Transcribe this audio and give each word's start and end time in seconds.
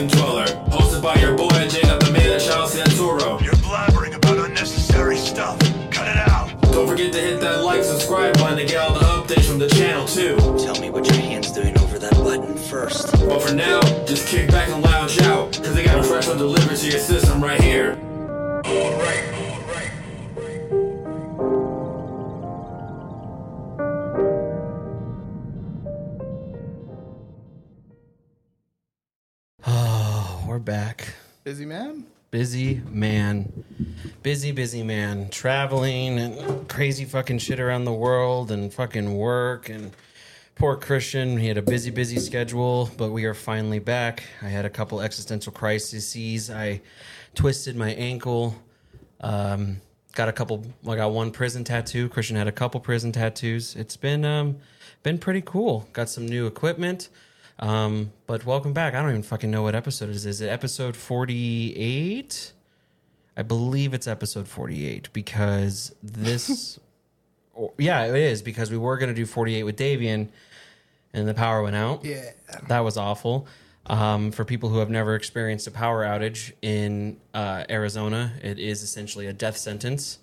Rising 0.00 0.18
Dweller. 0.18 0.46
Hosted 0.70 1.02
by 1.02 1.14
your 1.16 1.36
boy, 1.36 1.48
Jay, 1.68 1.82
got 1.82 2.02
the 2.02 2.10
man, 2.12 2.40
Charles 2.40 2.74
Santoro. 2.74 3.40
You're 3.42 3.52
blabbering 3.54 4.14
about 4.14 4.38
unnecessary 4.38 5.16
stuff. 5.16 5.58
Cut 5.90 6.08
it 6.08 6.16
out. 6.16 6.58
Don't 6.72 6.88
forget 6.88 7.12
to 7.12 7.20
hit 7.20 7.40
that 7.40 7.62
like, 7.64 7.84
subscribe 7.84 8.34
button 8.34 8.58
to 8.58 8.64
get 8.64 8.78
all 8.78 8.94
the 8.94 9.00
updates 9.00 9.44
from 9.44 9.58
the 9.58 9.68
channel, 9.68 10.06
too. 10.06 10.36
Tell 10.64 10.80
me 10.80 10.88
what 10.90 11.06
your 11.06 11.16
hand's 11.16 11.52
doing 11.52 11.76
over 11.78 11.98
that 11.98 12.14
button 12.14 12.56
first. 12.56 13.12
But 13.12 13.42
for 13.42 13.54
now, 13.54 13.80
just 14.06 14.26
kick 14.28 14.50
back 14.50 14.70
and 14.70 14.82
lounge 14.82 15.20
out, 15.20 15.52
cause 15.52 15.74
they 15.74 15.84
got 15.84 15.98
a 15.98 16.02
fresh 16.02 16.28
one 16.28 16.38
delivered 16.38 16.76
to 16.76 16.90
your 16.90 17.00
system 17.00 17.42
right 17.42 17.60
here. 17.60 17.98
Alright, 18.64 18.94
alright. 18.94 19.29
Busy 31.42 31.64
man? 31.64 32.04
Busy 32.30 32.82
man. 32.90 33.64
Busy, 34.22 34.52
busy 34.52 34.82
man. 34.82 35.30
Traveling 35.30 36.18
and 36.18 36.68
crazy 36.68 37.06
fucking 37.06 37.38
shit 37.38 37.58
around 37.58 37.86
the 37.86 37.94
world 37.94 38.50
and 38.50 38.72
fucking 38.72 39.16
work 39.16 39.70
and 39.70 39.90
poor 40.56 40.76
Christian. 40.76 41.38
He 41.38 41.48
had 41.48 41.56
a 41.56 41.62
busy, 41.62 41.90
busy 41.90 42.18
schedule, 42.18 42.90
but 42.98 43.10
we 43.10 43.24
are 43.24 43.32
finally 43.32 43.78
back. 43.78 44.22
I 44.42 44.48
had 44.48 44.66
a 44.66 44.70
couple 44.70 45.00
existential 45.00 45.50
crises. 45.50 46.50
I 46.50 46.82
twisted 47.34 47.74
my 47.74 47.92
ankle. 47.92 48.54
Um, 49.22 49.80
got 50.12 50.28
a 50.28 50.32
couple 50.32 50.66
I 50.86 50.96
got 50.96 51.12
one 51.12 51.30
prison 51.30 51.64
tattoo. 51.64 52.10
Christian 52.10 52.36
had 52.36 52.48
a 52.48 52.52
couple 52.52 52.80
prison 52.80 53.12
tattoos. 53.12 53.76
It's 53.76 53.96
been 53.96 54.26
um 54.26 54.58
been 55.02 55.16
pretty 55.16 55.40
cool. 55.40 55.88
Got 55.94 56.10
some 56.10 56.26
new 56.26 56.46
equipment. 56.46 57.08
Um, 57.60 58.12
but 58.26 58.46
welcome 58.46 58.72
back. 58.72 58.94
I 58.94 59.02
don't 59.02 59.10
even 59.10 59.22
fucking 59.22 59.50
know 59.50 59.62
what 59.62 59.74
episode 59.74 60.08
it 60.08 60.16
is. 60.16 60.24
Is 60.24 60.40
it 60.40 60.48
episode 60.48 60.96
48? 60.96 62.52
I 63.36 63.42
believe 63.42 63.94
it's 63.94 64.06
episode 64.06 64.48
48 64.48 65.12
because 65.12 65.94
this 66.02 66.80
or, 67.54 67.72
yeah, 67.78 68.06
it 68.06 68.16
is 68.16 68.40
because 68.40 68.70
we 68.70 68.78
were 68.78 68.96
going 68.96 69.10
to 69.10 69.14
do 69.14 69.26
48 69.26 69.62
with 69.64 69.76
Davian 69.76 70.28
and 71.12 71.28
the 71.28 71.34
power 71.34 71.62
went 71.62 71.76
out. 71.76 72.04
Yeah. 72.04 72.30
That 72.68 72.80
was 72.80 72.96
awful. 72.96 73.46
Um, 73.86 74.30
for 74.30 74.44
people 74.44 74.68
who 74.68 74.78
have 74.78 74.90
never 74.90 75.14
experienced 75.14 75.66
a 75.66 75.70
power 75.70 76.04
outage 76.04 76.52
in 76.62 77.18
uh, 77.34 77.64
Arizona, 77.68 78.32
it 78.42 78.58
is 78.58 78.82
essentially 78.82 79.26
a 79.26 79.32
death 79.32 79.56
sentence. 79.56 80.18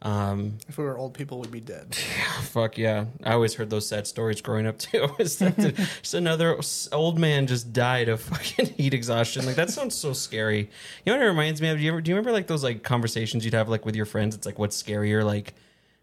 Um, 0.00 0.58
If 0.68 0.78
we 0.78 0.84
were 0.84 0.96
old 0.96 1.14
people, 1.14 1.40
we'd 1.40 1.50
be 1.50 1.60
dead. 1.60 1.94
fuck 2.42 2.78
yeah. 2.78 3.06
I 3.24 3.32
always 3.32 3.54
heard 3.54 3.68
those 3.68 3.88
sad 3.88 4.06
stories 4.06 4.40
growing 4.40 4.66
up 4.66 4.78
too. 4.78 5.08
It's 5.18 5.40
like 5.40 5.56
the- 5.56 5.72
just 5.72 6.14
another 6.14 6.58
old 6.92 7.18
man 7.18 7.46
just 7.48 7.72
died 7.72 8.08
of 8.08 8.20
fucking 8.22 8.66
heat 8.76 8.94
exhaustion. 8.94 9.44
Like 9.44 9.56
that 9.56 9.70
sounds 9.70 9.94
so 9.96 10.12
scary. 10.12 10.70
You 11.04 11.12
know 11.12 11.18
what 11.18 11.24
it 11.24 11.28
reminds 11.28 11.60
me 11.60 11.68
of? 11.70 11.78
Do 11.78 11.82
you, 11.84 11.90
ever, 11.90 12.00
do 12.00 12.10
you 12.10 12.14
remember 12.14 12.30
like 12.32 12.46
those 12.46 12.62
like 12.62 12.82
conversations 12.84 13.44
you'd 13.44 13.54
have 13.54 13.68
like 13.68 13.84
with 13.84 13.96
your 13.96 14.06
friends? 14.06 14.36
It's 14.36 14.46
like 14.46 14.58
what's 14.58 14.80
scarier, 14.80 15.24
like 15.24 15.54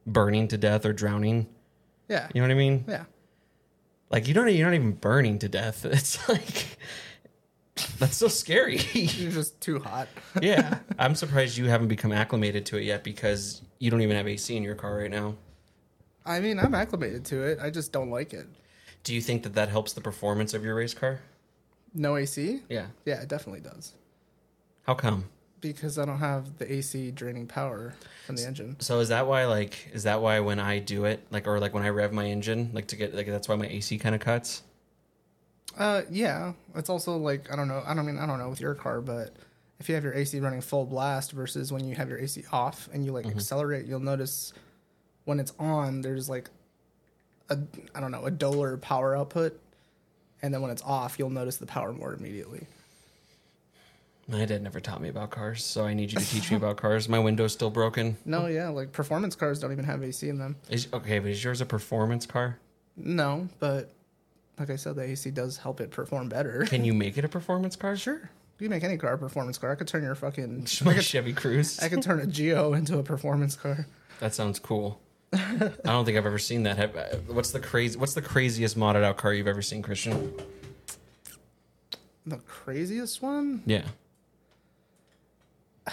burning 0.05 0.49
to 0.49 0.57
death 0.57 0.85
or 0.85 0.91
drowning? 0.91 1.47
Yeah. 2.09 2.27
You 2.33 2.41
know 2.41 2.47
what 2.47 2.51
I 2.53 2.57
mean? 2.57 2.83
Yeah. 2.87 3.05
Like 4.09 4.27
you 4.27 4.33
don't 4.33 4.51
you're 4.53 4.67
not 4.67 4.75
even 4.75 4.91
burning 4.91 5.39
to 5.39 5.47
death. 5.49 5.85
It's 5.89 6.27
like 6.27 6.77
that's 7.99 8.17
so 8.17 8.27
scary. 8.27 8.77
You're 8.93 9.31
just 9.31 9.59
too 9.61 9.79
hot. 9.79 10.07
yeah. 10.41 10.79
I'm 10.97 11.15
surprised 11.15 11.57
you 11.57 11.65
haven't 11.65 11.87
become 11.87 12.11
acclimated 12.11 12.65
to 12.67 12.77
it 12.77 12.83
yet 12.83 13.03
because 13.03 13.61
you 13.79 13.91
don't 13.91 14.01
even 14.01 14.15
have 14.15 14.27
AC 14.27 14.55
in 14.55 14.63
your 14.63 14.75
car 14.75 14.97
right 14.97 15.11
now. 15.11 15.35
I 16.25 16.39
mean, 16.39 16.59
I'm 16.59 16.73
acclimated 16.73 17.25
to 17.25 17.43
it. 17.43 17.59
I 17.61 17.69
just 17.69 17.91
don't 17.91 18.09
like 18.09 18.33
it. 18.33 18.47
Do 19.03 19.13
you 19.13 19.21
think 19.21 19.43
that 19.43 19.53
that 19.53 19.69
helps 19.69 19.93
the 19.93 20.01
performance 20.01 20.53
of 20.53 20.63
your 20.63 20.75
race 20.75 20.93
car? 20.93 21.19
No 21.93 22.15
AC? 22.15 22.61
Yeah. 22.69 22.87
Yeah, 23.05 23.21
it 23.21 23.29
definitely 23.29 23.61
does. 23.61 23.93
How 24.83 24.95
come? 24.95 25.25
Because 25.61 25.97
I 25.97 26.05
don't 26.05 26.19
have 26.19 26.57
the 26.57 26.71
AC 26.71 27.11
draining 27.11 27.47
power 27.47 27.95
from 28.25 28.35
the 28.35 28.45
engine. 28.45 28.77
So 28.79 28.99
is 28.99 29.09
that 29.09 29.27
why 29.27 29.45
like 29.45 29.89
is 29.93 30.03
that 30.03 30.21
why 30.21 30.39
when 30.39 30.59
I 30.59 30.79
do 30.79 31.05
it 31.05 31.25
like 31.31 31.47
or 31.47 31.59
like 31.59 31.73
when 31.73 31.83
I 31.83 31.89
rev 31.89 32.13
my 32.13 32.25
engine 32.25 32.69
like 32.73 32.87
to 32.87 32.95
get 32.95 33.15
like 33.15 33.25
that's 33.25 33.47
why 33.47 33.55
my 33.55 33.67
AC 33.67 33.97
kind 33.97 34.13
of 34.13 34.21
cuts? 34.21 34.61
Uh, 35.77 36.03
yeah. 36.09 36.53
It's 36.75 36.89
also 36.89 37.17
like 37.17 37.51
I 37.51 37.55
don't 37.55 37.67
know. 37.67 37.83
I 37.85 37.93
don't 37.93 38.05
mean 38.05 38.17
I 38.17 38.25
don't 38.25 38.39
know 38.39 38.49
with 38.49 38.61
your 38.61 38.75
car, 38.75 39.01
but 39.01 39.35
if 39.79 39.89
you 39.89 39.95
have 39.95 40.03
your 40.03 40.13
AC 40.13 40.39
running 40.39 40.61
full 40.61 40.85
blast 40.85 41.31
versus 41.31 41.71
when 41.71 41.85
you 41.85 41.95
have 41.95 42.09
your 42.09 42.19
AC 42.19 42.43
off 42.51 42.89
and 42.93 43.05
you 43.05 43.11
like 43.11 43.25
accelerate, 43.25 43.85
you'll 43.85 43.99
notice 43.99 44.53
when 45.25 45.39
it's 45.39 45.53
on, 45.59 46.01
there's 46.01 46.29
like 46.29 46.49
a 47.49 47.57
I 47.93 47.99
don't 47.99 48.11
know 48.11 48.25
a 48.25 48.31
duller 48.31 48.77
power 48.77 49.15
output, 49.15 49.59
and 50.41 50.53
then 50.53 50.61
when 50.61 50.71
it's 50.71 50.81
off, 50.83 51.19
you'll 51.19 51.29
notice 51.29 51.57
the 51.57 51.65
power 51.65 51.91
more 51.91 52.13
immediately. 52.13 52.67
My 54.27 54.43
dad 54.45 54.63
never 54.63 54.79
taught 54.79 55.01
me 55.01 55.09
about 55.09 55.29
cars, 55.29 55.63
so 55.63 55.85
I 55.85 55.93
need 55.93 56.11
you 56.11 56.19
to 56.19 56.25
teach 56.25 56.49
me 56.49 56.57
about 56.57 56.77
cars. 56.77 57.07
My 57.07 57.19
window's 57.19 57.53
still 57.53 57.69
broken. 57.69 58.17
No, 58.25 58.47
yeah, 58.47 58.69
like 58.69 58.91
performance 58.91 59.35
cars 59.35 59.59
don't 59.59 59.71
even 59.71 59.85
have 59.85 60.03
AC 60.03 60.27
in 60.27 60.39
them. 60.39 60.55
Is, 60.67 60.87
okay, 60.91 61.19
but 61.19 61.29
is 61.29 61.43
yours 61.43 61.61
a 61.61 61.65
performance 61.65 62.25
car? 62.25 62.57
No, 62.97 63.47
but 63.59 63.91
like 64.59 64.69
I 64.69 64.75
said, 64.75 64.95
the 64.95 65.03
AC 65.03 65.31
does 65.31 65.57
help 65.57 65.81
it 65.81 65.91
perform 65.91 66.29
better. 66.29 66.65
Can 66.69 66.85
you 66.85 66.93
make 66.93 67.17
it 67.17 67.25
a 67.25 67.29
performance 67.29 67.75
car? 67.75 67.95
Sure, 67.95 68.29
you 68.59 68.67
can 68.67 68.69
make 68.69 68.83
any 68.83 68.97
car 68.97 69.13
a 69.13 69.17
performance 69.17 69.57
car. 69.57 69.71
I 69.71 69.75
could 69.75 69.87
turn 69.87 70.03
your 70.03 70.15
fucking 70.15 70.67
I 70.85 70.93
could, 70.93 71.03
Chevy 71.03 71.33
Cruze. 71.33 71.81
I 71.83 71.89
could 71.89 72.01
turn 72.01 72.19
a 72.19 72.25
Geo 72.25 72.73
into 72.73 72.97
a 72.97 73.03
performance 73.03 73.55
car. 73.55 73.85
That 74.19 74.33
sounds 74.33 74.59
cool. 74.59 75.01
I 75.33 75.71
don't 75.83 76.05
think 76.05 76.17
I've 76.17 76.25
ever 76.25 76.39
seen 76.39 76.63
that. 76.63 76.77
Have, 76.77 76.95
uh, 76.95 77.17
what's 77.27 77.51
the 77.51 77.59
crazy? 77.59 77.99
What's 77.99 78.13
the 78.13 78.21
craziest 78.21 78.77
modded 78.77 79.03
out 79.03 79.17
car 79.17 79.33
you've 79.33 79.47
ever 79.47 79.61
seen, 79.61 79.81
Christian? 79.81 80.33
The 82.25 82.37
craziest 82.37 83.21
one? 83.21 83.61
Yeah. 83.65 83.83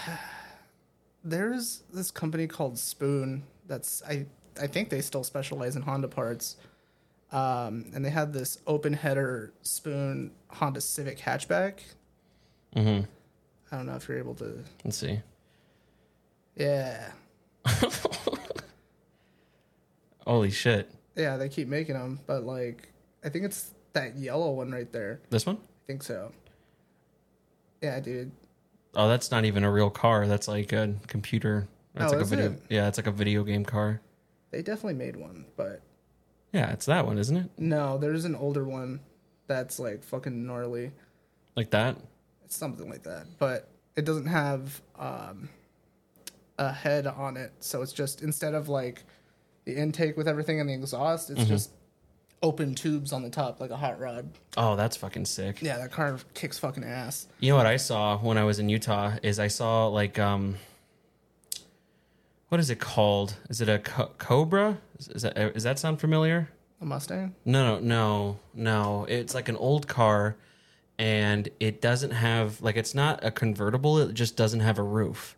There's 1.23 1.83
this 1.93 2.11
company 2.11 2.47
called 2.47 2.77
Spoon. 2.77 3.43
That's 3.67 4.01
I 4.07 4.25
I 4.61 4.67
think 4.67 4.89
they 4.89 5.01
still 5.01 5.23
specialize 5.23 5.75
in 5.75 5.81
Honda 5.81 6.07
parts. 6.07 6.57
Um, 7.33 7.91
and 7.95 8.05
they 8.05 8.09
had 8.11 8.31
this 8.31 8.59
open 8.67 8.93
header 8.93 9.53
Spoon 9.63 10.31
Honda 10.49 10.79
Civic 10.81 11.17
hatchback. 11.19 11.79
Mm-hmm. 12.75 13.05
I 13.71 13.75
don't 13.77 13.87
know 13.87 13.95
if 13.95 14.07
you're 14.07 14.19
able 14.19 14.35
to. 14.35 14.59
Let's 14.85 14.97
see. 14.97 15.19
Yeah, 16.55 17.09
Holy 20.25 20.51
shit! 20.51 20.89
yeah, 21.15 21.37
they 21.37 21.49
keep 21.49 21.67
making 21.67 21.95
them, 21.95 22.19
but 22.27 22.43
like 22.43 22.89
I 23.25 23.29
think 23.29 23.45
it's 23.45 23.71
that 23.93 24.15
yellow 24.17 24.51
one 24.51 24.71
right 24.71 24.91
there. 24.91 25.19
This 25.29 25.45
one? 25.45 25.57
I 25.57 25.87
think 25.87 26.03
so. 26.03 26.31
Yeah, 27.81 27.99
dude. 27.99 28.31
Oh, 28.95 29.07
that's 29.09 29.31
not 29.31 29.43
even 29.45 29.63
a 29.63 29.71
real 29.71 29.89
car. 29.89 30.27
That's 30.27 30.47
like 30.47 30.71
a 30.71 30.93
computer. 31.07 31.67
That's 31.95 32.13
Oh, 32.13 32.17
like 32.17 32.25
a 32.25 32.29
video. 32.29 32.51
it? 32.51 32.61
Yeah, 32.69 32.87
it's 32.87 32.97
like 32.97 33.07
a 33.07 33.11
video 33.11 33.43
game 33.43 33.65
car. 33.65 33.99
They 34.51 34.61
definitely 34.61 34.93
made 34.93 35.15
one, 35.15 35.45
but 35.57 35.81
Yeah, 36.53 36.71
it's 36.71 36.85
that 36.85 37.05
one, 37.05 37.17
isn't 37.17 37.35
it? 37.35 37.49
no, 37.57 37.97
there's 37.97 38.25
an 38.25 38.35
older 38.35 38.63
one 38.63 38.99
that's 39.47 39.79
like 39.79 40.03
fucking 40.03 40.45
gnarly. 40.45 40.91
Like 41.55 41.71
that. 41.71 41.97
It's 42.45 42.55
something 42.55 42.89
like 42.89 43.03
that, 43.03 43.25
but 43.39 43.69
it 43.95 44.05
doesn't 44.05 44.27
have 44.27 44.81
um, 44.97 45.49
a 46.57 46.71
head 46.71 47.07
on 47.07 47.37
it. 47.37 47.51
So 47.59 47.81
it's 47.81 47.93
just 47.93 48.21
instead 48.21 48.53
of 48.53 48.69
like 48.69 49.03
the 49.65 49.75
intake 49.75 50.15
with 50.17 50.27
everything 50.27 50.59
and 50.59 50.69
the 50.69 50.73
exhaust, 50.73 51.29
it's 51.29 51.45
just 51.45 51.71
open 52.41 52.75
tubes 52.75 53.13
on 53.13 53.23
the 53.23 53.29
top 53.29 53.59
like 53.59 53.71
a 53.71 53.77
hot 53.77 53.99
rod. 53.99 54.29
Oh, 54.57 54.75
that's 54.75 54.97
fucking 54.97 55.25
sick. 55.25 55.61
Yeah, 55.61 55.77
that 55.77 55.91
car 55.91 56.17
kicks 56.33 56.59
fucking 56.59 56.83
ass. 56.83 57.27
You 57.39 57.51
know 57.51 57.57
what 57.57 57.65
I 57.65 57.77
saw 57.77 58.17
when 58.17 58.37
I 58.37 58.43
was 58.43 58.59
in 58.59 58.69
Utah 58.69 59.13
is 59.23 59.39
I 59.39 59.47
saw 59.47 59.87
like 59.87 60.19
um 60.19 60.55
what 62.53 62.59
is 62.59 62.69
it 62.69 62.79
called? 62.79 63.33
Is 63.49 63.61
it 63.61 63.67
a 63.67 63.79
co- 63.79 64.11
Cobra? 64.19 64.77
Is, 64.99 65.07
is 65.07 65.21
that 65.23 65.35
is 65.55 65.63
that 65.63 65.79
sound 65.79 65.99
familiar? 65.99 66.49
A 66.81 66.85
Mustang? 66.85 67.33
No, 67.45 67.79
no, 67.79 67.79
no, 67.79 68.39
no. 68.53 69.05
It's 69.09 69.33
like 69.33 69.49
an 69.49 69.55
old 69.55 69.87
car 69.87 70.35
and 70.99 71.49
it 71.59 71.81
doesn't 71.81 72.11
have 72.11 72.61
like 72.61 72.77
it's 72.77 72.93
not 72.93 73.23
a 73.23 73.31
convertible, 73.31 73.97
it 73.97 74.13
just 74.13 74.37
doesn't 74.37 74.59
have 74.59 74.77
a 74.77 74.83
roof. 74.83 75.35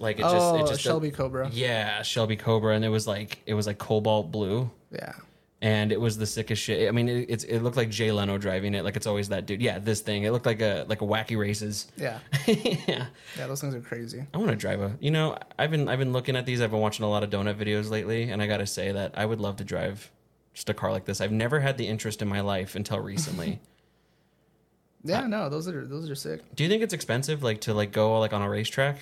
Like 0.00 0.16
it 0.16 0.22
just 0.22 0.34
oh, 0.34 0.56
it 0.56 0.64
a 0.64 0.66
just 0.66 0.80
Shelby 0.80 1.12
Cobra. 1.12 1.48
Yeah, 1.52 2.02
Shelby 2.02 2.34
Cobra 2.34 2.74
and 2.74 2.84
it 2.84 2.88
was 2.88 3.06
like 3.06 3.38
it 3.46 3.54
was 3.54 3.68
like 3.68 3.78
cobalt 3.78 4.32
blue. 4.32 4.68
Yeah. 4.90 5.12
And 5.62 5.90
it 5.90 6.00
was 6.00 6.18
the 6.18 6.26
sickest 6.26 6.62
shit. 6.62 6.88
I 6.88 6.92
mean, 6.92 7.08
it, 7.08 7.30
it's 7.30 7.44
it 7.44 7.60
looked 7.60 7.76
like 7.76 7.88
Jay 7.88 8.12
Leno 8.12 8.38
driving 8.38 8.74
it, 8.74 8.84
like 8.84 8.96
it's 8.96 9.06
always 9.06 9.28
that 9.30 9.46
dude. 9.46 9.62
Yeah, 9.62 9.78
this 9.78 10.00
thing. 10.00 10.24
It 10.24 10.32
looked 10.32 10.46
like 10.46 10.60
a 10.60 10.84
like 10.88 11.00
a 11.00 11.04
wacky 11.04 11.38
races. 11.38 11.86
Yeah. 11.96 12.18
yeah, 12.46 13.06
Yeah, 13.38 13.46
those 13.46 13.60
things 13.60 13.74
are 13.74 13.80
crazy. 13.80 14.24
I 14.34 14.38
want 14.38 14.50
to 14.50 14.56
drive 14.56 14.80
a. 14.80 14.96
You 15.00 15.10
know, 15.10 15.38
I've 15.58 15.70
been 15.70 15.88
I've 15.88 15.98
been 15.98 16.12
looking 16.12 16.36
at 16.36 16.46
these. 16.46 16.60
I've 16.60 16.70
been 16.70 16.80
watching 16.80 17.04
a 17.04 17.08
lot 17.08 17.22
of 17.22 17.30
donut 17.30 17.54
videos 17.54 17.90
lately, 17.90 18.30
and 18.30 18.42
I 18.42 18.46
got 18.46 18.58
to 18.58 18.66
say 18.66 18.92
that 18.92 19.12
I 19.16 19.24
would 19.24 19.40
love 19.40 19.56
to 19.56 19.64
drive 19.64 20.10
just 20.52 20.68
a 20.68 20.74
car 20.74 20.90
like 20.92 21.04
this. 21.04 21.20
I've 21.20 21.32
never 21.32 21.60
had 21.60 21.78
the 21.78 21.86
interest 21.86 22.22
in 22.22 22.28
my 22.28 22.40
life 22.40 22.74
until 22.76 23.00
recently. 23.00 23.60
Yeah, 25.04 25.28
no, 25.28 25.48
those 25.48 25.68
are 25.68 25.86
those 25.86 26.10
are 26.10 26.16
sick. 26.16 26.42
Do 26.56 26.64
you 26.64 26.68
think 26.68 26.82
it's 26.82 26.92
expensive, 26.92 27.44
like 27.44 27.60
to 27.60 27.74
like 27.74 27.92
go 27.92 28.18
like 28.18 28.32
on 28.32 28.42
a 28.42 28.50
racetrack? 28.50 28.98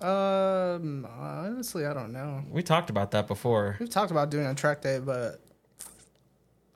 Um, 0.00 1.06
honestly, 1.18 1.84
I 1.84 1.92
don't 1.92 2.12
know. 2.12 2.44
We 2.50 2.62
talked 2.62 2.90
about 2.90 3.10
that 3.12 3.26
before. 3.26 3.76
We've 3.80 3.90
talked 3.90 4.10
about 4.10 4.30
doing 4.30 4.46
a 4.46 4.54
track 4.54 4.80
day, 4.80 5.00
but 5.00 5.40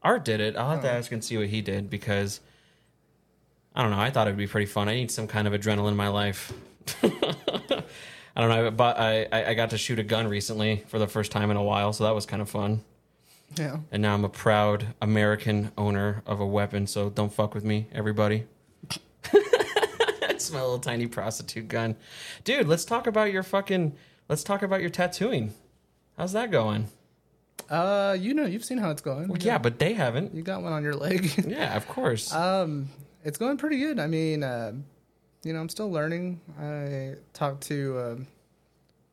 Art 0.03 0.25
did 0.25 0.41
it. 0.41 0.57
I'll 0.57 0.71
have 0.71 0.83
to 0.83 0.91
ask 0.91 1.13
and 1.13 1.25
see 1.25 1.39
what 1.39 1.47
he 1.47 1.61
did 1.61 1.89
because 1.89 2.41
I 3.75 3.83
don't 3.83 3.93
know. 3.93 4.01
I 4.01 4.11
thought 4.11 4.27
it'd 4.27 4.37
be 4.37 4.47
pretty 4.49 4.67
fun. 4.67 4.89
I 4.89 4.95
need 4.95 5.11
some 5.11 5.27
kind 5.27 5.47
of 5.47 5.55
adrenaline 5.55 5.91
in 5.91 5.97
my 5.97 6.09
life. 6.09 6.53
I 7.03 8.41
don't 8.41 8.49
know, 8.49 8.71
but 8.71 8.99
I, 8.99 9.29
I 9.31 9.45
I 9.51 9.55
got 9.55 9.71
to 9.71 9.79
shoot 9.79 9.99
a 9.99 10.03
gun 10.03 10.27
recently 10.27 10.85
for 10.89 10.99
the 10.99 11.07
first 11.07 11.31
time 11.31 11.51
in 11.51 11.57
a 11.57 11.63
while, 11.63 11.93
so 11.93 12.05
that 12.05 12.15
was 12.15 12.27
kind 12.27 12.43
of 12.43 12.51
fun. 12.51 12.83
Yeah. 13.57 13.79
And 13.91 14.03
now 14.03 14.15
I'm 14.15 14.25
a 14.25 14.31
proud 14.31 14.95
American 15.03 15.71
owner 15.77 16.23
of 16.27 16.41
a 16.41 16.47
weapon, 16.47 16.87
so 16.87 17.11
don't 17.11 17.33
fuck 17.33 17.55
with 17.55 17.65
me, 17.65 17.87
everybody. 17.93 18.47
It's 20.43 20.53
my 20.53 20.61
little 20.61 20.81
tiny 20.81 21.07
prostitute 21.07 21.69
gun. 21.69 21.95
Dude, 22.43 22.67
let's 22.67 22.85
talk 22.85 23.07
about 23.07 23.33
your 23.33 23.45
fucking 23.45 23.95
let's 24.29 24.43
talk 24.43 24.63
about 24.63 24.81
your 24.81 24.91
tattooing. 24.91 25.55
How's 26.19 26.33
that 26.33 26.51
going? 26.51 26.89
Uh, 27.71 28.17
you 28.19 28.35
know, 28.35 28.45
you've 28.45 28.65
seen 28.65 28.79
how 28.79 28.91
it's 28.91 29.03
going. 29.03 29.29
Well, 29.29 29.39
yeah, 29.39 29.59
but 29.59 29.79
they 29.79 29.93
haven't. 29.95 30.35
You 30.35 30.43
got 30.43 30.63
one 30.63 30.73
on 30.73 30.83
your 30.83 30.95
leg. 30.95 31.31
Yeah, 31.47 31.77
of 31.77 31.87
course. 31.87 32.35
Um, 32.35 32.89
it's 33.25 33.39
going 33.39 33.57
pretty 33.57 33.79
good. 33.79 34.01
I 34.01 34.09
mean, 34.09 34.43
uh, 34.43 34.73
you 35.45 35.53
know, 35.53 35.61
I'm 35.61 35.69
still 35.69 35.91
learning. 35.91 36.41
I 36.61 37.15
talked 37.33 37.63
to, 37.65 38.01
um, 38.01 38.27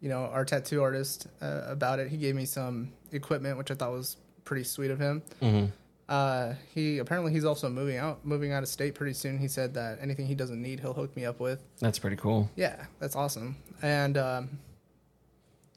you 0.02 0.10
know, 0.10 0.26
our 0.26 0.46
tattoo 0.46 0.82
artist 0.82 1.28
uh, 1.42 1.62
about 1.68 2.00
it. 2.00 2.08
He 2.10 2.18
gave 2.18 2.34
me 2.34 2.46
some 2.46 2.92
equipment, 3.12 3.58
which 3.58 3.70
I 3.70 3.76
thought 3.76 3.92
was 3.92 4.18
pretty 4.46 4.64
sweet 4.64 4.90
of 4.90 5.00
him. 5.00 5.22
Mm-hmm. 5.44 5.68
Uh, 6.10 6.56
he 6.74 6.98
apparently 6.98 7.32
he's 7.32 7.46
also 7.46 7.70
moving 7.70 7.98
out, 7.98 8.26
moving 8.26 8.52
out 8.52 8.64
of 8.64 8.68
state 8.70 8.96
pretty 8.96 9.14
soon. 9.14 9.38
He 9.38 9.48
said 9.48 9.76
that 9.76 10.00
anything 10.02 10.26
he 10.26 10.34
doesn't 10.36 10.60
need, 10.62 10.80
he'll 10.80 10.94
hook 10.94 11.16
me 11.16 11.24
up 11.24 11.40
with. 11.40 11.62
That's 11.80 12.00
pretty 12.00 12.16
cool. 12.16 12.50
Yeah, 12.56 12.84
that's 13.00 13.16
awesome. 13.16 13.56
And 13.84 14.18
um, 14.18 14.50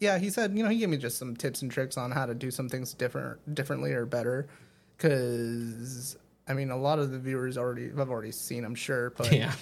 yeah, 0.00 0.18
he 0.18 0.30
said, 0.30 0.56
you 0.56 0.62
know, 0.62 0.70
he 0.70 0.78
gave 0.78 0.88
me 0.88 0.96
just 0.96 1.18
some 1.18 1.36
tips 1.36 1.60
and 1.60 1.70
tricks 1.70 1.98
on 1.98 2.10
how 2.10 2.24
to 2.24 2.34
do 2.34 2.50
some 2.50 2.68
things 2.70 2.94
different, 2.94 3.54
differently 3.54 3.92
or 3.92 4.06
better. 4.06 4.48
Because 4.96 6.16
I 6.48 6.54
mean, 6.54 6.70
a 6.70 6.76
lot 6.76 6.98
of 6.98 7.10
the 7.10 7.18
viewers 7.18 7.58
already 7.58 7.90
have 7.96 8.10
already 8.10 8.32
seen, 8.32 8.64
I'm 8.64 8.74
sure, 8.74 9.10
but 9.10 9.30
Yeah. 9.36 9.52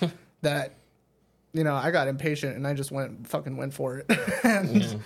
that 0.43 0.75
you 1.52 1.64
know, 1.64 1.75
I 1.75 1.90
got 1.90 2.06
impatient 2.06 2.55
and 2.56 2.64
I 2.64 2.75
just 2.75 2.93
went 2.93 3.26
fucking 3.26 3.56
went 3.56 3.75
for 3.75 3.99
it, 3.99 4.06
and 4.44 5.02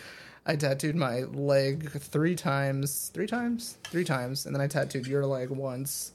I 0.46 0.56
tattooed 0.56 0.94
my 0.94 1.20
leg 1.20 1.90
three 1.90 2.34
times, 2.34 3.10
three 3.14 3.26
times, 3.26 3.78
three 3.84 4.04
times, 4.04 4.46
and 4.46 4.54
then 4.54 4.60
I 4.60 4.66
tattooed 4.66 5.06
your 5.06 5.24
leg 5.24 5.50
once, 5.50 6.12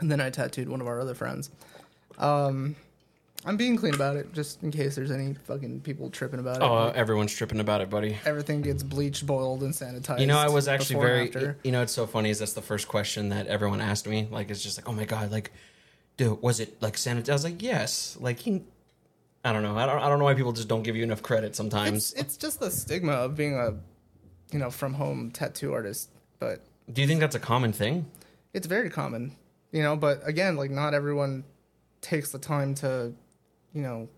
and 0.00 0.10
then 0.10 0.20
I 0.20 0.30
tattooed 0.30 0.68
one 0.68 0.80
of 0.80 0.86
our 0.86 1.00
other 1.00 1.14
friends. 1.14 1.50
Um, 2.18 2.76
I'm 3.44 3.56
being 3.56 3.76
clean 3.76 3.94
about 3.94 4.14
it, 4.16 4.32
just 4.32 4.62
in 4.62 4.70
case 4.70 4.94
there's 4.94 5.10
any 5.10 5.34
fucking 5.34 5.80
people 5.80 6.10
tripping 6.10 6.38
about 6.38 6.58
it. 6.58 6.62
Oh, 6.62 6.92
everyone's 6.94 7.34
tripping 7.34 7.58
about 7.58 7.80
it, 7.80 7.90
buddy. 7.90 8.16
Everything 8.24 8.62
gets 8.62 8.84
bleached, 8.84 9.26
boiled, 9.26 9.64
and 9.64 9.74
sanitized. 9.74 10.20
You 10.20 10.26
know, 10.26 10.38
I 10.38 10.48
was 10.48 10.68
actually 10.68 11.00
very. 11.00 11.54
You 11.64 11.72
know, 11.72 11.82
it's 11.82 11.92
so 11.92 12.06
funny. 12.06 12.30
Is 12.30 12.38
that's 12.38 12.52
the 12.52 12.62
first 12.62 12.86
question 12.86 13.30
that 13.30 13.48
everyone 13.48 13.80
asked 13.80 14.06
me? 14.06 14.28
Like, 14.30 14.48
it's 14.48 14.62
just 14.62 14.78
like, 14.78 14.88
oh 14.88 14.92
my 14.92 15.06
god, 15.06 15.32
like, 15.32 15.50
dude, 16.16 16.40
was 16.40 16.60
it 16.60 16.80
like 16.80 16.94
sanitized? 16.94 17.30
I 17.30 17.32
was 17.32 17.44
like, 17.44 17.62
yes. 17.62 18.16
Like, 18.20 18.38
he, 18.38 18.62
I 19.44 19.52
don't 19.52 19.62
know. 19.62 19.76
I 19.76 19.86
don't. 19.86 19.98
I 19.98 20.08
don't 20.08 20.18
know 20.18 20.24
why 20.24 20.34
people 20.34 20.52
just 20.52 20.68
don't 20.68 20.82
give 20.82 20.94
you 20.96 21.02
enough 21.02 21.22
credit 21.22 21.56
sometimes. 21.56 22.12
It's 22.12 22.20
it's 22.20 22.36
just 22.36 22.60
the 22.60 22.70
stigma 22.70 23.12
of 23.12 23.34
being 23.36 23.54
a, 23.56 23.74
you 24.52 24.58
know, 24.58 24.70
from 24.70 24.94
home 24.94 25.30
tattoo 25.32 25.72
artist, 25.72 26.10
but 26.38 26.64
Do 26.92 27.00
you 27.02 27.08
think 27.08 27.20
that's 27.20 27.34
a 27.34 27.40
common 27.40 27.72
thing? 27.72 28.06
it's 28.54 28.66
very 28.66 28.90
common, 28.90 29.34
you 29.72 29.82
know. 29.82 29.96
But 29.96 30.20
again, 30.26 30.56
like 30.56 30.70
not 30.70 30.94
everyone 30.94 31.44
takes 32.02 32.30
the 32.30 32.38
time 32.38 32.74
to, 32.76 33.12
you 33.72 33.82
know, 33.82 34.08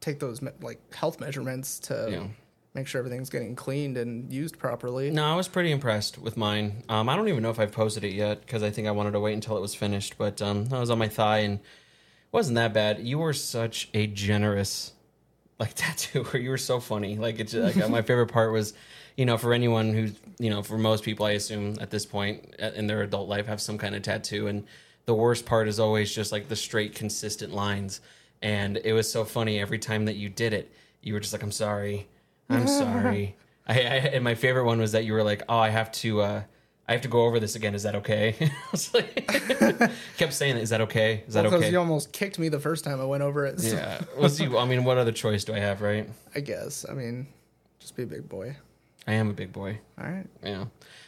take 0.00 0.18
those 0.20 0.42
me- 0.42 0.50
like 0.60 0.92
health 0.94 1.20
measurements 1.20 1.78
to 1.80 2.08
Yeah. 2.10 2.26
make 2.74 2.86
sure 2.86 2.98
everything's 2.98 3.30
getting 3.30 3.54
cleaned 3.56 3.96
and 3.96 4.30
used 4.32 4.58
properly. 4.58 5.10
No, 5.10 5.24
I 5.24 5.36
was 5.36 5.48
pretty 5.48 5.70
impressed 5.70 6.18
with 6.18 6.36
mine. 6.36 6.82
Um, 6.90 7.08
I 7.08 7.16
don't 7.16 7.28
even 7.28 7.42
know 7.42 7.50
if 7.50 7.58
I've 7.60 7.72
posted 7.72 8.04
it 8.04 8.12
yet 8.12 8.40
because 8.40 8.62
I 8.62 8.70
think 8.70 8.88
I 8.88 8.90
wanted 8.90 9.12
to 9.12 9.20
wait 9.20 9.32
until 9.34 9.56
it 9.56 9.60
was 9.60 9.74
finished. 9.74 10.16
But 10.18 10.42
um, 10.42 10.68
I 10.72 10.80
was 10.80 10.90
on 10.90 10.98
my 10.98 11.08
thigh 11.08 11.38
and 11.38 11.60
wasn't 12.34 12.56
that 12.56 12.74
bad. 12.74 12.98
You 12.98 13.18
were 13.18 13.32
such 13.32 13.88
a 13.94 14.08
generous 14.08 14.92
like 15.60 15.72
tattooer. 15.74 16.36
You 16.36 16.50
were 16.50 16.58
so 16.58 16.80
funny. 16.80 17.16
Like 17.16 17.38
it's 17.38 17.54
like 17.54 17.76
my 17.88 18.02
favorite 18.08 18.26
part 18.26 18.52
was, 18.52 18.74
you 19.16 19.24
know, 19.24 19.38
for 19.38 19.54
anyone 19.54 19.94
who's 19.94 20.12
you 20.40 20.50
know, 20.50 20.62
for 20.62 20.76
most 20.76 21.04
people, 21.04 21.24
I 21.26 21.30
assume 21.32 21.76
at 21.80 21.90
this 21.90 22.04
point 22.04 22.56
in 22.58 22.88
their 22.88 23.02
adult 23.02 23.28
life 23.28 23.46
have 23.46 23.60
some 23.60 23.78
kind 23.78 23.94
of 23.94 24.02
tattoo, 24.02 24.48
and 24.48 24.64
the 25.06 25.14
worst 25.14 25.46
part 25.46 25.68
is 25.68 25.78
always 25.78 26.12
just 26.12 26.32
like 26.32 26.48
the 26.48 26.56
straight, 26.56 26.94
consistent 26.94 27.54
lines. 27.54 28.00
And 28.42 28.78
it 28.84 28.92
was 28.92 29.10
so 29.10 29.24
funny 29.24 29.60
every 29.60 29.78
time 29.78 30.06
that 30.06 30.16
you 30.16 30.28
did 30.28 30.52
it. 30.52 30.72
You 31.02 31.14
were 31.14 31.20
just 31.20 31.32
like, 31.32 31.44
"I'm 31.44 31.52
sorry, 31.52 32.08
I'm 32.50 32.66
sorry." 32.82 33.36
I, 33.66 33.74
I 33.74 33.94
and 34.14 34.24
my 34.24 34.34
favorite 34.34 34.64
one 34.64 34.80
was 34.80 34.90
that 34.92 35.04
you 35.04 35.12
were 35.12 35.22
like, 35.22 35.44
"Oh, 35.48 35.58
I 35.58 35.70
have 35.70 35.92
to." 35.92 36.20
uh 36.20 36.42
I 36.86 36.92
have 36.92 37.00
to 37.02 37.08
go 37.08 37.22
over 37.24 37.40
this 37.40 37.56
again. 37.56 37.74
Is 37.74 37.84
that 37.84 37.94
okay? 37.96 38.36
I 38.40 38.50
was 38.70 38.92
like, 38.92 39.90
kept 40.18 40.34
saying, 40.34 40.58
"Is 40.58 40.70
that 40.70 40.82
okay? 40.82 41.24
Is 41.26 41.34
that 41.34 41.44
because 41.44 41.60
okay?" 41.60 41.70
you 41.70 41.78
almost 41.78 42.12
kicked 42.12 42.38
me 42.38 42.48
the 42.48 42.60
first 42.60 42.84
time 42.84 43.00
I 43.00 43.04
went 43.04 43.22
over 43.22 43.46
it. 43.46 43.60
So 43.60 43.74
Yeah. 43.74 44.00
Was 44.18 44.40
you? 44.40 44.58
I 44.58 44.66
mean, 44.66 44.84
what 44.84 44.98
other 44.98 45.12
choice 45.12 45.44
do 45.44 45.54
I 45.54 45.60
have? 45.60 45.80
Right? 45.80 46.08
I 46.34 46.40
guess. 46.40 46.84
I 46.88 46.92
mean, 46.92 47.26
just 47.80 47.96
be 47.96 48.02
a 48.02 48.06
big 48.06 48.28
boy. 48.28 48.56
I 49.06 49.12
am 49.14 49.30
a 49.30 49.34
big 49.34 49.52
boy. 49.52 49.80
All 49.98 50.06
right. 50.06 50.26
Yeah. 50.42 50.66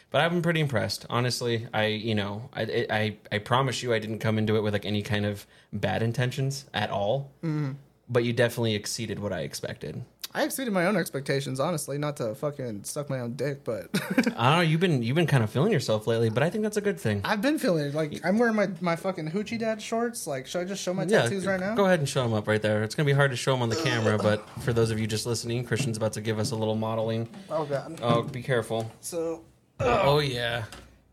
But 0.09 0.21
I've 0.21 0.31
been 0.31 0.41
pretty 0.41 0.61
impressed, 0.61 1.05
honestly. 1.09 1.67
I, 1.73 1.85
you 1.87 2.15
know, 2.15 2.49
I, 2.53 2.85
I, 2.89 3.17
I 3.31 3.37
promise 3.39 3.83
you, 3.83 3.93
I 3.93 3.99
didn't 3.99 4.19
come 4.19 4.37
into 4.37 4.55
it 4.55 4.63
with 4.63 4.73
like 4.73 4.85
any 4.85 5.01
kind 5.01 5.25
of 5.25 5.45
bad 5.73 6.01
intentions 6.01 6.65
at 6.73 6.89
all. 6.91 7.31
Mm-hmm. 7.43 7.73
But 8.07 8.23
you 8.23 8.31
definitely 8.31 8.75
exceeded 8.75 9.19
what 9.19 9.33
I 9.33 9.41
expected. 9.41 10.05
I 10.33 10.43
exceeded 10.43 10.73
my 10.73 10.85
own 10.85 10.95
expectations, 10.97 11.59
honestly. 11.59 11.97
Not 11.97 12.17
to 12.17 12.35
fucking 12.35 12.83
suck 12.83 13.09
my 13.09 13.19
own 13.19 13.33
dick, 13.33 13.63
but 13.63 13.89
I 14.37 14.49
don't 14.49 14.57
know. 14.57 14.61
You've 14.61 14.79
been, 14.79 15.01
you've 15.01 15.15
been 15.15 15.27
kind 15.27 15.43
of 15.43 15.49
feeling 15.49 15.71
yourself 15.71 16.05
lately, 16.07 16.29
but 16.29 16.43
I 16.43 16.49
think 16.49 16.63
that's 16.63 16.77
a 16.77 16.81
good 16.81 16.99
thing. 16.99 17.21
I've 17.23 17.41
been 17.41 17.57
feeling 17.57 17.85
it. 17.85 17.95
Like 17.95 18.23
I'm 18.25 18.37
wearing 18.37 18.55
my 18.55 18.69
my 18.81 18.95
fucking 18.95 19.31
hoochie 19.31 19.57
dad 19.59 19.81
shorts. 19.81 20.27
Like, 20.27 20.47
should 20.47 20.61
I 20.61 20.65
just 20.65 20.83
show 20.83 20.93
my 20.93 21.05
tattoos 21.05 21.45
right 21.45 21.59
now? 21.59 21.75
Go 21.75 21.85
ahead 21.85 21.99
and 21.99 22.07
show 22.07 22.23
them 22.23 22.33
up 22.33 22.47
right 22.47 22.61
there. 22.61 22.83
It's 22.83 22.95
gonna 22.95 23.07
be 23.07 23.13
hard 23.13 23.31
to 23.31 23.37
show 23.37 23.53
them 23.53 23.61
on 23.61 23.69
the 23.69 23.75
camera, 23.77 24.17
but 24.21 24.47
for 24.61 24.73
those 24.73 24.91
of 24.91 24.99
you 24.99 25.07
just 25.07 25.25
listening, 25.25 25.63
Christian's 25.63 25.97
about 25.97 26.13
to 26.13 26.21
give 26.21 26.39
us 26.39 26.51
a 26.51 26.55
little 26.55 26.75
modeling. 26.75 27.27
Oh 27.49 27.65
god. 27.65 27.99
Oh, 28.01 28.23
be 28.23 28.43
careful. 28.43 28.91
So 29.01 29.43
Oh 29.79 30.19
yeah. 30.19 30.65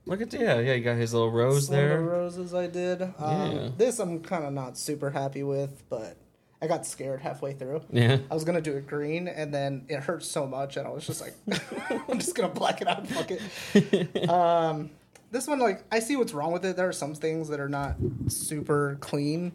Look 0.06 0.20
at 0.20 0.32
yeah, 0.34 0.58
yeah. 0.60 0.74
You 0.74 0.84
got 0.84 0.96
his 0.96 1.14
little 1.14 1.30
rose 1.30 1.70
one 1.70 1.78
of 1.78 1.82
the 1.84 1.88
there. 1.88 2.00
roses 2.02 2.52
I 2.54 2.66
did. 2.66 3.02
Um, 3.02 3.12
Yeah. 3.52 3.68
This 3.76 3.98
I'm 3.98 4.20
kind 4.20 4.44
of 4.44 4.52
not 4.52 4.76
super 4.76 5.10
happy 5.10 5.42
with, 5.42 5.82
but 5.88 6.16
I 6.64 6.66
got 6.66 6.86
scared 6.86 7.20
halfway 7.20 7.52
through. 7.52 7.82
Yeah. 7.90 8.18
I 8.30 8.34
was 8.34 8.44
gonna 8.44 8.60
do 8.60 8.76
it 8.76 8.86
green, 8.86 9.28
and 9.28 9.52
then 9.52 9.84
it 9.88 10.00
hurt 10.00 10.24
so 10.24 10.46
much, 10.46 10.76
and 10.76 10.86
I 10.86 10.90
was 10.90 11.06
just 11.06 11.20
like, 11.20 11.34
I'm 12.08 12.18
just 12.18 12.34
gonna 12.34 12.48
black 12.48 12.80
it 12.80 12.88
out 12.88 13.00
and 13.00 13.08
fuck 13.08 13.30
it. 13.30 14.28
um, 14.28 14.90
this 15.30 15.46
one, 15.46 15.58
like, 15.58 15.84
I 15.92 16.00
see 16.00 16.16
what's 16.16 16.32
wrong 16.32 16.52
with 16.52 16.64
it. 16.64 16.76
There 16.76 16.88
are 16.88 16.92
some 16.92 17.14
things 17.14 17.48
that 17.48 17.60
are 17.60 17.68
not 17.68 17.96
super 18.28 18.96
clean, 19.00 19.52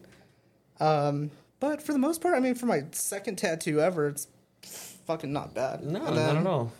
um, 0.79 1.31
but 1.60 1.81
for 1.81 1.93
the 1.93 2.00
most 2.00 2.22
part, 2.22 2.36
I 2.36 2.39
mean, 2.39 2.55
for 2.55 2.67
my 2.67 2.83
second 2.91 3.38
tattoo 3.38 3.81
ever, 3.81 4.07
it's 4.07 4.27
fucking 5.05 5.33
not 5.33 5.53
bad. 5.53 5.83
No, 5.83 6.00
not 6.00 6.38
at 6.38 6.48
all. 6.48 6.72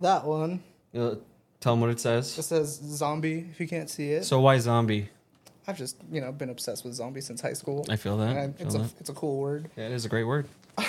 That 0.00 0.24
one 0.24 0.62
know, 0.92 1.18
tell 1.60 1.74
them 1.74 1.80
what 1.80 1.90
it 1.90 2.00
says. 2.00 2.36
it 2.38 2.42
says 2.42 2.80
zombie. 2.82 3.48
If 3.50 3.60
you 3.60 3.68
can't 3.68 3.90
see 3.90 4.12
it, 4.12 4.24
So 4.24 4.40
why 4.40 4.58
zombie? 4.58 5.08
I've 5.66 5.78
just 5.78 5.96
you 6.10 6.20
know 6.20 6.32
been 6.32 6.50
obsessed 6.50 6.84
with 6.84 6.94
zombie 6.94 7.20
since 7.20 7.40
high 7.40 7.52
school. 7.52 7.84
I 7.88 7.96
feel 7.96 8.16
that. 8.18 8.36
I 8.36 8.40
it's 8.58 8.74
feel 8.74 8.82
a 8.82 8.90
it's 8.98 9.10
a 9.10 9.14
cool 9.14 9.38
word. 9.38 9.70
Yeah, 9.76 9.86
it 9.86 9.92
is 9.92 10.04
a 10.04 10.08
great 10.08 10.24
word. 10.24 10.46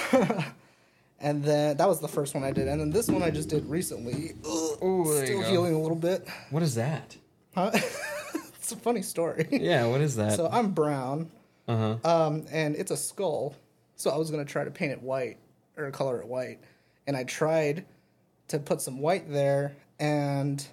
And 1.21 1.43
then 1.43 1.77
that 1.77 1.87
was 1.87 1.99
the 1.99 2.07
first 2.07 2.33
one 2.33 2.43
I 2.43 2.51
did, 2.51 2.67
and 2.67 2.81
then 2.81 2.89
this 2.89 3.07
one 3.07 3.21
I 3.21 3.29
just 3.29 3.47
did 3.47 3.69
recently. 3.69 4.33
Ugh, 4.43 4.83
Ooh, 4.83 5.23
still 5.23 5.43
healing 5.43 5.75
a 5.75 5.79
little 5.79 5.95
bit. 5.95 6.27
What 6.49 6.63
is 6.63 6.75
that? 6.75 7.15
Huh? 7.53 7.69
it's 8.55 8.71
a 8.71 8.75
funny 8.75 9.03
story. 9.03 9.47
Yeah, 9.51 9.85
what 9.85 10.01
is 10.01 10.15
that? 10.15 10.33
So 10.33 10.49
I'm 10.51 10.71
brown, 10.71 11.29
uh 11.67 11.97
huh. 12.03 12.25
um, 12.25 12.45
and 12.51 12.75
it's 12.75 12.91
a 12.91 12.97
skull. 12.97 13.55
So 13.97 14.09
I 14.09 14.17
was 14.17 14.31
gonna 14.31 14.45
try 14.45 14.63
to 14.63 14.71
paint 14.71 14.93
it 14.93 15.01
white 15.01 15.37
or 15.77 15.91
color 15.91 16.19
it 16.21 16.27
white, 16.27 16.59
and 17.05 17.15
I 17.15 17.23
tried 17.23 17.85
to 18.47 18.57
put 18.57 18.81
some 18.81 18.99
white 18.99 19.31
there, 19.31 19.75
and 19.99 20.65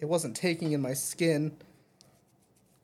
it 0.00 0.06
wasn't 0.06 0.36
taking 0.36 0.72
in 0.72 0.80
my 0.80 0.94
skin. 0.94 1.54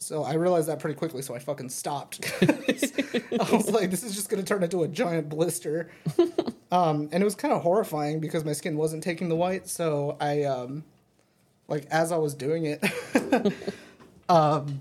So 0.02 0.24
I 0.24 0.34
realized 0.34 0.68
that 0.68 0.80
pretty 0.80 0.96
quickly, 0.98 1.22
so 1.22 1.34
I 1.34 1.38
fucking 1.38 1.68
stopped. 1.68 2.20
I 2.42 3.48
was 3.52 3.70
like, 3.70 3.90
this 3.90 4.02
is 4.02 4.14
just 4.14 4.28
gonna 4.28 4.42
turn 4.42 4.62
into 4.62 4.82
a 4.82 4.88
giant 4.88 5.28
blister. 5.28 5.90
Um, 6.72 7.10
and 7.12 7.22
it 7.22 7.24
was 7.26 7.34
kind 7.34 7.52
of 7.52 7.60
horrifying 7.60 8.18
because 8.18 8.46
my 8.46 8.54
skin 8.54 8.78
wasn't 8.78 9.02
taking 9.02 9.28
the 9.28 9.36
white. 9.36 9.68
So 9.68 10.16
I, 10.18 10.44
um, 10.44 10.84
like, 11.68 11.84
as 11.90 12.12
I 12.12 12.16
was 12.16 12.32
doing 12.32 12.64
it, 12.64 12.82
um, 14.30 14.80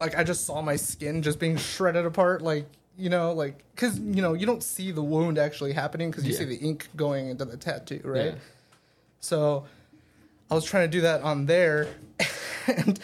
like 0.00 0.16
I 0.16 0.24
just 0.24 0.46
saw 0.46 0.62
my 0.62 0.76
skin 0.76 1.20
just 1.20 1.38
being 1.38 1.58
shredded 1.58 2.06
apart. 2.06 2.40
Like, 2.40 2.64
you 2.96 3.10
know, 3.10 3.32
like, 3.34 3.62
cause 3.76 3.98
you 3.98 4.22
know, 4.22 4.32
you 4.32 4.46
don't 4.46 4.62
see 4.62 4.90
the 4.90 5.02
wound 5.02 5.36
actually 5.36 5.74
happening 5.74 6.10
because 6.10 6.24
you 6.24 6.32
Yeah. 6.32 6.38
see 6.38 6.44
the 6.46 6.56
ink 6.56 6.88
going 6.96 7.28
into 7.28 7.44
the 7.44 7.58
tattoo, 7.58 8.00
right? 8.02 8.24
Yeah. 8.32 8.34
So 9.20 9.66
I 10.50 10.54
was 10.54 10.64
trying 10.64 10.90
to 10.90 10.96
do 10.96 11.02
that 11.02 11.20
on 11.20 11.44
there, 11.44 11.88
and 12.66 12.98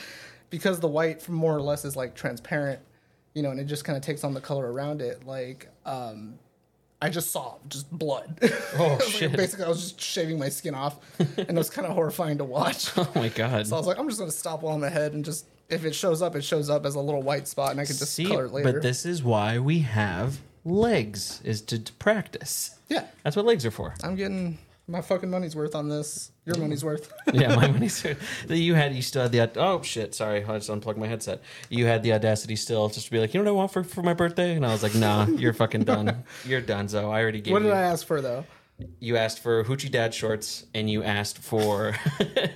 because 0.56 0.80
the 0.80 0.88
white 0.88 1.28
more 1.28 1.54
or 1.54 1.60
less 1.60 1.84
is 1.84 1.96
like 1.96 2.14
transparent, 2.14 2.80
you 3.34 3.42
know, 3.42 3.50
and 3.50 3.60
it 3.60 3.64
just 3.64 3.84
kind 3.84 3.96
of 3.96 4.02
takes 4.02 4.24
on 4.24 4.32
the 4.32 4.40
color 4.40 4.72
around 4.72 5.02
it. 5.02 5.26
Like, 5.26 5.68
um, 5.84 6.38
I 7.02 7.10
just 7.10 7.30
saw 7.30 7.56
just 7.68 7.90
blood. 7.90 8.38
Oh, 8.78 8.96
Like, 8.98 9.02
shit. 9.02 9.32
Basically, 9.36 9.64
I 9.66 9.68
was 9.68 9.82
just 9.82 10.00
shaving 10.00 10.38
my 10.38 10.48
skin 10.48 10.74
off, 10.74 10.96
and 11.18 11.50
it 11.50 11.54
was 11.54 11.68
kind 11.70 11.86
of 11.86 11.92
horrifying 11.94 12.38
to 12.38 12.44
watch. 12.44 12.90
Oh 12.96 13.10
my 13.14 13.28
god. 13.28 13.66
So 13.66 13.76
I 13.76 13.78
was 13.78 13.86
like, 13.86 13.98
I'm 13.98 14.08
just 14.08 14.18
gonna 14.18 14.30
stop 14.30 14.62
while 14.62 14.74
I'm 14.74 14.82
ahead 14.84 15.12
and 15.12 15.24
just 15.24 15.46
if 15.68 15.84
it 15.84 15.94
shows 15.94 16.22
up, 16.22 16.34
it 16.36 16.42
shows 16.44 16.70
up 16.70 16.86
as 16.86 16.94
a 16.94 17.00
little 17.00 17.22
white 17.22 17.46
spot, 17.48 17.72
and 17.72 17.80
I 17.80 17.84
can 17.84 17.96
just 17.96 18.12
See, 18.14 18.24
color 18.26 18.46
it 18.46 18.52
later. 18.52 18.72
but 18.72 18.82
this 18.82 19.04
is 19.04 19.22
why 19.22 19.58
we 19.58 19.80
have 19.80 20.38
legs 20.64 21.40
is 21.44 21.60
to, 21.62 21.78
to 21.78 21.92
practice. 21.94 22.78
yeah, 22.88 23.04
That's 23.22 23.36
what 23.36 23.44
legs 23.46 23.66
are 23.66 23.70
for. 23.70 23.94
I'm 24.02 24.14
getting 24.16 24.58
my 24.88 25.00
fucking 25.00 25.30
money's 25.30 25.56
worth 25.56 25.74
on 25.74 25.88
this. 25.88 26.30
Your 26.44 26.58
money's 26.58 26.84
worth. 26.84 27.12
yeah, 27.32 27.56
my 27.56 27.66
money's 27.72 28.02
worth. 28.04 28.22
you 28.48 28.74
had 28.74 28.94
you 28.94 29.02
still 29.02 29.22
had 29.22 29.32
the 29.32 29.50
oh 29.56 29.82
shit 29.82 30.14
sorry 30.14 30.44
I 30.44 30.58
just 30.58 30.70
unplugged 30.70 30.98
my 30.98 31.08
headset. 31.08 31.42
You 31.68 31.86
had 31.86 32.02
the 32.02 32.12
audacity 32.12 32.56
still 32.56 32.88
just 32.88 33.06
to 33.06 33.12
be 33.12 33.18
like 33.18 33.34
you 33.34 33.42
know 33.42 33.52
what 33.52 33.58
I 33.58 33.62
want 33.62 33.72
for 33.72 33.84
for 33.84 34.02
my 34.02 34.14
birthday 34.14 34.54
and 34.54 34.64
I 34.64 34.72
was 34.72 34.82
like 34.82 34.94
nah 34.94 35.26
you're 35.26 35.52
fucking 35.52 35.84
done 35.84 36.24
you're 36.44 36.60
done 36.60 36.88
so 36.88 37.10
I 37.10 37.20
already 37.20 37.40
gave 37.40 37.48
you. 37.48 37.52
what 37.54 37.62
you. 37.62 37.68
did 37.68 37.76
I 37.76 37.82
ask 37.82 38.06
for 38.06 38.20
though? 38.20 38.44
You 39.00 39.16
asked 39.16 39.42
for 39.42 39.64
hoochie 39.64 39.90
dad 39.90 40.12
shorts 40.12 40.66
and 40.74 40.90
you 40.90 41.02
asked 41.02 41.38
for 41.38 41.96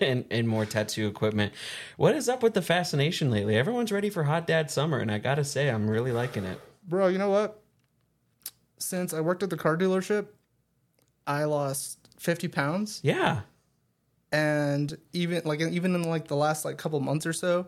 and, 0.03 0.27
and 0.31 0.47
more 0.47 0.67
tattoo 0.67 1.09
equipment. 1.09 1.55
What 1.97 2.15
is 2.15 2.29
up 2.29 2.43
with 2.43 2.53
the 2.53 2.61
fascination 2.61 3.31
lately? 3.31 3.57
Everyone's 3.57 3.91
ready 3.91 4.11
for 4.11 4.25
hot 4.25 4.47
dad 4.47 4.71
summer 4.71 4.99
and 4.99 5.11
I 5.11 5.19
gotta 5.19 5.45
say 5.45 5.69
I'm 5.69 5.89
really 5.89 6.13
liking 6.13 6.45
it. 6.45 6.61
Bro, 6.87 7.09
you 7.09 7.19
know 7.19 7.31
what? 7.31 7.63
Since 8.79 9.15
I 9.15 9.21
worked 9.21 9.43
at 9.43 9.51
the 9.51 9.57
car 9.57 9.77
dealership, 9.77 10.27
I 11.27 11.45
lost 11.45 12.00
50 12.21 12.49
pounds. 12.49 13.01
Yeah. 13.03 13.41
And 14.31 14.97
even 15.13 15.43
like 15.45 15.61
even 15.61 15.95
in 15.95 16.03
like 16.05 16.29
the 16.29 16.37
last 16.37 16.65
like 16.65 16.77
couple 16.79 17.01
months 17.01 17.27
or 17.27 17.33
so, 17.33 17.67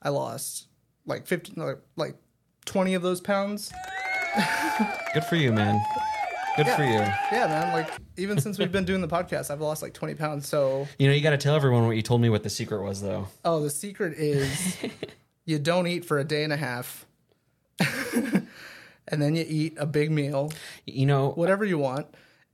I 0.00 0.10
lost 0.10 0.68
like 1.06 1.26
50 1.26 1.54
like, 1.56 1.78
like 1.96 2.14
20 2.66 2.94
of 2.94 3.02
those 3.02 3.20
pounds. 3.20 3.72
Good 5.14 5.24
for 5.24 5.36
you, 5.36 5.52
man. 5.52 5.82
Good 6.56 6.68
for 6.68 6.82
you. 6.84 6.98
Yeah, 7.32 7.46
man. 7.48 7.72
Like 7.72 7.90
even 8.16 8.38
since 8.40 8.58
we've 8.58 8.70
been 8.70 8.84
doing 8.84 9.00
the 9.00 9.08
podcast, 9.08 9.50
I've 9.50 9.60
lost 9.62 9.82
like 9.82 9.94
20 9.94 10.14
pounds. 10.14 10.46
So, 10.46 10.86
You 10.98 11.08
know, 11.08 11.14
you 11.14 11.22
got 11.22 11.30
to 11.30 11.38
tell 11.38 11.56
everyone 11.56 11.86
what 11.86 11.96
you 11.96 12.02
told 12.02 12.20
me 12.20 12.28
what 12.28 12.42
the 12.42 12.50
secret 12.50 12.82
was, 12.82 13.00
though. 13.00 13.26
oh, 13.44 13.60
the 13.62 13.70
secret 13.70 14.14
is 14.18 14.76
you 15.46 15.58
don't 15.58 15.86
eat 15.86 16.04
for 16.04 16.18
a 16.18 16.24
day 16.24 16.44
and 16.44 16.52
a 16.52 16.56
half. 16.56 17.06
and 19.08 19.22
then 19.22 19.34
you 19.34 19.44
eat 19.48 19.74
a 19.78 19.86
big 19.86 20.10
meal, 20.10 20.52
You 20.86 21.06
know, 21.06 21.30
whatever 21.30 21.64
you 21.64 21.78
want 21.78 22.06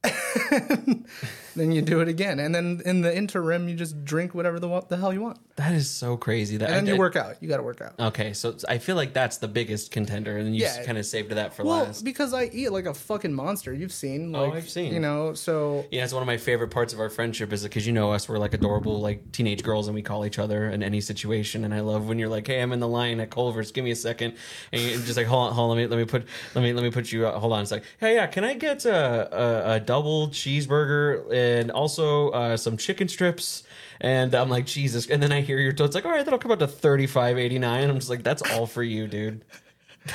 and, 0.04 1.06
then 1.56 1.72
you 1.72 1.82
do 1.82 2.00
it 2.00 2.08
again. 2.08 2.38
And 2.40 2.54
then 2.54 2.82
in 2.84 3.00
the 3.00 3.16
interim, 3.16 3.68
you 3.68 3.74
just 3.76 4.04
drink 4.04 4.34
whatever 4.34 4.58
the, 4.60 4.84
the 4.88 4.96
hell 4.96 5.12
you 5.12 5.20
want. 5.20 5.38
that 5.56 5.72
is 5.72 5.88
so 5.88 6.16
crazy. 6.16 6.56
That 6.56 6.70
And 6.70 6.86
then 6.86 6.88
I- 6.88 6.92
you 6.94 6.98
work 6.98 7.16
out. 7.16 7.36
You 7.40 7.48
got 7.48 7.58
to 7.58 7.62
work 7.62 7.80
out. 7.80 7.94
Okay, 7.98 8.32
so 8.32 8.56
I 8.68 8.78
feel 8.78 8.96
like 8.96 9.12
that's 9.12 9.36
the 9.38 9.46
biggest 9.48 9.90
contender, 9.92 10.36
and 10.38 10.54
you 10.54 10.62
Yeah. 10.62 10.82
kind 10.84 10.98
of 10.98 11.06
saved 11.06 11.30
that 11.30 11.54
for 11.54 11.64
Well, 11.64 11.84
last. 11.84 12.04
because 12.04 12.34
I 12.34 12.44
eat 12.52 12.70
like 12.70 12.86
a 12.86 12.94
fucking 12.94 13.32
monster. 13.32 13.72
You've 13.72 13.92
seen. 13.92 14.32
Like, 14.32 14.52
Oh, 14.52 14.56
I've 14.56 14.68
seen. 14.68 14.92
You 14.92 15.00
know, 15.00 15.34
so 15.34 15.84
Yeah, 15.90 16.04
it's 16.04 16.12
one 16.12 16.22
of 16.22 16.26
my 16.26 16.36
favorite 16.38 16.70
parts 16.70 16.92
of 16.92 17.00
our 17.00 17.08
friendship 17.10 17.52
is 17.52 17.62
because 17.62 17.86
you 17.86 17.92
know 17.92 18.12
us, 18.12 18.28
we're 18.28 18.38
like 18.38 18.54
adorable 18.54 19.00
like 19.00 19.30
teenage 19.32 19.62
girls, 19.62 19.86
and 19.86 19.94
we 19.94 20.02
call 20.02 20.26
each 20.26 20.38
other 20.38 20.68
in 20.70 20.82
any 20.82 21.00
situation. 21.00 21.64
And 21.64 21.72
I 21.72 21.80
love 21.80 22.08
when 22.08 22.18
you're 22.18 22.28
like, 22.28 22.46
"Hey, 22.46 22.60
I'm 22.60 22.72
in 22.72 22.80
the 22.80 22.88
line 22.88 23.20
at 23.20 23.30
Culver's. 23.30 23.70
Give 23.72 23.84
me 23.84 23.90
a 23.92 23.96
second. 23.96 24.34
and 24.72 24.82
you're 24.82 24.98
just 25.00 25.16
like, 25.16 25.26
"Hold 25.26 25.48
on, 25.48 25.52
hold 25.54 25.70
on, 25.70 25.76
let 25.76 25.82
me 25.84 25.96
let 25.96 25.98
me 25.98 26.04
put 26.04 26.24
let 26.54 26.62
me 26.62 26.72
let 26.72 26.82
me 26.82 26.90
put 26.90 27.12
you. 27.12 27.26
Uh, 27.26 27.38
hold 27.38 27.52
on, 27.52 27.62
it's 27.62 27.70
like, 27.70 27.84
hey, 28.00 28.14
yeah, 28.14 28.26
can 28.26 28.42
I 28.44 28.54
get 28.54 28.84
a 28.84 28.94
a, 28.94 29.74
a 29.76 29.80
double 29.80 30.28
cheeseburger 30.28 31.30
and 31.44 31.70
also 31.70 32.30
uh, 32.30 32.56
some 32.56 32.76
chicken 32.76 33.08
strips?" 33.08 33.62
And 34.00 34.34
I'm 34.34 34.48
like, 34.50 34.66
Jesus. 34.66 35.08
And 35.08 35.22
then 35.22 35.32
I 35.32 35.40
hear 35.40 35.58
your. 35.58 35.70
It's 35.70 35.94
like, 35.94 36.04
all 36.04 36.10
right, 36.10 36.24
that'll 36.24 36.38
come 36.38 36.52
out 36.52 36.58
to 36.60 36.66
thirty 36.66 37.06
five 37.06 37.38
eighty 37.38 37.58
nine. 37.58 37.88
I'm 37.88 37.96
just 37.96 38.10
like, 38.10 38.22
that's 38.22 38.42
all 38.52 38.66
for 38.66 38.82
you, 38.82 39.06
dude. 39.06 39.44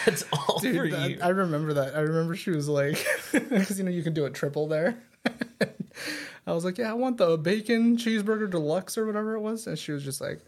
That's 0.06 0.24
all 0.32 0.60
for 0.60 0.88
that- 0.90 1.10
you. 1.10 1.20
I 1.22 1.30
remember 1.30 1.74
that. 1.74 1.96
I 1.96 2.02
remember 2.02 2.36
she 2.36 2.52
was 2.52 2.68
like, 2.70 3.04
because 3.32 3.78
you 3.78 3.84
know 3.86 3.92
you 3.92 4.04
can 4.04 4.14
do 4.14 4.26
a 4.26 4.30
triple 4.30 4.68
there. 4.68 5.02
I 6.48 6.54
was 6.54 6.66
like, 6.66 6.78
yeah, 6.78 6.90
I 6.90 6.94
want 6.94 7.18
the 7.18 7.38
bacon 7.38 7.98
cheeseburger 7.98 8.50
deluxe 8.50 8.98
or 8.98 9.06
whatever 9.06 9.36
it 9.36 9.42
was, 9.42 9.68
and 9.68 9.78
she 9.78 9.92
was 9.92 10.04
just 10.04 10.22
like, 10.22 10.42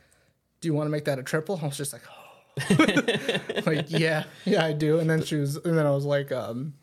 do 0.59 0.67
you 0.67 0.73
want 0.73 0.87
to 0.87 0.91
make 0.91 1.05
that 1.05 1.19
a 1.19 1.23
triple? 1.23 1.59
I 1.61 1.65
was 1.65 1.77
just 1.77 1.93
like, 1.93 2.01
oh. 2.09 2.17
like 3.65 3.85
yeah, 3.89 4.25
yeah, 4.45 4.63
I 4.65 4.73
do. 4.73 4.99
And 4.99 5.09
then 5.09 5.23
she 5.23 5.35
was, 5.35 5.57
and 5.57 5.77
then 5.77 5.85
I 5.85 5.91
was 5.91 6.05
like, 6.05 6.31
um, 6.31 6.73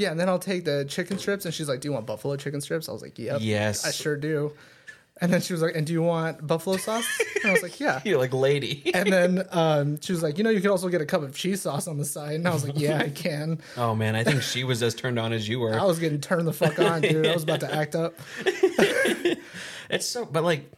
yeah, 0.00 0.10
and 0.10 0.18
then 0.18 0.28
I'll 0.28 0.38
take 0.38 0.64
the 0.64 0.84
chicken 0.86 1.18
strips, 1.18 1.44
and 1.44 1.52
she's 1.52 1.68
like, 1.68 1.80
do 1.80 1.88
you 1.88 1.92
want 1.92 2.06
buffalo 2.06 2.36
chicken 2.36 2.60
strips? 2.60 2.88
I 2.88 2.92
was 2.92 3.02
like, 3.02 3.18
yep, 3.18 3.38
Yes. 3.42 3.86
I 3.86 3.90
sure 3.90 4.16
do. 4.16 4.52
And 5.22 5.30
then 5.30 5.42
she 5.42 5.52
was 5.52 5.60
like, 5.60 5.76
and 5.76 5.86
do 5.86 5.92
you 5.92 6.02
want 6.02 6.46
buffalo 6.46 6.78
sauce? 6.78 7.06
And 7.42 7.50
I 7.50 7.52
was 7.52 7.62
like, 7.62 7.78
yeah. 7.78 8.00
You're 8.06 8.18
like, 8.18 8.32
lady. 8.32 8.90
And 8.94 9.12
then 9.12 9.44
um, 9.50 10.00
she 10.00 10.12
was 10.12 10.22
like, 10.22 10.38
you 10.38 10.44
know, 10.44 10.48
you 10.48 10.62
could 10.62 10.70
also 10.70 10.88
get 10.88 11.02
a 11.02 11.04
cup 11.06 11.20
of 11.22 11.34
cheese 11.36 11.60
sauce 11.60 11.86
on 11.86 11.98
the 11.98 12.06
side. 12.06 12.36
And 12.36 12.48
I 12.48 12.54
was 12.54 12.64
like, 12.64 12.78
yeah, 12.78 12.96
I 12.98 13.10
can. 13.24 13.60
Oh 13.76 13.94
man, 13.94 14.16
I 14.16 14.24
think 14.24 14.40
she 14.40 14.64
was 14.64 14.82
as 14.82 14.94
turned 14.94 15.18
on 15.18 15.34
as 15.34 15.46
you 15.46 15.60
were. 15.60 15.78
I 15.78 15.84
was 15.84 15.98
getting 15.98 16.22
turned 16.22 16.46
the 16.48 16.54
fuck 16.54 16.78
on, 16.78 17.02
dude. 17.02 17.26
I 17.26 17.34
was 17.34 17.42
about 17.42 17.60
to 17.60 17.70
act 17.74 17.94
up. 17.94 18.14
It's 19.90 20.06
so, 20.06 20.24
but 20.24 20.42
like, 20.42 20.70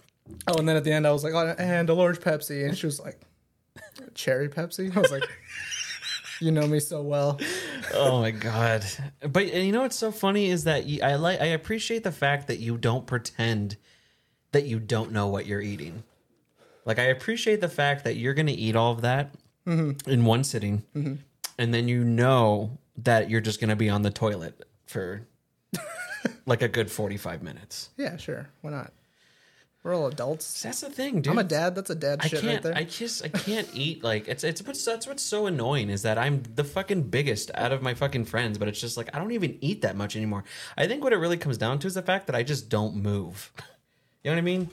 Oh, 0.49 0.55
and 0.59 0.69
then 0.69 0.77
at 0.77 0.85
the 0.85 0.93
end, 0.93 1.07
I 1.07 1.13
was 1.13 1.23
like, 1.25 1.35
oh, 1.35 1.55
and 1.59 1.89
a 1.89 1.95
large 1.95 2.19
Pepsi. 2.19 2.65
And 2.67 2.77
she 2.77 2.87
was 2.87 2.99
like, 2.99 3.21
cherry 4.15 4.49
Pepsi? 4.49 4.95
I 4.97 5.01
was 5.01 5.11
like, 5.11 5.25
you 6.43 6.51
know 6.51 6.67
me 6.67 6.81
so 6.81 7.03
well. 7.03 7.41
oh 7.95 8.21
my 8.21 8.33
god! 8.33 8.85
But 9.21 9.45
and 9.45 9.65
you 9.65 9.73
know 9.73 9.83
what's 9.83 9.97
so 9.97 10.11
funny 10.11 10.47
is 10.47 10.65
that 10.65 10.87
you, 10.87 11.03
I 11.03 11.15
like 11.15 11.41
I 11.41 11.47
appreciate 11.47 12.05
the 12.05 12.13
fact 12.13 12.49
that 12.49 12.59
you 12.59 12.77
don't 12.77 13.07
pretend 13.07 13.77
that 14.51 14.67
you 14.67 14.81
don't 14.81 15.13
know 15.13 15.29
what 15.29 15.47
you're 15.47 15.63
eating. 15.63 16.03
Like 16.85 16.99
I 16.99 17.05
appreciate 17.05 17.61
the 17.61 17.69
fact 17.69 18.05
that 18.05 18.17
you're 18.17 18.35
going 18.35 18.49
to 18.49 18.53
eat 18.53 18.75
all 18.75 18.93
of 18.93 19.03
that 19.03 19.35
mm-hmm. 19.67 20.11
in 20.11 20.25
one 20.25 20.43
sitting, 20.45 20.83
mm-hmm. 20.95 21.15
and 21.59 21.73
then 21.73 21.89
you 21.89 22.05
know 22.05 22.79
that 22.99 23.31
you're 23.31 23.41
just 23.41 23.61
going 23.61 23.71
to 23.71 23.77
be 23.77 23.89
on 23.89 24.03
the 24.03 24.11
toilet 24.11 24.67
for 24.87 25.27
like 26.47 26.63
a 26.63 26.69
good 26.69 26.91
forty 26.91 27.17
five 27.17 27.43
minutes. 27.43 27.91
Yeah, 27.97 28.17
sure. 28.17 28.49
Why 28.63 28.73
not? 28.73 28.93
We're 29.83 29.97
all 29.97 30.07
adults. 30.07 30.63
That's 30.63 30.81
the 30.81 30.91
thing, 30.91 31.23
dude. 31.23 31.33
I'm 31.33 31.39
a 31.39 31.45
dad. 31.45 31.75
That's 31.75 31.91
a 31.91 31.97
dad 31.97 32.21
I 32.23 32.29
shit 32.29 32.41
can't. 32.41 32.53
right 32.53 32.63
there. 32.63 32.75
I 32.77 32.85
just. 32.85 33.25
I 33.25 33.29
can't 33.29 33.69
eat 33.75 34.05
like 34.05 34.29
it's. 34.29 34.45
It's. 34.45 34.63
What's, 34.63 34.85
that's 34.85 35.09
what's 35.09 35.23
so 35.25 35.47
annoying 35.47 35.91
is 35.91 36.03
that 36.03 36.19
I'm 36.19 36.43
the 36.55 36.63
fucking 36.63 37.05
biggest 37.05 37.51
out 37.55 37.73
of 37.73 37.83
my 37.83 37.95
fucking 37.95 38.27
friends, 38.27 38.59
but 38.59 38.69
it's 38.69 38.81
just 38.81 38.97
like 38.97 39.09
I 39.13 39.19
don't 39.19 39.33
even 39.33 39.59
eat 39.61 39.83
that 39.83 39.97
much 39.97 40.15
anymore. 40.15 40.45
I 40.77 40.87
think 40.87 41.03
what 41.03 41.13
it 41.13 41.17
really 41.17 41.37
comes 41.37 41.59
down 41.59 41.81
to 41.81 41.89
is 41.89 41.95
the 41.95 42.03
fact 42.03 42.29
that 42.29 42.37
I 42.37 42.43
just 42.43 42.69
don't 42.69 42.97
move. 42.97 43.53
You 44.25 44.31
know 44.31 44.37
what 44.37 44.39
I 44.39 44.43
mean? 44.43 44.71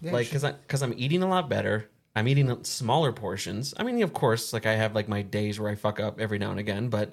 Yeah, 0.00 0.12
like 0.12 0.26
because 0.26 0.42
I 0.42 0.50
because 0.50 0.82
I'm 0.82 0.92
eating 0.96 1.22
a 1.22 1.28
lot 1.28 1.48
better. 1.48 1.88
I'm 2.16 2.26
eating 2.26 2.64
smaller 2.64 3.12
portions. 3.12 3.72
I 3.76 3.84
mean, 3.84 4.02
of 4.02 4.12
course, 4.12 4.52
like 4.52 4.66
I 4.66 4.72
have 4.74 4.96
like 4.96 5.06
my 5.08 5.22
days 5.22 5.60
where 5.60 5.70
I 5.70 5.76
fuck 5.76 6.00
up 6.00 6.18
every 6.20 6.40
now 6.40 6.50
and 6.50 6.58
again, 6.58 6.88
but 6.88 7.12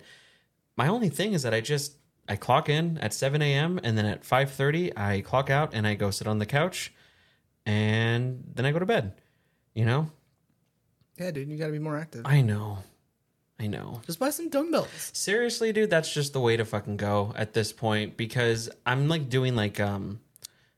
my 0.76 0.88
only 0.88 1.10
thing 1.10 1.34
is 1.34 1.44
that 1.44 1.54
I 1.54 1.62
just 1.62 1.98
I 2.28 2.36
clock 2.36 2.68
in 2.68 2.98
at 2.98 3.14
7 3.14 3.44
a.m. 3.44 3.80
and 3.84 3.96
then 3.96 4.08
at 4.08 4.24
5:30 4.24 4.98
I 4.98 5.22
clock 5.22 5.52
out 5.52 5.70
and 5.72 5.86
I 5.86 5.94
go 5.94 6.10
sit 6.10 6.26
on 6.26 6.40
the 6.40 6.48
couch, 6.48 6.92
and 7.66 8.44
then 8.54 8.66
I 8.66 8.72
go 8.72 8.80
to 8.80 8.86
bed. 8.86 9.14
You 9.74 9.86
know? 9.86 10.10
yeah, 11.18 11.32
dude, 11.32 11.50
you 11.50 11.58
got 11.58 11.68
to 11.68 11.72
be 11.72 11.80
more 11.80 11.98
active. 11.98 12.22
I 12.26 12.42
know, 12.42 12.80
I 13.60 13.68
know. 13.68 14.02
Just 14.06 14.20
buy 14.20 14.30
some 14.30 14.50
dumbbells. 14.50 15.12
Seriously, 15.14 15.72
dude, 15.74 15.90
that's 15.90 16.14
just 16.14 16.34
the 16.34 16.40
way 16.40 16.56
to 16.58 16.66
fucking 16.66 16.98
go 16.98 17.34
at 17.36 17.54
this 17.54 17.72
point 17.74 18.18
because 18.18 18.70
I'm 18.86 19.08
like 19.08 19.30
doing 19.30 19.56
like 19.56 19.80
um 19.80 20.20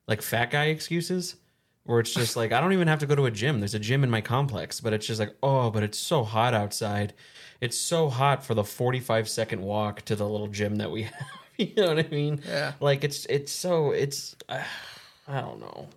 like 0.08 0.22
fat 0.22 0.52
guy 0.52 0.66
excuses 0.66 1.36
where 1.84 2.00
it's 2.00 2.14
just 2.14 2.36
like 2.36 2.52
I 2.52 2.60
don't 2.60 2.74
even 2.74 2.88
have 2.88 3.00
to 3.00 3.06
go 3.06 3.16
to 3.16 3.26
a 3.26 3.32
gym. 3.32 3.60
There's 3.60 3.76
a 3.76 3.80
gym 3.80 4.04
in 4.04 4.10
my 4.10 4.22
complex, 4.22 4.80
but 4.82 4.94
it's 4.94 5.08
just 5.08 5.20
like, 5.20 5.36
"Oh, 5.42 5.70
but 5.72 5.84
it's 5.84 5.98
so 5.98 6.24
hot 6.24 6.54
outside. 6.54 7.14
It's 7.62 7.78
so 7.78 8.10
hot 8.10 8.46
for 8.46 8.54
the 8.54 8.64
45 8.64 9.28
second 9.30 9.62
walk 9.62 10.02
to 10.04 10.16
the 10.16 10.28
little 10.28 10.48
gym 10.48 10.76
that 10.78 10.92
we 10.92 11.04
have." 11.04 11.14
you 11.58 11.74
know 11.76 11.88
what 11.88 12.06
I 12.06 12.08
mean? 12.10 12.42
Yeah. 12.46 12.74
Like 12.80 13.04
it's 13.04 13.26
it's 13.26 13.52
so 13.52 13.92
it's 13.92 14.36
uh, 14.50 14.64
I 15.28 15.42
don't 15.42 15.60
know. 15.60 15.88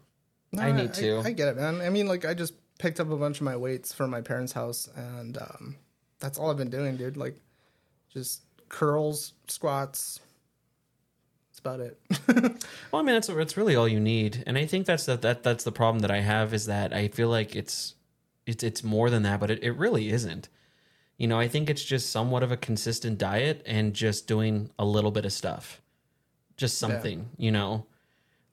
I 0.58 0.72
need 0.72 0.94
to. 0.94 1.20
I, 1.20 1.30
get 1.32 1.48
it, 1.48 1.56
man. 1.56 1.80
I 1.80 1.90
mean, 1.90 2.08
like, 2.08 2.24
I 2.24 2.34
just 2.34 2.54
picked 2.78 2.98
up 2.98 3.10
a 3.10 3.16
bunch 3.16 3.38
of 3.38 3.42
my 3.42 3.56
weights 3.56 3.92
from 3.92 4.10
my 4.10 4.20
parents' 4.20 4.52
house, 4.52 4.88
and 4.96 5.38
um, 5.38 5.76
that's 6.18 6.38
all 6.38 6.50
I've 6.50 6.56
been 6.56 6.70
doing, 6.70 6.96
dude. 6.96 7.16
Like, 7.16 7.36
just 8.12 8.42
curls, 8.68 9.34
squats. 9.46 10.20
That's 11.50 11.58
about 11.60 11.80
it. 11.80 12.64
Well, 12.90 13.00
I 13.00 13.04
mean, 13.04 13.14
that's 13.14 13.28
that's 13.28 13.56
really 13.56 13.76
all 13.76 13.86
you 13.86 14.00
need, 14.00 14.42
and 14.48 14.58
I 14.58 14.66
think 14.66 14.86
that's 14.86 15.06
the, 15.06 15.16
that 15.18 15.44
that's 15.44 15.62
the 15.62 15.70
problem 15.70 16.00
that 16.00 16.10
I 16.10 16.20
have 16.20 16.52
is 16.52 16.66
that 16.66 16.92
I 16.92 17.06
feel 17.06 17.28
like 17.28 17.54
it's 17.54 17.94
it's 18.46 18.64
it's 18.64 18.82
more 18.82 19.10
than 19.10 19.22
that, 19.22 19.38
but 19.38 19.50
it, 19.50 19.62
it 19.62 19.72
really 19.72 20.10
isn't. 20.10 20.48
You 21.16 21.28
know, 21.28 21.38
I 21.38 21.46
think 21.46 21.70
it's 21.70 21.84
just 21.84 22.10
somewhat 22.10 22.42
of 22.42 22.50
a 22.50 22.56
consistent 22.56 23.18
diet 23.18 23.62
and 23.64 23.94
just 23.94 24.26
doing 24.26 24.70
a 24.76 24.84
little 24.84 25.12
bit 25.12 25.24
of 25.24 25.32
stuff, 25.32 25.80
just 26.56 26.78
something. 26.78 27.28
You 27.36 27.52
know, 27.52 27.86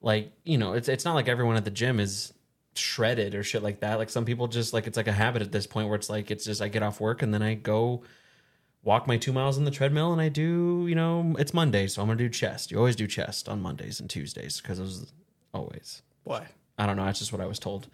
like 0.00 0.32
you 0.44 0.58
know, 0.58 0.72
it's 0.74 0.88
it's 0.88 1.04
not 1.04 1.14
like 1.14 1.28
everyone 1.28 1.56
at 1.56 1.64
the 1.64 1.70
gym 1.70 2.00
is 2.00 2.32
shredded 2.74 3.34
or 3.34 3.42
shit 3.42 3.62
like 3.62 3.80
that. 3.80 3.98
Like 3.98 4.10
some 4.10 4.24
people 4.24 4.46
just 4.46 4.72
like 4.72 4.86
it's 4.86 4.96
like 4.96 5.08
a 5.08 5.12
habit 5.12 5.42
at 5.42 5.52
this 5.52 5.66
point 5.66 5.88
where 5.88 5.96
it's 5.96 6.08
like 6.10 6.30
it's 6.30 6.44
just 6.44 6.62
I 6.62 6.68
get 6.68 6.82
off 6.82 7.00
work 7.00 7.22
and 7.22 7.32
then 7.34 7.42
I 7.42 7.54
go 7.54 8.02
walk 8.84 9.06
my 9.06 9.16
two 9.16 9.32
miles 9.32 9.58
on 9.58 9.64
the 9.64 9.70
treadmill 9.70 10.12
and 10.12 10.20
I 10.20 10.28
do, 10.28 10.86
you 10.88 10.94
know, 10.94 11.34
it's 11.38 11.52
Monday, 11.52 11.88
so 11.88 12.00
I'm 12.00 12.08
gonna 12.08 12.18
do 12.18 12.28
chest. 12.28 12.70
You 12.70 12.78
always 12.78 12.96
do 12.96 13.06
chest 13.06 13.48
on 13.48 13.60
Mondays 13.60 14.00
and 14.00 14.08
Tuesdays 14.08 14.60
because 14.60 14.78
it 14.78 14.82
was 14.82 15.12
always. 15.52 16.02
Why? 16.24 16.46
I 16.78 16.86
don't 16.86 16.96
know. 16.96 17.04
That's 17.04 17.18
just 17.18 17.32
what 17.32 17.40
I 17.40 17.46
was 17.46 17.58
told. 17.58 17.88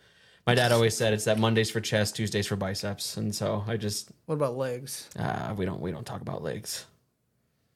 My 0.46 0.54
dad 0.54 0.72
always 0.72 0.94
said 0.94 1.14
it's 1.14 1.24
that 1.24 1.38
Mondays 1.38 1.70
for 1.70 1.80
chest, 1.80 2.16
Tuesdays 2.16 2.46
for 2.46 2.56
biceps, 2.56 3.16
and 3.16 3.34
so 3.34 3.64
I 3.66 3.78
just 3.78 4.10
What 4.26 4.34
about 4.34 4.58
legs? 4.58 5.08
uh, 5.18 5.54
we 5.56 5.64
don't 5.64 5.80
we 5.80 5.90
don't 5.90 6.04
talk 6.04 6.20
about 6.20 6.42
legs. 6.42 6.84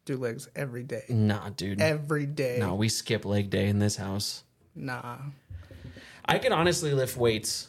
Do 0.08 0.16
legs 0.16 0.48
every 0.56 0.84
day. 0.84 1.04
Nah, 1.10 1.50
dude. 1.50 1.82
Every 1.82 2.24
day. 2.24 2.56
no, 2.58 2.74
we 2.74 2.88
skip 2.88 3.26
leg 3.26 3.50
day 3.50 3.68
in 3.68 3.78
this 3.78 3.94
house. 3.94 4.42
Nah. 4.74 5.18
I 6.24 6.38
can 6.38 6.50
honestly 6.50 6.94
lift 6.94 7.18
weights 7.18 7.68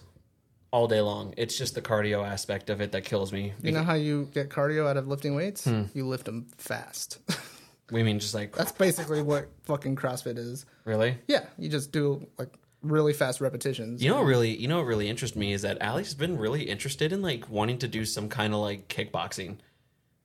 all 0.72 0.88
day 0.88 1.02
long. 1.02 1.34
It's 1.36 1.58
just 1.58 1.76
the 1.76 1.82
cardio 1.82 2.26
aspect 2.26 2.70
of 2.70 2.80
it 2.80 2.94
that 2.94 3.04
kills 3.04 3.34
me. 3.34 3.52
You 3.62 3.74
know 3.74 3.84
how 3.84 3.96
you 3.96 4.30
get 4.34 4.48
cardio 4.48 4.88
out 4.88 4.96
of 4.96 5.06
lifting 5.10 5.36
weights? 5.36 5.66
Hmm. 5.66 5.84
You 5.94 6.08
lift 6.08 6.24
them 6.24 6.48
fast. 6.58 7.20
we 7.92 8.04
mean 8.04 8.20
just 8.20 8.34
like 8.34 8.56
That's 8.56 8.72
basically 8.72 9.22
what 9.22 9.50
fucking 9.66 9.98
CrossFit 9.98 10.38
is. 10.38 10.66
really. 10.86 11.18
Yeah, 11.28 11.44
you 11.58 11.68
just 11.68 11.92
do 11.92 12.26
like 12.38 12.54
really 12.82 13.12
fast 13.12 13.42
repetitions. 13.42 14.02
You 14.02 14.12
know 14.12 14.16
what 14.16 14.28
really 14.28 14.56
you 14.56 14.70
know 14.70 14.78
what 14.78 14.86
really 14.86 15.10
interests 15.10 15.36
me 15.36 15.52
is 15.52 15.64
that 15.64 15.82
Allie's 15.82 16.14
been 16.14 16.38
really 16.38 16.64
interested 16.70 17.12
in 17.12 17.22
like 17.22 17.50
wanting 17.50 17.80
to 17.80 17.90
do 17.90 18.06
some 18.06 18.30
kind 18.30 18.54
of 18.54 18.62
like 18.62 18.88
kickboxing 18.88 19.58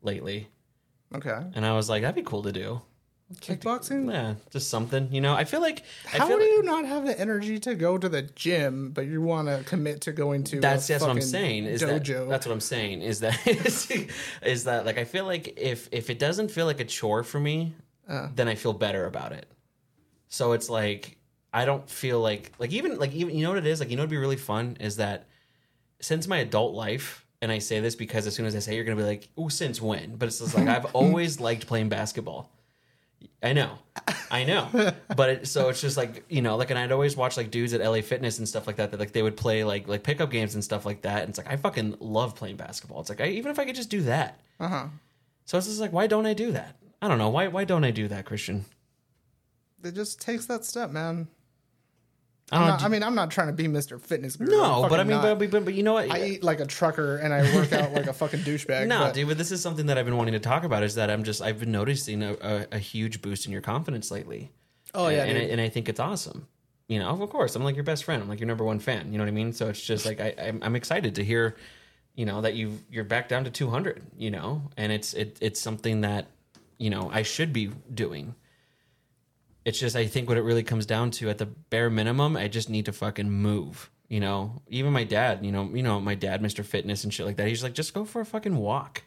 lately. 0.00 0.46
Okay. 1.14 1.38
And 1.54 1.64
I 1.64 1.72
was 1.74 1.88
like, 1.88 2.02
that'd 2.02 2.14
be 2.14 2.22
cool 2.28 2.42
to 2.42 2.52
do. 2.52 2.80
Kickboxing? 3.40 4.12
Yeah, 4.12 4.34
just 4.50 4.68
something, 4.68 5.08
you 5.10 5.20
know. 5.20 5.34
I 5.34 5.44
feel 5.44 5.60
like 5.60 5.82
I 6.12 6.18
How 6.18 6.28
feel 6.28 6.38
do 6.38 6.44
you 6.44 6.62
not 6.62 6.84
have 6.84 7.06
the 7.06 7.18
energy 7.18 7.58
to 7.60 7.74
go 7.74 7.96
to 7.96 8.08
the 8.08 8.22
gym, 8.22 8.90
but 8.90 9.06
you 9.06 9.22
want 9.22 9.48
to 9.48 9.64
commit 9.64 10.02
to 10.02 10.12
going 10.12 10.44
to 10.44 10.60
that's 10.60 10.86
that's 10.86 11.00
what 11.00 11.10
I'm 11.10 11.20
saying. 11.22 11.64
Is 11.64 11.82
dojo? 11.82 12.06
that 12.24 12.28
that's 12.28 12.46
what 12.46 12.52
I'm 12.52 12.60
saying 12.60 13.00
is 13.00 13.20
that 13.20 13.46
is, 13.46 13.90
is 14.42 14.64
that 14.64 14.84
like 14.84 14.98
I 14.98 15.04
feel 15.04 15.24
like 15.24 15.54
if 15.58 15.88
if 15.90 16.10
it 16.10 16.18
doesn't 16.18 16.50
feel 16.50 16.66
like 16.66 16.80
a 16.80 16.84
chore 16.84 17.22
for 17.24 17.40
me, 17.40 17.74
Uh. 18.08 18.28
then 18.34 18.46
I 18.46 18.54
feel 18.56 18.74
better 18.74 19.06
about 19.06 19.32
it. 19.32 19.46
So 20.28 20.52
it's 20.52 20.68
like 20.68 21.16
I 21.52 21.64
don't 21.64 21.88
feel 21.88 22.20
like 22.20 22.52
like 22.58 22.72
even 22.72 22.98
like 22.98 23.12
even 23.14 23.34
you 23.34 23.42
know 23.42 23.50
what 23.50 23.58
it 23.58 23.66
is 23.66 23.80
like 23.80 23.88
you 23.90 23.96
know 23.96 24.02
what'd 24.02 24.10
be 24.10 24.18
really 24.18 24.36
fun 24.36 24.76
is 24.80 24.96
that 24.96 25.26
since 25.98 26.28
my 26.28 26.38
adult 26.38 26.74
life 26.74 27.23
and 27.44 27.52
I 27.52 27.58
say 27.58 27.78
this 27.78 27.94
because 27.94 28.26
as 28.26 28.34
soon 28.34 28.46
as 28.46 28.56
I 28.56 28.58
say 28.58 28.72
it, 28.72 28.76
you're 28.76 28.84
gonna 28.84 28.96
be 28.96 29.04
like 29.04 29.28
oh 29.38 29.48
since 29.48 29.80
when 29.80 30.16
but 30.16 30.26
it's 30.26 30.40
just 30.40 30.54
like 30.56 30.66
I've 30.66 30.86
always 30.94 31.38
liked 31.38 31.66
playing 31.66 31.88
basketball. 31.88 32.50
I 33.42 33.52
know, 33.52 33.78
I 34.30 34.44
know, 34.44 34.92
but 35.16 35.30
it, 35.30 35.48
so 35.48 35.68
it's 35.68 35.80
just 35.80 35.96
like 35.98 36.24
you 36.30 36.40
know, 36.40 36.56
like, 36.56 36.70
and 36.70 36.78
I'd 36.78 36.92
always 36.92 37.16
watch 37.16 37.36
like 37.36 37.50
dudes 37.50 37.74
at 37.74 37.80
LA 37.80 38.00
Fitness 38.00 38.38
and 38.38 38.48
stuff 38.48 38.66
like 38.66 38.76
that. 38.76 38.90
That 38.90 38.98
like 38.98 39.12
they 39.12 39.22
would 39.22 39.36
play 39.36 39.64
like 39.64 39.86
like 39.86 40.02
pickup 40.02 40.30
games 40.30 40.54
and 40.54 40.64
stuff 40.64 40.86
like 40.86 41.02
that. 41.02 41.20
And 41.20 41.28
it's 41.28 41.38
like 41.38 41.50
I 41.50 41.56
fucking 41.56 41.96
love 42.00 42.34
playing 42.34 42.56
basketball. 42.56 43.00
It's 43.00 43.10
like 43.10 43.20
I, 43.20 43.26
even 43.28 43.50
if 43.50 43.58
I 43.58 43.66
could 43.66 43.76
just 43.76 43.90
do 43.90 44.02
that. 44.02 44.40
Uh 44.58 44.68
huh. 44.68 44.86
So 45.44 45.58
it's 45.58 45.66
just 45.66 45.80
like 45.80 45.92
why 45.92 46.06
don't 46.06 46.26
I 46.26 46.32
do 46.32 46.52
that? 46.52 46.76
I 47.02 47.08
don't 47.08 47.18
know 47.18 47.28
why 47.28 47.48
why 47.48 47.64
don't 47.64 47.84
I 47.84 47.90
do 47.90 48.08
that, 48.08 48.24
Christian? 48.24 48.64
It 49.82 49.94
just 49.94 50.20
takes 50.20 50.46
that 50.46 50.64
step, 50.64 50.90
man. 50.90 51.28
I 52.52 52.58
don't 52.58 52.68
not- 52.68 52.80
know. 52.80 52.86
I 52.86 52.88
mean, 52.88 53.02
I'm 53.02 53.14
not 53.14 53.30
trying 53.30 53.46
to 53.46 53.52
be 53.54 53.64
Mr. 53.64 54.00
Fitness 54.00 54.36
Guru. 54.36 54.50
no, 54.50 54.86
but 54.88 55.00
I 55.00 55.04
mean, 55.04 55.20
but, 55.20 55.36
but 55.50 55.64
but 55.64 55.74
you 55.74 55.82
know 55.82 55.94
what? 55.94 56.10
I 56.10 56.24
eat 56.24 56.44
like 56.44 56.60
a 56.60 56.66
trucker 56.66 57.16
and 57.16 57.32
I 57.32 57.42
work 57.54 57.72
out 57.72 57.92
like 57.92 58.06
a 58.06 58.12
fucking 58.20 58.40
douchebag. 58.40 58.86
no, 58.86 59.00
but 59.00 59.14
dude, 59.14 59.28
but 59.28 59.38
this 59.38 59.50
is 59.50 59.62
something 59.62 59.86
that 59.86 59.96
I've 59.96 60.04
been 60.04 60.16
wanting 60.16 60.34
to 60.34 60.40
talk 60.40 60.64
about. 60.64 60.82
Is 60.82 60.94
that 60.96 61.10
I'm 61.10 61.24
just 61.24 61.40
I've 61.40 61.58
been 61.58 61.72
noticing 61.72 62.22
a, 62.22 62.34
a, 62.40 62.66
a 62.72 62.78
huge 62.78 63.22
boost 63.22 63.46
in 63.46 63.52
your 63.52 63.62
confidence 63.62 64.10
lately. 64.10 64.52
Oh 64.94 65.08
yeah, 65.08 65.24
and, 65.24 65.38
I, 65.38 65.40
dude. 65.40 65.50
and 65.50 65.60
I 65.60 65.68
think 65.70 65.88
it's 65.88 66.00
awesome. 66.00 66.46
You 66.86 66.98
know, 66.98 67.20
of 67.22 67.30
course, 67.30 67.56
I'm 67.56 67.64
like 67.64 67.76
your 67.76 67.84
best 67.84 68.04
friend. 68.04 68.22
I'm 68.22 68.28
like 68.28 68.40
your 68.40 68.46
number 68.46 68.64
one 68.64 68.78
fan. 68.78 69.10
You 69.10 69.16
know 69.18 69.24
what 69.24 69.28
I 69.28 69.34
mean? 69.34 69.54
So 69.54 69.70
it's 69.70 69.80
just 69.80 70.04
like 70.04 70.20
I, 70.20 70.34
I'm, 70.38 70.62
I'm 70.62 70.76
excited 70.76 71.14
to 71.14 71.24
hear, 71.24 71.56
you 72.14 72.26
know, 72.26 72.42
that 72.42 72.54
you 72.54 72.78
you're 72.90 73.04
back 73.04 73.26
down 73.28 73.44
to 73.44 73.50
200. 73.50 74.02
You 74.18 74.30
know, 74.30 74.70
and 74.76 74.92
it's 74.92 75.14
it, 75.14 75.38
it's 75.40 75.60
something 75.60 76.02
that 76.02 76.26
you 76.76 76.90
know 76.90 77.10
I 77.10 77.22
should 77.22 77.54
be 77.54 77.70
doing. 77.94 78.34
It's 79.64 79.78
just 79.78 79.96
I 79.96 80.06
think 80.06 80.28
what 80.28 80.36
it 80.38 80.42
really 80.42 80.62
comes 80.62 80.84
down 80.86 81.10
to 81.12 81.30
at 81.30 81.38
the 81.38 81.46
bare 81.46 81.88
minimum, 81.90 82.36
I 82.36 82.48
just 82.48 82.68
need 82.68 82.84
to 82.86 82.92
fucking 82.92 83.30
move. 83.30 83.90
You 84.08 84.20
know, 84.20 84.62
even 84.68 84.92
my 84.92 85.04
dad, 85.04 85.44
you 85.44 85.50
know, 85.50 85.70
you 85.72 85.82
know, 85.82 85.98
my 86.00 86.14
dad, 86.14 86.42
Mr. 86.42 86.64
Fitness 86.64 87.04
and 87.04 87.12
shit 87.12 87.24
like 87.26 87.36
that. 87.36 87.48
He's 87.48 87.62
like, 87.62 87.72
just 87.72 87.94
go 87.94 88.04
for 88.04 88.20
a 88.20 88.26
fucking 88.26 88.56
walk. 88.56 89.02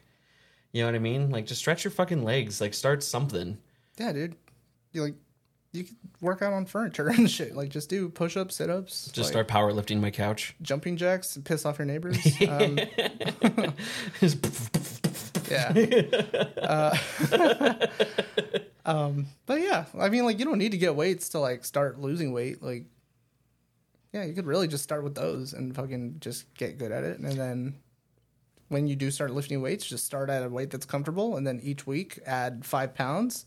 You 0.72 0.82
know 0.82 0.88
what 0.88 0.96
I 0.96 0.98
mean? 0.98 1.30
Like, 1.30 1.46
just 1.46 1.60
stretch 1.60 1.84
your 1.84 1.92
fucking 1.92 2.24
legs. 2.24 2.60
Like, 2.60 2.74
start 2.74 3.02
something. 3.02 3.58
yeah, 3.98 4.12
dude. 4.12 4.34
You 4.92 5.02
like 5.02 5.14
you 5.72 5.84
could 5.84 5.96
work 6.20 6.40
out 6.42 6.52
on 6.52 6.64
furniture 6.64 7.08
and 7.16 7.30
shit. 7.30 7.54
Like 7.54 7.68
just 7.68 7.88
do 7.90 8.08
push 8.08 8.36
ups, 8.36 8.56
sit 8.56 8.70
ups, 8.70 9.10
Just 9.12 9.28
start 9.28 9.48
powerlifting 9.48 10.00
my 10.00 10.10
couch. 10.10 10.54
jumping 10.62 10.96
jacks, 10.96 11.38
piss 11.44 11.64
off 11.66 11.78
your 11.78 11.86
neighbors. 11.86 12.18
Um, 12.48 12.78
yeah. 15.50 15.72
Uh, 16.68 16.94
um, 18.84 19.26
but 19.46 19.60
yeah, 19.60 19.86
I 19.98 20.10
mean, 20.10 20.26
like 20.26 20.38
you 20.38 20.44
don't 20.44 20.58
need 20.58 20.72
to 20.72 20.78
get 20.78 20.94
weights 20.94 21.30
to 21.30 21.38
like 21.38 21.64
start 21.64 21.98
losing 21.98 22.32
weight. 22.32 22.62
Like, 22.62 22.84
yeah, 24.12 24.24
you 24.24 24.34
could 24.34 24.46
really 24.46 24.68
just 24.68 24.84
start 24.84 25.02
with 25.02 25.14
those 25.14 25.54
and 25.54 25.74
fucking 25.74 26.16
just 26.20 26.52
get 26.54 26.76
good 26.76 26.92
at 26.92 27.04
it, 27.04 27.18
and 27.18 27.32
then 27.32 27.74
when 28.68 28.86
you 28.86 28.96
do 28.96 29.10
start 29.10 29.30
lifting 29.30 29.62
weights, 29.62 29.86
just 29.86 30.04
start 30.04 30.28
at 30.28 30.42
a 30.42 30.48
weight 30.48 30.70
that's 30.70 30.84
comfortable, 30.84 31.36
and 31.36 31.46
then 31.46 31.58
each 31.62 31.86
week 31.86 32.18
add 32.26 32.66
five 32.66 32.94
pounds. 32.94 33.46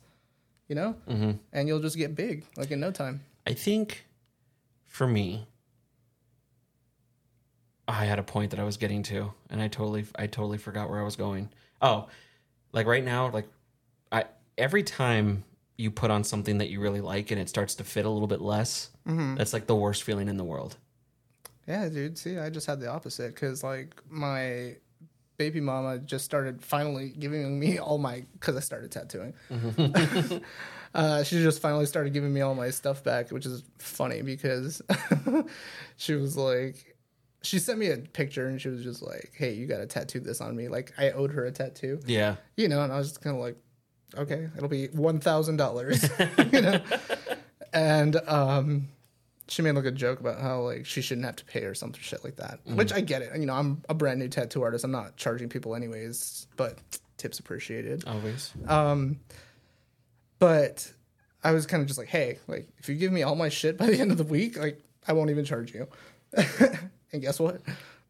You 0.67 0.75
know, 0.75 0.95
mm-hmm. 1.07 1.31
and 1.53 1.67
you'll 1.67 1.81
just 1.81 1.97
get 1.97 2.15
big 2.15 2.45
like 2.57 2.71
in 2.71 2.79
no 2.79 2.91
time. 2.91 3.21
I 3.45 3.53
think 3.53 4.05
for 4.87 5.05
me, 5.05 5.47
I 7.87 8.05
had 8.05 8.19
a 8.19 8.23
point 8.23 8.51
that 8.51 8.59
I 8.59 8.63
was 8.63 8.77
getting 8.77 9.03
to, 9.03 9.33
and 9.49 9.61
I 9.61 9.67
totally, 9.67 10.05
I 10.15 10.27
totally 10.27 10.57
forgot 10.57 10.89
where 10.89 10.99
I 10.99 11.03
was 11.03 11.15
going. 11.15 11.49
Oh, 11.81 12.07
like 12.71 12.87
right 12.87 13.03
now, 13.03 13.29
like 13.29 13.47
I 14.11 14.25
every 14.57 14.83
time 14.83 15.43
you 15.77 15.91
put 15.91 16.11
on 16.11 16.23
something 16.23 16.59
that 16.59 16.69
you 16.69 16.79
really 16.79 17.01
like 17.01 17.31
and 17.31 17.39
it 17.39 17.49
starts 17.49 17.75
to 17.75 17.83
fit 17.83 18.05
a 18.05 18.09
little 18.09 18.27
bit 18.27 18.41
less, 18.41 18.89
that's 19.05 19.53
like 19.53 19.67
the 19.67 19.75
worst 19.75 20.03
feeling 20.03 20.27
in 20.27 20.37
the 20.37 20.43
world. 20.43 20.77
Yeah, 21.67 21.89
dude. 21.89 22.17
See, 22.17 22.37
I 22.37 22.49
just 22.49 22.67
had 22.67 22.79
the 22.79 22.87
opposite 22.87 23.33
because 23.33 23.63
like 23.63 23.95
my 24.09 24.75
baby 25.37 25.59
mama 25.59 25.97
just 25.97 26.23
started 26.25 26.61
finally 26.61 27.09
giving 27.17 27.59
me 27.59 27.79
all 27.79 27.97
my 27.97 28.23
because 28.33 28.55
I 28.55 28.59
started 28.59 28.91
tattooing. 28.91 29.33
uh, 30.93 31.23
she 31.23 31.41
just 31.41 31.61
finally 31.61 31.85
started 31.85 32.13
giving 32.13 32.33
me 32.33 32.41
all 32.41 32.55
my 32.55 32.69
stuff 32.69 33.03
back, 33.03 33.31
which 33.31 33.45
is 33.45 33.63
funny 33.79 34.21
because 34.21 34.81
she 35.97 36.13
was 36.13 36.37
like, 36.37 36.90
she 37.43 37.59
sent 37.59 37.79
me 37.79 37.89
a 37.89 37.97
picture 37.97 38.47
and 38.47 38.61
she 38.61 38.69
was 38.69 38.83
just 38.83 39.01
like, 39.01 39.31
"Hey, 39.35 39.53
you 39.53 39.65
got 39.67 39.77
to 39.79 39.85
tattoo 39.85 40.19
this 40.19 40.41
on 40.41 40.55
me." 40.55 40.67
Like 40.67 40.93
I 40.97 41.11
owed 41.11 41.31
her 41.31 41.45
a 41.45 41.51
tattoo, 41.51 41.99
Yeah, 42.05 42.35
you 42.57 42.67
know, 42.67 42.81
and 42.83 42.91
I 42.93 42.97
was 42.97 43.09
just 43.09 43.21
kind 43.21 43.35
of 43.35 43.41
like, 43.41 43.57
"Okay, 44.15 44.49
it'll 44.55 44.69
be 44.69 44.87
one 44.87 45.19
thousand 45.19 45.57
dollars," 45.57 46.07
you 46.51 46.61
know, 46.61 46.79
and 47.73 48.15
um 48.27 48.89
she 49.47 49.61
made 49.61 49.71
like 49.73 49.85
a 49.85 49.91
joke 49.91 50.19
about 50.21 50.39
how 50.39 50.61
like 50.61 50.85
she 50.85 51.01
shouldn't 51.01 51.25
have 51.25 51.35
to 51.37 51.45
pay 51.45 51.63
or 51.63 51.73
some 51.73 51.91
shit 51.93 52.23
like 52.23 52.37
that. 52.37 52.59
Which 52.65 52.93
I 52.93 53.01
get 53.01 53.21
it. 53.21 53.35
You 53.37 53.45
know, 53.45 53.53
I'm 53.53 53.81
a 53.89 53.93
brand 53.93 54.19
new 54.19 54.29
tattoo 54.29 54.61
artist. 54.63 54.85
I'm 54.85 54.91
not 54.91 55.17
charging 55.17 55.49
people 55.49 55.75
anyways, 55.75 56.47
but 56.55 56.77
tips 57.17 57.39
appreciated. 57.39 58.07
always. 58.07 58.51
Um 58.67 59.19
but 60.39 60.91
I 61.43 61.51
was 61.51 61.65
kind 61.65 61.81
of 61.81 61.87
just 61.87 61.99
like, 61.99 62.07
hey, 62.07 62.39
like 62.47 62.69
if 62.77 62.87
you 62.87 62.95
give 62.95 63.11
me 63.11 63.23
all 63.23 63.35
my 63.35 63.49
shit 63.49 63.77
by 63.77 63.87
the 63.87 63.99
end 63.99 64.11
of 64.11 64.17
the 64.17 64.23
week, 64.23 64.57
like 64.57 64.79
I 65.07 65.13
won't 65.13 65.29
even 65.31 65.43
charge 65.43 65.73
you. 65.73 65.87
and 67.13 67.21
guess 67.21 67.39
what? 67.39 67.61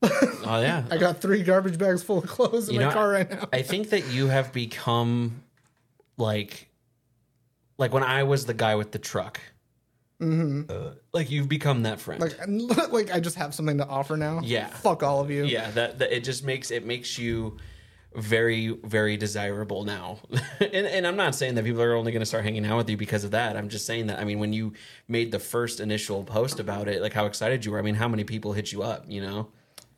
Oh 0.04 0.60
yeah, 0.62 0.84
I 0.92 0.98
got 0.98 1.22
three 1.22 1.44
garbage 1.44 1.78
bags 1.78 2.04
full 2.04 2.20
of 2.20 2.28
clothes 2.28 2.68
in 2.70 2.76
You 2.76 2.82
my 2.82 2.88
know, 2.88 2.94
car 2.94 3.10
right 3.10 3.30
now. 3.30 3.48
I 3.54 3.62
think 3.62 3.90
that 3.92 4.08
you 4.12 4.28
have 4.28 4.52
become 4.52 5.44
like 6.18 6.68
like 7.78 7.94
when 7.94 8.04
I 8.04 8.24
was 8.24 8.46
the 8.46 8.54
guy 8.54 8.76
with 8.76 8.92
the 8.92 9.00
truck. 9.00 9.40
Uh, 10.22 10.92
like 11.14 11.32
you've 11.32 11.50
become 11.50 11.82
that 11.82 12.00
friend. 12.00 12.22
like, 12.22 12.38
like 12.92 13.12
I 13.12 13.20
just 13.20 13.38
have 13.38 13.56
something 13.56 13.80
to 13.80 13.88
offer 13.88 14.16
now. 14.18 14.42
Yeah. 14.44 14.68
Fuck 14.68 15.02
all 15.02 15.20
of 15.20 15.32
you. 15.32 15.46
yeah, 15.46 15.72
that, 15.72 15.98
that 15.98 16.16
it 16.16 16.24
just 16.24 16.44
makes 16.44 16.70
it 16.70 16.86
makes 16.86 17.18
you 17.18 17.58
very 18.16 18.78
very 18.84 19.18
desirable 19.18 19.84
now. 19.84 20.20
and 20.60 20.88
and 20.88 21.08
I'm 21.08 21.16
not 21.16 21.36
saying 21.36 21.56
that 21.56 21.66
people 21.66 21.82
are 21.82 21.96
only 21.96 22.12
going 22.12 22.22
to 22.22 22.26
start 22.26 22.44
hanging 22.44 22.66
out 22.66 22.78
with 22.78 22.90
you 22.90 22.98
because 22.98 23.24
of 23.24 23.32
that. 23.32 23.56
I'm 23.56 23.70
just 23.70 23.86
saying 23.86 24.08
that 24.08 24.20
I 24.20 24.24
mean 24.24 24.40
when 24.40 24.54
you 24.54 24.74
made 25.08 25.32
the 25.32 25.40
first 25.40 25.80
initial 25.80 26.24
post 26.24 26.60
about 26.60 26.88
it, 26.88 27.02
like 27.02 27.14
how 27.14 27.26
excited 27.26 27.66
you 27.66 27.72
were. 27.72 27.80
I 27.80 27.84
mean, 27.84 27.96
how 27.96 28.08
many 28.08 28.24
people 28.24 28.54
hit 28.54 28.72
you 28.72 28.84
up, 28.84 29.06
you 29.08 29.22
know? 29.22 29.48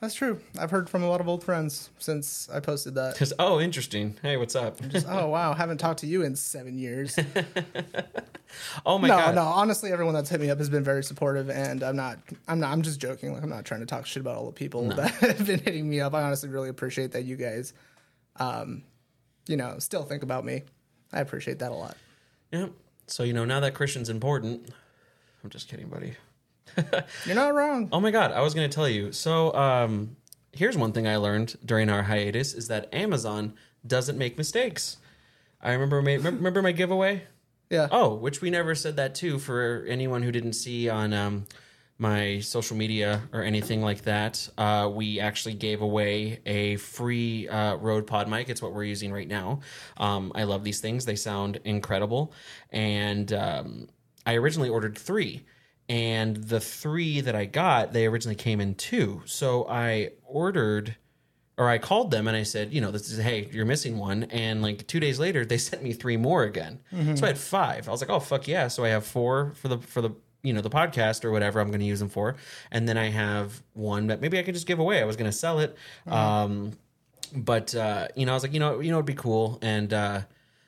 That's 0.03 0.15
true. 0.15 0.41
I've 0.59 0.69
heard 0.69 0.89
from 0.89 1.01
a 1.01 1.07
lot 1.07 1.21
of 1.21 1.29
old 1.29 1.45
friends 1.45 1.89
since 1.97 2.49
I 2.51 2.59
posted 2.59 2.95
that. 2.95 3.15
Cuz 3.15 3.31
oh, 3.39 3.61
interesting. 3.61 4.17
Hey, 4.21 4.35
what's 4.35 4.53
up? 4.53 4.77
Just, 4.89 5.07
oh 5.09 5.27
wow, 5.27 5.53
haven't 5.53 5.77
talked 5.77 6.01
to 6.01 6.07
you 6.07 6.23
in 6.23 6.35
seven 6.35 6.77
years. 6.77 7.17
oh 8.85 8.97
my 8.97 9.07
god. 9.07 9.17
no, 9.17 9.25
god. 9.25 9.35
no. 9.35 9.43
Honestly, 9.43 9.93
everyone 9.93 10.13
that's 10.13 10.29
hit 10.29 10.41
me 10.41 10.49
up 10.49 10.57
has 10.57 10.69
been 10.69 10.83
very 10.83 11.05
supportive, 11.05 11.49
and 11.49 11.81
I'm 11.83 11.95
not. 11.95 12.19
I'm 12.49 12.59
not. 12.59 12.73
I'm 12.73 12.81
just 12.81 12.99
joking. 12.99 13.33
Like 13.33 13.43
I'm 13.43 13.49
not 13.49 13.63
trying 13.63 13.79
to 13.79 13.85
talk 13.85 14.05
shit 14.05 14.19
about 14.19 14.35
all 14.35 14.45
the 14.45 14.51
people 14.51 14.89
that 14.89 15.09
have 15.21 15.47
been 15.47 15.59
hitting 15.59 15.89
me 15.89 16.01
up. 16.01 16.13
I 16.13 16.23
honestly 16.23 16.49
really 16.49 16.67
appreciate 16.67 17.13
that 17.13 17.23
you 17.23 17.37
guys, 17.37 17.73
um, 18.37 18.83
you 19.47 19.57
know, 19.57 19.79
still 19.79 20.03
think 20.03 20.23
about 20.23 20.45
me. 20.45 20.63
I 21.11 21.19
appreciate 21.19 21.59
that 21.59 21.71
a 21.71 21.75
lot. 21.75 21.97
Yeah. 22.51 22.67
So, 23.07 23.23
you 23.23 23.33
know, 23.33 23.45
now 23.45 23.59
that 23.59 23.73
Christian's 23.73 24.09
important, 24.09 24.69
I'm 25.43 25.49
just 25.49 25.67
kidding, 25.69 25.87
buddy. 25.87 26.13
You're 27.25 27.35
not 27.35 27.53
wrong. 27.53 27.89
Oh 27.91 27.99
my 27.99 28.11
god, 28.11 28.31
I 28.31 28.41
was 28.41 28.53
going 28.53 28.69
to 28.69 28.73
tell 28.73 28.89
you. 28.89 29.11
So, 29.11 29.53
um 29.53 30.15
here's 30.53 30.77
one 30.77 30.91
thing 30.91 31.07
I 31.07 31.17
learned 31.17 31.55
during 31.65 31.89
our 31.89 32.03
hiatus 32.03 32.53
is 32.53 32.67
that 32.67 32.93
Amazon 32.93 33.53
doesn't 33.85 34.17
make 34.17 34.37
mistakes. 34.37 34.97
I 35.59 35.73
remember 35.73 36.01
ma- 36.01 36.11
remember 36.29 36.61
my 36.61 36.71
giveaway? 36.71 37.23
Yeah. 37.69 37.87
Oh, 37.91 38.13
which 38.13 38.41
we 38.41 38.49
never 38.49 38.75
said 38.75 38.95
that 38.97 39.15
too 39.15 39.39
for 39.39 39.83
anyone 39.89 40.21
who 40.21 40.31
didn't 40.31 40.53
see 40.53 40.89
on 40.89 41.11
um, 41.13 41.47
my 41.97 42.39
social 42.39 42.75
media 42.75 43.21
or 43.31 43.43
anything 43.43 43.81
like 43.81 44.03
that. 44.03 44.49
Uh, 44.57 44.89
we 44.93 45.19
actually 45.19 45.53
gave 45.53 45.81
away 45.81 46.39
a 46.45 46.75
free 46.77 47.47
uh, 47.47 47.75
Rode 47.75 48.07
Pod 48.07 48.27
mic. 48.27 48.49
It's 48.49 48.61
what 48.61 48.73
we're 48.73 48.83
using 48.83 49.11
right 49.11 49.27
now. 49.27 49.61
Um, 49.97 50.31
I 50.35 50.43
love 50.43 50.63
these 50.63 50.79
things; 50.79 51.05
they 51.05 51.15
sound 51.15 51.59
incredible. 51.63 52.33
And 52.71 53.31
um, 53.33 53.89
I 54.25 54.35
originally 54.35 54.69
ordered 54.69 54.97
three, 54.97 55.45
and 55.87 56.35
the 56.35 56.59
three 56.59 57.21
that 57.21 57.35
I 57.35 57.45
got, 57.45 57.93
they 57.93 58.05
originally 58.05 58.35
came 58.35 58.59
in 58.59 58.75
two. 58.75 59.21
So 59.25 59.67
I 59.69 60.11
ordered 60.23 60.95
or 61.57 61.69
I 61.69 61.77
called 61.77 62.09
them 62.09 62.27
and 62.27 62.35
I 62.35 62.43
said, 62.43 62.73
you 62.73 62.81
know, 62.81 62.89
this 62.89 63.11
is 63.11 63.19
hey, 63.19 63.47
you're 63.51 63.65
missing 63.65 63.97
one. 63.97 64.23
And 64.23 64.61
like 64.61 64.87
two 64.87 64.99
days 64.99 65.19
later, 65.19 65.45
they 65.45 65.57
sent 65.59 65.83
me 65.83 65.93
three 65.93 66.17
more 66.17 66.43
again. 66.43 66.79
So 67.15 67.25
I 67.25 67.27
had 67.27 67.37
five. 67.37 67.87
I 67.87 67.91
was 67.91 68.01
like, 68.01 68.09
oh 68.09 68.19
fuck 68.19 68.47
yeah. 68.47 68.67
So 68.67 68.83
I 68.83 68.89
have 68.89 69.05
four 69.05 69.53
for 69.55 69.67
the 69.67 69.77
for 69.77 70.01
the 70.01 70.11
you 70.43 70.53
know 70.53 70.61
the 70.61 70.69
podcast 70.69 71.25
or 71.25 71.31
whatever 71.31 71.59
I'm 71.59 71.69
going 71.69 71.79
to 71.79 71.85
use 71.85 71.99
them 71.99 72.09
for, 72.09 72.35
and 72.71 72.87
then 72.87 72.97
I 72.97 73.09
have 73.09 73.63
one 73.73 74.07
that 74.07 74.21
maybe 74.21 74.37
I 74.37 74.43
could 74.43 74.53
just 74.53 74.67
give 74.67 74.79
away. 74.79 75.01
I 75.01 75.05
was 75.05 75.15
going 75.15 75.31
to 75.31 75.37
sell 75.37 75.59
it, 75.59 75.75
um, 76.07 76.73
but 77.35 77.73
uh, 77.73 78.09
you 78.15 78.25
know, 78.25 78.33
I 78.33 78.35
was 78.35 78.43
like, 78.43 78.53
you 78.53 78.59
know, 78.59 78.79
you 78.79 78.91
know, 78.91 78.97
it'd 78.97 79.05
be 79.05 79.13
cool, 79.13 79.57
and 79.61 79.91
uh, 79.93 80.21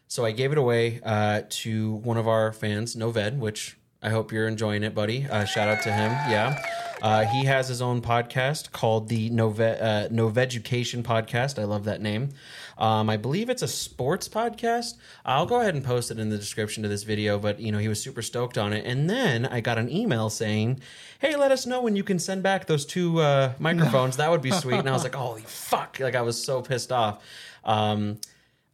so 0.08 0.26
I 0.26 0.32
gave 0.32 0.52
it 0.52 0.58
away 0.58 1.02
uh, 1.04 1.42
to 1.48 1.94
one 1.96 2.18
of 2.18 2.28
our 2.28 2.52
fans, 2.52 2.96
Noved, 2.96 3.40
which 3.40 3.78
I 4.06 4.10
hope 4.10 4.32
you're 4.32 4.48
enjoying 4.48 4.84
it, 4.84 4.94
buddy. 4.94 5.26
Uh, 5.28 5.46
shout 5.46 5.68
out 5.68 5.82
to 5.82 5.92
him. 5.92 6.12
Yeah. 6.30 6.64
Uh, 7.02 7.26
he 7.26 7.46
has 7.46 7.68
his 7.68 7.82
own 7.82 8.04
podcast 8.04 8.72
called 8.72 9.10
the 9.10 9.32
Nove, 9.32 9.60
uh, 9.60 10.08
Noveducation 10.10 11.02
Podcast. 11.02 11.58
I 11.58 11.64
love 11.64 11.86
that 11.86 12.02
name. 12.02 12.30
Um, 12.78 13.10
I 13.10 13.18
believe 13.18 13.50
it's 13.50 13.64
a 13.64 13.68
sports 13.68 14.30
podcast. 14.30 14.94
I'll 15.26 15.48
go 15.48 15.60
ahead 15.60 15.74
and 15.74 15.84
post 15.84 16.12
it 16.12 16.20
in 16.20 16.30
the 16.30 16.38
description 16.38 16.84
to 16.84 16.90
this 16.90 17.02
video, 17.02 17.40
but 17.40 17.60
you 17.60 17.72
know, 17.72 17.80
he 17.80 17.88
was 17.88 18.00
super 18.00 18.22
stoked 18.22 18.60
on 18.60 18.74
it. 18.74 18.86
And 18.86 19.10
then 19.10 19.48
I 19.48 19.60
got 19.60 19.80
an 19.80 19.92
email 19.92 20.30
saying, 20.30 20.82
Hey, 21.18 21.36
let 21.36 21.52
us 21.52 21.66
know 21.66 21.82
when 21.82 21.96
you 21.96 22.04
can 22.04 22.20
send 22.20 22.44
back 22.44 22.68
those 22.68 22.86
two 22.86 23.22
uh, 23.22 23.54
microphones. 23.58 24.18
That 24.18 24.30
would 24.30 24.44
be 24.44 24.52
sweet. 24.52 24.76
And 24.78 24.88
I 24.88 24.92
was 24.92 25.04
like, 25.04 25.16
Holy 25.16 25.42
fuck. 25.42 25.98
Like, 26.00 26.16
I 26.16 26.22
was 26.22 26.40
so 26.42 26.62
pissed 26.62 26.92
off. 26.92 27.24
Um, 27.64 28.20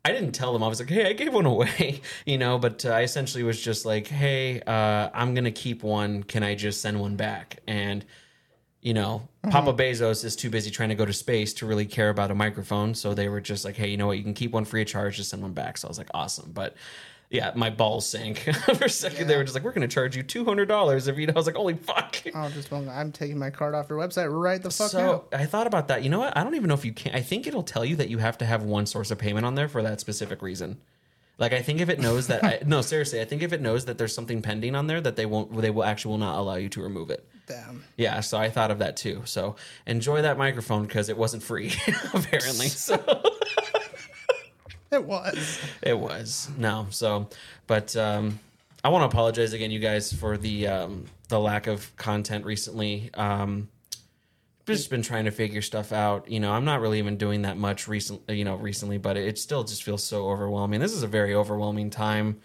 I 0.03 0.11
didn't 0.11 0.31
tell 0.31 0.51
them. 0.53 0.63
I 0.63 0.67
was 0.67 0.79
like, 0.79 0.89
"Hey, 0.89 1.09
I 1.09 1.13
gave 1.13 1.33
one 1.33 1.45
away," 1.55 2.01
you 2.25 2.37
know. 2.37 2.57
But 2.57 2.85
uh, 2.85 2.89
I 2.89 3.01
essentially 3.01 3.43
was 3.43 3.61
just 3.61 3.85
like, 3.85 4.07
"Hey, 4.07 4.61
uh, 4.61 5.09
I'm 5.13 5.33
gonna 5.33 5.51
keep 5.51 5.83
one. 5.83 6.23
Can 6.23 6.43
I 6.43 6.55
just 6.55 6.81
send 6.81 6.99
one 6.99 7.15
back?" 7.15 7.57
And 7.67 8.05
you 8.81 8.95
know, 8.95 9.27
Papa 9.51 9.73
Bezos 9.73 10.25
is 10.25 10.35
too 10.35 10.49
busy 10.49 10.71
trying 10.71 10.89
to 10.89 10.95
go 10.95 11.05
to 11.05 11.13
space 11.13 11.53
to 11.53 11.67
really 11.67 11.85
care 11.85 12.09
about 12.09 12.31
a 12.31 12.35
microphone. 12.35 12.95
So 12.95 13.13
they 13.13 13.29
were 13.29 13.41
just 13.41 13.63
like, 13.63 13.75
"Hey, 13.75 13.89
you 13.89 13.97
know 13.97 14.07
what? 14.07 14.17
You 14.17 14.23
can 14.23 14.33
keep 14.33 14.51
one 14.51 14.65
free 14.65 14.81
of 14.81 14.87
charge. 14.87 15.17
Just 15.17 15.29
send 15.29 15.41
one 15.43 15.53
back." 15.53 15.77
So 15.77 15.87
I 15.87 15.89
was 15.89 15.99
like, 15.99 16.09
"Awesome!" 16.13 16.51
But 16.51 16.75
yeah, 17.31 17.53
my 17.55 17.69
balls 17.69 18.05
sank 18.05 18.39
for 18.65 18.85
a 18.85 18.89
second. 18.89 19.27
They 19.27 19.37
were 19.37 19.43
just 19.43 19.55
like, 19.55 19.63
"We're 19.63 19.71
gonna 19.71 19.87
charge 19.87 20.17
you 20.17 20.21
two 20.21 20.43
hundred 20.43 20.67
dollars 20.67 21.07
if 21.07 21.17
you." 21.17 21.27
know. 21.27 21.33
I 21.33 21.39
was 21.39 21.45
like, 21.45 21.55
"Holy 21.55 21.75
fuck!" 21.75 22.17
Oh, 22.35 22.49
just. 22.49 22.71
I'm 22.71 23.11
taking 23.13 23.39
my 23.39 23.49
card 23.49 23.73
off 23.73 23.89
your 23.89 23.97
website 23.97 24.27
right 24.29 24.61
the 24.61 24.69
fuck 24.69 24.85
out. 24.85 24.91
So 24.91 25.25
now. 25.31 25.39
I 25.39 25.45
thought 25.45 25.65
about 25.65 25.87
that. 25.87 26.03
You 26.03 26.09
know 26.09 26.19
what? 26.19 26.37
I 26.37 26.43
don't 26.43 26.55
even 26.55 26.67
know 26.67 26.73
if 26.73 26.83
you 26.83 26.91
can. 26.91 27.15
I 27.15 27.21
think 27.21 27.47
it'll 27.47 27.63
tell 27.63 27.85
you 27.85 27.95
that 27.95 28.09
you 28.09 28.17
have 28.17 28.37
to 28.39 28.45
have 28.45 28.63
one 28.63 28.85
source 28.85 29.11
of 29.11 29.17
payment 29.17 29.45
on 29.45 29.55
there 29.55 29.69
for 29.69 29.81
that 29.81 30.01
specific 30.01 30.41
reason. 30.41 30.77
Like 31.37 31.53
I 31.53 31.61
think 31.61 31.79
if 31.79 31.89
it 31.89 31.99
knows 31.99 32.27
that, 32.27 32.43
I, 32.43 32.59
no, 32.65 32.81
seriously, 32.81 33.21
I 33.21 33.25
think 33.25 33.41
if 33.41 33.53
it 33.53 33.61
knows 33.61 33.85
that 33.85 33.97
there's 33.97 34.13
something 34.13 34.41
pending 34.41 34.75
on 34.75 34.87
there 34.87 34.99
that 34.99 35.15
they 35.15 35.25
won't, 35.25 35.59
they 35.59 35.69
will 35.69 35.85
actually 35.85 36.11
will 36.11 36.19
not 36.19 36.37
allow 36.37 36.55
you 36.55 36.69
to 36.69 36.83
remove 36.83 37.09
it. 37.09 37.25
Damn. 37.47 37.83
Yeah, 37.97 38.19
so 38.19 38.37
I 38.37 38.49
thought 38.49 38.71
of 38.71 38.79
that 38.79 38.97
too. 38.97 39.21
So 39.25 39.55
enjoy 39.87 40.21
that 40.21 40.37
microphone 40.37 40.85
because 40.85 41.07
it 41.09 41.17
wasn't 41.17 41.43
free, 41.43 41.73
apparently. 42.13 42.67
So 42.67 42.97
It 44.97 45.05
was. 45.05 45.59
it 45.81 45.97
was 45.97 46.49
no. 46.57 46.87
So, 46.89 47.29
but 47.65 47.95
um, 47.95 48.39
I 48.83 48.89
want 48.89 49.03
to 49.03 49.05
apologize 49.05 49.53
again, 49.53 49.71
you 49.71 49.79
guys, 49.79 50.11
for 50.11 50.37
the 50.37 50.67
um, 50.67 51.05
the 51.29 51.39
lack 51.39 51.67
of 51.67 51.95
content 51.95 52.43
recently. 52.45 53.09
Um, 53.13 53.69
just 54.67 54.89
been 54.89 55.01
trying 55.01 55.25
to 55.25 55.31
figure 55.31 55.61
stuff 55.61 55.93
out. 55.93 56.29
You 56.29 56.41
know, 56.41 56.51
I'm 56.51 56.65
not 56.65 56.81
really 56.81 56.99
even 56.99 57.15
doing 57.15 57.43
that 57.43 57.57
much 57.57 57.87
recently. 57.87 58.37
You 58.37 58.43
know, 58.43 58.55
recently, 58.55 58.97
but 58.97 59.15
it 59.15 59.39
still 59.39 59.63
just 59.63 59.83
feels 59.83 60.03
so 60.03 60.29
overwhelming. 60.29 60.81
This 60.81 60.91
is 60.91 61.03
a 61.03 61.07
very 61.07 61.33
overwhelming 61.33 61.89
time. 61.89 62.41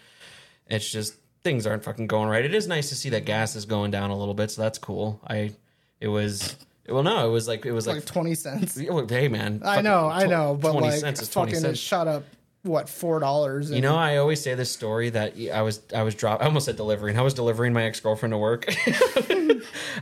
It's 0.67 0.89
just 0.89 1.15
things 1.43 1.67
aren't 1.67 1.83
fucking 1.83 2.07
going 2.07 2.29
right. 2.29 2.45
It 2.45 2.55
is 2.55 2.65
nice 2.65 2.87
to 2.89 2.95
see 2.95 3.09
that 3.09 3.25
gas 3.25 3.57
is 3.57 3.65
going 3.65 3.91
down 3.91 4.09
a 4.09 4.17
little 4.17 4.33
bit, 4.33 4.51
so 4.51 4.61
that's 4.61 4.77
cool. 4.77 5.19
I, 5.27 5.51
it 5.99 6.07
was. 6.07 6.55
Well, 6.87 7.03
no, 7.03 7.27
it 7.27 7.31
was 7.31 7.49
like 7.49 7.65
it 7.65 7.73
was 7.73 7.87
like, 7.87 7.97
Like 7.97 8.05
20 8.05 8.35
cents. 8.35 8.77
hey 9.09 9.27
man, 9.27 9.61
I 9.65 9.81
know, 9.81 10.07
I 10.07 10.25
know, 10.25 10.57
but 10.59 10.71
twenty 10.71 10.87
like 10.87 10.99
cents 10.99 11.21
is 11.21 11.29
twenty 11.29 11.53
cents. 11.53 11.77
shot 11.77 12.07
up 12.07 12.23
what 12.67 12.89
four 12.89 13.19
dollars? 13.19 13.71
You 13.71 13.81
know, 13.81 13.95
I 13.95 14.17
always 14.17 14.41
say 14.41 14.53
this 14.53 14.71
story 14.71 15.09
that 15.11 15.35
I 15.53 15.61
was 15.61 15.81
I 15.93 16.03
was 16.03 16.15
drop 16.15 16.41
I 16.41 16.45
almost 16.45 16.65
said 16.65 16.75
delivering. 16.75 17.17
I 17.17 17.21
was 17.21 17.33
delivering 17.33 17.73
my 17.73 17.83
ex 17.83 17.99
girlfriend 17.99 18.33
to 18.33 18.37
work. 18.37 18.65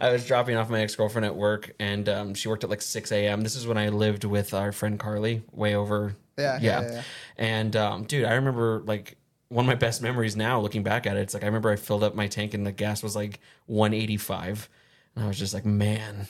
I 0.02 0.12
was 0.12 0.26
dropping 0.26 0.58
off 0.58 0.70
my 0.70 0.82
ex 0.82 0.96
girlfriend 0.96 1.26
at 1.26 1.36
work, 1.36 1.74
and 1.80 2.08
um, 2.10 2.34
she 2.34 2.50
worked 2.50 2.64
at 2.64 2.70
like 2.70 2.82
six 2.82 3.12
a.m. 3.12 3.42
This 3.42 3.56
is 3.56 3.68
when 3.68 3.78
I 3.78 3.90
lived 3.90 4.24
with 4.24 4.54
our 4.54 4.72
friend 4.72 5.00
Carly, 5.00 5.44
way 5.52 5.76
over. 5.76 6.16
Yeah, 6.38 6.60
yeah, 6.62 6.82
yeah, 6.82 6.92
yeah. 6.92 7.02
And 7.38 7.76
um, 7.76 8.04
dude, 8.04 8.26
I 8.26 8.34
remember 8.34 8.84
like 8.86 9.18
one 9.50 9.66
of 9.66 9.68
my 9.68 9.76
best 9.76 10.02
memories 10.02 10.36
now, 10.36 10.60
looking 10.60 10.84
back 10.84 11.06
at 11.08 11.18
it. 11.18 11.22
It's 11.22 11.34
like 11.34 11.44
I 11.44 11.48
remember 11.48 11.70
I 11.70 11.76
filled 11.76 12.04
up 12.04 12.16
my 12.16 12.28
tank 12.28 12.54
and 12.54 12.66
the 12.66 12.72
gas 12.72 13.04
was 13.04 13.16
like 13.16 13.40
one 13.68 13.94
eighty 13.94 14.18
five, 14.18 14.70
and 15.16 15.24
I 15.24 15.28
was 15.28 15.40
just 15.40 15.54
like, 15.54 15.66
man, 15.66 16.28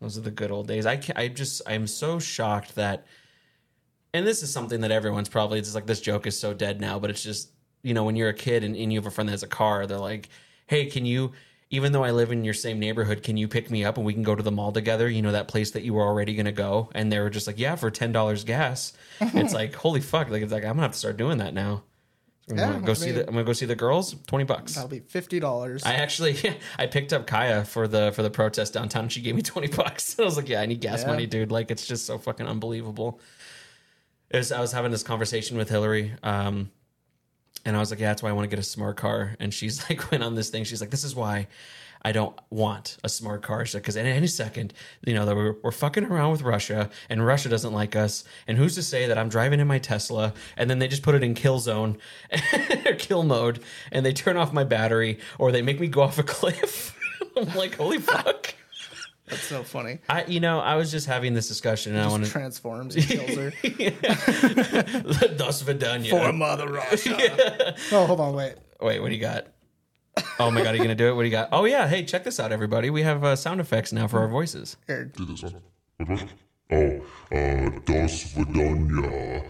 those 0.00 0.16
are 0.16 0.22
the 0.22 0.30
good 0.30 0.50
old 0.50 0.68
days. 0.68 0.86
I 0.86 1.00
I 1.16 1.28
just 1.28 1.62
I'm 1.66 1.86
so 1.86 2.18
shocked 2.18 2.74
that 2.76 3.06
and 4.14 4.26
this 4.26 4.42
is 4.42 4.52
something 4.52 4.80
that 4.82 4.90
everyone's 4.90 5.28
probably 5.28 5.58
it's 5.58 5.68
just 5.68 5.74
like 5.74 5.86
this 5.86 6.00
joke 6.00 6.26
is 6.26 6.38
so 6.38 6.52
dead 6.54 6.80
now, 6.80 6.98
but 6.98 7.10
it's 7.10 7.22
just 7.22 7.50
you 7.82 7.94
know 7.94 8.04
when 8.04 8.16
you're 8.16 8.28
a 8.28 8.34
kid 8.34 8.62
and, 8.64 8.76
and 8.76 8.92
you 8.92 8.98
have 8.98 9.06
a 9.06 9.10
friend 9.10 9.28
that 9.28 9.32
has 9.32 9.42
a 9.42 9.48
car, 9.48 9.86
they're 9.86 9.98
like, 9.98 10.28
hey, 10.66 10.86
can 10.86 11.04
you? 11.06 11.32
Even 11.70 11.92
though 11.92 12.04
I 12.04 12.10
live 12.10 12.30
in 12.30 12.44
your 12.44 12.52
same 12.52 12.78
neighborhood, 12.78 13.22
can 13.22 13.38
you 13.38 13.48
pick 13.48 13.70
me 13.70 13.82
up 13.82 13.96
and 13.96 14.04
we 14.04 14.12
can 14.12 14.22
go 14.22 14.34
to 14.34 14.42
the 14.42 14.50
mall 14.52 14.72
together? 14.72 15.08
You 15.08 15.22
know 15.22 15.32
that 15.32 15.48
place 15.48 15.70
that 15.70 15.82
you 15.82 15.94
were 15.94 16.02
already 16.02 16.34
gonna 16.34 16.52
go, 16.52 16.90
and 16.94 17.10
they 17.10 17.18
were 17.18 17.30
just 17.30 17.46
like, 17.46 17.58
yeah, 17.58 17.76
for 17.76 17.90
ten 17.90 18.12
dollars 18.12 18.44
gas. 18.44 18.92
it's 19.20 19.54
like 19.54 19.74
holy 19.74 20.00
fuck! 20.02 20.28
Like 20.28 20.42
it's 20.42 20.52
like 20.52 20.64
I'm 20.64 20.72
gonna 20.72 20.82
have 20.82 20.92
to 20.92 20.98
start 20.98 21.16
doing 21.16 21.38
that 21.38 21.54
now. 21.54 21.82
I'm 22.50 22.58
Yeah, 22.58 22.72
gonna 22.72 22.80
go 22.86 22.92
see 22.92 23.12
the 23.12 23.20
I'm 23.26 23.32
gonna 23.32 23.44
go 23.44 23.52
see 23.54 23.66
the 23.66 23.74
girls. 23.76 24.14
Twenty 24.26 24.44
bucks. 24.44 24.74
That'll 24.74 24.90
be 24.90 24.98
fifty 25.00 25.40
dollars. 25.40 25.82
I 25.84 25.94
actually 25.94 26.36
I 26.78 26.86
picked 26.88 27.12
up 27.14 27.26
Kaya 27.26 27.64
for 27.64 27.88
the 27.88 28.12
for 28.12 28.22
the 28.22 28.30
protest 28.30 28.74
downtown. 28.74 29.04
and 29.04 29.12
She 29.12 29.22
gave 29.22 29.34
me 29.34 29.42
twenty 29.42 29.68
bucks. 29.68 30.16
I 30.20 30.24
was 30.24 30.36
like, 30.36 30.48
yeah, 30.50 30.60
I 30.60 30.66
need 30.66 30.80
gas 30.80 31.02
Yeah. 31.02 31.08
money, 31.08 31.26
dude. 31.26 31.50
Like 31.50 31.70
it's 31.70 31.86
just 31.86 32.04
so 32.04 32.18
fucking 32.18 32.46
unbelievable. 32.46 33.18
Was, 34.32 34.52
I 34.52 34.60
was 34.60 34.72
having 34.72 34.90
this 34.90 35.02
conversation 35.02 35.56
with 35.56 35.68
Hillary, 35.68 36.12
um, 36.22 36.70
and 37.64 37.76
I 37.76 37.78
was 37.78 37.90
like, 37.90 38.00
yeah, 38.00 38.08
that's 38.08 38.22
why 38.22 38.30
I 38.30 38.32
want 38.32 38.44
to 38.44 38.54
get 38.54 38.58
a 38.58 38.66
smart 38.66 38.96
car. 38.96 39.36
And 39.38 39.52
she's 39.52 39.88
like, 39.90 40.10
went 40.10 40.24
on 40.24 40.34
this 40.34 40.50
thing. 40.50 40.64
She's 40.64 40.80
like, 40.80 40.90
this 40.90 41.04
is 41.04 41.14
why. 41.14 41.48
I 42.04 42.10
don't 42.10 42.36
want 42.50 42.98
a 43.04 43.08
smart 43.08 43.42
car 43.42 43.64
because 43.72 43.96
at 43.96 44.04
any 44.04 44.26
second, 44.26 44.74
you 45.06 45.14
know, 45.14 45.24
that 45.24 45.36
we're, 45.36 45.54
we're 45.62 45.70
fucking 45.70 46.04
around 46.04 46.32
with 46.32 46.42
Russia 46.42 46.90
and 47.08 47.24
Russia 47.24 47.48
doesn't 47.48 47.72
like 47.72 47.94
us. 47.94 48.24
And 48.48 48.58
who's 48.58 48.74
to 48.74 48.82
say 48.82 49.06
that 49.06 49.16
I'm 49.16 49.28
driving 49.28 49.60
in 49.60 49.68
my 49.68 49.78
Tesla 49.78 50.34
and 50.56 50.68
then 50.68 50.80
they 50.80 50.88
just 50.88 51.02
put 51.02 51.14
it 51.14 51.22
in 51.22 51.34
kill 51.34 51.60
zone 51.60 51.98
or 52.86 52.94
kill 52.94 53.22
mode 53.22 53.60
and 53.92 54.04
they 54.04 54.12
turn 54.12 54.36
off 54.36 54.52
my 54.52 54.64
battery 54.64 55.20
or 55.38 55.52
they 55.52 55.62
make 55.62 55.78
me 55.78 55.86
go 55.86 56.02
off 56.02 56.18
a 56.18 56.24
cliff. 56.24 56.98
I'm 57.36 57.54
like, 57.54 57.76
holy 57.76 57.98
fuck. 57.98 58.54
That's 59.28 59.42
so 59.44 59.62
funny. 59.62 59.98
I, 60.08 60.24
you 60.24 60.40
know, 60.40 60.58
I 60.58 60.74
was 60.74 60.90
just 60.90 61.06
having 61.06 61.32
this 61.32 61.46
discussion 61.48 61.92
and 61.94 62.00
I 62.00 62.04
Just 62.04 62.12
want 62.12 62.24
to. 62.24 62.30
transforms 62.30 62.96
and 62.96 63.04
kills 63.06 63.36
her. 63.36 63.50
Das 65.36 65.62
Vidanya. 65.66 66.32
Mother 66.34 66.68
Russia. 66.68 67.74
Oh, 67.92 68.06
hold 68.06 68.20
on, 68.20 68.34
wait. 68.34 68.56
Wait, 68.80 69.00
what 69.00 69.08
do 69.08 69.14
you 69.14 69.20
got? 69.20 69.46
Oh 70.38 70.50
my 70.50 70.62
god, 70.62 70.74
are 70.74 70.76
you 70.76 70.82
gonna 70.82 70.94
do 70.96 71.08
it? 71.08 71.14
What 71.14 71.22
do 71.22 71.26
you 71.26 71.30
got? 71.32 71.48
Oh 71.52 71.64
yeah, 71.64 71.86
hey, 71.88 72.04
check 72.04 72.24
this 72.24 72.38
out, 72.40 72.52
everybody. 72.52 72.90
We 72.90 73.02
have 73.02 73.22
uh, 73.24 73.36
sound 73.36 73.60
effects 73.60 73.92
now 73.92 74.06
for 74.08 74.18
our 74.20 74.28
voices. 74.28 74.76
Here, 74.86 75.04
do 75.06 75.24
this 75.24 75.42
one. 75.42 75.56
What 75.98 76.08
was 76.08 76.22
it? 76.22 76.28
Oh, 76.70 77.00
uh, 77.36 77.70
Das 77.86 78.34
Vidanya. 78.34 79.44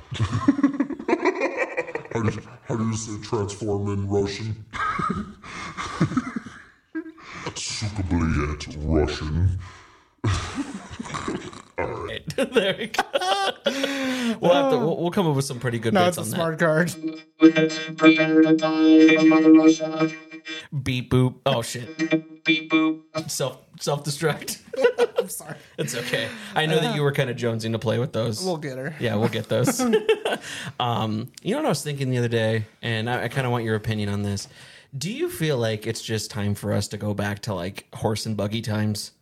how, 2.12 2.22
do 2.22 2.30
you, 2.30 2.42
how 2.68 2.76
do 2.76 2.84
you 2.88 2.94
say 2.96 3.20
transform 3.22 3.88
in 3.92 4.08
Russian? 4.08 4.64
Sukabliet 7.62 8.76
Russian. 8.80 9.58
there 12.52 12.76
we 12.76 12.86
go. 12.88 13.02
we'll 14.40 14.52
have 14.52 14.72
to. 14.72 14.78
We'll, 14.78 14.96
we'll 14.96 15.10
come 15.12 15.28
up 15.28 15.36
with 15.36 15.44
some 15.44 15.60
pretty 15.60 15.78
good 15.78 15.94
no, 15.94 16.06
bits 16.06 16.18
it's 16.18 16.28
a 16.28 16.30
on 16.32 16.34
smart 16.34 16.58
card. 16.58 16.92
Prepare 17.38 18.42
to 18.42 18.56
die 18.56 19.16
from 19.16 19.28
Mother 19.28 19.52
Russia. 19.52 19.84
that. 19.84 20.82
Beep 20.82 21.10
boop. 21.12 21.36
Oh 21.46 21.62
shit. 21.62 22.44
Beep 22.44 22.70
boop. 22.70 23.30
Self 23.30 23.58
self 23.78 24.02
destruct. 24.02 24.60
I'm 25.18 25.28
sorry. 25.28 25.56
it's 25.78 25.94
okay. 25.94 26.28
I 26.56 26.66
know 26.66 26.80
that 26.80 26.96
you 26.96 27.02
were 27.02 27.12
kind 27.12 27.30
of 27.30 27.36
jonesing 27.36 27.72
to 27.72 27.78
play 27.78 28.00
with 28.00 28.12
those. 28.12 28.44
We'll 28.44 28.56
get 28.56 28.76
her. 28.76 28.96
Yeah, 28.98 29.14
we'll 29.14 29.28
get 29.28 29.48
those. 29.48 29.80
um, 30.80 31.30
you 31.42 31.52
know 31.52 31.58
what 31.58 31.66
I 31.66 31.68
was 31.68 31.84
thinking 31.84 32.10
the 32.10 32.18
other 32.18 32.26
day, 32.28 32.66
and 32.82 33.08
I, 33.08 33.24
I 33.24 33.28
kind 33.28 33.46
of 33.46 33.52
want 33.52 33.62
your 33.62 33.76
opinion 33.76 34.08
on 34.08 34.22
this. 34.22 34.48
Do 34.96 35.10
you 35.10 35.30
feel 35.30 35.56
like 35.56 35.86
it's 35.86 36.02
just 36.02 36.30
time 36.30 36.54
for 36.54 36.72
us 36.72 36.88
to 36.88 36.98
go 36.98 37.14
back 37.14 37.40
to 37.42 37.54
like 37.54 37.86
horse 37.94 38.26
and 38.26 38.36
buggy 38.36 38.60
times? 38.60 39.12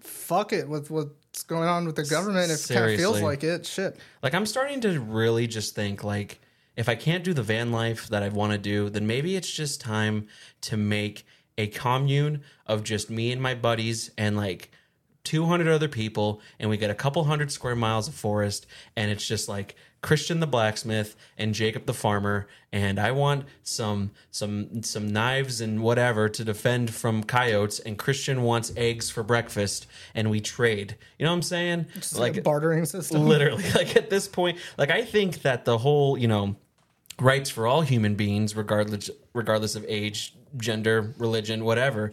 Fuck 0.00 0.52
it 0.52 0.68
with 0.68 0.90
what's 0.90 1.42
going 1.42 1.68
on 1.68 1.86
with 1.86 1.96
the 1.96 2.04
government. 2.04 2.50
It 2.52 2.64
kind 2.68 2.84
of 2.90 2.96
feels 2.96 3.16
Seriously. 3.16 3.22
like 3.22 3.44
it, 3.44 3.66
shit. 3.66 3.98
Like 4.22 4.34
I'm 4.34 4.46
starting 4.46 4.80
to 4.82 5.00
really 5.00 5.46
just 5.46 5.74
think 5.74 6.04
like 6.04 6.40
if 6.76 6.88
I 6.88 6.94
can't 6.94 7.24
do 7.24 7.34
the 7.34 7.42
van 7.42 7.72
life 7.72 8.08
that 8.08 8.22
I 8.22 8.28
want 8.28 8.52
to 8.52 8.58
do, 8.58 8.88
then 8.88 9.06
maybe 9.06 9.36
it's 9.36 9.50
just 9.50 9.80
time 9.80 10.28
to 10.62 10.76
make 10.76 11.26
a 11.58 11.66
commune 11.66 12.42
of 12.66 12.84
just 12.84 13.10
me 13.10 13.32
and 13.32 13.42
my 13.42 13.54
buddies 13.54 14.10
and 14.16 14.36
like 14.36 14.70
200 15.24 15.68
other 15.68 15.88
people 15.88 16.40
and 16.58 16.70
we 16.70 16.76
get 16.76 16.90
a 16.90 16.94
couple 16.94 17.22
hundred 17.24 17.52
square 17.52 17.76
miles 17.76 18.08
of 18.08 18.14
forest 18.14 18.66
and 18.96 19.10
it's 19.10 19.26
just 19.26 19.48
like 19.48 19.76
Christian 20.02 20.40
the 20.40 20.46
blacksmith 20.46 21.14
and 21.36 21.54
Jacob 21.54 21.86
the 21.86 21.94
farmer 21.94 22.46
and 22.72 22.98
I 22.98 23.10
want 23.12 23.44
some 23.62 24.12
some 24.30 24.82
some 24.82 25.12
knives 25.12 25.60
and 25.60 25.82
whatever 25.82 26.28
to 26.28 26.44
defend 26.44 26.94
from 26.94 27.22
coyotes 27.24 27.80
and 27.80 27.98
Christian 27.98 28.42
wants 28.42 28.72
eggs 28.76 29.10
for 29.10 29.22
breakfast 29.22 29.86
and 30.14 30.30
we 30.30 30.40
trade. 30.40 30.96
You 31.18 31.26
know 31.26 31.32
what 31.32 31.36
I'm 31.36 31.42
saying? 31.42 31.86
like 32.16 32.36
a 32.36 32.42
bartering 32.42 32.84
system. 32.84 33.26
literally 33.26 33.64
like 33.74 33.96
at 33.96 34.10
this 34.10 34.28
point 34.28 34.58
like 34.78 34.90
i 34.90 35.04
think 35.04 35.42
that 35.42 35.64
the 35.64 35.78
whole 35.78 36.16
you 36.16 36.28
know 36.28 36.56
rights 37.18 37.50
for 37.50 37.66
all 37.66 37.82
human 37.82 38.14
beings 38.14 38.56
regardless 38.56 39.10
regardless 39.34 39.74
of 39.74 39.84
age 39.88 40.34
gender 40.56 41.14
religion 41.18 41.64
whatever 41.64 42.12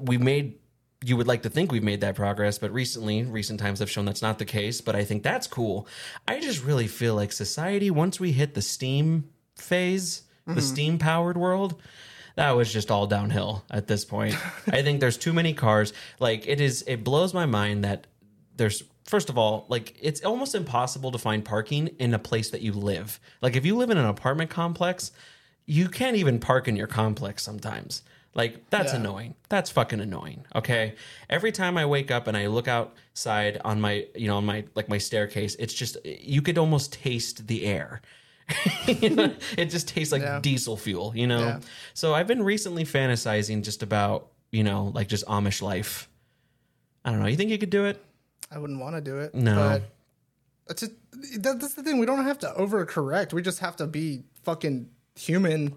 we 0.00 0.18
made 0.18 0.58
you 1.04 1.16
would 1.16 1.28
like 1.28 1.42
to 1.42 1.50
think 1.50 1.70
we've 1.70 1.82
made 1.82 2.00
that 2.00 2.16
progress 2.16 2.58
but 2.58 2.72
recently 2.72 3.22
recent 3.22 3.60
times 3.60 3.78
have 3.78 3.90
shown 3.90 4.04
that's 4.04 4.22
not 4.22 4.38
the 4.38 4.44
case 4.44 4.80
but 4.80 4.96
i 4.96 5.04
think 5.04 5.22
that's 5.22 5.46
cool. 5.46 5.86
I 6.26 6.40
just 6.40 6.64
really 6.64 6.88
feel 6.88 7.14
like 7.14 7.32
society 7.32 7.90
once 7.90 8.18
we 8.18 8.32
hit 8.32 8.54
the 8.54 8.62
steam 8.62 9.30
phase 9.56 10.22
the 10.46 10.52
mm-hmm. 10.52 10.60
steam 10.60 10.98
powered 10.98 11.36
world 11.36 11.80
that 12.38 12.52
was 12.52 12.72
just 12.72 12.92
all 12.92 13.08
downhill 13.08 13.64
at 13.68 13.88
this 13.88 14.04
point. 14.04 14.36
I 14.68 14.82
think 14.82 15.00
there's 15.00 15.16
too 15.16 15.32
many 15.32 15.54
cars. 15.54 15.92
Like 16.20 16.46
it 16.46 16.60
is 16.60 16.84
it 16.86 17.02
blows 17.02 17.34
my 17.34 17.46
mind 17.46 17.82
that 17.82 18.06
there's 18.54 18.84
first 19.06 19.28
of 19.28 19.36
all 19.36 19.66
like 19.68 19.96
it's 20.00 20.22
almost 20.22 20.54
impossible 20.54 21.10
to 21.10 21.18
find 21.18 21.44
parking 21.44 21.88
in 21.98 22.14
a 22.14 22.18
place 22.18 22.50
that 22.50 22.60
you 22.60 22.72
live. 22.72 23.18
Like 23.42 23.56
if 23.56 23.66
you 23.66 23.76
live 23.76 23.90
in 23.90 23.98
an 23.98 24.06
apartment 24.06 24.50
complex 24.50 25.10
you 25.66 25.88
can't 25.88 26.16
even 26.16 26.38
park 26.38 26.68
in 26.68 26.76
your 26.76 26.86
complex 26.86 27.42
sometimes 27.42 28.02
like 28.38 28.70
that's 28.70 28.92
Yeah. 28.92 29.00
annoying 29.00 29.34
that's 29.50 29.68
fucking 29.70 30.00
annoying 30.00 30.44
okay 30.54 30.94
every 31.28 31.52
time 31.52 31.76
i 31.76 31.84
wake 31.84 32.10
up 32.10 32.26
and 32.28 32.36
i 32.36 32.46
look 32.46 32.68
outside 32.68 33.60
on 33.64 33.80
my 33.80 34.06
you 34.14 34.28
know 34.28 34.36
on 34.38 34.46
my 34.46 34.64
like 34.74 34.88
my 34.88 34.96
staircase 34.98 35.54
it's 35.58 35.74
just 35.74 35.98
you 36.04 36.40
could 36.40 36.56
almost 36.56 36.92
taste 36.94 37.46
the 37.48 37.66
air 37.66 38.00
You 38.86 39.10
know, 39.16 39.34
it 39.58 39.66
just 39.66 39.88
tastes 39.88 40.12
like 40.12 40.22
Yeah. 40.22 40.40
diesel 40.40 40.76
fuel 40.78 41.12
you 41.14 41.26
know 41.26 41.40
Yeah. 41.40 41.60
so 41.92 42.14
i've 42.14 42.26
been 42.26 42.42
recently 42.42 42.84
fantasizing 42.84 43.62
just 43.62 43.82
about 43.82 44.28
you 44.52 44.64
know 44.64 44.80
like 44.94 45.08
just 45.08 45.26
amish 45.26 45.60
life 45.60 46.08
i 47.04 47.10
don't 47.10 47.20
know 47.20 47.26
you 47.26 47.36
think 47.36 47.50
you 47.50 47.58
could 47.58 47.70
do 47.80 47.84
it 47.84 48.02
I 48.50 48.56
wouldn't 48.56 48.80
want 48.80 48.96
to 48.96 49.02
do 49.02 49.18
it. 49.18 49.34
No. 49.34 49.54
But 49.56 49.82
it's 50.70 50.80
just 50.80 50.92
that's 51.42 51.74
the 51.74 51.82
thing. 51.82 51.98
We 51.98 52.06
don't 52.06 52.24
have 52.24 52.38
to 52.38 52.46
overcorrect. 52.56 53.34
We 53.34 53.42
just 53.42 53.58
have 53.58 53.76
to 53.76 53.86
be 53.86 54.22
fucking 54.42 54.88
human. 55.16 55.74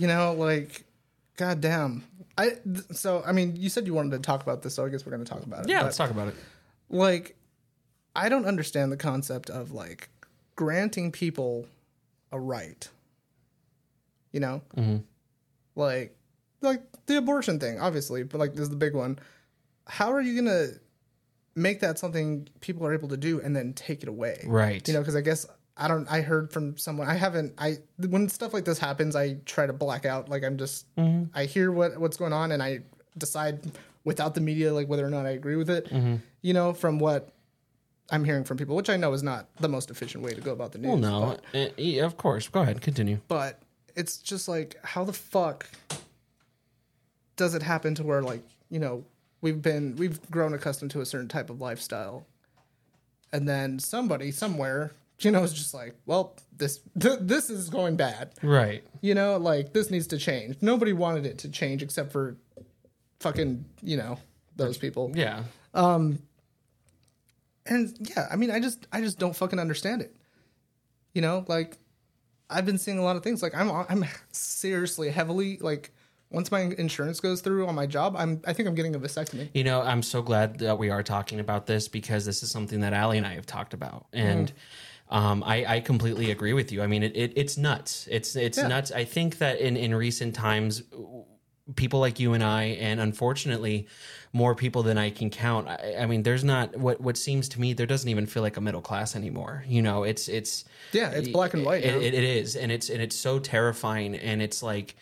You 0.00 0.06
know, 0.06 0.32
like, 0.32 0.84
goddamn. 1.36 2.04
I 2.38 2.50
th- 2.64 2.86
so 2.92 3.22
I 3.26 3.32
mean, 3.32 3.54
you 3.56 3.68
said 3.68 3.86
you 3.86 3.92
wanted 3.94 4.12
to 4.12 4.18
talk 4.20 4.42
about 4.42 4.62
this, 4.62 4.74
so 4.74 4.84
I 4.86 4.88
guess 4.88 5.04
we're 5.04 5.12
going 5.12 5.24
to 5.24 5.30
talk 5.30 5.42
about 5.44 5.64
it. 5.64 5.68
yeah 5.68 5.80
But, 5.80 5.84
let's 5.84 5.96
talk 5.98 6.10
about 6.10 6.28
it 6.28 6.34
Like, 6.88 7.36
I 8.16 8.28
don't 8.30 8.46
understand 8.46 8.90
the 8.92 8.96
concept 8.96 9.50
of 9.50 9.72
like 9.72 10.08
granting 10.56 11.12
people 11.12 11.66
a 12.32 12.40
right. 12.40 12.88
You 14.32 14.40
know, 14.40 14.62
Mm-hmm. 14.76 14.98
like, 15.76 16.16
like 16.62 16.82
the 17.06 17.16
abortion 17.18 17.58
thing, 17.60 17.78
obviously, 17.80 18.22
but 18.22 18.38
like 18.38 18.52
this 18.52 18.62
is 18.62 18.70
the 18.70 18.76
big 18.76 18.94
one. 18.94 19.18
How 19.86 20.12
are 20.12 20.20
you 20.22 20.34
gonna 20.40 20.68
make 21.54 21.80
that 21.80 21.98
something 21.98 22.48
people 22.60 22.86
are 22.86 22.94
able 22.94 23.08
to 23.08 23.16
do 23.16 23.40
and 23.40 23.54
then 23.54 23.72
take 23.74 24.02
it 24.02 24.08
away? 24.08 24.44
Right. 24.46 24.86
You 24.86 24.94
know, 24.94 25.00
because 25.00 25.16
I 25.16 25.20
guess 25.20 25.46
I 25.80 25.88
don't. 25.88 26.06
I 26.10 26.20
heard 26.20 26.52
from 26.52 26.76
someone. 26.76 27.08
I 27.08 27.14
haven't. 27.14 27.54
I 27.56 27.78
when 27.96 28.28
stuff 28.28 28.52
like 28.52 28.66
this 28.66 28.78
happens, 28.78 29.16
I 29.16 29.38
try 29.46 29.66
to 29.66 29.72
black 29.72 30.04
out. 30.04 30.28
Like 30.28 30.44
I'm 30.44 30.58
just. 30.58 30.94
Mm-hmm. 30.96 31.24
I 31.34 31.46
hear 31.46 31.72
what 31.72 31.98
what's 31.98 32.18
going 32.18 32.34
on, 32.34 32.52
and 32.52 32.62
I 32.62 32.80
decide 33.16 33.72
without 34.04 34.34
the 34.34 34.42
media, 34.42 34.74
like 34.74 34.88
whether 34.88 35.04
or 35.04 35.10
not 35.10 35.24
I 35.24 35.30
agree 35.30 35.56
with 35.56 35.70
it. 35.70 35.86
Mm-hmm. 35.86 36.16
You 36.42 36.52
know, 36.52 36.74
from 36.74 36.98
what 36.98 37.32
I'm 38.10 38.24
hearing 38.24 38.44
from 38.44 38.58
people, 38.58 38.76
which 38.76 38.90
I 38.90 38.96
know 38.96 39.12
is 39.14 39.22
not 39.22 39.48
the 39.56 39.68
most 39.68 39.90
efficient 39.90 40.22
way 40.22 40.34
to 40.34 40.40
go 40.40 40.52
about 40.52 40.72
the 40.72 40.78
news. 40.78 40.88
Well, 40.88 40.98
no, 40.98 41.38
but, 41.52 41.58
uh, 41.58 41.72
yeah, 41.78 42.04
of 42.04 42.18
course. 42.18 42.46
Go 42.48 42.60
ahead, 42.60 42.82
continue. 42.82 43.20
but 43.26 43.62
it's 43.96 44.18
just 44.18 44.48
like, 44.48 44.76
how 44.84 45.04
the 45.04 45.12
fuck 45.14 45.66
does 47.36 47.54
it 47.54 47.62
happen 47.62 47.94
to 47.94 48.02
where 48.02 48.20
like 48.20 48.42
you 48.68 48.78
know 48.78 49.02
we've 49.40 49.62
been 49.62 49.96
we've 49.96 50.30
grown 50.30 50.52
accustomed 50.52 50.90
to 50.90 51.00
a 51.00 51.06
certain 51.06 51.28
type 51.28 51.48
of 51.48 51.58
lifestyle, 51.58 52.26
and 53.32 53.48
then 53.48 53.78
somebody 53.78 54.30
somewhere 54.30 54.92
you 55.24 55.30
know 55.30 55.42
it's 55.44 55.52
just 55.52 55.74
like, 55.74 55.94
well, 56.06 56.36
this 56.56 56.80
th- 56.98 57.18
this 57.22 57.50
is 57.50 57.68
going 57.68 57.96
bad. 57.96 58.32
Right. 58.42 58.84
You 59.00 59.14
know, 59.14 59.36
like 59.36 59.72
this 59.72 59.90
needs 59.90 60.06
to 60.08 60.18
change. 60.18 60.56
Nobody 60.60 60.92
wanted 60.92 61.26
it 61.26 61.38
to 61.38 61.48
change 61.48 61.82
except 61.82 62.12
for 62.12 62.36
fucking 63.20 63.64
you 63.82 63.96
know 63.96 64.18
those 64.56 64.78
people. 64.78 65.12
Yeah. 65.14 65.44
Um 65.74 66.20
and 67.66 67.96
yeah, 68.00 68.26
I 68.30 68.36
mean, 68.36 68.50
I 68.50 68.60
just 68.60 68.86
I 68.92 69.00
just 69.00 69.18
don't 69.18 69.36
fucking 69.36 69.58
understand 69.58 70.02
it. 70.02 70.14
You 71.14 71.22
know, 71.22 71.44
like 71.48 71.78
I've 72.48 72.66
been 72.66 72.78
seeing 72.78 72.98
a 72.98 73.02
lot 73.02 73.16
of 73.16 73.22
things. 73.22 73.42
Like 73.42 73.54
I'm 73.54 73.70
I'm 73.70 74.04
seriously 74.32 75.10
heavily 75.10 75.58
like 75.58 75.92
once 76.30 76.52
my 76.52 76.60
insurance 76.78 77.18
goes 77.18 77.40
through 77.40 77.66
on 77.66 77.74
my 77.74 77.86
job, 77.86 78.14
I'm 78.16 78.40
I 78.46 78.52
think 78.52 78.68
I'm 78.68 78.74
getting 78.74 78.94
a 78.94 79.00
vasectomy. 79.00 79.50
You 79.52 79.64
know, 79.64 79.82
I'm 79.82 80.02
so 80.02 80.22
glad 80.22 80.58
that 80.60 80.78
we 80.78 80.90
are 80.90 81.02
talking 81.02 81.40
about 81.40 81.66
this 81.66 81.88
because 81.88 82.24
this 82.24 82.42
is 82.42 82.50
something 82.50 82.80
that 82.80 82.92
Allie 82.92 83.18
and 83.18 83.26
I 83.26 83.34
have 83.34 83.46
talked 83.46 83.74
about, 83.74 84.06
and 84.12 84.52
um, 85.10 85.42
I, 85.44 85.64
I 85.76 85.80
completely 85.80 86.30
agree 86.30 86.52
with 86.52 86.72
you. 86.72 86.82
I 86.82 86.86
mean, 86.86 87.02
it, 87.02 87.16
it 87.16 87.32
it's 87.36 87.56
nuts. 87.56 88.08
It's 88.10 88.36
it's 88.36 88.58
Yeah. 88.58 88.68
nuts. 88.68 88.92
I 88.92 89.04
think 89.04 89.38
that 89.38 89.58
in 89.58 89.76
in 89.76 89.94
recent 89.94 90.34
times, 90.34 90.82
people 91.76 92.00
like 92.00 92.20
you 92.20 92.32
and 92.32 92.42
I, 92.44 92.64
and 92.80 93.00
unfortunately, 93.00 93.88
more 94.32 94.54
people 94.54 94.82
than 94.82 94.98
I 94.98 95.10
can 95.10 95.28
count. 95.30 95.68
I, 95.68 95.96
I 96.00 96.06
mean, 96.06 96.22
there's 96.22 96.44
not 96.44 96.76
what 96.76 97.00
what 97.00 97.16
seems 97.16 97.48
to 97.50 97.60
me 97.60 97.72
there 97.72 97.86
doesn't 97.86 98.08
even 98.08 98.26
feel 98.26 98.42
like 98.42 98.56
a 98.56 98.60
middle 98.60 98.82
class 98.82 99.16
anymore. 99.16 99.64
You 99.66 99.82
know, 99.82 100.04
it's 100.04 100.28
it's 100.28 100.64
Yeah, 100.92 101.10
it's 101.10 101.28
black 101.28 101.54
and 101.54 101.64
white 101.64 101.84
It, 101.84 101.94
it, 102.02 102.14
it 102.14 102.24
is, 102.24 102.54
and 102.54 102.70
it's 102.70 102.88
and 102.88 103.02
it's 103.02 103.16
so 103.16 103.40
terrifying, 103.40 104.14
and 104.14 104.40
it's 104.40 104.62
like 104.62 104.94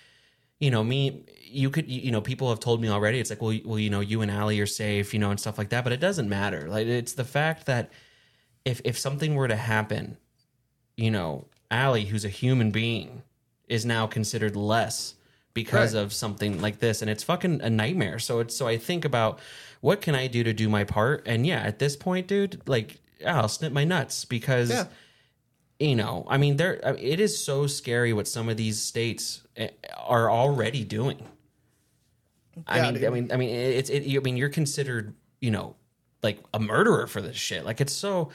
you 0.59 0.71
know 0.71 0.83
me 0.83 1.25
you 1.43 1.71
could 1.71 1.89
you 1.89 2.11
know 2.11 2.21
people 2.21 2.49
have 2.49 2.61
told 2.61 2.81
me 2.81 2.89
already 2.89 3.21
it's 3.21 3.31
like 3.31 3.41
well, 3.41 3.57
well 3.65 3.79
you 3.79 3.91
know 3.91 4.01
you 4.01 4.23
and 4.23 4.31
Allie 4.31 4.61
are 4.61 4.67
safe 4.67 5.15
you 5.15 5.21
know 5.21 5.31
and 5.31 5.41
stuff 5.41 5.57
like 5.57 5.71
that 5.71 5.85
but 5.85 5.93
it 5.93 6.01
doesn't 6.01 6.29
matter 6.29 6.69
like 6.69 6.87
it's 6.87 7.15
the 7.15 7.25
fact 7.25 7.67
that 7.67 7.91
if 8.71 8.81
if 8.85 8.97
something 8.99 9.35
were 9.35 9.49
to 9.49 9.57
happen 9.57 10.17
you 10.97 11.11
know 11.11 11.47
Allie 11.71 12.07
who's 12.07 12.25
a 12.25 12.29
human 12.43 12.71
being 12.71 13.23
is 13.69 13.85
now 13.85 14.07
considered 14.07 14.57
less 14.57 15.15
because 15.55 15.95
Right. 15.95 16.03
of 16.03 16.13
something 16.13 16.61
like 16.61 16.79
this 16.79 17.03
and 17.03 17.11
it's 17.11 17.25
fucking 17.25 17.61
a 17.63 17.71
nightmare 17.71 18.19
so 18.19 18.41
it's 18.41 18.55
so 18.57 18.67
I 18.69 18.77
think 18.79 19.05
about 19.05 19.41
what 19.81 20.01
can 20.01 20.15
I 20.15 20.27
do 20.27 20.43
to 20.45 20.53
do 20.53 20.69
my 20.69 20.85
part 20.85 21.23
and 21.27 21.47
yeah 21.47 21.61
at 21.71 21.79
this 21.79 21.97
point 21.97 22.27
dude 22.27 22.61
like 22.67 22.97
I'll 23.27 23.49
snip 23.49 23.73
my 23.73 23.85
nuts 23.85 24.25
because 24.25 24.71
Yeah. 24.71 24.87
you 25.81 25.95
know, 25.97 26.25
I 26.29 26.37
mean, 26.39 26.57
there 26.57 26.75
it 26.99 27.21
is 27.21 27.45
so 27.45 27.67
scary 27.67 28.13
what 28.13 28.27
some 28.29 28.49
of 28.49 28.57
these 28.57 28.79
states 28.81 29.43
eh, 29.57 29.71
are 29.97 30.31
already 30.31 30.83
doing. 30.85 31.21
I 32.67 32.81
mean, 32.83 32.95
dude. 32.95 33.05
I 33.05 33.11
mean, 33.11 33.33
I 33.33 33.37
mean, 33.37 33.51
it's 33.51 33.91
it. 33.91 34.05
I 34.17 34.19
mean, 34.21 34.37
you're 34.37 34.49
considered, 34.49 35.15
you 35.41 35.51
know, 35.51 35.77
like 36.23 36.41
a 36.53 36.59
murderer 36.61 37.07
for 37.07 37.21
this 37.21 37.37
shit. 37.37 37.65
Like 37.65 37.81
it's 37.81 37.93
so, 37.93 38.31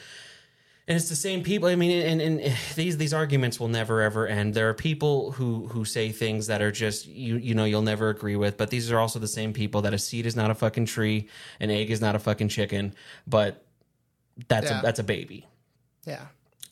and 0.87 0.95
it's 0.97 1.09
the 1.09 1.15
same 1.15 1.43
people. 1.43 1.69
I 1.69 1.75
mean, 1.75 1.91
and, 1.91 2.21
and 2.21 2.55
these 2.75 2.97
these 2.97 3.13
arguments 3.13 3.59
will 3.59 3.67
never 3.69 4.01
ever 4.01 4.27
end. 4.27 4.53
There 4.53 4.69
are 4.69 4.73
people 4.73 5.31
who 5.31 5.67
who 5.67 5.85
say 5.85 6.11
things 6.11 6.47
that 6.47 6.61
are 6.61 6.71
just 6.71 7.07
you 7.07 7.37
you 7.37 7.53
know 7.55 7.65
you'll 7.65 7.81
never 7.81 8.09
agree 8.09 8.35
with, 8.35 8.57
but 8.57 8.69
these 8.69 8.91
are 8.91 8.99
also 8.99 9.19
the 9.19 9.27
same 9.27 9.53
people 9.53 9.81
that 9.83 9.93
a 9.93 9.97
seed 9.99 10.25
is 10.25 10.35
not 10.35 10.51
a 10.51 10.55
fucking 10.55 10.85
tree, 10.85 11.27
an 11.59 11.69
egg 11.69 11.89
is 11.91 12.01
not 12.01 12.15
a 12.15 12.19
fucking 12.19 12.49
chicken, 12.49 12.93
but 13.27 13.63
that's 14.47 14.69
Yeah. 14.69 14.79
a 14.79 14.81
that's 14.81 14.99
a 14.99 15.03
baby. 15.03 15.47
Yeah. 16.05 16.25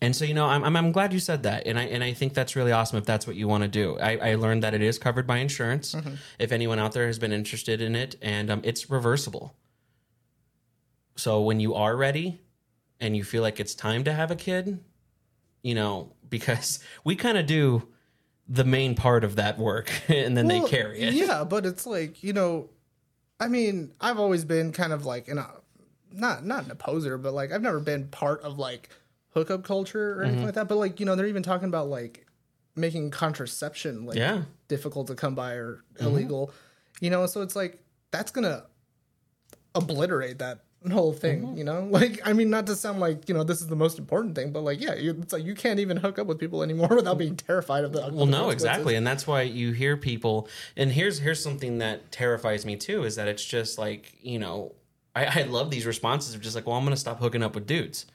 And 0.04 0.15
so, 0.15 0.26
you 0.26 0.34
know, 0.34 0.47
I'm, 0.47 0.63
I'm, 0.63 0.76
I'm 0.76 0.91
glad 0.91 1.13
you 1.13 1.19
said 1.19 1.43
that. 1.43 1.67
And 1.67 1.78
I, 1.78 1.84
and 1.84 2.04
I 2.04 2.13
think 2.13 2.34
that's 2.34 2.56
really 2.56 2.71
awesome 2.71 2.97
if 2.97 3.06
that's 3.06 3.28
what 3.28 3.36
you 3.36 3.47
want 3.47 3.62
to 3.62 3.67
do. 3.67 4.00
I, 4.00 4.32
I 4.32 4.36
learned 4.36 4.63
that 4.63 4.74
it 4.74 4.82
is 4.82 4.97
covered 4.97 5.28
by 5.28 5.38
insurance. 5.38 5.95
If 6.39 6.52
anyone 6.52 6.80
out 6.80 6.93
there 6.93 7.06
has 7.06 7.19
been 7.19 7.32
interested 7.32 7.82
in 7.84 7.95
it, 7.95 8.15
and 8.19 8.50
um, 8.50 8.62
it's 8.63 8.89
reversible. 8.89 9.54
So 11.15 11.41
when 11.41 11.60
you 11.60 11.76
are 11.76 11.95
ready 11.95 12.39
and 13.00 13.15
you 13.15 13.24
feel 13.24 13.41
like 13.41 13.60
it's 13.60 13.76
time 13.76 14.04
to 14.06 14.13
have 14.13 14.32
a 14.32 14.36
kid, 14.36 14.80
you 15.62 15.76
know, 15.76 16.13
because 16.30 16.80
we 17.04 17.15
kind 17.15 17.38
of 17.38 17.45
do 17.45 17.88
the 18.47 18.63
main 18.65 18.95
part 18.95 19.24
of 19.24 19.36
that 19.38 19.58
work 19.58 19.91
and 20.10 20.36
then 20.36 20.47
Well, 20.47 20.63
they 20.63 20.69
carry 20.69 21.02
it. 21.02 21.13
Yeah, 21.13 21.43
but 21.43 21.65
it's 21.65 21.86
like 21.86 22.24
you 22.24 22.34
know, 22.34 22.69
I 23.39 23.47
mean, 23.47 23.93
I've 24.02 24.19
always 24.19 24.45
been 24.45 24.71
kind 24.71 24.93
of 24.93 25.06
like 25.06 25.28
in 25.28 25.38
a 25.38 25.47
not 26.12 26.45
not 26.45 26.65
an 26.65 26.71
opposer, 26.71 27.17
but 27.17 27.34
like 27.34 27.52
I've 27.52 27.62
never 27.62 27.80
been 27.80 28.08
part 28.08 28.41
of 28.41 28.58
like 28.60 28.89
hookup 29.34 29.63
culture 29.63 30.13
or 30.13 30.15
Mm-hmm. 30.17 30.26
anything 30.26 30.45
like 30.45 30.56
that. 30.56 30.67
But 30.67 30.76
like 30.78 31.00
you 31.00 31.06
know, 31.06 31.15
they're 31.15 31.28
even 31.28 31.43
talking 31.43 31.67
about 31.67 31.88
like 31.88 32.26
making 32.76 33.12
contraception 33.12 34.06
like 34.06 34.17
Yeah. 34.17 34.32
Mm-hmm. 34.34 34.43
difficult 34.67 35.08
to 35.08 35.15
come 35.15 35.36
by 35.36 35.54
or 35.54 35.84
illegal. 36.00 36.52
You 37.00 37.10
know, 37.10 37.26
so 37.26 37.41
it's 37.41 37.56
like 37.56 37.84
that's 38.12 38.32
gonna 38.32 38.65
obliterate 39.76 40.39
that 40.39 40.65
whole 40.91 41.13
thing. 41.13 41.44
Mm-hmm. 41.44 41.58
You 41.58 41.63
know, 41.63 41.84
like 41.89 42.22
I 42.26 42.34
mean, 42.34 42.50
not 42.50 42.67
to 42.67 42.76
sound 42.76 43.00
like 43.00 43.28
you 43.30 43.36
know 43.36 43.44
this 43.44 43.62
is 43.62 43.67
the 43.67 43.76
most 43.76 44.00
important 44.00 44.36
thing, 44.36 44.52
but 44.52 44.62
like 44.62 44.82
yeah, 44.82 44.96
you, 44.96 45.12
it's 45.22 45.34
like 45.34 45.44
you 45.44 45.56
can't 45.56 45.80
even 45.80 45.98
hook 45.98 46.17
up 46.20 46.28
with 46.28 46.39
people 46.39 46.63
anymore 46.63 46.89
without 46.96 47.17
being 47.17 47.36
terrified 47.36 47.84
of 47.84 47.94
the. 47.94 48.10
Well, 48.12 48.26
no, 48.26 48.50
exactly, 48.50 48.96
and 48.96 49.06
that's 49.06 49.28
why 49.28 49.44
you 49.44 49.72
hear 49.72 49.98
people. 49.98 50.48
And 50.76 50.91
here's 50.91 51.20
here's 51.20 51.44
something 51.44 51.78
that 51.80 52.12
terrifies 52.12 52.65
me 52.65 52.76
too 52.76 53.04
is 53.04 53.15
that 53.15 53.28
it's 53.28 53.46
just 53.46 53.78
like 53.78 54.15
you 54.22 54.39
know, 54.39 54.74
I, 55.15 55.41
I 55.41 55.44
love 55.44 55.70
these 55.70 55.86
responses 55.86 56.36
of 56.36 56.41
just 56.41 56.56
like, 56.56 56.65
well, 56.65 56.76
I'm 56.76 56.84
going 56.84 56.96
to 56.96 57.00
stop 57.00 57.20
hooking 57.20 57.44
up 57.44 57.56
with 57.56 57.67
dudes. 57.67 58.06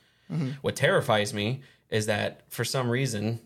What 0.61 0.75
terrifies 0.75 1.33
me 1.33 1.63
is 1.89 2.07
that 2.07 2.43
for 2.49 2.65
some 2.65 2.91
reason, 2.91 3.39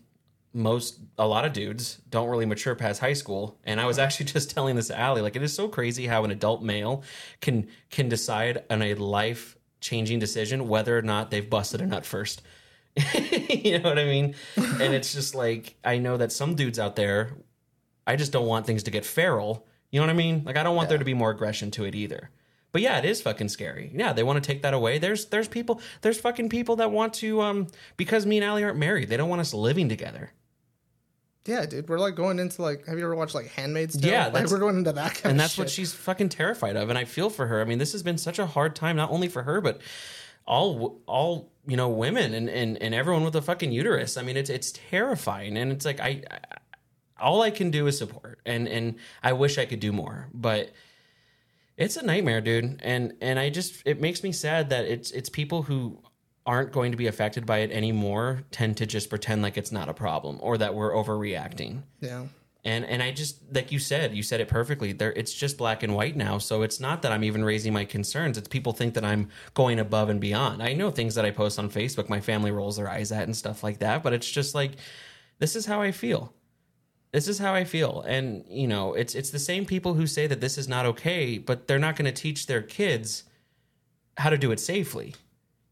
most 0.53 0.99
a 1.17 1.25
lot 1.25 1.45
of 1.45 1.53
dudes 1.53 1.99
don't 2.09 2.29
really 2.29 2.45
mature 2.45 2.75
past 2.75 2.99
high 2.99 3.13
school. 3.13 3.59
And 3.63 3.79
I 3.79 3.85
was 3.85 3.99
actually 3.99 4.25
just 4.33 4.51
telling 4.51 4.75
this 4.75 4.87
to 4.87 4.99
Allie, 4.99 5.21
like 5.21 5.35
it 5.35 5.43
is 5.43 5.53
so 5.53 5.67
crazy 5.67 6.07
how 6.07 6.23
an 6.23 6.31
adult 6.31 6.61
male 6.61 7.03
can 7.39 7.67
can 7.89 8.09
decide 8.09 8.63
on 8.69 8.81
a 8.81 8.95
life 8.95 9.57
changing 9.79 10.19
decision 10.19 10.67
whether 10.67 10.97
or 10.97 11.01
not 11.01 11.31
they've 11.31 11.49
busted 11.49 11.81
a 11.81 11.85
nut 11.85 12.05
first. 12.05 12.41
you 13.49 13.79
know 13.79 13.89
what 13.89 13.99
I 13.99 14.05
mean? 14.05 14.35
And 14.57 14.93
it's 14.93 15.13
just 15.13 15.35
like 15.35 15.75
I 15.83 15.97
know 15.97 16.17
that 16.17 16.31
some 16.31 16.55
dudes 16.55 16.79
out 16.79 16.95
there, 16.95 17.31
I 18.05 18.15
just 18.15 18.31
don't 18.31 18.47
want 18.47 18.65
things 18.65 18.83
to 18.83 18.91
get 18.91 19.05
feral. 19.05 19.67
You 19.91 19.99
know 19.99 20.07
what 20.07 20.13
I 20.13 20.17
mean? 20.17 20.43
Like 20.45 20.57
I 20.57 20.63
don't 20.63 20.75
want 20.75 20.89
there 20.89 20.97
to 20.97 21.05
be 21.05 21.13
more 21.13 21.31
aggression 21.31 21.71
to 21.71 21.85
it 21.85 21.95
either. 21.95 22.29
But 22.71 22.81
yeah, 22.81 22.97
it 22.97 23.05
is 23.05 23.21
fucking 23.21 23.49
scary. 23.49 23.91
Yeah, 23.93 24.13
they 24.13 24.23
want 24.23 24.41
to 24.41 24.47
take 24.47 24.61
that 24.61 24.73
away. 24.73 24.97
There's 24.97 25.25
there's 25.25 25.47
people 25.47 25.81
there's 26.01 26.19
fucking 26.19 26.49
people 26.49 26.77
that 26.77 26.91
want 26.91 27.13
to 27.15 27.41
um 27.41 27.67
because 27.97 28.25
me 28.25 28.37
and 28.37 28.45
Allie 28.45 28.63
aren't 28.63 28.77
married, 28.77 29.09
they 29.09 29.17
don't 29.17 29.29
want 29.29 29.41
us 29.41 29.53
living 29.53 29.89
together. 29.89 30.31
Yeah, 31.45 31.65
dude, 31.65 31.89
we're 31.89 31.97
like 31.99 32.15
going 32.15 32.37
into 32.37 32.61
like. 32.61 32.85
Have 32.85 32.97
you 32.97 33.03
ever 33.03 33.15
watched 33.15 33.33
like 33.33 33.47
Handmaid's 33.47 33.97
Tale? 33.97 34.11
Yeah, 34.11 34.27
like 34.27 34.49
we're 34.49 34.59
going 34.59 34.77
into 34.77 34.91
that 34.93 35.15
kind 35.15 35.31
and 35.31 35.39
that's 35.39 35.57
what 35.57 35.69
she's 35.69 35.93
fucking 35.93 36.29
terrified 36.29 36.75
of 36.75 36.89
and 36.89 36.97
i 36.97 37.05
feel 37.05 37.29
for 37.29 37.47
her 37.47 37.61
i 37.61 37.65
mean 37.65 37.79
this 37.79 37.91
has 37.93 38.03
been 38.03 38.17
such 38.17 38.39
a 38.39 38.45
hard 38.45 38.75
time 38.75 38.95
not 38.95 39.09
only 39.11 39.27
for 39.27 39.43
her 39.43 39.61
but 39.61 39.81
all 40.45 41.01
all 41.07 41.51
you 41.67 41.77
know 41.77 41.89
women 41.89 42.33
and 42.33 42.49
and, 42.49 42.81
and 42.81 42.93
everyone 42.93 43.23
with 43.23 43.35
a 43.35 43.41
fucking 43.41 43.71
uterus 43.71 44.17
i 44.17 44.21
mean 44.21 44.37
it's 44.37 44.49
it's 44.49 44.71
terrifying 44.71 45.57
and 45.57 45.71
it's 45.71 45.85
like 45.85 45.99
I, 45.99 46.23
I 46.29 46.39
all 47.19 47.41
i 47.41 47.51
can 47.51 47.71
do 47.71 47.87
is 47.87 47.97
support 47.97 48.39
and 48.45 48.67
and 48.67 48.95
i 49.23 49.33
wish 49.33 49.57
i 49.57 49.65
could 49.65 49.79
do 49.79 49.91
more 49.91 50.27
but 50.33 50.71
it's 51.77 51.95
a 51.97 52.03
nightmare 52.03 52.41
dude 52.41 52.79
and 52.83 53.13
and 53.21 53.39
i 53.39 53.49
just 53.49 53.81
it 53.85 54.01
makes 54.01 54.23
me 54.23 54.31
sad 54.31 54.69
that 54.71 54.85
it's 54.85 55.11
it's 55.11 55.29
people 55.29 55.63
who 55.63 55.99
aren't 56.51 56.71
going 56.77 56.91
to 56.91 56.97
be 56.97 57.07
affected 57.07 57.43
by 57.45 57.57
it 57.65 57.71
anymore 57.71 58.27
tend 58.51 58.75
to 58.77 58.85
just 58.95 59.09
pretend 59.09 59.41
like 59.41 59.57
it's 59.61 59.71
not 59.71 59.87
a 59.89 59.93
problem 59.93 60.37
or 60.41 60.57
that 60.57 60.73
we're 60.77 60.93
overreacting 61.01 61.73
Yeah. 62.09 62.25
and 62.71 62.83
and 62.93 63.01
I 63.07 63.09
just 63.21 63.33
like 63.57 63.71
you 63.71 63.79
said, 63.79 64.07
you 64.17 64.23
said 64.29 64.39
it 64.43 64.47
perfectly. 64.59 64.89
There, 64.99 65.13
it's 65.21 65.33
just 65.43 65.57
black 65.57 65.79
and 65.85 65.95
white 65.99 66.15
now. 66.27 66.35
So 66.39 66.61
it's 66.67 66.79
not 66.87 66.97
that 67.03 67.11
I'm 67.13 67.23
even 67.23 67.43
raising 67.51 67.73
my 67.79 67.85
concerns. 67.85 68.37
It's 68.37 68.47
people 68.57 68.73
think 68.79 68.91
that 68.95 69.05
I'm 69.11 69.23
going 69.61 69.79
above 69.79 70.07
and 70.13 70.19
beyond. 70.27 70.61
I 70.69 70.73
know 70.79 70.91
things 70.91 71.13
that 71.15 71.25
I 71.25 71.31
post 71.31 71.57
on 71.57 71.69
Facebook, 71.79 72.07
my 72.09 72.21
family 72.29 72.51
rolls 72.51 72.75
their 72.77 72.89
eyes 72.97 73.11
at 73.11 73.23
and 73.29 73.35
stuff 73.43 73.63
like 73.67 73.79
that. 73.79 74.03
But 74.03 74.13
it's 74.13 74.29
just 74.39 74.53
like, 74.53 74.73
this 75.39 75.55
is 75.55 75.65
how 75.65 75.79
I 75.81 75.91
feel. 76.03 76.23
This 77.15 77.27
is 77.27 77.39
how 77.39 77.53
I 77.61 77.63
feel. 77.65 77.93
And 78.15 78.43
you 78.61 78.67
know, 78.73 78.93
it's 79.01 79.15
it's 79.19 79.31
the 79.31 79.45
same 79.51 79.65
people 79.65 79.93
who 79.95 80.05
say 80.07 80.27
that 80.27 80.41
this 80.41 80.57
is 80.57 80.67
not 80.67 80.85
okay, 80.93 81.37
but 81.49 81.57
they're 81.67 81.85
not 81.87 81.95
going 81.97 82.13
to 82.13 82.21
teach 82.25 82.45
their 82.47 82.61
kids 82.61 83.23
how 84.17 84.29
to 84.29 84.37
do 84.37 84.51
it 84.51 84.59
safely, 84.59 85.09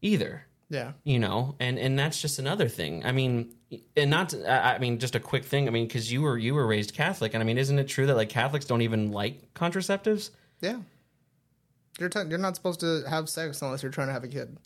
either 0.02 0.34
Yeah. 0.70 0.92
you 1.02 1.18
know 1.18 1.56
and 1.58 1.78
and 1.78 1.98
that's 1.98 2.20
just 2.22 2.38
another 2.38 2.68
thing 2.68 3.04
i 3.04 3.10
mean 3.10 3.52
and 3.96 4.08
not 4.08 4.28
to, 4.30 4.48
I, 4.48 4.78
mean 4.78 5.00
just 5.00 5.16
a 5.16 5.20
quick 5.20 5.44
thing 5.44 5.66
i 5.66 5.70
mean 5.70 5.86
because 5.88 6.12
you 6.12 6.22
were 6.22 6.38
you 6.38 6.54
were 6.54 6.64
raised 6.64 6.94
catholic 6.94 7.34
and 7.34 7.42
i 7.42 7.44
mean 7.44 7.58
isn't 7.58 7.76
it 7.76 7.88
true 7.88 8.06
that 8.06 8.14
like 8.16 8.28
catholics 8.28 8.66
don't 8.66 8.82
even 8.82 9.10
like 9.10 9.52
contraceptives 9.54 10.30
Yeah. 10.60 10.78
You're 11.98 12.08
t- 12.08 12.28
you're 12.28 12.38
not 12.38 12.54
supposed 12.56 12.80
to 12.80 13.02
have 13.10 13.28
sex 13.28 13.60
unless 13.62 13.82
you're 13.82 13.92
trying 13.92 14.06
to 14.06 14.12
have 14.14 14.24
a 14.24 14.28
kid. 14.28 14.56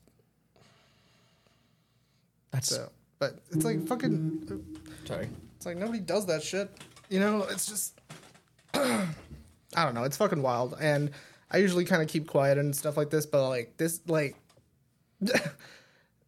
that's 2.53 2.69
So, 2.69 2.91
but 3.19 3.39
it's 3.51 3.65
like 3.65 3.87
fucking. 3.89 4.63
sorry 5.05 5.29
It's 5.57 5.67
like 5.67 5.77
nobody 5.77 6.01
does 6.01 6.27
that 6.27 6.43
shit. 6.43 6.71
You 7.09 7.19
know, 7.21 7.43
it's 7.51 7.67
just 7.67 8.01
I 8.75 9.07
don't 9.75 9.95
know, 9.95 10.05
it's 10.05 10.17
fucking 10.17 10.43
wild. 10.43 10.77
And 10.81 11.11
I 11.51 11.57
usually 11.59 11.85
kind 11.85 12.03
of 12.03 12.09
keep 12.09 12.29
quiet 12.29 12.59
and 12.59 12.75
stuff 12.77 12.97
like 12.97 13.11
this, 13.11 13.27
but 13.27 13.49
like 13.49 13.77
this 13.79 14.01
like 14.07 14.37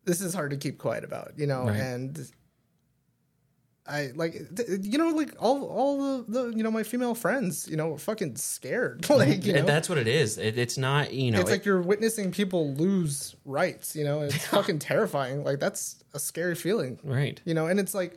this 0.07 0.21
is 0.23 0.33
hard 0.33 0.51
to 0.53 0.57
keep 0.57 0.79
quiet 0.79 1.05
about, 1.05 1.33
you 1.37 1.47
know, 1.47 1.65
Right. 1.67 1.77
and 1.77 2.31
I 3.89 4.11
like 4.17 4.33
th- 4.57 4.81
you 4.83 4.99
know 4.99 5.11
like 5.11 5.33
all 5.39 5.65
all 5.65 5.99
the, 6.25 6.25
the 6.51 6.57
you 6.57 6.65
know 6.65 6.73
my 6.73 6.83
female 6.83 7.15
friends, 7.15 7.69
you 7.69 7.77
know, 7.77 7.97
fucking 7.97 8.35
scared. 8.35 9.09
like, 9.11 9.45
you 9.45 9.53
know. 9.53 9.63
That's 9.65 9.89
what 9.89 9.99
it 9.99 10.09
is 10.09 10.39
it, 10.39 10.59
it's 10.59 10.77
not 10.77 11.13
you 11.13 11.31
know 11.31 11.39
it's 11.41 11.49
it- 11.51 11.53
like 11.53 11.65
you're 11.65 11.81
witnessing 11.83 12.33
people 12.33 12.73
lose 12.75 13.37
rights, 13.45 13.95
you 13.95 14.03
know. 14.05 14.23
It's 14.23 14.47
fucking 14.49 14.81
terrifying. 14.81 15.45
Like 15.45 15.61
that's 15.61 16.03
a 16.15 16.19
scary 16.19 16.55
feeling 16.55 16.99
right 17.05 17.43
you 17.45 17.53
know 17.53 17.67
and 17.67 17.79
it's 17.79 17.93
like 17.93 18.17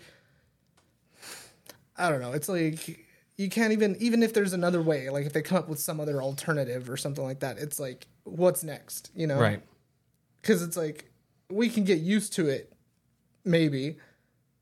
i 1.98 2.10
don't 2.10 2.22
know 2.22 2.32
it's 2.32 2.48
like 2.48 3.06
you 3.36 3.50
can't 3.50 3.74
even 3.74 3.94
even 4.00 4.24
if 4.24 4.34
there's 4.34 4.54
another 4.54 4.82
way 4.82 5.10
like 5.10 5.26
if 5.26 5.34
they 5.34 5.42
come 5.42 5.58
up 5.58 5.68
with 5.68 5.80
some 5.80 6.00
other 6.00 6.22
alternative 6.22 6.90
or 6.90 6.96
something 6.96 7.26
like 7.26 7.42
that 7.42 7.58
it's 7.58 7.78
like 7.78 8.08
what's 8.24 8.64
next 8.64 9.12
you 9.14 9.28
know 9.28 9.38
right 9.38 9.62
because 10.42 10.64
it's 10.64 10.78
like 10.78 11.12
we 11.50 11.70
can 11.70 11.84
get 11.84 12.00
used 12.00 12.34
to 12.34 12.48
it 12.48 12.74
maybe 13.44 13.98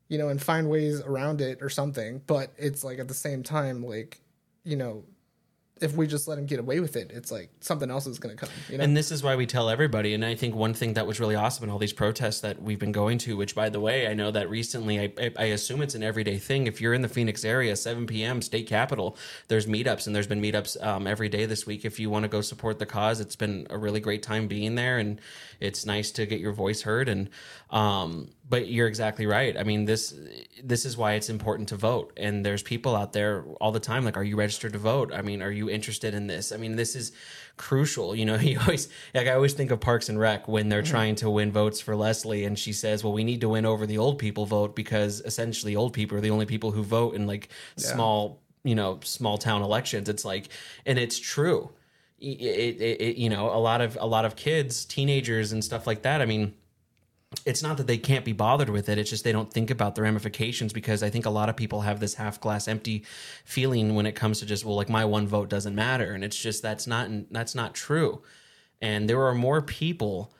you 0.08 0.18
know 0.18 0.28
and 0.28 0.42
find 0.42 0.68
ways 0.68 1.00
around 1.00 1.40
it 1.40 1.58
or 1.60 1.68
something 1.68 2.22
but 2.26 2.52
it's 2.56 2.82
like 2.82 2.98
at 2.98 3.08
the 3.08 3.14
same 3.14 3.42
time 3.42 3.84
like 3.84 4.20
you 4.64 4.76
know 4.76 5.04
if 5.80 5.94
we 5.94 6.06
just 6.06 6.28
let 6.28 6.38
him 6.38 6.46
get 6.46 6.58
away 6.58 6.80
with 6.80 6.96
it 6.96 7.10
it's 7.12 7.30
like 7.30 7.50
something 7.60 7.90
else 7.90 8.06
is 8.06 8.18
going 8.18 8.34
to 8.34 8.40
come 8.40 8.54
you 8.68 8.78
know 8.78 8.84
And 8.84 8.96
this 8.96 9.10
is 9.12 9.22
why 9.22 9.36
we 9.36 9.46
tell 9.46 9.68
everybody. 9.68 10.14
And 10.14 10.24
I 10.24 10.34
think 10.34 10.54
one 10.54 10.74
thing 10.74 10.94
that 10.94 11.06
was 11.06 11.20
really 11.20 11.34
awesome 11.34 11.64
in 11.64 11.70
all 11.70 11.78
these 11.78 11.92
protests 11.92 12.40
that 12.40 12.62
we've 12.62 12.78
been 12.78 12.92
going 12.92 13.18
to, 13.18 13.36
which 13.36 13.54
by 13.54 13.68
the 13.68 13.80
way, 13.80 14.06
I 14.08 14.14
know 14.14 14.30
that 14.30 14.48
recently, 14.48 15.00
I, 15.00 15.30
I, 15.38 15.44
assume 15.44 15.82
it's 15.82 15.94
an 15.94 16.02
everyday 16.02 16.38
thing. 16.38 16.66
If 16.66 16.80
you're 16.80 16.94
in 16.94 17.02
the 17.02 17.08
Phoenix 17.08 17.44
area, 17.44 17.76
7 17.76 18.06
p.m., 18.06 18.42
state 18.42 18.66
capitol, 18.66 19.16
there's 19.48 19.66
meetups 19.66 20.06
and 20.06 20.14
there's 20.14 20.26
been 20.26 20.42
meetups 20.42 20.82
um, 20.84 21.06
every 21.06 21.28
day 21.28 21.46
this 21.46 21.66
week. 21.66 21.84
If 21.84 21.98
you 21.98 22.10
want 22.10 22.24
to 22.24 22.28
go 22.28 22.40
support 22.40 22.78
the 22.78 22.86
cause, 22.86 23.20
it's 23.20 23.36
been 23.36 23.66
a 23.70 23.78
really 23.78 24.00
great 24.00 24.22
time 24.22 24.48
being 24.48 24.74
there. 24.74 24.98
And 24.98 25.20
it's 25.60 25.86
nice 25.86 26.10
to 26.12 26.26
get 26.26 26.40
your 26.40 26.52
voice 26.52 26.82
heard. 26.82 27.08
And, 27.08 27.30
um, 27.70 28.30
but 28.48 28.68
you're 28.68 28.86
exactly 28.86 29.26
right. 29.26 29.56
I 29.56 29.62
mean, 29.62 29.84
this 29.84 30.14
this 30.62 30.86
is 30.86 30.96
why 30.96 31.12
it's 31.12 31.28
important 31.28 31.68
to 31.68 31.76
vote. 31.76 32.12
And 32.16 32.44
there's 32.44 32.62
people 32.62 32.96
out 32.96 33.12
there 33.12 33.44
all 33.60 33.72
the 33.72 33.80
time 33.80 34.04
like, 34.04 34.16
are 34.16 34.24
you 34.24 34.36
registered 34.36 34.72
to 34.72 34.78
vote? 34.78 35.12
I 35.12 35.22
mean, 35.22 35.42
are 35.42 35.50
you 35.50 35.68
interested 35.68 36.14
in 36.14 36.26
this? 36.26 36.50
I 36.50 36.56
mean, 36.56 36.76
this 36.76 36.96
is 36.96 37.12
crucial. 37.56 38.16
You 38.16 38.24
know, 38.24 38.36
you 38.38 38.58
always 38.60 38.88
like 39.14 39.26
I 39.26 39.32
always 39.32 39.52
think 39.52 39.70
of 39.70 39.80
Parks 39.80 40.08
and 40.08 40.18
Rec 40.18 40.48
when 40.48 40.68
they're 40.68 40.82
mm-hmm. 40.82 40.90
trying 40.90 41.14
to 41.16 41.30
win 41.30 41.52
votes 41.52 41.80
for 41.80 41.94
Leslie, 41.94 42.44
and 42.44 42.58
she 42.58 42.72
says, 42.72 43.04
"Well, 43.04 43.12
we 43.12 43.24
need 43.24 43.42
to 43.42 43.50
win 43.50 43.66
over 43.66 43.86
the 43.86 43.98
old 43.98 44.18
people 44.18 44.46
vote 44.46 44.74
because 44.74 45.20
essentially 45.20 45.76
old 45.76 45.92
people 45.92 46.16
are 46.16 46.22
the 46.22 46.30
only 46.30 46.46
people 46.46 46.70
who 46.70 46.82
vote 46.82 47.14
in 47.14 47.26
like 47.26 47.50
small, 47.76 48.40
you 48.64 48.74
know, 48.74 49.00
small 49.02 49.36
town 49.36 49.62
elections." 49.62 50.08
It's 50.08 50.24
like, 50.24 50.48
and 50.86 50.98
it's 50.98 51.18
true. 51.18 51.70
It, 52.18 52.40
it, 52.40 53.00
it- 53.00 53.16
you 53.16 53.28
know, 53.28 53.50
a 53.50 53.60
lot 53.60 53.82
of 53.82 53.98
a 54.00 54.06
lot 54.06 54.24
of 54.24 54.36
kids, 54.36 54.86
teenagers, 54.86 55.52
and 55.52 55.62
stuff 55.62 55.86
like 55.86 56.02
that. 56.02 56.22
I 56.22 56.24
mean 56.24 56.54
it's 57.44 57.62
not 57.62 57.76
that 57.76 57.86
they 57.86 57.98
can't 57.98 58.24
be 58.24 58.32
bothered 58.32 58.70
with 58.70 58.88
it 58.88 58.96
it's 58.96 59.10
just 59.10 59.22
they 59.22 59.32
don't 59.32 59.52
think 59.52 59.70
about 59.70 59.94
the 59.94 60.00
ramifications 60.00 60.72
because 60.72 61.02
i 61.02 61.10
think 61.10 61.26
a 61.26 61.30
lot 61.30 61.50
of 61.50 61.56
people 61.56 61.82
have 61.82 62.00
this 62.00 62.14
half 62.14 62.40
glass 62.40 62.66
empty 62.66 63.04
feeling 63.44 63.94
when 63.94 64.06
it 64.06 64.12
comes 64.12 64.40
to 64.40 64.46
just 64.46 64.64
well 64.64 64.76
like 64.76 64.88
my 64.88 65.04
one 65.04 65.26
vote 65.26 65.50
doesn't 65.50 65.74
matter 65.74 66.12
and 66.12 66.24
it's 66.24 66.36
just 66.36 66.62
that's 66.62 66.86
not 66.86 67.08
that's 67.30 67.54
not 67.54 67.74
true. 67.74 68.22
And 68.80 69.08
there 69.08 69.22
are 69.22 69.34
more 69.34 69.62
people 69.62 70.32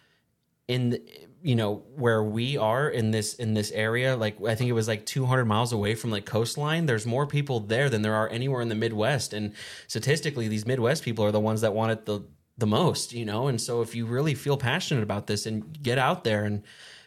in 0.66 0.90
the, 0.90 1.03
you 1.42 1.55
know 1.55 1.85
where 1.94 2.22
we 2.22 2.57
are 2.57 2.88
in 2.88 3.12
this 3.12 3.35
in 3.35 3.55
this 3.55 3.70
area 3.70 4.16
like 4.16 4.37
i 4.44 4.57
think 4.57 4.68
it 4.68 4.72
was 4.72 4.88
like 4.88 5.07
200 5.07 5.44
miles 5.44 5.72
away 5.72 5.94
from 5.94 6.11
like 6.11 6.27
coastline 6.27 6.87
there's 6.87 7.07
more 7.07 7.29
people 7.29 7.61
there 7.61 7.88
than 7.88 8.03
there 8.03 8.14
are 8.14 8.29
anywhere 8.29 8.61
in 8.61 8.68
the 8.68 8.74
midwest 8.74 9.33
and 9.33 9.55
statistically 9.87 10.48
these 10.48 10.66
midwest 10.66 11.05
people 11.05 11.24
are 11.24 11.31
the 11.31 11.38
ones 11.38 11.61
that 11.61 11.72
want 11.72 11.92
it 11.92 12.07
the 12.07 12.20
the 12.58 12.66
most 12.66 13.12
you 13.12 13.24
know 13.24 13.48
and 13.48 13.60
so 13.60 13.80
if 13.80 13.94
you 13.94 14.04
really 14.04 14.34
feel 14.34 14.56
passionate 14.56 15.02
about 15.02 15.26
this 15.26 15.46
and 15.46 15.82
get 15.82 15.98
out 15.98 16.24
there 16.24 16.44
and 16.44 16.62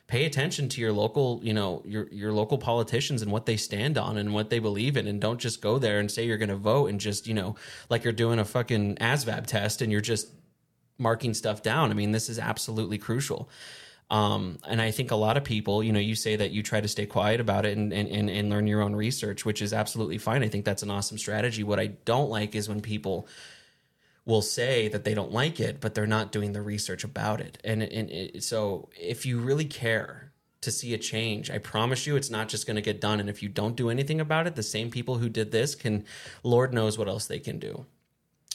pay 0.08 0.26
attention 0.26 0.68
to 0.68 0.82
your 0.82 0.92
local 0.92 1.40
you 1.44 1.54
know 1.54 1.82
your 1.86 2.08
your 2.12 2.34
local 2.34 2.58
politicians 2.58 3.22
and 3.22 3.32
what 3.32 3.46
they 3.46 3.58
stand 3.58 3.98
on 3.98 4.18
and 4.18 4.34
what 4.34 4.50
they 4.50 4.60
believe 4.60 4.98
in 4.98 5.08
and 5.08 5.22
don't 5.22 5.40
just 5.40 5.62
go 5.62 5.78
there 5.78 6.00
and 6.00 6.10
say 6.10 6.26
you're 6.26 6.38
going 6.38 6.50
to 6.50 6.56
vote 6.56 6.88
and 6.88 7.00
just 7.00 7.28
you 7.28 7.34
know 7.34 7.56
like 7.90 8.04
you're 8.04 8.14
doing 8.14 8.40
a 8.40 8.46
fucking 8.46 8.96
asvab 8.96 9.46
test 9.46 9.82
and 9.82 9.92
you're 9.92 10.02
just 10.02 10.30
marking 11.02 11.34
stuff 11.34 11.62
down. 11.62 11.92
I 11.92 11.94
mean, 11.94 12.12
this 12.12 12.30
is 12.30 12.40
absolutely 12.40 12.98
crucial. 12.98 13.50
Um, 14.10 14.60
and 14.68 14.82
I 14.82 14.92
think 14.92 15.12
a 15.12 15.16
lot 15.16 15.38
of 15.38 15.44
people, 15.44 15.84
you 15.84 15.92
know, 15.92 16.00
you 16.00 16.16
say 16.16 16.36
that 16.36 16.52
you 16.52 16.64
try 16.64 16.82
to 16.82 16.88
stay 16.88 17.06
quiet 17.06 17.40
about 17.40 17.66
it 17.66 17.78
and, 17.78 17.92
and, 17.94 18.08
and, 18.10 18.30
and 18.30 18.50
learn 18.50 18.68
your 18.68 18.82
own 18.82 18.94
research, 18.94 19.46
which 19.46 19.62
is 19.62 19.74
absolutely 19.74 20.18
fine. 20.18 20.44
I 20.44 20.50
think 20.50 20.66
that's 20.66 20.84
an 20.84 20.92
awesome 20.92 21.18
strategy. 21.18 21.64
What 21.64 21.80
I 21.80 21.88
don't 21.88 22.30
like 22.30 22.54
is 22.54 22.68
when 22.70 22.82
people 22.82 23.28
will 24.26 24.42
say 24.42 24.88
that 24.88 25.04
they 25.04 25.14
don't 25.14 25.32
like 25.32 25.60
it, 25.60 25.80
but 25.82 25.96
they're 25.96 26.06
not 26.08 26.32
doing 26.32 26.54
the 26.54 26.62
research 26.62 27.04
about 27.04 27.42
it. 27.42 27.58
And, 27.64 27.82
and 27.82 28.10
it, 28.10 28.44
so 28.44 28.90
if 29.00 29.26
you 29.26 29.40
really 29.40 29.66
care 29.66 30.32
to 30.62 30.72
see 30.72 30.94
a 30.94 30.98
change, 30.98 31.50
I 31.50 31.58
promise 31.58 32.06
you 32.06 32.16
it's 32.16 32.30
not 32.30 32.48
just 32.48 32.68
going 32.68 32.76
to 32.76 32.82
get 32.84 33.02
done. 33.02 33.20
And 33.20 33.30
if 33.30 33.42
you 33.42 33.50
don't 33.50 33.76
do 33.76 33.90
anything 33.90 34.22
about 34.22 34.46
it, 34.46 34.56
the 34.56 34.62
same 34.64 34.92
people 34.92 35.18
who 35.18 35.28
did 35.28 35.52
this 35.52 35.74
can, 35.74 36.06
Lord 36.44 36.72
knows 36.74 36.98
what 37.00 37.08
else 37.08 37.26
they 37.26 37.40
can 37.40 37.58
do 37.60 37.86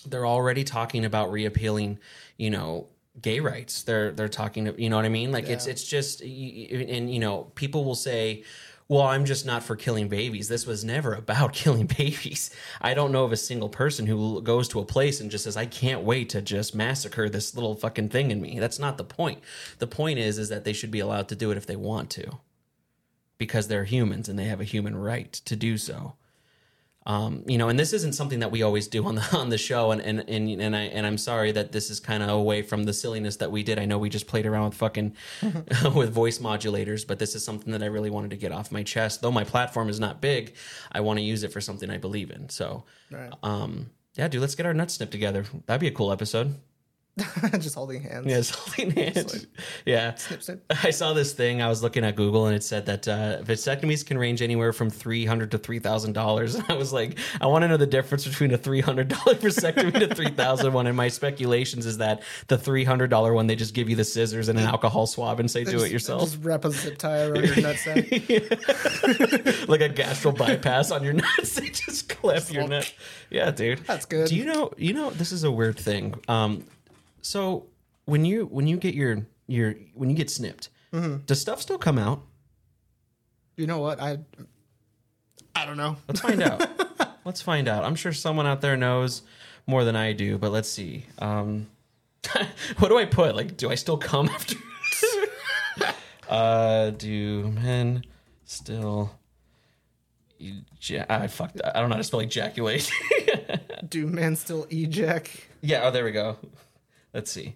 they're 0.09 0.27
already 0.27 0.63
talking 0.63 1.05
about 1.05 1.33
reappealing, 1.33 1.99
you 2.37 2.49
know, 2.49 2.87
gay 3.21 3.41
rights. 3.41 3.83
They're 3.83 4.13
they're 4.13 4.29
talking, 4.29 4.73
you 4.79 4.89
know 4.89 4.95
what 4.95 5.05
I 5.05 5.09
mean? 5.09 5.33
Like 5.33 5.49
it's 5.49 5.67
Yeah. 5.67 5.73
it's 5.73 5.83
just 5.85 6.21
y- 6.23 6.69
y- 6.71 6.87
and 6.91 7.13
you 7.13 7.19
know, 7.19 7.51
people 7.57 7.85
will 7.85 7.95
say, 7.97 8.45
"Well, 8.89 9.03
I'm 9.03 9.25
just 9.25 9.45
not 9.47 9.63
for 9.63 9.77
killing 9.77 10.09
babies." 10.09 10.49
This 10.49 10.67
was 10.67 10.85
never 10.85 11.15
about 11.15 11.53
killing 11.63 11.87
babies. 11.87 12.51
I 12.81 12.95
don't 12.95 13.13
know 13.13 13.25
of 13.25 13.33
a 13.33 13.37
single 13.37 13.69
person 13.69 14.07
who 14.07 14.41
goes 14.43 14.69
to 14.69 14.81
a 14.81 14.85
place 14.85 15.21
and 15.21 15.31
just 15.31 15.45
says, 15.45 15.57
"I 15.57 15.67
can't 15.67 16.03
wait 16.03 16.29
to 16.31 16.43
just 16.43 16.75
massacre 16.75 17.29
this 17.29 17.55
little 17.55 17.75
fucking 17.75 18.11
thing 18.11 18.31
in 18.31 18.41
me." 18.41 18.59
That's 18.61 18.79
not 18.79 18.99
the 18.99 19.05
point. 19.05 19.41
The 19.79 19.87
point 19.87 20.19
is 20.19 20.39
is 20.39 20.49
that 20.49 20.65
they 20.65 20.73
should 20.73 20.91
be 20.91 21.01
allowed 21.01 21.29
to 21.29 21.37
do 21.37 21.51
it 21.51 21.57
if 21.57 21.67
they 21.67 21.77
want 21.77 22.11
to. 22.11 22.39
Because 23.39 23.69
they're 23.69 23.85
humans 23.85 24.29
and 24.29 24.39
they 24.39 24.45
have 24.45 24.61
a 24.61 24.65
human 24.65 24.97
right 24.97 25.33
to 25.33 25.57
do 25.57 25.77
so 25.77 26.15
um, 27.07 27.45
you 27.47 27.57
know, 27.57 27.69
and 27.69 27.79
this 27.79 27.93
isn't 27.93 28.15
something 28.15 28.41
that 28.41 28.51
we 28.51 28.63
always 28.63 28.89
do 28.89 29.07
on 29.07 29.15
the 29.15 29.29
on 29.37 29.49
the 29.49 29.59
show, 29.59 29.93
and 29.93 30.01
and 30.03 30.21
and, 30.29 30.61
and 30.61 30.75
I 30.77 30.81
and 30.83 31.07
I'm 31.07 31.19
sorry 31.19 31.53
that 31.53 31.71
this 31.73 31.89
is 31.89 32.01
kind 32.01 32.23
of 32.23 32.29
away 32.31 32.63
from 32.63 32.85
the 32.85 32.93
silliness 32.93 33.37
that 33.37 33.51
we 33.53 33.63
did. 33.63 33.79
I 33.79 33.85
know 33.85 33.97
we 33.99 34.09
just 34.11 34.27
played 34.27 34.45
around 34.45 34.65
with 34.67 34.75
fucking 34.75 35.15
with 35.95 36.13
voice 36.13 36.39
modulators, 36.39 37.07
but 37.07 37.19
this 37.19 37.35
is 37.35 37.45
something 37.45 37.73
that 37.73 37.83
I 37.83 37.87
really 37.87 38.11
wanted 38.11 38.31
to 38.31 38.37
get 38.37 38.51
off 38.53 38.73
my 38.73 38.83
chest. 38.83 39.23
Though 39.23 39.31
my 39.33 39.45
platform 39.45 39.89
is 39.89 40.01
not 40.01 40.21
big, 40.21 40.55
I 40.91 41.01
want 41.01 41.19
to 41.19 41.23
use 41.23 41.45
it 41.45 41.53
for 41.53 41.61
something 41.61 41.89
I 41.91 41.99
believe 41.99 42.31
in. 42.31 42.49
So, 42.49 42.85
Right. 43.11 43.33
um, 43.43 43.91
yeah, 44.17 44.27
dude, 44.29 44.41
let's 44.41 44.55
get 44.57 44.67
our 44.67 44.75
nuts 44.75 44.95
snipped 44.95 45.13
together. 45.13 45.45
That'd 45.67 45.81
be 45.81 45.87
a 45.89 45.93
cool 45.93 46.11
episode. 46.11 46.57
just 47.61 47.75
holding 47.75 48.03
hands. 48.03 48.27
Yeah, 48.27 48.39
it's 48.39 48.51
holding 48.51 48.91
hands. 48.91 49.47
Yeah. 49.87 50.15
Snip, 50.17 50.43
snip. 50.43 50.73
I 50.85 50.91
saw 50.91 51.15
this 51.15 51.33
thing. 51.33 51.63
I 51.63 51.69
was 51.69 51.83
looking 51.83 52.05
at 52.05 52.15
Google, 52.15 52.47
and 52.47 52.55
it 52.55 52.63
said 52.63 52.85
that 52.87 53.09
uh, 53.09 53.43
vasectomies 53.43 54.05
can 54.05 54.19
range 54.19 54.43
anywhere 54.43 54.75
from 54.75 54.91
three 54.91 55.25
hundred 55.25 55.51
to 55.53 55.59
three 55.59 55.79
thousand 55.79 56.13
dollars. 56.13 56.57
And 56.67 56.71
I 56.71 56.75
was 56.75 56.93
like, 56.93 57.19
I 57.41 57.47
want 57.47 57.63
to 57.63 57.69
know 57.69 57.77
the 57.77 57.87
difference 57.87 58.27
between 58.27 58.53
a 58.53 58.59
three 58.59 58.81
hundred 58.81 59.09
dollar 59.09 59.35
vasectomy 59.37 59.99
to 59.99 60.15
three 60.15 60.31
thousand 60.31 60.73
one. 60.73 60.87
And 60.87 60.97
my 60.97 61.09
speculations 61.09 61.87
is 61.87 61.99
that 61.99 62.23
the 62.49 62.59
three 62.59 62.85
hundred 62.85 63.09
dollar 63.09 63.33
one, 63.33 63.47
they 63.47 63.57
just 63.57 63.75
give 63.75 63.89
you 63.89 63.97
the 63.97 64.05
scissors 64.05 64.49
and 64.49 64.59
an 64.59 64.67
alcohol 64.67 65.07
swab 65.07 65.41
and 65.41 65.51
say, 65.51 65.65
"Do 65.65 65.83
it 65.83 65.91
yourself," 65.91 66.23
Just 66.23 66.45
wrap 66.45 66.65
a 66.65 66.71
zip 66.71 66.99
tie 66.99 67.23
around 67.23 67.45
your 67.45 67.55
nutsack. 67.57 69.69
like 69.69 69.81
a 69.81 69.89
gastral 69.89 70.37
bypass 70.37 70.91
on 70.91 71.03
your 71.03 71.15
nuts. 71.15 71.55
They 71.55 71.71
just 71.71 72.09
clip 72.09 72.53
your 72.53 72.69
nut. 72.69 72.93
Yeah, 73.31 73.51
dude, 73.51 73.81
That's 73.87 74.07
good. 74.07 74.29
Do 74.29 74.37
you 74.37 74.45
know? 74.45 74.73
You 74.77 74.93
know, 74.93 75.11
this 75.11 75.33
is 75.33 75.45
a 75.45 75.51
weird 75.51 75.79
thing. 75.79 76.15
Um, 76.29 76.65
so 77.27 77.67
when 78.05 78.25
you 78.25 78.47
when 78.47 78.67
you 78.69 78.77
get 78.77 78.95
your 78.95 79.27
your 79.49 79.75
when 79.95 80.09
you 80.11 80.17
get 80.17 80.31
snipped, 80.31 80.69
Mm-hmm. 80.93 81.25
does 81.27 81.41
stuff 81.41 81.61
still 81.61 81.79
come 81.79 81.99
out? 81.99 82.23
You 83.57 83.67
know 83.67 83.79
what? 83.81 84.01
I 84.01 84.19
I 85.55 85.67
don't 85.67 85.77
know. 85.77 85.97
Let's 86.09 86.21
find 86.21 86.41
out. 86.43 86.63
let's 87.25 87.43
find 87.43 87.67
out. 87.69 87.85
I'm 87.85 87.97
sure 87.97 88.13
someone 88.13 88.47
out 88.47 88.61
there 88.61 88.77
knows 88.77 89.23
more 89.67 89.83
than 89.85 89.97
I 89.97 90.13
do, 90.13 90.39
but 90.39 90.53
let's 90.53 90.69
see. 90.69 91.05
Um, 91.19 91.67
what 92.79 92.89
do 92.89 92.97
I 92.99 93.05
put? 93.05 93.35
Like, 93.35 93.57
do 93.57 93.69
I 93.71 93.75
still 93.75 93.97
come 93.99 94.29
after? 94.29 94.57
uh, 96.29 96.91
do 96.91 97.49
men 97.49 98.05
still? 98.45 99.11
Eja- 100.41 101.07
I 101.09 101.27
fucked. 101.27 101.61
I 101.65 101.81
don't 101.81 101.89
know 101.89 101.95
how 101.97 102.01
to 102.01 102.05
spell 102.05 102.21
ejaculate. 102.21 102.91
Do 103.89 104.07
men 104.07 104.37
still 104.37 104.67
ejac? 104.67 105.29
yeah. 105.63 105.81
Oh, 105.85 105.91
there 105.91 106.05
we 106.05 106.13
go. 106.13 106.37
Let's 107.17 107.31
see. 107.31 107.55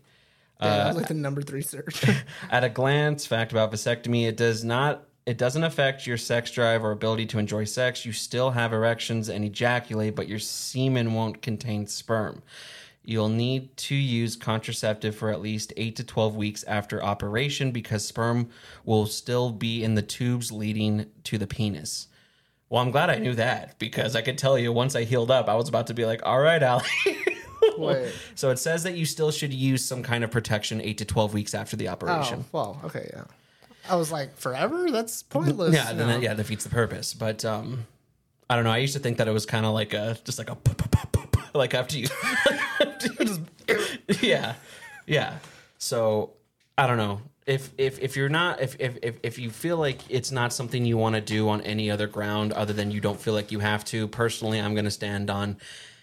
Yeah, 0.61 0.69
that 0.69 0.81
Uh, 0.81 0.89
was 0.89 0.97
like 0.97 1.09
the 1.09 1.15
number 1.15 1.43
three 1.43 1.61
search. 1.61 2.03
At 2.51 2.65
a 2.65 2.71
glance, 2.71 3.27
fact 3.27 3.53
about 3.53 3.71
vasectomy: 3.71 4.27
it 4.27 4.39
does 4.39 4.65
not. 4.65 5.07
It 5.27 5.37
doesn't 5.37 5.63
affect 5.65 6.07
your 6.07 6.17
sex 6.17 6.51
drive 6.51 6.83
or 6.83 6.93
ability 6.93 7.27
to 7.27 7.39
enjoy 7.39 7.65
sex. 7.65 8.07
You 8.07 8.13
still 8.13 8.53
have 8.53 8.73
erections 8.73 9.29
and 9.29 9.45
ejaculate, 9.45 10.17
but 10.17 10.29
your 10.29 10.39
semen 10.39 11.13
won't 11.13 11.43
contain 11.43 11.87
sperm. 11.87 12.43
You'll 13.05 13.29
need 13.29 13.77
to 13.77 13.95
use 13.95 14.35
contraceptive 14.35 15.15
for 15.15 15.31
at 15.31 15.43
least 15.43 15.75
8 15.77 15.95
to 15.97 16.05
12 16.05 16.37
weeks 16.37 16.65
after 16.65 17.03
operation 17.03 17.71
because 17.71 18.07
sperm 18.07 18.49
will 18.85 19.05
still 19.07 19.51
be 19.53 19.85
in 19.85 19.95
the 19.95 20.03
tubes 20.03 20.51
leading 20.51 21.07
to 21.25 21.37
the 21.37 21.47
penis. 21.47 22.09
Well, 22.71 22.83
I'm 22.83 22.91
glad 22.91 23.11
I 23.11 23.19
knew 23.19 23.35
that 23.35 23.79
because 23.79 24.17
I 24.17 24.23
could 24.23 24.39
tell 24.39 24.59
you 24.59 24.73
once 24.73 24.97
I 24.97 25.05
healed 25.05 25.31
up, 25.31 25.49
I 25.49 25.55
was 25.55 25.69
about 25.69 25.87
to 25.89 25.95
be 25.95 26.07
like, 26.07 26.23
all 26.25 26.41
right, 26.41 26.63
Allie. 26.63 26.85
Wait. 27.89 28.13
so 28.35 28.51
it 28.51 28.59
says 28.59 28.83
that 28.85 28.95
you 28.95 29.05
still 29.05 29.31
should 29.31 29.53
use 29.53 29.85
some 29.85 30.03
kind 30.03 30.25
of 30.25 30.31
protection 30.31 30.81
8 30.81 30.99
to 30.99 31.05
12 31.05 31.35
weeks 31.35 31.55
after 31.55 31.77
the 31.77 31.89
operation. 31.89 32.45
Oh, 32.47 32.47
well, 32.53 32.81
okay, 32.85 33.11
yeah. 33.13 33.25
I 33.89 33.97
was 33.97 34.13
like, 34.13 34.37
forever? 34.37 34.91
That's 34.91 35.23
pointless. 35.23 35.75
Yeah, 35.75 35.93
No. 35.93 36.07
that, 36.07 36.23
yeah, 36.23 36.35
defeats 36.35 36.65
the 36.65 36.71
purpose. 36.71 37.15
But 37.15 37.45
um, 37.45 37.87
I 38.49 38.55
don't 38.55 38.65
know. 38.65 38.71
I 38.71 38.79
used 38.79 38.95
to 38.95 39.01
think 39.01 39.19
that 39.19 39.29
it 39.29 39.33
was 39.33 39.47
kind 39.47 39.65
of 39.67 39.73
like 39.73 39.95
a 39.95 40.19
just 40.25 40.39
like 40.39 40.51
a 40.51 40.57
like 41.55 41.75
after 41.75 41.99
you, 41.99 42.07
yeah, 44.21 44.55
yeah. 45.07 45.39
So 45.79 46.35
I 46.79 46.87
don't 46.87 46.97
know 46.99 47.23
if 47.47 47.71
if 47.79 47.99
if 47.99 48.17
you're 48.17 48.29
not 48.29 48.61
if 48.61 48.77
if 48.79 48.99
if, 49.03 49.17
if 49.23 49.39
you 49.39 49.51
feel 49.51 49.77
like 49.77 49.99
it's 50.09 50.31
not 50.31 50.53
something 50.53 50.85
you 50.85 50.97
want 50.97 51.15
to 51.17 51.21
do 51.21 51.49
on 51.49 51.61
any 51.63 51.91
other 51.91 52.07
ground 52.07 52.53
other 52.53 52.73
than 52.73 52.91
you 52.91 53.01
don't 53.01 53.21
feel 53.21 53.35
like 53.35 53.51
you 53.51 53.59
have 53.61 53.85
to. 53.87 54.07
Personally, 54.09 54.61
I'm 54.61 54.75
going 54.75 54.85
to 54.85 54.91
stand 54.91 55.31
on. 55.31 55.57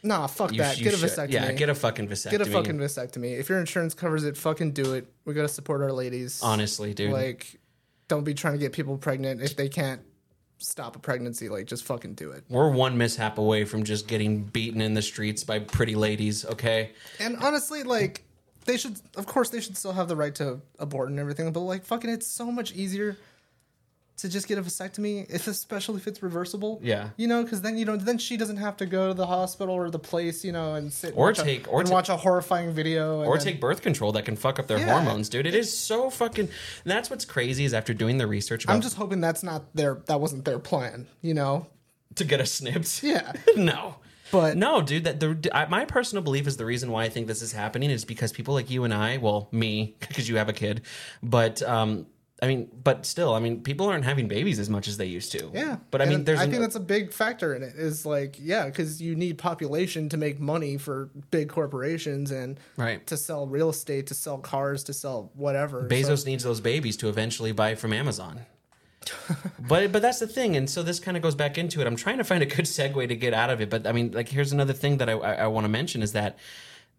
Nah, 0.04 0.28
fuck 0.28 0.52
You, 0.52 0.60
that. 0.60 0.78
you 0.78 0.84
Get 0.84 0.94
a 0.94 0.98
should- 0.98 1.10
vasectomy. 1.10 1.32
Yeah, 1.32 1.52
get 1.54 1.70
a 1.70 1.76
fucking 1.76 2.08
vasectomy. 2.08 2.32
Get 2.32 2.42
a 2.42 2.46
fucking 2.46 2.78
vasectomy. 2.78 3.40
If 3.40 3.50
your 3.50 3.60
insurance 3.60 3.94
covers 3.94 4.24
it, 4.24 4.38
fucking 4.38 4.72
do 4.72 4.94
it. 4.94 5.08
We 5.26 5.34
gotta 5.34 5.48
support 5.48 5.82
our 5.82 5.92
ladies. 5.92 6.42
honestly, 6.44 6.94
dude. 6.94 7.12
Like, 7.12 7.60
don't 8.08 8.24
be 8.24 8.34
trying 8.34 8.54
to 8.54 8.60
get 8.60 8.72
people 8.74 8.98
pregnant 8.98 9.42
if 9.42 9.56
they 9.56 9.68
can't 9.70 10.02
stop 10.60 10.96
a 10.96 11.00
pregnancy. 11.00 11.50
Like, 11.50 11.66
just 11.68 11.84
fucking 11.84 12.14
do 12.16 12.32
it. 12.32 12.44
we're 12.50 12.70
one 12.72 12.98
mishap 12.98 13.38
away 13.38 13.66
from 13.66 13.84
just 13.84 14.08
getting 14.08 14.44
beaten 14.44 14.82
in 14.82 14.94
the 14.94 15.02
streets 15.02 15.44
by 15.44 15.60
pretty 15.60 15.96
ladies. 15.96 16.46
Okay. 16.46 16.92
And 17.20 17.38
honestly, 17.38 17.84
like, 17.84 18.24
they 18.66 18.78
should, 18.78 19.00
of 19.16 19.26
course, 19.26 19.50
they 19.50 19.62
should 19.62 19.78
still 19.78 19.94
have 19.94 20.08
the 20.08 20.16
right 20.16 20.34
to 20.36 20.62
abort 20.80 21.10
and 21.10 21.20
everything. 21.20 21.52
But 21.52 21.62
like, 21.62 21.86
fucking, 21.86 22.10
it's 22.10 22.28
so 22.28 22.52
much 22.52 22.72
easier 22.74 23.18
to 24.18 24.28
just 24.28 24.48
get 24.48 24.58
a 24.58 24.62
vasectomy, 24.62 25.30
if 25.30 25.48
especially 25.48 25.98
if 25.98 26.08
it's 26.08 26.24
reversible. 26.24 26.80
Yeah. 26.84 27.10
You 27.18 27.28
know, 27.28 27.44
because 27.44 27.62
then 27.62 27.78
you 27.78 27.86
know, 27.86 27.96
then 27.98 28.18
she 28.18 28.36
doesn't 28.38 28.58
have 28.58 28.76
to 28.78 28.86
go 28.86 29.10
to 29.10 29.14
the 29.14 29.28
hospital 29.28 29.76
or 29.76 29.90
the 29.90 30.00
place, 30.00 30.44
you 30.44 30.52
know, 30.52 30.74
and 30.76 30.92
sit 30.92 31.12
and 31.12 31.18
Or 31.20 31.28
watch 31.28 31.40
a- 31.40 31.44
take- 31.44 31.72
or 31.72 31.80
and 31.82 31.88
ta- 31.90 31.94
watch 31.94 32.10
a 32.10 32.18
horrifying 32.18 32.72
video, 32.74 33.20
and 33.22 33.28
or 33.28 33.38
then- 33.38 33.46
take 33.46 33.62
birth 33.62 33.82
control 33.82 34.12
that 34.14 34.26
can 34.26 34.36
fuck 34.36 34.58
up 34.60 34.68
their 34.68 34.80
Yeah. 34.80 34.92
hormones, 34.92 35.30
dude. 35.30 35.46
It 35.46 35.56
is 35.56 35.76
so 35.78 36.10
fucking. 36.10 36.46
And 36.46 36.92
that's 36.92 37.10
what's 37.10 37.26
crazy 37.26 37.64
is 37.66 37.74
after 37.74 37.94
doing 37.94 38.18
the 38.18 38.28
research 38.28 38.64
about 38.64 38.74
I'm 38.74 38.82
just 38.82 38.96
hoping 38.98 39.22
that's 39.22 39.44
not 39.44 39.76
their 39.76 40.02
that 40.08 40.20
wasn't 40.20 40.46
their 40.46 40.60
plan, 40.60 41.08
you 41.22 41.34
know. 41.34 41.68
to 42.16 42.24
get 42.26 42.42
us 42.42 42.52
snipped. 42.52 43.04
Yeah. 43.04 43.34
no. 43.56 43.96
But 44.32 44.58
No, 44.58 44.82
dude. 44.82 45.04
That 45.04 45.20
the 45.20 45.38
I, 45.56 45.68
my 45.68 45.86
personal 45.86 46.24
belief 46.24 46.48
is 46.48 46.58
the 46.58 46.66
reason 46.66 46.90
why 46.92 47.04
I 47.04 47.10
think 47.10 47.28
this 47.28 47.44
is 47.44 47.52
happening 47.52 47.92
is 47.92 48.04
because 48.06 48.32
people 48.34 48.56
like 48.56 48.70
you 48.72 48.84
and 48.84 48.94
I, 48.94 49.18
well, 49.18 49.48
me, 49.52 49.96
because 50.08 50.28
you 50.28 50.38
have 50.38 50.50
a 50.50 50.54
kid, 50.54 50.82
but 51.22 51.62
um, 51.62 52.08
I 52.42 52.46
mean, 52.48 52.70
but 52.84 53.06
still, 53.08 53.34
I 53.34 53.40
mean, 53.40 53.62
people 53.64 53.88
aren't 53.88 54.06
having 54.06 54.28
babies 54.28 54.60
as 54.60 54.70
much 54.70 54.88
as 54.88 54.98
they 54.98 55.08
used 55.08 55.32
to. 55.32 55.50
yeah, 55.56 55.78
But 55.90 56.04
I 56.04 56.06
mean, 56.06 56.24
there's 56.24 56.40
I 56.40 56.44
an- 56.44 56.52
think 56.52 56.62
that's 56.62 56.76
a 56.76 56.80
big 56.80 57.12
factor 57.12 57.56
in 57.56 57.64
it. 57.64 57.74
Is 57.76 58.06
like 58.06 58.36
yeah, 58.40 58.66
because 58.66 59.02
you 59.02 59.16
need 59.16 59.40
population 59.40 60.08
to 60.10 60.18
make 60.18 60.40
money 60.40 60.78
for 60.78 61.10
big 61.32 61.50
corporations 61.50 62.30
and 62.30 62.60
Right. 62.78 63.06
to 63.08 63.18
sell 63.18 63.48
real 63.48 63.70
estate, 63.70 64.06
to 64.08 64.14
sell 64.14 64.38
cars, 64.38 64.84
to 64.84 64.94
sell 64.94 65.32
whatever. 65.34 65.88
Bezos 65.90 66.20
So- 66.20 66.30
needs 66.30 66.44
those 66.44 66.62
babies 66.62 66.96
to 66.98 67.10
eventually 67.10 67.54
buy 67.54 67.74
from 67.76 67.92
Amazon. 67.92 68.42
but 69.68 69.92
but 69.92 70.02
that's 70.02 70.20
the 70.20 70.28
thing, 70.28 70.56
and 70.58 70.70
so 70.70 70.84
this 70.84 71.00
kind 71.00 71.16
of 71.18 71.24
goes 71.24 71.36
back 71.36 71.58
into 71.58 71.82
it. 71.82 71.88
I'm 71.88 71.96
trying 71.96 72.18
to 72.18 72.24
find 72.24 72.44
a 72.44 72.46
good 72.46 72.66
segue 72.66 73.08
to 73.08 73.16
get 73.16 73.34
out 73.34 73.50
of 73.50 73.62
it, 73.62 73.70
but 73.70 73.88
I 73.88 73.92
mean, 73.94 74.12
like, 74.12 74.30
here's 74.30 74.52
another 74.52 74.74
thing 74.74 74.98
that 74.98 75.10
I 75.10 75.14
I, 75.14 75.34
I 75.34 75.48
want 75.48 75.66
to 75.66 75.70
mention 75.70 76.02
is 76.04 76.12
that, 76.12 76.38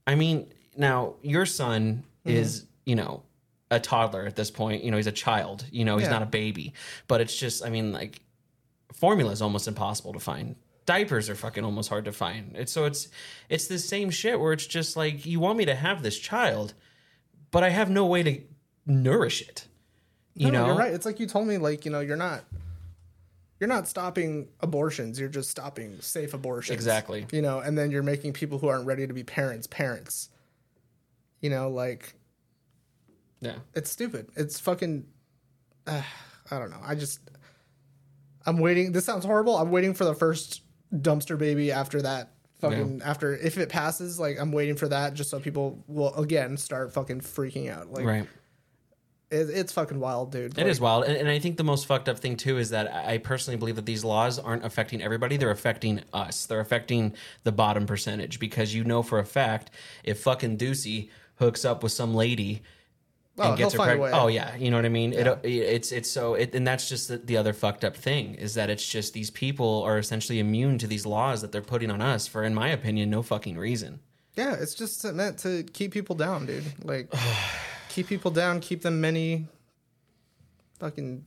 I 0.07 0.15
mean, 0.15 0.47
now 0.77 1.15
your 1.23 1.47
son 1.47 2.05
Mm-hmm. 2.27 2.37
is 2.37 2.65
you 2.85 2.97
know 2.97 3.23
a 3.71 3.79
toddler 3.81 4.27
at 4.27 4.37
this 4.37 4.51
point. 4.51 4.83
You 4.85 4.91
know, 4.91 4.97
he's 4.97 5.07
a 5.07 5.13
child. 5.13 5.65
You 5.71 5.85
know, 5.85 5.99
he's 5.99 6.07
Yeah. 6.07 6.13
not 6.15 6.23
a 6.23 6.27
baby. 6.27 6.73
But 7.07 7.21
it's 7.21 7.37
just, 7.37 7.65
I 7.65 7.71
mean, 7.71 7.93
like, 7.93 8.21
formula 8.93 9.33
is 9.33 9.43
almost 9.43 9.69
impossible 9.69 10.13
to 10.15 10.21
find. 10.21 10.57
Diapers 10.87 11.29
are 11.29 11.35
fucking 11.35 11.65
almost 11.65 11.89
hard 11.91 12.07
to 12.07 12.13
find. 12.13 12.57
It's 12.57 12.73
so 12.73 12.87
it's 12.87 13.09
it's 13.51 13.67
the 13.67 13.79
same 13.79 14.09
shit 14.09 14.41
where 14.41 14.55
it's 14.55 14.67
just 14.67 14.97
like 14.97 15.27
you 15.27 15.39
want 15.39 15.59
me 15.59 15.67
to 15.67 15.75
have 15.75 16.03
this 16.03 16.19
child, 16.19 16.73
but 17.51 17.63
I 17.63 17.69
have 17.69 17.91
no 17.91 18.07
way 18.07 18.23
to 18.23 18.41
nourish 18.87 19.43
it. 19.47 19.67
You 20.35 20.51
No, 20.51 20.61
know, 20.61 20.67
you're 20.69 20.77
right. 20.77 20.95
It's 20.95 21.05
like 21.05 21.21
you 21.21 21.27
told 21.27 21.47
me, 21.47 21.59
like 21.59 21.85
you 21.85 21.91
know, 21.91 22.01
you're 22.01 22.17
not. 22.17 22.45
You're 23.61 23.69
not 23.69 23.89
stopping 23.89 24.49
abortions. 24.61 25.19
You're 25.19 25.29
just 25.29 25.51
stopping 25.51 26.01
safe 26.01 26.33
abortions. 26.33 26.75
Exactly. 26.75 27.27
You 27.33 27.43
know, 27.43 27.59
and 27.59 27.77
then 27.77 27.91
you're 27.91 28.05
making 28.05 28.33
people 28.33 28.59
who 28.59 28.69
aren't 28.69 28.87
ready 28.87 29.07
to 29.07 29.13
be 29.13 29.25
parents 29.25 29.67
parents. 29.67 30.31
You 31.41 31.51
know, 31.51 31.69
like 31.69 32.15
Yeah. 33.41 33.57
it's 33.75 33.91
stupid. 33.91 34.29
It's 34.37 34.59
fucking. 34.61 35.07
Uh, 35.87 36.03
I 36.51 36.59
don't 36.59 36.71
know. 36.71 36.81
I 36.83 36.95
just. 36.95 37.21
I'm 38.47 38.59
waiting. 38.59 38.93
This 38.93 39.05
sounds 39.05 39.25
horrible. 39.25 39.57
I'm 39.57 39.71
waiting 39.71 39.95
for 39.95 40.05
the 40.05 40.15
first 40.15 40.63
dumpster 40.95 41.37
baby 41.39 41.71
after 41.73 42.03
that. 42.03 42.33
Fucking 42.61 43.03
after 43.05 43.37
if 43.37 43.57
it 43.57 43.69
passes, 43.69 44.19
like 44.19 44.37
I'm 44.41 44.51
waiting 44.51 44.75
for 44.75 44.89
that 44.89 45.15
just 45.15 45.31
so 45.31 45.39
people 45.39 45.85
will 45.87 46.13
again 46.15 46.57
start 46.57 46.93
fucking 46.93 47.21
freaking 47.21 47.71
out. 47.71 47.93
Like 47.93 48.05
Right. 48.05 48.27
it, 49.31 49.49
it's 49.51 49.73
fucking 49.73 50.01
wild, 50.01 50.33
dude. 50.33 50.59
It 50.59 50.67
is 50.67 50.81
wild, 50.81 51.05
and, 51.05 51.17
and 51.17 51.29
I 51.29 51.39
think 51.39 51.57
the 51.57 51.63
most 51.63 51.87
fucked 51.87 52.09
up 52.09 52.19
thing 52.19 52.37
too 52.37 52.59
is 52.59 52.71
that 52.71 52.93
I 52.93 53.15
I 53.15 53.19
personally 53.19 53.57
believe 53.59 53.77
that 53.77 53.87
these 53.87 54.03
laws 54.03 54.41
aren't 54.41 54.65
affecting 54.65 55.01
everybody; 55.01 55.37
they're 55.37 55.53
affecting 55.53 56.01
us. 56.13 56.47
They're 56.47 56.59
affecting 56.59 57.15
the 57.45 57.53
bottom 57.53 57.87
percentage 57.87 58.41
because 58.41 58.75
you 58.75 58.83
know 58.83 59.05
for 59.05 59.21
a 59.21 59.25
fact 59.25 59.71
if 60.03 60.21
fucking 60.23 60.59
Ducey, 60.59 61.11
hooks 61.37 61.65
up 61.65 61.85
with 61.85 61.93
some 61.93 62.13
lady 62.13 62.63
Oh, 63.39 63.51
and 63.51 63.59
gets 63.59 63.75
he'll 63.75 63.83
her 63.83 63.97
pregnant. 63.97 64.15
Oh 64.15 64.27
yeah, 64.29 64.57
you 64.57 64.71
know 64.71 64.77
what 64.77 64.85
I 64.85 64.91
mean. 64.91 65.13
It, 65.13 65.27
it's 65.45 65.93
it's 65.93 66.11
so 66.11 66.35
it, 66.35 66.55
and 66.55 66.67
that's 66.67 66.89
just 66.89 67.09
the, 67.09 67.19
the 67.19 67.37
other 67.37 67.53
fucked 67.53 67.85
up 67.85 67.97
thing 67.97 68.35
is 68.35 68.55
that 68.55 68.71
it's 68.71 68.87
just 68.87 69.15
these 69.15 69.31
people 69.31 69.83
are 69.85 69.99
essentially 69.99 70.39
immune 70.39 70.79
to 70.79 70.87
these 70.87 71.07
laws 71.07 71.41
that 71.43 71.53
they're 71.53 71.63
putting 71.63 71.91
on 71.91 72.01
us 72.01 72.27
for, 72.27 72.45
in 72.45 72.55
my 72.55 72.69
opinion, 72.69 73.11
no 73.11 73.23
fucking 73.23 73.57
reason. 73.57 74.01
Yeah, 74.37 74.55
it's 74.55 74.75
just 74.75 75.05
meant 75.05 75.39
to 75.41 75.65
keep 75.65 75.93
people 75.93 76.15
down, 76.15 76.47
dude. 76.47 76.65
Like, 76.85 77.13
keep 77.89 78.07
people 78.09 78.31
down, 78.31 78.61
keep 78.61 78.83
them 78.83 79.01
many. 79.01 79.47
Fucking 80.79 81.25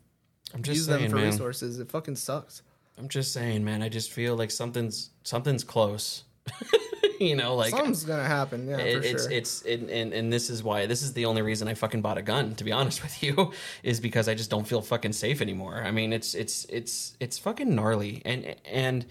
I'm 0.54 0.64
just 0.64 0.76
use 0.78 0.86
saying, 0.86 1.02
them 1.04 1.12
for 1.12 1.18
man. 1.18 1.26
resources. 1.26 1.80
It 1.80 1.90
fucking 1.90 2.16
sucks. 2.16 2.62
I'm 2.98 3.10
just 3.10 3.34
saying, 3.34 3.64
man. 3.64 3.82
I 3.82 3.90
just 3.90 4.12
feel 4.12 4.36
like 4.36 4.52
something's 4.52 5.12
something's 5.24 5.64
close. 5.64 6.24
you 7.30 7.36
know, 7.36 7.56
like 7.56 7.70
Something's 7.72 8.04
gonna 8.04 8.26
happen. 8.26 8.68
Yeah, 8.68 8.78
it- 8.78 9.02
for 9.02 9.06
it's 9.08 9.24
sure. 9.24 9.32
it's 9.32 9.62
it, 9.64 9.82
and 9.90 10.14
and 10.14 10.32
this 10.34 10.50
is 10.50 10.64
why 10.64 10.86
this 10.88 11.02
is 11.02 11.14
the 11.14 11.26
only 11.26 11.42
reason 11.42 11.68
I 11.68 11.74
fucking 11.74 12.02
bought 12.02 12.18
a 12.18 12.22
gun. 12.22 12.56
To 12.56 12.64
be 12.64 12.72
honest 12.80 13.02
with 13.04 13.22
you, 13.24 13.52
is 13.84 14.00
because 14.00 14.28
I 14.28 14.34
just 14.34 14.50
don't 14.50 14.68
feel 14.68 14.82
fucking 14.82 15.14
safe 15.14 15.42
anymore. 15.42 15.82
I 15.84 15.92
mean, 15.92 16.14
it's 16.14 16.34
it's 16.34 16.66
it's 16.66 17.16
it's 17.20 17.38
fucking 17.38 17.74
gnarly, 17.76 18.22
and 18.26 18.56
and 18.66 19.06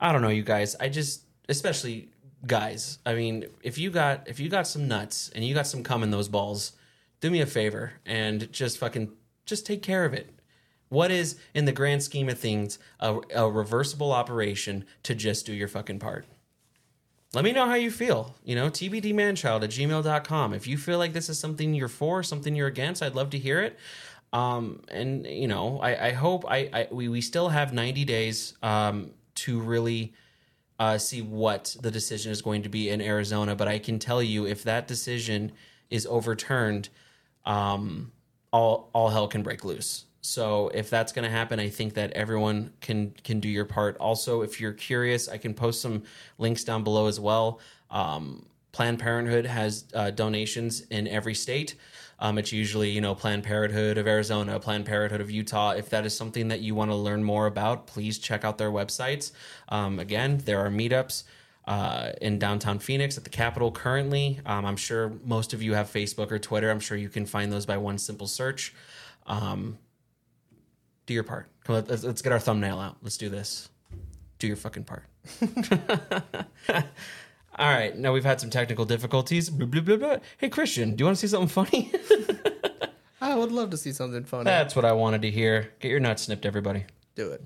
I 0.00 0.12
don't 0.12 0.22
know, 0.22 0.28
you 0.28 0.42
guys. 0.44 0.76
I 0.80 0.88
just 0.88 1.22
especially 1.48 2.08
guys. 2.46 2.98
I 3.04 3.14
mean, 3.14 3.46
if 3.62 3.76
you 3.78 3.90
got 3.90 4.28
if 4.28 4.40
you 4.40 4.48
got 4.48 4.66
some 4.66 4.88
nuts 4.88 5.30
and 5.34 5.44
you 5.44 5.54
got 5.54 5.66
some 5.66 5.82
cum 5.82 6.02
in 6.02 6.10
those 6.10 6.28
balls, 6.28 6.72
do 7.20 7.30
me 7.30 7.40
a 7.40 7.46
favor 7.46 7.94
and 8.06 8.50
just 8.52 8.78
fucking 8.78 9.10
just 9.46 9.66
take 9.66 9.82
care 9.82 10.04
of 10.04 10.14
it. 10.14 10.30
What 10.88 11.12
is, 11.12 11.38
in 11.54 11.66
the 11.66 11.72
grand 11.72 12.02
scheme 12.02 12.28
of 12.28 12.38
things, 12.38 12.78
a, 12.98 13.18
a 13.32 13.48
reversible 13.48 14.10
operation 14.10 14.84
to 15.04 15.14
just 15.14 15.46
do 15.46 15.52
your 15.52 15.68
fucking 15.68 16.00
part? 16.00 16.26
Let 17.32 17.44
me 17.44 17.52
know 17.52 17.66
how 17.66 17.74
you 17.74 17.90
feel. 17.90 18.34
You 18.44 18.56
know, 18.56 18.70
tbdmanchild 18.70 19.62
at 19.62 19.70
gmail.com. 19.70 20.52
If 20.54 20.66
you 20.66 20.76
feel 20.76 20.98
like 20.98 21.12
this 21.12 21.28
is 21.28 21.38
something 21.38 21.74
you're 21.74 21.88
for, 21.88 22.22
something 22.22 22.54
you're 22.56 22.66
against, 22.66 23.02
I'd 23.02 23.14
love 23.14 23.30
to 23.30 23.38
hear 23.38 23.60
it. 23.60 23.78
Um, 24.32 24.82
and, 24.88 25.26
you 25.26 25.48
know, 25.48 25.80
I, 25.80 26.08
I 26.08 26.12
hope 26.12 26.44
I, 26.48 26.70
I 26.72 26.88
we, 26.90 27.08
we 27.08 27.20
still 27.20 27.48
have 27.48 27.72
90 27.72 28.04
days 28.04 28.54
um, 28.62 29.12
to 29.36 29.60
really 29.60 30.12
uh, 30.78 30.98
see 30.98 31.22
what 31.22 31.76
the 31.80 31.90
decision 31.90 32.32
is 32.32 32.42
going 32.42 32.62
to 32.62 32.68
be 32.68 32.88
in 32.88 33.00
Arizona. 33.00 33.54
But 33.54 33.68
I 33.68 33.78
can 33.78 33.98
tell 33.98 34.22
you 34.22 34.46
if 34.46 34.64
that 34.64 34.88
decision 34.88 35.52
is 35.88 36.06
overturned, 36.06 36.88
um, 37.44 38.12
all, 38.52 38.90
all 38.92 39.10
hell 39.10 39.28
can 39.28 39.42
break 39.42 39.64
loose. 39.64 40.04
So 40.20 40.68
if 40.74 40.90
that's 40.90 41.12
going 41.12 41.24
to 41.24 41.30
happen, 41.30 41.58
I 41.58 41.68
think 41.68 41.94
that 41.94 42.12
everyone 42.12 42.72
can 42.80 43.12
can 43.24 43.40
do 43.40 43.48
your 43.48 43.64
part. 43.64 43.96
Also, 43.98 44.42
if 44.42 44.60
you're 44.60 44.72
curious, 44.72 45.28
I 45.28 45.38
can 45.38 45.54
post 45.54 45.80
some 45.80 46.02
links 46.38 46.64
down 46.64 46.84
below 46.84 47.06
as 47.06 47.18
well. 47.18 47.60
Um, 47.90 48.46
Planned 48.72 48.98
Parenthood 48.98 49.46
has 49.46 49.84
uh, 49.94 50.10
donations 50.10 50.82
in 50.82 51.08
every 51.08 51.34
state. 51.34 51.74
Um, 52.18 52.36
it's 52.36 52.52
usually 52.52 52.90
you 52.90 53.00
know 53.00 53.14
Planned 53.14 53.44
Parenthood 53.44 53.96
of 53.96 54.06
Arizona, 54.06 54.60
Planned 54.60 54.84
Parenthood 54.84 55.22
of 55.22 55.30
Utah. 55.30 55.70
If 55.70 55.88
that 55.90 56.04
is 56.04 56.14
something 56.14 56.48
that 56.48 56.60
you 56.60 56.74
want 56.74 56.90
to 56.90 56.94
learn 56.94 57.24
more 57.24 57.46
about, 57.46 57.86
please 57.86 58.18
check 58.18 58.44
out 58.44 58.58
their 58.58 58.70
websites. 58.70 59.32
Um, 59.70 59.98
again, 59.98 60.38
there 60.44 60.58
are 60.58 60.70
meetups 60.70 61.24
uh, 61.66 62.12
in 62.20 62.38
downtown 62.38 62.78
Phoenix 62.78 63.16
at 63.16 63.24
the 63.24 63.30
Capitol 63.30 63.72
currently. 63.72 64.40
Um, 64.44 64.66
I'm 64.66 64.76
sure 64.76 65.12
most 65.24 65.54
of 65.54 65.62
you 65.62 65.72
have 65.74 65.90
Facebook 65.90 66.30
or 66.30 66.38
Twitter. 66.38 66.70
I'm 66.70 66.80
sure 66.80 66.98
you 66.98 67.08
can 67.08 67.24
find 67.24 67.50
those 67.50 67.64
by 67.64 67.78
one 67.78 67.96
simple 67.96 68.26
search. 68.26 68.74
Um, 69.26 69.78
do 71.10 71.14
your 71.14 71.24
part. 71.24 71.48
Come 71.64 71.74
on, 71.74 71.84
let's, 71.88 72.04
let's 72.04 72.22
get 72.22 72.32
our 72.32 72.38
thumbnail 72.38 72.78
out. 72.78 72.98
Let's 73.02 73.16
do 73.16 73.28
this. 73.28 73.68
Do 74.38 74.46
your 74.46 74.54
fucking 74.54 74.84
part. 74.84 75.06
All 77.58 77.68
right. 77.68 77.96
Now 77.96 78.12
we've 78.12 78.24
had 78.24 78.40
some 78.40 78.48
technical 78.48 78.84
difficulties. 78.84 79.50
Blah, 79.50 79.66
blah, 79.66 79.80
blah, 79.80 79.96
blah. 79.96 80.16
Hey, 80.38 80.48
Christian, 80.48 80.94
do 80.94 81.02
you 81.02 81.06
want 81.06 81.18
to 81.18 81.20
see 81.20 81.26
something 81.26 81.48
funny? 81.48 81.92
I 83.20 83.34
would 83.34 83.50
love 83.50 83.70
to 83.70 83.76
see 83.76 83.90
something 83.90 84.22
funny. 84.22 84.44
That's 84.44 84.76
what 84.76 84.84
I 84.84 84.92
wanted 84.92 85.22
to 85.22 85.32
hear. 85.32 85.72
Get 85.80 85.90
your 85.90 85.98
nuts 85.98 86.22
snipped, 86.22 86.46
everybody. 86.46 86.84
Do 87.16 87.32
it. 87.32 87.42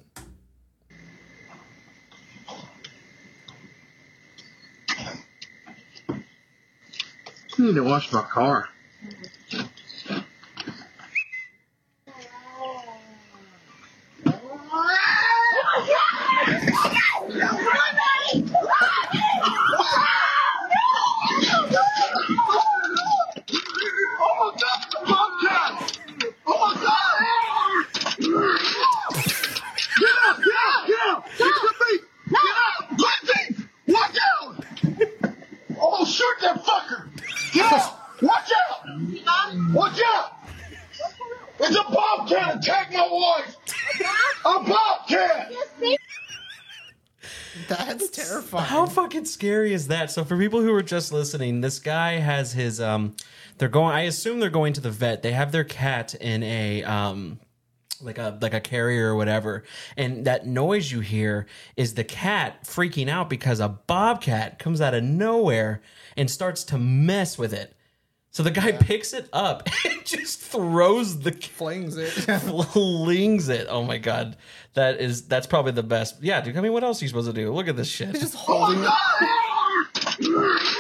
I 6.11 7.63
need 7.63 7.77
to 7.77 7.83
wash 7.83 8.13
my 8.13 8.21
car. 8.25 8.69
Oh 24.17 24.33
my 24.41 24.53
god, 24.61 24.81
the 24.91 24.99
bobcat! 25.07 25.73
Oh 26.47 26.59
my 26.61 26.75
god! 26.83 27.85
Get 30.01 30.15
out, 30.25 30.37
get 30.39 30.59
out, 30.65 30.83
get 30.87 31.01
out! 31.09 31.21
Get 31.39 31.53
to 31.55 31.71
me! 31.81 31.93
Get 32.31 32.57
out! 32.57 32.83
Lindsay! 32.91 33.45
Watch 33.89 34.19
out! 34.33 34.53
Oh, 35.81 36.05
shoot 36.05 36.37
that 36.43 36.65
fucker! 37.55 37.71
Get 37.71 37.73
out! 37.73 38.23
Watch 38.23 38.51
out! 38.71 39.73
Watch 39.73 40.01
out! 40.07 40.33
It's 41.61 41.77
a 41.77 41.85
bobcat 41.85 42.57
attack 42.57 42.93
my 42.93 43.09
wife! 43.11 43.57
A 44.45 44.65
bobcat! 44.65 45.53
That's 47.69 48.11
terrifying. 48.11 48.65
How 48.65 48.87
fucking 48.87 49.27
scary 49.27 49.73
is 49.73 49.89
that? 49.89 50.11
So 50.11 50.25
for 50.25 50.37
people 50.37 50.61
who 50.61 50.75
are 50.75 50.83
just 50.83 51.13
listening, 51.13 51.61
this 51.61 51.79
guy 51.79 52.15
has 52.15 52.53
his 52.53 52.81
um 52.81 53.15
they're 53.59 53.69
going 53.69 53.95
I 53.95 54.03
assume 54.03 54.41
they're 54.41 54.51
going 54.51 54.73
to 54.75 54.81
the 54.81 54.91
vet. 54.91 55.23
They 55.23 55.33
have 55.33 55.53
their 55.53 55.65
cat 55.65 56.15
in 56.15 56.43
a 56.43 56.83
um 56.83 57.39
like 58.01 58.19
a 58.19 58.37
like 58.41 58.55
a 58.55 58.61
carrier 58.61 59.13
or 59.13 59.17
whatever. 59.17 59.63
And 59.97 60.25
that 60.27 60.47
noise 60.47 60.91
you 60.91 61.01
hear 61.01 61.47
is 61.77 61.95
the 61.95 62.05
cat 62.05 62.65
freaking 62.65 63.09
out 63.09 63.31
because 63.31 63.61
a 63.61 63.69
bobcat 63.69 64.59
comes 64.59 64.81
out 64.81 64.95
of 64.95 65.05
nowhere 65.05 65.81
and 66.17 66.31
starts 66.31 66.65
to 66.65 66.79
mess 66.79 67.39
with 67.39 67.53
it. 67.53 67.75
So 68.31 68.43
the 68.43 68.51
guy 68.51 68.73
picks 68.73 69.13
it 69.13 69.29
up 69.33 69.69
and 69.85 70.05
just 70.05 70.41
throws 70.41 71.21
the 71.21 71.31
Flings 71.31 71.97
it. 71.97 72.11
flings 72.41 73.49
it. 73.49 73.69
Oh 73.71 73.85
my 73.85 73.99
god. 73.99 74.37
That 74.75 75.01
is 75.01 75.29
that's 75.29 75.47
probably 75.47 75.73
the 75.73 75.85
best. 75.85 76.23
Yeah, 76.23 76.41
dude, 76.41 76.57
I 76.57 76.61
mean 76.61 76.73
what 76.73 76.83
else 76.83 77.01
are 77.01 77.05
you 77.05 77.09
supposed 77.09 77.29
to 77.29 77.33
do? 77.33 77.53
Look 77.53 77.69
at 77.69 77.77
this 77.77 77.89
shit. 77.89 78.13
just 78.15 78.35
oh 78.37 78.39
holding 78.39 78.85
it. 80.21 80.79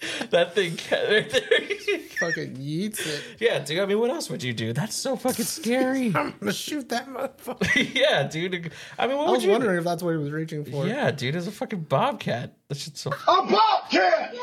that 0.30 0.54
thing 0.54 0.78
right 0.92 1.28
there. 1.30 1.98
Fucking 2.20 2.56
yeets 2.56 3.06
it. 3.06 3.22
yeah, 3.40 3.58
dude. 3.58 3.80
I 3.80 3.86
mean, 3.86 3.98
what 3.98 4.10
else 4.10 4.30
would 4.30 4.42
you 4.42 4.52
do? 4.52 4.72
That's 4.72 4.94
so 4.94 5.16
fucking 5.16 5.44
scary. 5.44 6.06
I'm 6.14 6.34
gonna 6.38 6.52
shoot 6.52 6.88
that 6.90 7.08
motherfucker. 7.08 7.94
yeah, 7.94 8.22
dude. 8.24 8.70
I 8.98 9.06
mean, 9.06 9.16
what 9.16 9.26
I 9.26 9.30
would 9.30 9.36
was 9.36 9.44
you? 9.44 9.50
wondering 9.50 9.78
if 9.78 9.84
that's 9.84 10.02
what 10.02 10.10
he 10.12 10.16
was 10.18 10.30
reaching 10.30 10.64
for. 10.64 10.86
Yeah, 10.86 11.10
dude. 11.10 11.34
It's 11.36 11.46
a 11.46 11.52
fucking 11.52 11.82
bobcat. 11.82 12.54
That 12.68 12.78
shit's 12.78 13.00
so. 13.00 13.10
A 13.10 13.46
bobcat! 13.46 14.34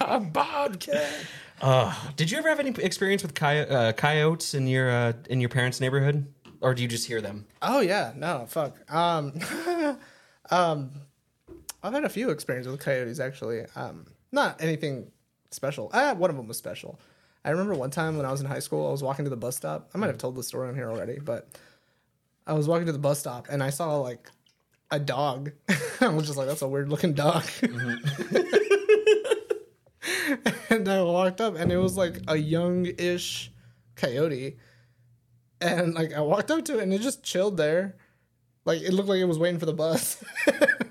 A 0.00 0.20
bobcat. 0.20 1.12
Uh, 1.60 1.94
did 2.16 2.30
you 2.30 2.38
ever 2.38 2.48
have 2.48 2.60
any 2.60 2.70
experience 2.82 3.22
with 3.22 3.34
coy- 3.34 3.62
uh, 3.62 3.92
coyotes 3.92 4.54
in 4.54 4.66
your 4.66 4.90
uh, 4.90 5.12
in 5.30 5.40
your 5.40 5.48
parents' 5.48 5.80
neighborhood, 5.80 6.26
or 6.60 6.74
do 6.74 6.82
you 6.82 6.88
just 6.88 7.06
hear 7.06 7.20
them? 7.20 7.46
Oh 7.62 7.80
yeah, 7.80 8.12
no, 8.16 8.44
fuck. 8.48 8.76
Um, 8.92 9.38
um, 10.50 10.90
I've 11.84 11.92
had 11.92 12.04
a 12.04 12.08
few 12.08 12.30
experiences 12.30 12.72
with 12.72 12.80
coyotes 12.80 13.20
actually. 13.20 13.66
Um, 13.76 14.06
not 14.32 14.60
anything 14.62 15.10
special. 15.50 15.90
Ah, 15.92 16.14
one 16.14 16.30
of 16.30 16.36
them 16.36 16.48
was 16.48 16.56
special. 16.56 16.98
I 17.44 17.50
remember 17.50 17.74
one 17.74 17.90
time 17.90 18.16
when 18.16 18.24
I 18.24 18.30
was 18.30 18.40
in 18.40 18.46
high 18.46 18.60
school, 18.60 18.88
I 18.88 18.90
was 18.90 19.02
walking 19.02 19.26
to 19.26 19.30
the 19.30 19.36
bus 19.36 19.54
stop. 19.54 19.90
I 19.94 19.98
might 19.98 20.06
have 20.06 20.16
told 20.16 20.34
the 20.34 20.42
story 20.42 20.68
on 20.68 20.74
here 20.74 20.90
already, 20.90 21.18
but 21.22 21.46
I 22.46 22.54
was 22.54 22.66
walking 22.66 22.86
to 22.86 22.92
the 22.92 22.98
bus 22.98 23.18
stop 23.18 23.48
and 23.50 23.62
I 23.62 23.68
saw 23.68 23.98
like 23.98 24.30
a 24.90 24.98
dog. 24.98 25.52
I 26.00 26.08
was 26.08 26.24
just 26.26 26.38
like, 26.38 26.48
"That's 26.48 26.62
a 26.62 26.68
weird 26.68 26.88
looking 26.88 27.12
dog." 27.12 27.44
and 30.70 30.88
I 30.88 31.02
walked 31.02 31.42
up 31.42 31.56
and 31.56 31.70
it 31.70 31.76
was 31.76 31.98
like 31.98 32.22
a 32.28 32.36
young-ish 32.36 33.52
coyote. 33.94 34.56
And 35.60 35.94
like 35.94 36.14
I 36.14 36.20
walked 36.22 36.50
up 36.50 36.64
to 36.66 36.78
it 36.78 36.82
and 36.82 36.94
it 36.94 37.02
just 37.02 37.22
chilled 37.22 37.58
there. 37.58 37.96
Like 38.64 38.80
it 38.80 38.94
looked 38.94 39.10
like 39.10 39.20
it 39.20 39.24
was 39.26 39.38
waiting 39.38 39.60
for 39.60 39.66
the 39.66 39.74
bus. 39.74 40.22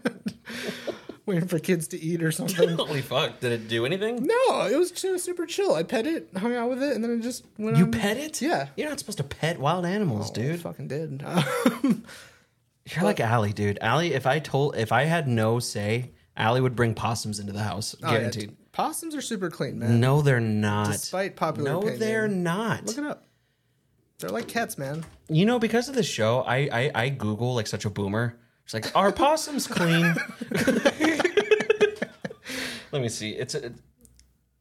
waiting 1.26 1.48
for 1.48 1.60
kids 1.60 1.88
to 1.90 2.00
eat 2.00 2.22
or 2.24 2.32
something. 2.32 2.70
Holy 2.70 3.02
fuck! 3.02 3.40
Did 3.40 3.52
it 3.52 3.68
do 3.68 3.86
anything? 3.86 4.24
no, 4.26 4.66
it 4.66 4.78
was 4.78 4.92
chill, 4.92 5.18
super 5.20 5.46
chill. 5.46 5.74
I 5.76 5.84
pet 5.84 6.06
it, 6.08 6.30
hung 6.38 6.56
out 6.56 6.70
with 6.70 6.82
it, 6.84 6.94
and 6.96 7.04
then 7.04 7.12
it 7.12 7.22
just 7.22 7.46
went 7.58 7.78
You 7.78 7.86
on. 7.86 7.92
pet 7.92 8.18
it? 8.18 8.42
Yeah. 8.42 8.68
You're 8.76 8.90
not 8.90 9.00
supposed 9.00 9.18
to 9.20 9.24
pet 9.24 9.60
wild 9.60 9.86
animals, 9.86 10.32
I 10.32 10.34
dude. 10.34 10.62
fucking 10.62 10.88
did. 10.88 11.24
You're 12.94 13.04
like 13.06 13.20
Allie, 13.22 13.54
dude. 13.54 13.78
Allie, 13.82 14.14
if 14.14 14.28
I 14.28 14.40
told, 14.40 14.76
if 14.76 14.92
I 14.92 15.04
had 15.04 15.28
no 15.28 15.60
say, 15.60 16.12
Allie 16.36 16.60
would 16.62 16.76
bring 16.76 16.94
possums 16.94 17.40
into 17.40 17.54
the 17.54 17.64
house, 17.64 17.96
Oh, 18.04 18.12
yeah, 18.12 18.18
guaranteed. 18.18 18.56
Possums 18.74 19.16
are 19.16 19.22
super 19.22 19.50
clean, 19.50 19.80
man. 19.80 20.00
No, 20.02 20.22
they're 20.22 20.40
not. 20.42 20.92
Despite 20.92 21.36
popular 21.36 21.70
no, 21.72 21.78
opinion. 21.80 22.00
they're 22.00 22.28
not. 22.28 22.86
Look 22.86 22.98
it 22.98 23.04
up. 23.06 23.26
They're 24.20 24.32
like 24.32 24.48
cats, 24.48 24.78
man. 24.78 25.06
You 25.30 25.46
know, 25.46 25.60
because 25.60 25.88
of 25.90 25.96
the 25.96 26.04
show, 26.04 26.42
I, 26.42 26.68
I 26.72 26.92
I 26.96 27.10
Google 27.10 27.54
like 27.56 27.68
such 27.68 27.86
a 27.86 27.90
boomer. 27.90 28.38
It's 28.66 28.74
like, 28.74 28.96
are 28.96 29.12
possums 29.12 29.68
clean? 29.68 30.16
Let 32.92 33.02
me 33.02 33.10
see. 33.10 33.32
It's 33.32 33.56
a, 33.56 33.74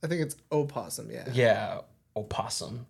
I 0.03 0.07
think 0.07 0.22
it's 0.22 0.36
opossum. 0.50 1.11
Yeah. 1.11 1.28
yeah, 1.32 1.80
opossum. 2.16 2.86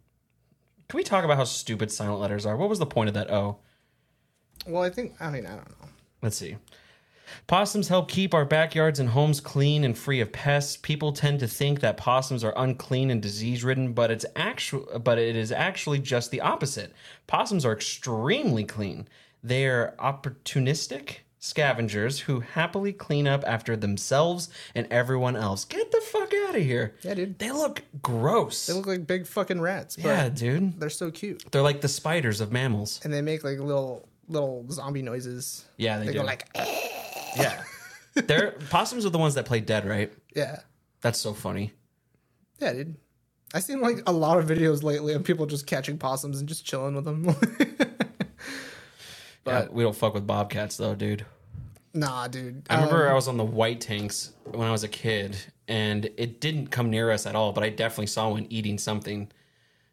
Can 0.88 0.98
we 0.98 1.04
talk 1.04 1.24
about 1.24 1.36
how 1.36 1.44
stupid 1.44 1.90
silent 1.90 2.20
letters 2.20 2.46
are? 2.46 2.56
What 2.56 2.68
was 2.68 2.78
the 2.78 2.86
point 2.86 3.08
of 3.08 3.14
that 3.14 3.30
O? 3.30 3.58
Well, 4.66 4.82
I 4.82 4.90
think 4.90 5.14
I 5.20 5.30
mean 5.30 5.46
I 5.46 5.56
don't 5.56 5.68
know. 5.68 5.88
Let's 6.22 6.36
see. 6.36 6.56
Possums 7.46 7.88
help 7.88 8.10
keep 8.10 8.34
our 8.34 8.44
backyards 8.44 9.00
and 9.00 9.08
homes 9.08 9.40
clean 9.40 9.84
and 9.84 9.96
free 9.96 10.20
of 10.20 10.32
pests. 10.32 10.76
People 10.76 11.12
tend 11.12 11.40
to 11.40 11.48
think 11.48 11.80
that 11.80 11.96
possums 11.96 12.44
are 12.44 12.52
unclean 12.56 13.10
and 13.10 13.22
disease-ridden, 13.22 13.94
but 13.94 14.10
it's 14.10 14.26
actual 14.36 15.00
but 15.02 15.18
it 15.18 15.34
is 15.34 15.50
actually 15.50 15.98
just 15.98 16.30
the 16.30 16.40
opposite. 16.40 16.92
Possums 17.26 17.64
are 17.64 17.72
extremely 17.72 18.64
clean. 18.64 19.08
They 19.42 19.66
are 19.66 19.94
opportunistic 19.98 21.18
scavengers 21.38 22.20
who 22.20 22.38
happily 22.40 22.92
clean 22.92 23.26
up 23.26 23.42
after 23.46 23.76
themselves 23.76 24.48
and 24.76 24.86
everyone 24.92 25.34
else. 25.34 25.64
Get 25.64 25.90
the 25.90 26.00
fuck 26.00 26.32
out 26.46 26.54
of 26.54 26.62
here. 26.62 26.94
Yeah, 27.02 27.14
dude. 27.14 27.38
They 27.40 27.50
look 27.50 27.82
gross. 28.00 28.66
They 28.66 28.72
look 28.74 28.86
like 28.86 29.06
big 29.06 29.26
fucking 29.26 29.60
rats. 29.60 29.96
But 29.96 30.04
yeah, 30.04 30.28
dude. 30.28 30.78
They're 30.78 30.88
so 30.90 31.10
cute, 31.10 31.44
They're 31.50 31.62
like 31.62 31.80
the 31.80 31.88
spiders 31.88 32.40
of 32.40 32.52
mammals. 32.52 33.00
and 33.02 33.12
they 33.12 33.22
make 33.22 33.42
like 33.42 33.58
little 33.58 34.08
little 34.28 34.64
zombie 34.70 35.02
noises. 35.02 35.64
Yeah, 35.76 35.98
they, 35.98 36.06
They 36.06 36.12
do. 36.12 36.18
go 36.20 36.24
like, 36.24 36.48
eh. 36.54 36.88
yeah. 37.36 37.64
They're 38.14 38.52
possums 38.70 39.04
are 39.04 39.10
the 39.10 39.18
ones 39.18 39.34
that 39.34 39.44
play 39.46 39.60
dead, 39.60 39.84
right? 39.88 40.12
yeah, 40.36 40.60
That's 41.00 41.18
so 41.18 41.32
funny. 41.34 41.72
yeah, 42.60 42.72
dude. 42.72 42.96
I've 43.54 43.64
seen 43.64 43.80
like 43.80 44.02
a 44.06 44.12
lot 44.12 44.38
of 44.38 44.46
videos 44.46 44.82
lately 44.84 45.12
of 45.14 45.24
people 45.24 45.44
just 45.46 45.66
catching 45.66 45.98
possums 45.98 46.38
and 46.38 46.48
just 46.48 46.64
chilling 46.64 46.94
with 46.94 47.04
them. 47.04 47.24
Yeah, 49.46 49.66
we 49.70 49.82
don't 49.82 49.96
fuck 49.96 50.14
with 50.14 50.26
bobcats 50.26 50.76
though, 50.76 50.94
dude. 50.94 51.24
nah, 51.94 52.28
dude. 52.28 52.62
I 52.70 52.76
remember 52.76 53.06
Um, 53.06 53.12
I 53.12 53.14
was 53.14 53.28
on 53.28 53.36
the 53.36 53.44
white 53.44 53.80
tanks 53.80 54.32
when 54.44 54.66
I 54.66 54.70
was 54.72 54.84
a 54.84 54.88
kid, 54.88 55.36
and 55.68 56.08
it 56.16 56.40
didn't 56.40 56.68
come 56.68 56.90
near 56.90 57.10
us 57.10 57.26
at 57.26 57.34
all. 57.34 57.52
But 57.52 57.64
I 57.64 57.68
definitely 57.70 58.06
saw 58.06 58.30
one 58.30 58.46
eating 58.50 58.78
something. 58.78 59.30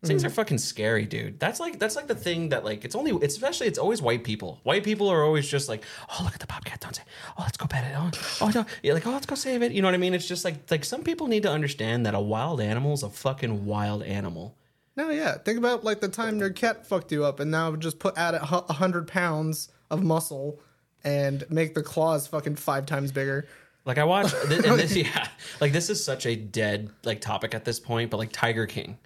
These 0.01 0.07
Things 0.07 0.23
are 0.23 0.29
fucking 0.29 0.59
scary, 0.59 1.05
dude. 1.05 1.41
That's 1.41 1.59
like 1.59 1.77
that's 1.77 1.97
like 1.97 2.07
the 2.07 2.15
thing 2.15 2.49
that 2.49 2.63
like 2.63 2.85
it's 2.85 2.95
only 2.95 3.11
it's 3.21 3.33
especially 3.35 3.67
it's 3.67 3.77
always 3.77 4.01
white 4.01 4.23
people. 4.23 4.61
White 4.63 4.85
people 4.85 5.09
are 5.09 5.23
always 5.25 5.45
just 5.45 5.67
like, 5.67 5.83
oh 6.09 6.21
look 6.23 6.33
at 6.33 6.39
the 6.39 6.47
bobcat, 6.47 6.79
don't 6.79 6.95
say, 6.95 7.03
oh 7.37 7.41
let's 7.41 7.57
go 7.57 7.65
pet 7.67 7.83
it, 7.83 7.93
oh 7.97 8.09
oh 8.39 8.51
no, 8.55 8.65
yeah 8.81 8.93
like 8.93 9.05
oh 9.05 9.11
let's 9.11 9.25
go 9.25 9.35
save 9.35 9.61
it. 9.61 9.73
You 9.73 9.81
know 9.81 9.89
what 9.89 9.95
I 9.95 9.97
mean? 9.97 10.13
It's 10.13 10.25
just 10.25 10.45
like 10.45 10.71
like 10.71 10.85
some 10.85 11.03
people 11.03 11.27
need 11.27 11.43
to 11.43 11.51
understand 11.51 12.05
that 12.05 12.13
a 12.15 12.19
wild 12.21 12.61
animal 12.61 12.93
is 12.93 13.03
a 13.03 13.09
fucking 13.09 13.65
wild 13.65 14.01
animal. 14.03 14.55
No, 14.99 15.11
yeah. 15.11 15.37
Think 15.37 15.57
about 15.57 15.85
like 15.85 16.01
the 16.01 16.09
time 16.09 16.39
your 16.39 16.49
cat 16.49 16.85
fucked 16.85 17.13
you 17.13 17.23
up, 17.23 17.39
and 17.39 17.49
now 17.49 17.73
just 17.77 17.99
put 17.99 18.17
add 18.17 18.33
a 18.33 18.39
hundred 18.43 19.07
pounds 19.07 19.69
of 19.89 20.03
muscle 20.03 20.59
and 21.05 21.49
make 21.49 21.73
the 21.73 21.81
claws 21.81 22.27
fucking 22.27 22.57
five 22.57 22.85
times 22.85 23.13
bigger. 23.13 23.47
Like 23.85 23.97
I 23.97 24.03
watch, 24.03 24.29
th- 24.49 24.65
and 24.65 24.77
this, 24.77 24.93
yeah, 24.93 25.29
like 25.61 25.71
this 25.71 25.89
is 25.89 26.03
such 26.03 26.25
a 26.25 26.35
dead 26.35 26.89
like 27.05 27.21
topic 27.21 27.55
at 27.55 27.63
this 27.63 27.79
point, 27.79 28.11
but 28.11 28.17
like 28.17 28.33
Tiger 28.33 28.65
King, 28.65 28.97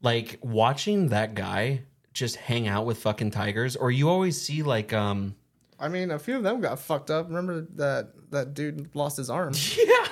like 0.00 0.38
watching 0.40 1.08
that 1.08 1.34
guy 1.34 1.82
just 2.14 2.36
hang 2.36 2.66
out 2.66 2.86
with 2.86 2.96
fucking 2.96 3.32
tigers, 3.32 3.76
or 3.76 3.90
you 3.90 4.08
always 4.08 4.40
see 4.40 4.62
like, 4.62 4.94
um, 4.94 5.36
I 5.78 5.88
mean, 5.88 6.10
a 6.10 6.18
few 6.18 6.36
of 6.36 6.42
them 6.42 6.62
got 6.62 6.78
fucked 6.78 7.10
up. 7.10 7.28
Remember 7.28 7.66
that 7.74 8.12
that 8.30 8.54
dude 8.54 8.88
lost 8.94 9.18
his 9.18 9.28
arm. 9.28 9.52
yeah, 9.76 10.06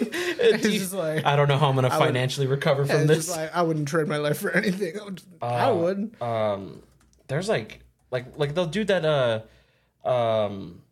It's 0.40 0.62
just 0.62 0.92
like 0.94 1.24
I 1.26 1.34
don't 1.36 1.48
know 1.48 1.58
how 1.58 1.68
I'm 1.68 1.74
gonna 1.74 1.88
would- 1.88 1.98
financially 1.98 2.46
recover 2.46 2.82
and 2.82 2.90
from 2.90 3.00
it's 3.02 3.08
this. 3.08 3.26
just 3.26 3.36
like 3.36 3.54
I 3.54 3.62
wouldn't 3.62 3.88
trade 3.88 4.06
my 4.08 4.16
life 4.18 4.38
for 4.38 4.50
anything. 4.56 4.98
I 4.98 5.04
would. 5.04 5.22
I 5.42 5.70
would. 5.70 6.22
um, 6.22 6.82
there's 7.26 7.48
like, 7.48 7.80
like, 8.10 8.38
like 8.38 8.54
they'll 8.54 8.66
do 8.66 8.84
that 8.84 9.04
uh, 9.04 10.08
um, 10.08 10.82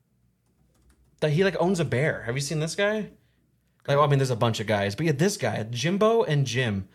that 1.21 1.31
he 1.31 1.45
like 1.45 1.57
owns 1.61 1.81
a 1.81 1.85
bear. 1.85 2.23
Have 2.25 2.35
you 2.35 2.41
seen 2.43 2.61
this 2.61 2.75
guy? 2.75 3.09
Like, 3.89 3.97
well, 3.97 4.03
I 4.03 4.07
mean, 4.09 4.19
there's 4.19 4.31
a 4.31 4.37
bunch 4.37 4.59
of 4.61 4.67
guys, 4.67 4.95
but 4.97 5.07
yeah, 5.07 5.13
this 5.13 5.37
guy, 5.37 5.63
Jimbo 5.71 6.25
and 6.25 6.45
Jim. 6.47 6.89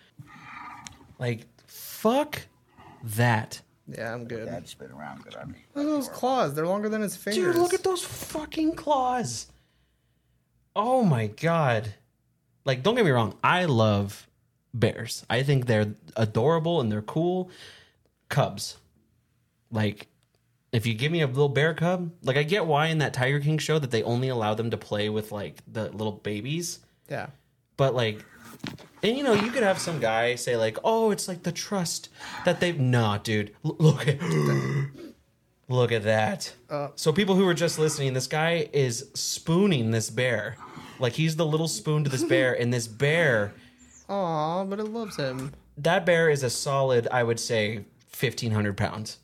Like, 1.19 1.47
fuck 1.67 2.41
that. 3.03 3.61
Yeah, 3.87 4.13
I'm 4.13 4.25
good. 4.25 4.45
Dad 4.45 4.65
been 4.77 4.91
around 4.91 5.23
good 5.23 5.35
on 5.35 5.51
me. 5.51 5.59
Look 5.73 5.85
at 5.85 5.89
those 5.89 6.09
claws. 6.09 6.53
They're 6.53 6.67
longer 6.67 6.89
than 6.89 7.01
his 7.01 7.15
fingers. 7.15 7.55
Dude, 7.55 7.61
look 7.61 7.73
at 7.73 7.83
those 7.83 8.03
fucking 8.03 8.75
claws. 8.75 9.47
Oh 10.75 11.03
my 11.03 11.27
god. 11.27 11.93
Like, 12.65 12.83
don't 12.83 12.95
get 12.95 13.05
me 13.05 13.11
wrong, 13.11 13.35
I 13.43 13.65
love 13.65 14.27
bears. 14.73 15.25
I 15.29 15.43
think 15.43 15.65
they're 15.65 15.95
adorable 16.15 16.79
and 16.81 16.91
they're 16.91 17.01
cool. 17.01 17.49
Cubs. 18.29 18.77
Like, 19.71 20.07
if 20.71 20.85
you 20.85 20.93
give 20.93 21.11
me 21.11 21.21
a 21.21 21.27
little 21.27 21.49
bear 21.49 21.73
cub, 21.73 22.11
like 22.23 22.37
I 22.37 22.43
get 22.43 22.65
why 22.65 22.87
in 22.87 22.99
that 22.99 23.13
Tiger 23.13 23.39
King 23.39 23.57
show 23.57 23.77
that 23.79 23.91
they 23.91 24.03
only 24.03 24.29
allow 24.29 24.53
them 24.53 24.71
to 24.71 24.77
play 24.77 25.09
with 25.09 25.31
like 25.31 25.57
the 25.67 25.89
little 25.89 26.13
babies. 26.13 26.79
Yeah. 27.09 27.27
But 27.77 27.93
like, 27.93 28.23
and 29.03 29.17
you 29.17 29.23
know, 29.23 29.33
you 29.33 29.51
could 29.51 29.63
have 29.63 29.79
some 29.79 29.99
guy 29.99 30.35
say 30.35 30.55
like, 30.55 30.77
"Oh, 30.83 31.11
it's 31.11 31.27
like 31.27 31.43
the 31.43 31.51
trust 31.51 32.09
that 32.45 32.59
they've." 32.59 32.79
Nah, 32.79 33.17
dude, 33.17 33.53
L- 33.65 33.75
look 33.79 34.07
at 34.07 34.19
look 35.67 35.91
at 35.91 36.03
that. 36.03 36.53
Uh. 36.69 36.89
so 36.95 37.11
people 37.11 37.35
who 37.35 37.47
are 37.47 37.53
just 37.53 37.79
listening, 37.79 38.13
this 38.13 38.27
guy 38.27 38.69
is 38.71 39.09
spooning 39.13 39.91
this 39.91 40.09
bear, 40.09 40.57
like 41.01 41.13
he's 41.13 41.35
the 41.35 41.45
little 41.45 41.67
spoon 41.67 42.03
to 42.05 42.09
this 42.09 42.23
bear, 42.23 42.53
and 42.59 42.71
this 42.73 42.87
bear, 42.87 43.53
Aw, 44.09 44.63
but 44.65 44.79
it 44.79 44.85
loves 44.85 45.15
him. 45.17 45.51
that 45.77 46.05
bear 46.05 46.29
is 46.29 46.43
a 46.43 46.49
solid, 46.49 47.07
I 47.11 47.23
would 47.23 47.39
say, 47.39 47.85
fifteen 48.07 48.51
hundred 48.51 48.77
pounds. 48.77 49.17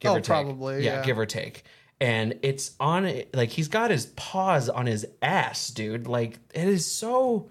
Give 0.00 0.10
Oh, 0.10 0.14
or 0.16 0.18
take. 0.20 0.26
probably, 0.26 0.84
yeah. 0.84 1.02
give 1.04 1.18
or 1.18 1.26
take. 1.26 1.62
And 2.00 2.38
it's 2.42 2.72
on 2.80 3.22
like 3.32 3.50
he's 3.50 3.68
got 3.68 3.90
his 3.90 4.06
paws 4.06 4.68
on 4.68 4.84
his 4.86 5.06
ass, 5.22 5.68
dude. 5.68 6.06
Like 6.06 6.38
it 6.52 6.66
is 6.68 6.84
so. 6.90 7.48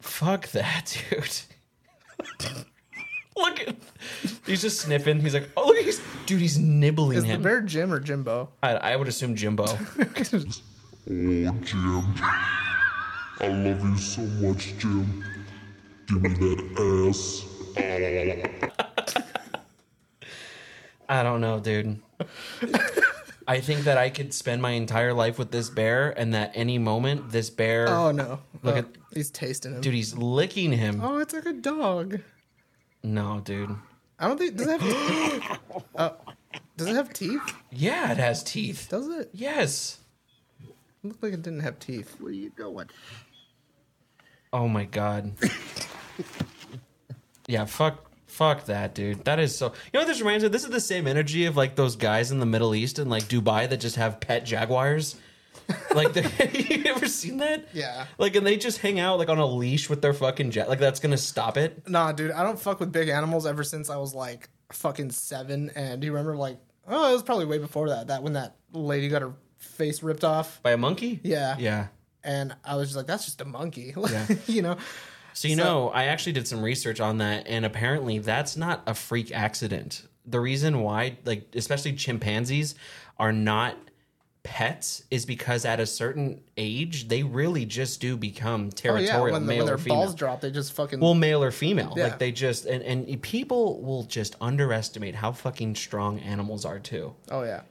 Fuck 0.00 0.48
that, 0.48 0.96
dude. 1.10 2.54
look 3.36 3.60
at 3.60 3.74
he's 4.46 4.62
just 4.62 4.80
sniffing. 4.80 5.20
He's 5.20 5.34
like, 5.34 5.48
oh 5.56 5.66
look, 5.66 5.78
he's 5.78 6.00
dude, 6.26 6.40
he's 6.40 6.58
nibbling 6.58 7.12
him. 7.12 7.16
Is 7.18 7.24
the 7.24 7.30
him. 7.30 7.42
bear 7.42 7.60
Jim 7.62 7.92
or 7.92 8.00
Jimbo? 8.00 8.50
I, 8.62 8.74
I 8.74 8.96
would 8.96 9.08
assume 9.08 9.34
Jimbo. 9.34 9.66
Oh, 11.06 11.54
Jim. 11.62 12.14
I 13.40 13.48
love 13.48 13.82
you 13.84 13.96
so 13.98 14.22
much, 14.22 14.74
Jim. 14.78 15.24
Give 16.06 16.22
me 16.22 16.28
that 16.30 17.08
ass. 17.08 17.44
I 21.08 21.22
don't 21.22 21.40
know, 21.40 21.60
dude. 21.60 22.00
I 23.46 23.60
think 23.60 23.80
that 23.84 23.98
I 23.98 24.08
could 24.08 24.32
spend 24.32 24.62
my 24.62 24.70
entire 24.70 25.12
life 25.12 25.38
with 25.38 25.50
this 25.50 25.68
bear, 25.68 26.10
and 26.18 26.32
that 26.32 26.52
any 26.54 26.78
moment 26.78 27.30
this 27.30 27.50
bear, 27.50 27.86
Oh 27.88 28.10
no! 28.10 28.38
Look 28.62 28.74
Oh, 28.74 28.78
at- 28.78 28.86
he's 29.12 29.30
tasting 29.30 29.74
him. 29.74 29.80
dude, 29.82 29.92
he's 29.92 30.16
licking 30.16 30.72
him. 30.72 31.00
Oh, 31.04 31.18
it's 31.18 31.34
like 31.34 31.44
a 31.44 31.52
dog. 31.52 32.20
No, 33.02 33.40
dude. 33.44 33.76
I 34.18 34.28
don't 34.28 34.38
think 34.38 34.56
does 34.56 34.66
it 34.68 34.80
have. 34.80 35.58
uh, 35.96 36.10
does 36.78 36.86
it 36.88 36.94
have 36.96 37.12
teeth? 37.12 37.42
Yeah, 37.70 38.12
it 38.12 38.16
has 38.18 38.42
teeth. 38.42 38.86
Does 38.88 39.08
it? 39.08 39.28
Yes. 39.34 39.98
It 41.04 41.08
looked 41.08 41.22
like 41.22 41.34
it 41.34 41.42
didn't 41.42 41.60
have 41.60 41.78
teeth. 41.78 42.16
Where 42.18 42.30
are 42.30 42.34
you 42.34 42.48
going? 42.48 42.88
Oh 44.54 44.68
my 44.68 44.84
god. 44.84 45.32
yeah, 47.46 47.66
fuck 47.66 48.10
fuck 48.26 48.64
that, 48.64 48.94
dude. 48.94 49.22
That 49.26 49.38
is 49.38 49.56
so 49.56 49.66
You 49.66 49.72
know 49.92 50.00
what 50.00 50.06
this 50.06 50.20
reminds 50.20 50.44
me 50.44 50.46
of? 50.46 50.52
This 50.52 50.64
is 50.64 50.70
the 50.70 50.80
same 50.80 51.06
energy 51.06 51.44
of 51.44 51.58
like 51.58 51.76
those 51.76 51.96
guys 51.96 52.30
in 52.30 52.40
the 52.40 52.46
Middle 52.46 52.74
East 52.74 52.98
and 52.98 53.10
like 53.10 53.24
Dubai 53.24 53.68
that 53.68 53.80
just 53.80 53.96
have 53.96 54.18
pet 54.18 54.46
jaguars. 54.46 55.16
like 55.94 56.14
they, 56.14 56.22
you 56.74 56.84
ever 56.86 57.06
seen 57.06 57.36
that? 57.36 57.68
Yeah. 57.74 58.06
Like 58.16 58.34
and 58.34 58.46
they 58.46 58.56
just 58.56 58.78
hang 58.78 58.98
out 58.98 59.18
like 59.18 59.28
on 59.28 59.38
a 59.38 59.46
leash 59.46 59.90
with 59.90 60.00
their 60.00 60.14
fucking 60.14 60.52
jet 60.52 60.70
like 60.70 60.78
that's 60.78 61.00
gonna 61.00 61.18
stop 61.18 61.58
it. 61.58 61.86
Nah, 61.86 62.12
dude, 62.12 62.30
I 62.30 62.42
don't 62.42 62.58
fuck 62.58 62.80
with 62.80 62.92
big 62.92 63.10
animals 63.10 63.44
ever 63.44 63.62
since 63.62 63.90
I 63.90 63.98
was 63.98 64.14
like 64.14 64.48
fucking 64.72 65.10
seven. 65.10 65.70
And 65.76 66.00
do 66.00 66.06
you 66.06 66.12
remember 66.12 66.34
like 66.34 66.58
oh, 66.88 67.10
it 67.10 67.12
was 67.12 67.22
probably 67.22 67.44
way 67.44 67.58
before 67.58 67.90
that. 67.90 68.06
That 68.06 68.22
when 68.22 68.32
that 68.34 68.56
lady 68.72 69.08
got 69.08 69.20
her 69.20 69.34
face 69.64 70.02
ripped 70.02 70.24
off. 70.24 70.62
By 70.62 70.72
a 70.72 70.76
monkey? 70.76 71.20
Yeah. 71.22 71.56
Yeah. 71.58 71.86
And 72.22 72.54
I 72.64 72.76
was 72.76 72.88
just 72.88 72.96
like, 72.96 73.06
that's 73.06 73.24
just 73.24 73.40
a 73.40 73.44
monkey. 73.44 73.94
Yeah. 74.10 74.26
you 74.46 74.62
know. 74.62 74.76
So 75.32 75.48
you 75.48 75.56
know, 75.56 75.88
I 75.90 76.04
actually 76.04 76.32
did 76.32 76.46
some 76.46 76.62
research 76.62 77.00
on 77.00 77.18
that, 77.18 77.48
and 77.48 77.64
apparently 77.64 78.20
that's 78.20 78.56
not 78.56 78.82
a 78.86 78.94
freak 78.94 79.32
accident. 79.32 80.06
The 80.24 80.38
reason 80.38 80.80
why, 80.80 81.18
like 81.24 81.48
especially 81.56 81.94
chimpanzees, 81.94 82.76
are 83.18 83.32
not 83.32 83.76
pets 84.44 85.02
is 85.10 85.24
because 85.24 85.64
at 85.64 85.80
a 85.80 85.86
certain 85.86 86.40
age 86.58 87.08
they 87.08 87.22
really 87.22 87.64
just 87.64 88.00
do 88.00 88.16
become 88.16 88.66
Oh 88.66 88.70
territorial, 88.76 89.26
yeah, 89.28 89.32
when, 89.32 89.42
the, 89.46 89.48
male 89.48 89.56
when 89.58 89.66
their 89.66 89.74
or 89.76 89.78
female. 89.78 89.96
balls 90.02 90.14
drop, 90.14 90.40
they 90.40 90.50
just 90.50 90.72
fucking. 90.74 91.00
well, 91.00 91.14
male 91.14 91.42
or 91.42 91.50
female, 91.50 91.94
Yeah. 91.96 92.04
like 92.04 92.18
they 92.18 92.30
just 92.30 92.66
and 92.66 92.82
and 92.82 93.20
people 93.22 93.80
will 93.82 94.04
just 94.04 94.36
underestimate 94.40 95.14
how 95.14 95.32
fucking 95.32 95.74
strong 95.76 96.20
animals 96.20 96.64
are 96.64 96.78
too 96.78 97.14
oh 97.30 97.42
yeah. 97.42 97.62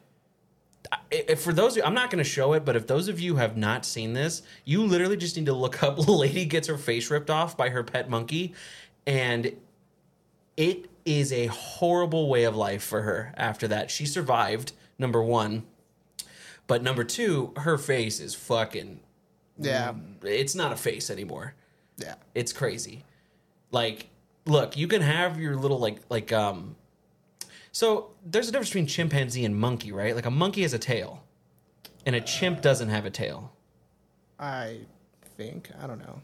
If 1.11 1.41
for 1.41 1.53
those 1.53 1.77
I'm 1.77 1.93
not 1.93 2.09
going 2.09 2.23
to 2.23 2.29
show 2.29 2.53
it, 2.53 2.65
but 2.65 2.75
if 2.75 2.87
those 2.87 3.07
of 3.07 3.19
you 3.19 3.35
have 3.37 3.55
not 3.57 3.85
seen 3.85 4.13
this, 4.13 4.41
you 4.65 4.83
literally 4.85 5.17
just 5.17 5.35
need 5.37 5.45
to 5.47 5.53
look 5.53 5.81
up 5.83 5.97
lady 6.07 6.45
gets 6.45 6.67
her 6.67 6.77
face 6.77 7.09
ripped 7.09 7.29
off 7.29 7.55
by 7.55 7.69
her 7.69 7.83
pet 7.83 8.09
monkey 8.09 8.53
and 9.05 9.55
it 10.57 10.89
is 11.05 11.33
a 11.33 11.47
horrible 11.47 12.29
way 12.29 12.43
of 12.43 12.55
life 12.55 12.83
for 12.83 13.01
her 13.01 13.33
after 13.35 13.67
that. 13.67 13.91
She 13.91 14.05
survived, 14.05 14.71
number 14.97 15.21
1. 15.21 15.63
But 16.67 16.81
number 16.81 17.03
2, 17.03 17.53
her 17.57 17.77
face 17.77 18.19
is 18.19 18.35
fucking 18.35 18.99
Yeah. 19.57 19.93
it's 20.23 20.55
not 20.55 20.71
a 20.71 20.75
face 20.77 21.09
anymore. 21.09 21.55
Yeah. 21.97 22.15
It's 22.33 22.53
crazy. 22.53 23.03
Like, 23.71 24.07
look, 24.45 24.77
you 24.77 24.87
can 24.87 25.01
have 25.01 25.39
your 25.39 25.55
little 25.55 25.79
like 25.79 25.97
like 26.09 26.31
um. 26.31 26.75
So 27.73 28.11
there's 28.23 28.47
a 28.47 28.51
difference 28.51 28.69
between 28.69 28.85
chimpanzee 28.87 29.43
and 29.45 29.55
monkey, 29.55 29.91
right? 29.91 30.15
Like 30.15 30.27
a 30.27 30.31
monkey 30.31 30.61
has 30.61 30.73
a 30.73 30.79
tail, 30.79 31.23
and 32.05 32.15
a 32.15 32.21
chimp 32.21 32.61
doesn't 32.61 32.89
have 32.89 33.05
a 33.05 33.09
tail. 33.09 33.51
I 34.39 34.77
think. 35.37 35.69
I 35.81 35.87
don't 35.87 35.99
know. 35.99 36.21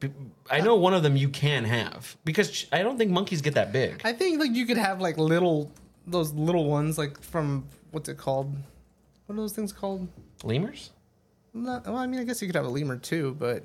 B- 0.00 0.10
I 0.50 0.60
know 0.60 0.74
one 0.74 0.92
of 0.92 1.02
them 1.04 1.16
you 1.16 1.28
can 1.28 1.64
have 1.64 2.16
because 2.24 2.50
ch- 2.50 2.68
I 2.72 2.82
don't 2.82 2.98
think 2.98 3.12
monkeys 3.12 3.40
get 3.40 3.54
that 3.54 3.72
big. 3.72 4.02
I 4.04 4.12
think 4.12 4.40
like 4.40 4.50
you 4.52 4.66
could 4.66 4.76
have 4.76 5.00
like 5.00 5.16
little 5.16 5.70
those 6.06 6.32
little 6.34 6.66
ones 6.66 6.98
like 6.98 7.22
from 7.22 7.66
what's 7.92 8.08
it 8.08 8.18
called? 8.18 8.54
What 9.26 9.34
are 9.34 9.36
those 9.36 9.52
things 9.52 9.72
called? 9.72 10.08
Lemurs? 10.44 10.90
Not, 11.54 11.86
well, 11.86 11.96
I 11.96 12.06
mean, 12.06 12.20
I 12.20 12.24
guess 12.24 12.42
you 12.42 12.48
could 12.48 12.56
have 12.56 12.66
a 12.66 12.68
lemur 12.68 12.96
too, 12.98 13.34
but 13.38 13.64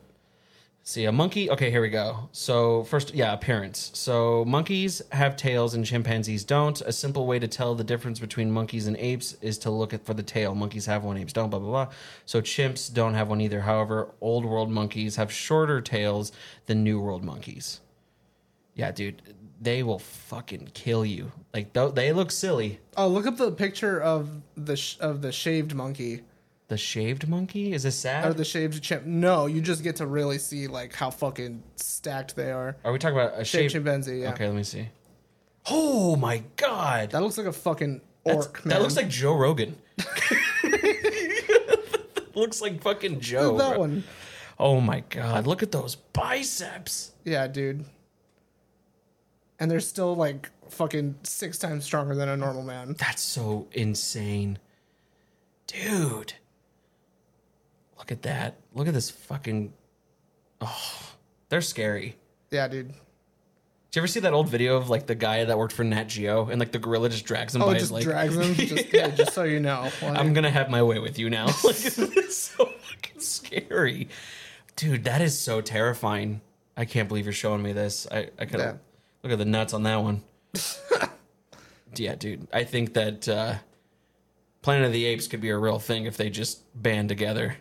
See, 0.84 1.06
a 1.06 1.12
monkey. 1.12 1.50
Okay, 1.50 1.70
here 1.70 1.82
we 1.82 1.90
go. 1.90 2.28
So, 2.32 2.84
first, 2.86 3.14
yeah, 3.14 3.34
appearance. 3.34 3.92
So, 3.94 4.44
monkeys 4.46 5.00
have 5.12 5.36
tails 5.36 5.76
and 5.76 5.86
chimpanzees 5.86 6.44
don't. 6.44 6.82
A 6.82 6.92
simple 6.92 7.28
way 7.28 7.38
to 7.38 7.48
tell 7.48 7.76
the 7.76 7.84
difference 7.84 8.20
between 8.20 8.52
monkeys 8.52 8.88
and 8.88 8.98
apes 8.98 9.38
is 9.42 9.60
to 9.60 9.70
look 9.70 9.94
at 9.94 10.04
for 10.04 10.16
the 10.16 10.24
tail. 10.24 10.56
Monkeys 10.56 10.88
have 10.88 11.04
one, 11.04 11.18
apes 11.18 11.34
don't, 11.34 11.52
blah, 11.52 11.60
blah, 11.60 11.70
blah. 11.70 11.94
So, 12.26 12.42
chimps 12.42 12.92
don't 12.92 13.14
have 13.14 13.30
one 13.30 13.42
either. 13.42 13.62
However, 13.62 14.10
old 14.22 14.44
world 14.44 14.72
monkeys 14.72 15.18
have 15.18 15.32
shorter 15.32 15.82
tails 15.82 16.32
than 16.66 16.84
new 16.84 17.00
world 17.00 17.24
monkeys. 17.24 17.80
Yeah, 18.74 18.92
dude, 18.92 19.22
they 19.62 19.84
will 19.84 20.00
fucking 20.00 20.72
kill 20.74 21.06
you. 21.06 21.32
Like, 21.54 21.74
th- 21.74 21.94
they 21.94 22.12
look 22.12 22.32
silly. 22.32 22.80
oh, 22.98 23.08
look 23.08 23.28
up 23.28 23.38
the 23.38 23.52
picture 23.52 24.02
of 24.02 24.42
the 24.58 24.76
sh- 24.76 24.98
of 25.00 25.22
the 25.22 25.32
shaved 25.32 25.76
monkey 25.76 26.22
The 26.72 26.78
shaved 26.78 27.28
monkey? 27.28 27.74
Is 27.74 27.84
this 27.84 27.97
sad? 27.97 28.26
or 28.26 28.34
the 28.34 28.45
shaved 28.45 28.82
chimp. 28.82 29.05
No, 29.05 29.45
you 29.45 29.59
just 29.59 29.84
get 29.84 29.97
to 29.97 30.07
really 30.07 30.38
see 30.38 30.67
like 30.67 30.95
how 30.95 31.09
fucking 31.09 31.61
stacked 31.76 32.34
they 32.38 32.49
are. 32.49 32.78
Are 32.86 32.93
we 32.93 32.97
talking 32.97 33.17
about 33.19 33.34
a 33.38 33.43
Shaved 33.43 33.63
shaved 33.63 33.72
chimpanzee. 33.74 34.19
Yeah, 34.19 34.32
Okay, 34.32 34.45
let 34.47 34.55
me 34.55 34.63
see. 34.63 34.88
Oh 35.69 36.15
my 36.15 36.43
god. 36.55 37.09
that 37.11 37.22
looks 37.22 37.38
like 37.38 37.47
a 37.47 37.51
fucking 37.51 37.99
That's- 38.24 38.45
orc. 38.45 38.65
man. 38.65 38.69
That 38.69 38.82
looks 38.82 38.95
like 38.95 39.09
Joe 39.09 39.36
Rogan. 39.36 39.76
looks 42.36 42.61
like 42.61 42.82
fucking 42.82 43.19
Joe. 43.19 43.57
that 43.57 43.72
bro. 43.72 43.80
one. 43.80 44.05
Oh 44.57 44.80
my 44.80 45.01
god, 45.09 45.47
look 45.47 45.61
at 45.63 45.74
those 45.74 45.95
biceps. 45.95 47.11
Yeah, 47.26 47.47
dude. 47.47 47.84
And 49.59 49.69
they're 49.69 49.82
still 49.82 50.15
like 50.15 50.49
fucking 50.69 51.15
six 51.24 51.57
times 51.57 51.84
stronger 51.84 52.15
than 52.15 52.30
a 52.30 52.38
normal 52.38 52.63
man. 52.63 52.95
That's 52.97 53.22
so 53.22 53.67
insane. 53.74 54.57
Dude. 55.67 56.36
Look 58.02 58.12
at 58.12 58.24
that. 58.24 58.58
Look 58.74 58.88
at 58.88 58.93
this 58.95 59.10
fucking 59.12 59.72
Oh, 60.60 61.12
they're 61.49 61.62
scary. 61.62 62.18
Yeah, 62.49 62.68
dude. 62.68 62.88
Did 62.89 62.95
you 63.95 63.99
ever 64.02 64.08
see 64.08 64.20
that 64.22 64.34
old 64.34 64.49
video 64.49 64.78
of 64.78 64.89
like 64.89 65.06
the 65.06 65.16
guy 65.16 65.43
that 65.45 65.58
worked 65.58 65.74
for 65.74 65.84
Nat 65.84 66.06
Geo 66.06 66.47
and 66.49 66.60
like 66.60 66.72
the 66.72 66.80
gorilla 66.80 67.10
just 67.10 67.26
drags 67.26 67.54
him 67.54 67.62
Oh, 67.62 67.66
by 67.68 67.72
it 67.74 67.76
his 67.76 67.84
just 67.84 67.91
like 67.91 68.04
drags 68.04 68.36
him. 68.36 68.54
Just, 68.56 68.86
hey, 68.86 69.12
just 69.16 69.34
so 69.34 69.43
you 69.43 69.60
know. 69.60 69.89
Like, 70.02 70.18
I'm 70.18 70.34
gonna 70.34 70.49
have 70.49 70.70
my 70.70 70.82
way 70.82 70.97
with 70.99 71.20
you 71.20 71.30
now. 71.30 71.45
like 71.64 71.76
it's 71.86 72.38
so 72.38 72.66
fucking 72.66 73.20
scary, 73.20 74.08
dude. 74.76 75.04
That 75.04 75.22
is 75.22 75.38
so 75.38 75.62
terrifying. 75.62 76.41
I 76.78 76.86
can't 76.86 77.08
believe 77.08 77.26
you're 77.26 77.34
showing 77.34 77.62
me 77.62 77.74
this. 77.74 78.08
I 78.12 78.30
I 78.39 78.43
of 78.43 78.52
Yeah. 78.54 78.74
look 79.24 79.34
at 79.34 79.38
the 79.38 79.45
nuts 79.45 79.74
on 79.74 79.84
that 79.84 80.02
one. 80.02 80.24
yeah, 81.95 82.16
dude. 82.16 82.47
I 82.54 82.64
think 82.64 82.93
that 82.93 83.28
uh, 83.28 83.56
Planet 84.62 84.86
of 84.88 84.93
the 84.93 85.06
Apes 85.06 85.28
could 85.28 85.41
be 85.41 85.49
a 85.49 85.58
real 85.58 85.80
thing 85.80 86.06
if 86.06 86.18
they 86.18 86.30
just 86.30 86.62
band 86.82 87.10
together. 87.10 87.58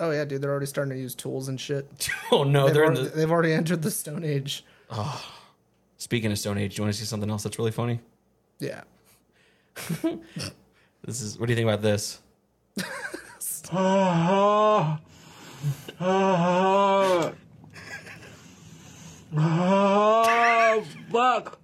Oh 0.00 0.10
yeah, 0.10 0.24
dude. 0.24 0.40
They're 0.42 0.50
already 0.50 0.66
starting 0.66 0.92
to 0.94 1.00
use 1.00 1.14
tools 1.14 1.48
and 1.48 1.60
shit. 1.60 2.08
Oh 2.30 2.44
no, 2.44 2.66
They've, 2.66 2.74
they're 2.74 2.84
in 2.84 2.90
already, 2.96 3.08
the. 3.08 3.16
they've 3.16 3.30
already 3.30 3.52
entered 3.52 3.82
the 3.82 3.90
Stone 3.90 4.24
Age. 4.24 4.64
Speaking 5.96 6.30
of 6.30 6.38
Stone 6.38 6.58
Age, 6.58 6.74
do 6.76 6.80
you 6.80 6.84
want 6.84 6.94
to 6.94 6.98
see 7.00 7.06
something 7.06 7.30
else 7.30 7.42
that's 7.42 7.58
really 7.58 7.72
funny? 7.72 8.00
Yeah. 8.58 8.82
This 11.04 11.20
is. 11.22 11.38
What 11.38 11.46
do 11.46 11.52
you 11.52 11.56
think 11.56 11.66
about 11.68 11.80
this? 11.80 12.20
Fuck. 21.10 21.58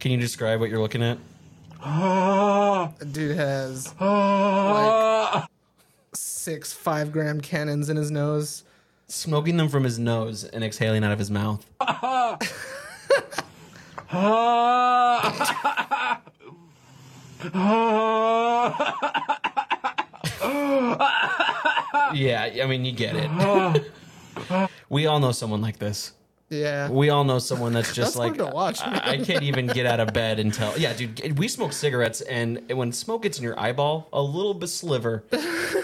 Can 0.00 0.10
you 0.10 0.16
describe 0.16 0.60
what 0.60 0.70
you're 0.70 0.80
looking 0.80 1.02
at? 1.02 1.18
Dude 3.12 3.36
has 3.36 3.94
ah. 4.00 5.46
six 6.42 6.72
five 6.72 7.12
gram 7.12 7.40
cannons 7.40 7.88
in 7.88 7.96
his 7.96 8.10
nose. 8.10 8.64
Smoking 9.06 9.56
them 9.56 9.68
from 9.68 9.84
his 9.84 9.98
nose 9.98 10.42
and 10.44 10.64
exhaling 10.64 11.04
out 11.04 11.12
of 11.12 11.18
his 11.18 11.30
mouth. 11.30 11.64
Yeah, 22.14 22.50
I 22.62 22.66
mean, 22.66 22.84
you 22.84 22.92
get 22.92 23.14
it. 23.16 23.90
we 24.90 25.06
all 25.06 25.18
know 25.18 25.32
someone 25.32 25.62
like 25.62 25.78
this. 25.78 26.12
Yeah. 26.52 26.90
We 26.90 27.08
all 27.08 27.24
know 27.24 27.38
someone 27.38 27.72
that's 27.72 27.94
just 27.94 28.14
That's 28.14 28.16
like, 28.16 28.34
to 28.34 28.46
watch, 28.46 28.80
I, 28.82 29.12
I 29.12 29.18
can't 29.18 29.42
even 29.42 29.66
get 29.66 29.86
out 29.86 30.00
of 30.00 30.12
bed 30.12 30.38
until, 30.38 30.76
yeah, 30.76 30.92
dude, 30.92 31.38
we 31.38 31.48
smoke 31.48 31.72
cigarettes, 31.72 32.20
and 32.20 32.60
when 32.72 32.92
smoke 32.92 33.22
gets 33.22 33.38
in 33.38 33.44
your 33.44 33.58
eyeball, 33.58 34.08
a 34.12 34.20
little 34.20 34.52
bit 34.52 34.68
sliver, 34.68 35.24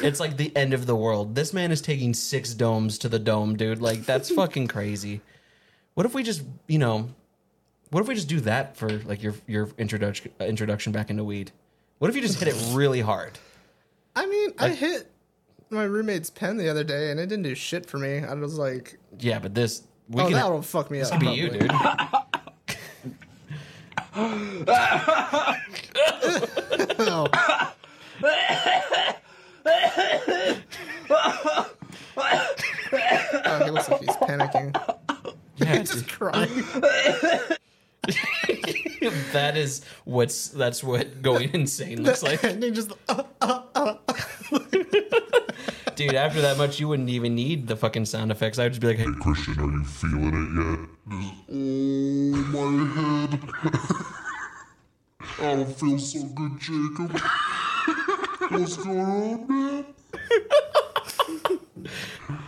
it's 0.02 0.20
like 0.20 0.36
the 0.36 0.54
end 0.56 0.74
of 0.74 0.86
the 0.86 0.96
world. 0.96 1.34
This 1.34 1.52
man 1.52 1.70
is 1.72 1.80
taking 1.80 2.14
six 2.14 2.54
domes 2.54 2.98
to 2.98 3.08
the 3.08 3.18
dome, 3.18 3.56
dude. 3.56 3.80
Like, 3.80 4.04
that's 4.04 4.30
fucking 4.34 4.68
crazy. 4.68 5.20
What 5.94 6.06
if 6.06 6.14
we 6.14 6.22
just, 6.22 6.42
you 6.66 6.78
know, 6.78 7.08
what 7.90 8.00
if 8.00 8.08
we 8.08 8.14
just 8.14 8.28
do 8.28 8.40
that 8.40 8.76
for 8.76 8.90
like 9.00 9.22
your 9.22 9.34
your 9.46 9.70
introduction 9.78 10.30
introduction 10.40 10.92
back 10.92 11.10
into 11.10 11.24
weed? 11.24 11.52
What 11.98 12.08
if 12.10 12.16
you 12.16 12.22
just 12.22 12.38
hit 12.38 12.48
it 12.48 12.56
really 12.74 13.00
hard? 13.00 13.38
I 14.14 14.26
mean, 14.26 14.50
I 14.58 14.70
hit 14.70 15.10
my 15.70 15.84
roommate's 15.84 16.30
pen 16.30 16.56
the 16.56 16.68
other 16.68 16.84
day 16.84 17.10
and 17.10 17.18
it 17.20 17.26
didn't 17.28 17.44
do 17.44 17.54
shit 17.54 17.86
for 17.86 17.98
me. 17.98 18.18
I 18.24 18.34
was 18.34 18.58
like, 18.58 18.98
Yeah, 19.18 19.38
but 19.38 19.54
this 19.54 19.82
we 20.08 20.22
oh, 20.22 20.26
can 20.26 20.34
that'll 20.34 20.62
fuck 20.62 20.90
me 20.90 21.00
up. 21.02 21.10
could 21.10 21.20
be 21.20 21.28
you, 21.28 21.48
probably. 21.50 21.68
dude. 21.68 21.78
Oh, 27.00 27.28
he 33.64 33.70
looks 33.70 33.88
like 33.88 34.00
he's 34.00 34.16
panicking. 34.16 34.74
Yeah, 35.56 35.78
He's 35.78 35.90
just 35.90 36.08
crying. 36.08 36.48
that 39.32 39.56
is 39.56 39.82
what's 40.04 40.48
that's 40.48 40.82
what 40.84 41.22
going 41.22 41.50
insane 41.52 42.02
looks 42.02 42.22
like. 42.22 42.42
and 42.48 42.62
he 42.62 42.70
just, 42.70 42.92
uh, 43.08 43.22
Dude, 45.96 46.14
after 46.14 46.40
that 46.42 46.56
much, 46.58 46.78
you 46.78 46.86
wouldn't 46.86 47.08
even 47.08 47.34
need 47.34 47.66
the 47.66 47.74
fucking 47.74 48.04
sound 48.04 48.30
effects. 48.30 48.60
I 48.60 48.64
would 48.64 48.72
just 48.72 48.80
be 48.80 48.86
like, 48.86 48.98
hey, 48.98 49.06
Christian, 49.20 49.58
are 49.58 49.68
you 49.68 49.82
feeling 49.84 50.36
it 50.38 50.50
yet? 50.62 50.78
Oh, 51.50 52.36
my 52.54 52.86
head. 52.94 53.40
I 55.40 55.42
don't 55.56 55.74
feel 55.76 55.98
so 55.98 56.22
good, 56.28 56.60
Jacob. 56.60 57.20
What's 58.50 58.76
going 58.76 58.98
on, 59.00 59.46
man? 59.48 59.84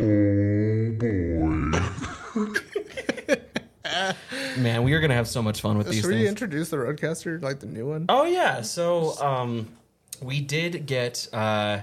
oh, 0.01 0.91
boy. 0.99 1.79
man, 4.61 4.83
we 4.83 4.93
are 4.95 5.01
gonna 5.01 5.15
have 5.15 5.29
so 5.29 5.43
much 5.43 5.61
fun 5.61 5.77
with 5.77 5.89
these 5.89 6.01
should 6.01 6.09
we 6.11 6.17
things. 6.17 6.29
introduce 6.29 6.71
the 6.71 6.77
RODECaster, 6.79 7.43
like 7.43 7.61
the 7.61 7.67
new 7.67 7.87
one? 7.89 8.07
Oh 8.09 8.25
yeah, 8.25 8.63
so 8.63 9.19
um, 9.21 9.69
we 10.23 10.41
did 10.41 10.87
get 10.87 11.29
uh, 11.33 11.81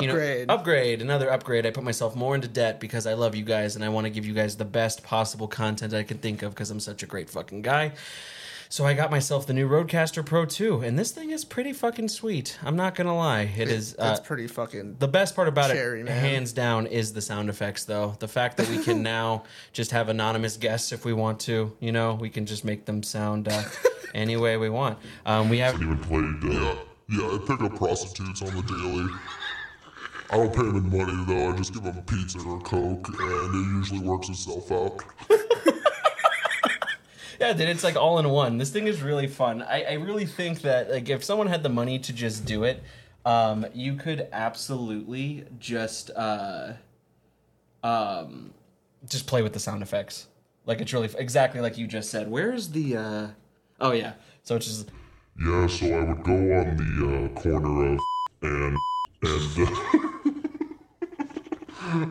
you 0.00 0.06
know- 0.08 0.14
Upgrade. 0.14 0.50
upgrade, 0.50 1.02
another 1.02 1.30
upgrade. 1.30 1.66
I 1.66 1.70
put 1.70 1.84
myself 1.84 2.16
more 2.16 2.34
into 2.34 2.48
debt 2.48 2.80
because 2.80 3.06
I 3.06 3.14
love 3.14 3.34
you 3.36 3.44
guys 3.44 3.76
and 3.76 3.84
I 3.84 3.88
want 3.88 4.04
to 4.06 4.10
give 4.10 4.26
you 4.26 4.34
guys 4.34 4.56
the 4.56 4.64
best 4.64 5.02
possible 5.04 5.46
content 5.48 5.94
I 5.94 6.02
can 6.02 6.18
think 6.18 6.42
of 6.42 6.54
because 6.54 6.70
I'm 6.70 6.80
such 6.80 7.02
a 7.02 7.06
great 7.06 7.30
fucking 7.30 7.62
guy. 7.62 7.92
So 8.72 8.86
I 8.86 8.94
got 8.94 9.10
myself 9.10 9.48
the 9.48 9.52
new 9.52 9.68
RODECaster 9.68 10.24
Pro 10.24 10.44
2, 10.44 10.82
and 10.82 10.96
this 10.96 11.10
thing 11.10 11.30
is 11.30 11.44
pretty 11.44 11.72
fucking 11.72 12.06
sweet. 12.06 12.56
I'm 12.62 12.76
not 12.76 12.94
gonna 12.94 13.16
lie, 13.16 13.50
it 13.58 13.66
is. 13.66 13.96
Uh, 13.98 14.04
That's 14.04 14.20
pretty 14.20 14.46
fucking. 14.46 14.94
the 15.00 15.08
best 15.08 15.34
part 15.34 15.48
about 15.48 15.72
Cherry, 15.72 16.02
it, 16.02 16.04
man. 16.04 16.20
hands 16.20 16.52
down, 16.52 16.86
is 16.86 17.12
the 17.12 17.20
sound 17.20 17.48
effects, 17.48 17.84
though. 17.84 18.14
The 18.20 18.28
fact 18.28 18.58
that 18.58 18.68
we 18.68 18.78
can 18.78 19.02
now 19.16 19.42
just 19.72 19.90
have 19.90 20.08
anonymous 20.08 20.56
guests 20.56 20.92
if 20.92 21.04
we 21.04 21.12
want 21.12 21.40
to. 21.40 21.76
You 21.80 21.90
know, 21.90 22.14
we 22.14 22.30
can 22.30 22.46
just 22.46 22.64
make 22.64 22.84
them 22.84 23.02
sound 23.02 23.48
uh, 23.48 23.64
any 24.14 24.36
way 24.36 24.56
we 24.56 24.68
want. 24.70 24.98
Um, 25.26 25.48
we 25.48 25.58
have 25.58 25.74
even 25.82 25.98
played. 25.98 26.54
Uh, 26.54 26.76
yeah, 27.08 27.26
I 27.26 27.38
pick 27.44 27.60
up 27.62 27.74
prostitutes 27.74 28.40
on 28.40 28.54
the 28.54 28.62
daily. 28.62 29.12
I 30.30 30.36
don't 30.36 30.54
pay 30.54 30.62
them 30.62 30.76
in 30.76 30.96
money 30.96 31.24
though. 31.26 31.50
I 31.52 31.56
just 31.56 31.74
give 31.74 31.82
them 31.82 31.98
a 31.98 32.02
pizza 32.02 32.38
or 32.38 32.58
a 32.58 32.60
coke, 32.60 33.08
and 33.18 33.52
it 33.52 33.68
usually 33.74 33.98
works 33.98 34.28
itself 34.28 34.70
out. 34.70 35.02
Yeah, 37.40 37.54
dude, 37.54 37.70
it's 37.70 37.82
like 37.82 37.96
all 37.96 38.18
in 38.18 38.28
one. 38.28 38.58
This 38.58 38.68
thing 38.68 38.86
is 38.86 39.00
really 39.00 39.26
fun. 39.26 39.62
I, 39.62 39.82
I 39.84 39.92
really 39.94 40.26
think 40.26 40.60
that 40.60 40.90
like 40.90 41.08
if 41.08 41.24
someone 41.24 41.46
had 41.46 41.62
the 41.62 41.70
money 41.70 41.98
to 41.98 42.12
just 42.12 42.44
do 42.44 42.64
it, 42.64 42.82
um, 43.24 43.64
you 43.72 43.94
could 43.94 44.28
absolutely 44.30 45.46
just 45.58 46.10
uh, 46.14 46.74
um, 47.82 48.52
just 49.08 49.26
play 49.26 49.40
with 49.40 49.54
the 49.54 49.58
sound 49.58 49.82
effects. 49.82 50.26
Like 50.66 50.82
it's 50.82 50.92
really 50.92 51.08
exactly 51.16 51.62
like 51.62 51.78
you 51.78 51.86
just 51.86 52.10
said. 52.10 52.30
Where's 52.30 52.68
the? 52.68 52.96
Uh... 52.98 53.28
Oh 53.80 53.92
yeah. 53.92 54.12
So 54.42 54.56
it's 54.56 54.66
just 54.66 54.90
Yeah, 55.42 55.66
so 55.66 55.86
I 55.86 56.04
would 56.04 56.22
go 56.22 56.32
on 56.34 56.76
the 56.76 57.24
uh, 57.24 57.40
corner 57.40 57.94
of 57.94 58.00
and 58.42 58.76
and 59.22 59.58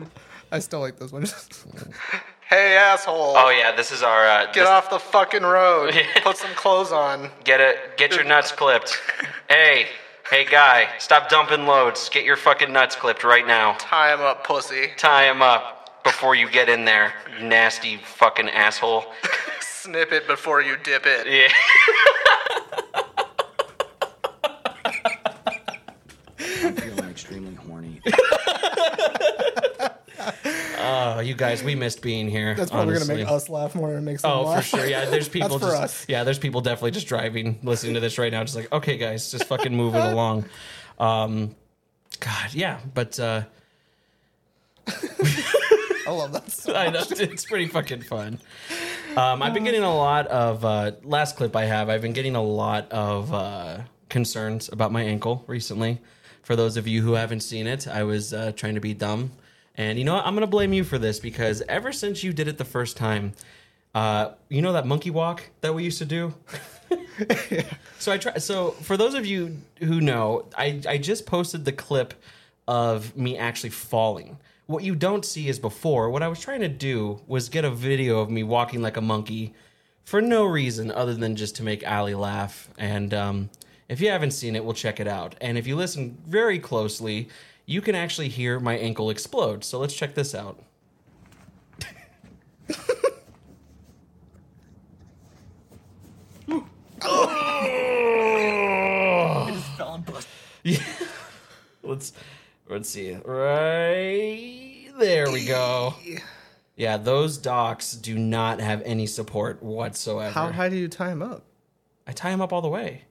uh, 0.02 0.06
I 0.50 0.58
still 0.58 0.80
like 0.80 0.98
this 0.98 1.12
one. 1.12 1.24
hey, 2.50 2.76
asshole. 2.76 3.34
Oh 3.36 3.48
yeah, 3.50 3.74
this 3.74 3.90
is 3.92 4.02
our 4.02 4.26
uh, 4.26 4.52
Get 4.52 4.66
off 4.66 4.90
the 4.90 4.98
fucking 4.98 5.42
road. 5.42 5.94
Put 6.22 6.36
some 6.36 6.52
clothes 6.54 6.92
on. 6.92 7.30
Get 7.44 7.60
it. 7.60 7.96
Get 7.96 8.14
your 8.14 8.24
nuts 8.24 8.52
clipped. 8.52 9.00
hey, 9.48 9.86
hey 10.30 10.44
guy, 10.44 10.88
stop 10.98 11.30
dumping 11.30 11.64
loads. 11.66 12.08
Get 12.10 12.24
your 12.24 12.36
fucking 12.36 12.72
nuts 12.72 12.96
clipped 12.96 13.24
right 13.24 13.46
now. 13.46 13.76
Tie 13.78 14.12
him 14.12 14.20
up, 14.20 14.44
pussy. 14.44 14.88
Tie 14.96 15.30
him 15.30 15.40
up 15.40 16.02
before 16.04 16.34
you 16.34 16.50
get 16.50 16.68
in 16.68 16.84
there, 16.84 17.12
you 17.38 17.46
nasty 17.46 17.96
fucking 17.98 18.48
asshole. 18.48 19.04
Snip 19.60 20.12
it 20.12 20.26
before 20.26 20.60
you 20.60 20.76
dip 20.82 21.04
it. 21.06 21.26
Yeah. 21.26 21.52
I'm 26.62 26.74
feeling 26.76 27.10
extremely 27.10 27.54
horny. 27.54 28.00
Oh, 30.82 31.20
you 31.20 31.34
guys, 31.34 31.62
we 31.62 31.74
missed 31.74 32.00
being 32.00 32.26
here. 32.28 32.54
That's 32.54 32.70
probably 32.70 32.94
honestly. 32.94 33.16
gonna 33.16 33.24
make 33.26 33.30
us 33.32 33.50
laugh 33.50 33.74
more 33.74 33.88
than 33.90 33.98
it 33.98 34.00
makes 34.02 34.22
them 34.22 34.30
Oh, 34.32 34.54
for 34.56 34.62
sure. 34.62 34.86
Yeah, 34.86 35.04
there's 35.04 35.28
people 35.36 35.58
That's 35.58 35.62
for 35.72 35.78
just 35.78 35.82
us. 36.00 36.06
yeah, 36.08 36.24
there's 36.24 36.38
people 36.38 36.62
definitely 36.62 36.92
just 36.92 37.06
driving, 37.06 37.58
listening 37.62 37.94
to 37.94 38.00
this 38.00 38.16
right 38.16 38.32
now, 38.32 38.42
just 38.44 38.56
like, 38.56 38.72
okay, 38.72 38.96
guys, 38.96 39.30
just 39.30 39.44
fucking 39.44 39.76
moving 39.76 40.00
along. 40.00 40.46
Um, 40.98 41.54
God, 42.18 42.54
yeah, 42.54 42.78
but 42.94 43.20
uh, 43.20 43.42
I 44.86 46.10
love 46.10 46.32
that. 46.32 46.50
So 46.50 46.74
I 46.74 46.90
know 46.90 47.02
it's 47.08 47.44
pretty 47.44 47.66
fucking 47.66 48.02
fun. 48.02 48.38
Um, 49.16 49.42
I've 49.42 49.54
been 49.54 49.64
getting 49.64 49.82
a 49.82 49.94
lot 49.94 50.26
of 50.28 50.64
uh, 50.64 50.92
last 51.02 51.36
clip 51.36 51.54
I 51.56 51.64
have. 51.66 51.88
I've 51.88 52.02
been 52.02 52.12
getting 52.12 52.36
a 52.36 52.42
lot 52.42 52.90
of 52.90 53.32
uh, 53.34 53.78
concerns 54.08 54.68
about 54.68 54.92
my 54.92 55.02
ankle 55.02 55.44
recently. 55.46 56.00
For 56.42 56.56
those 56.56 56.76
of 56.76 56.88
you 56.88 57.02
who 57.02 57.12
haven't 57.14 57.40
seen 57.40 57.66
it, 57.66 57.86
I 57.86 58.02
was 58.02 58.32
uh, 58.32 58.52
trying 58.56 58.74
to 58.74 58.80
be 58.80 58.94
dumb, 58.94 59.30
and 59.80 59.98
you 59.98 60.04
know 60.04 60.14
what? 60.14 60.26
I'm 60.26 60.34
gonna 60.34 60.46
blame 60.46 60.74
you 60.74 60.84
for 60.84 60.98
this 60.98 61.18
because 61.18 61.62
ever 61.66 61.90
since 61.90 62.22
you 62.22 62.34
did 62.34 62.48
it 62.48 62.58
the 62.58 62.66
first 62.66 62.98
time, 62.98 63.32
uh, 63.94 64.32
you 64.50 64.60
know 64.60 64.74
that 64.74 64.86
monkey 64.86 65.08
walk 65.08 65.42
that 65.62 65.74
we 65.74 65.84
used 65.84 65.98
to 65.98 66.04
do. 66.04 66.34
So 68.00 68.10
I 68.10 68.16
try. 68.16 68.38
So 68.38 68.70
for 68.70 68.96
those 68.96 69.12
of 69.12 69.26
you 69.26 69.58
who 69.78 70.00
know, 70.00 70.46
I 70.56 70.80
I 70.88 70.96
just 70.96 71.26
posted 71.26 71.66
the 71.66 71.72
clip 71.72 72.14
of 72.66 73.14
me 73.14 73.36
actually 73.36 73.70
falling. 73.70 74.38
What 74.66 74.84
you 74.84 74.94
don't 74.94 75.24
see 75.24 75.48
is 75.48 75.58
before. 75.58 76.08
What 76.08 76.22
I 76.22 76.28
was 76.28 76.40
trying 76.40 76.60
to 76.60 76.68
do 76.68 77.20
was 77.26 77.50
get 77.50 77.64
a 77.66 77.70
video 77.70 78.20
of 78.20 78.30
me 78.30 78.42
walking 78.42 78.80
like 78.80 78.96
a 78.96 79.02
monkey 79.02 79.52
for 80.04 80.22
no 80.22 80.46
reason 80.46 80.90
other 80.90 81.14
than 81.14 81.36
just 81.36 81.56
to 81.56 81.62
make 81.62 81.82
Allie 81.82 82.14
laugh. 82.14 82.70
And 82.78 83.12
um, 83.12 83.50
if 83.90 84.00
you 84.00 84.08
haven't 84.08 84.30
seen 84.30 84.56
it, 84.56 84.64
we'll 84.64 84.72
check 84.72 84.98
it 84.98 85.06
out. 85.06 85.34
And 85.42 85.58
if 85.58 85.66
you 85.66 85.76
listen 85.76 86.16
very 86.26 86.58
closely, 86.58 87.28
you 87.70 87.80
can 87.80 87.94
actually 87.94 88.28
hear 88.28 88.58
my 88.58 88.76
ankle 88.76 89.10
explode. 89.10 89.62
So 89.62 89.78
let's 89.78 89.94
check 89.94 90.14
this 90.14 90.34
out. 90.34 90.58
Let's 101.82 102.12
let's 102.68 102.88
see. 102.90 103.14
Right 103.14 104.90
there 104.98 105.30
we 105.32 105.46
go. 105.46 105.94
Yeah, 106.76 106.98
those 106.98 107.38
docks 107.38 107.94
do 107.94 108.18
not 108.18 108.60
have 108.60 108.82
any 108.84 109.06
support 109.06 109.62
whatsoever. 109.62 110.30
How 110.32 110.52
high 110.52 110.68
do 110.68 110.76
you 110.76 110.86
tie 110.86 111.10
him 111.10 111.22
up? 111.22 111.44
I 112.06 112.12
tie 112.12 112.30
them 112.30 112.42
up 112.42 112.52
all 112.52 112.60
the 112.60 112.68
way. 112.68 113.04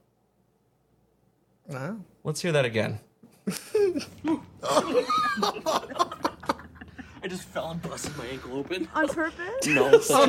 Wow. 1.68 1.98
Let's 2.24 2.42
hear 2.42 2.52
that 2.52 2.66
again. 2.66 3.00
I 7.22 7.28
just 7.28 7.44
fell 7.44 7.72
and 7.72 7.82
busted 7.82 8.16
my 8.18 8.26
ankle 8.28 8.58
open. 8.58 8.88
On 8.96 9.08
purpose? 9.08 9.68
No. 9.68 10.00
So 10.00 10.26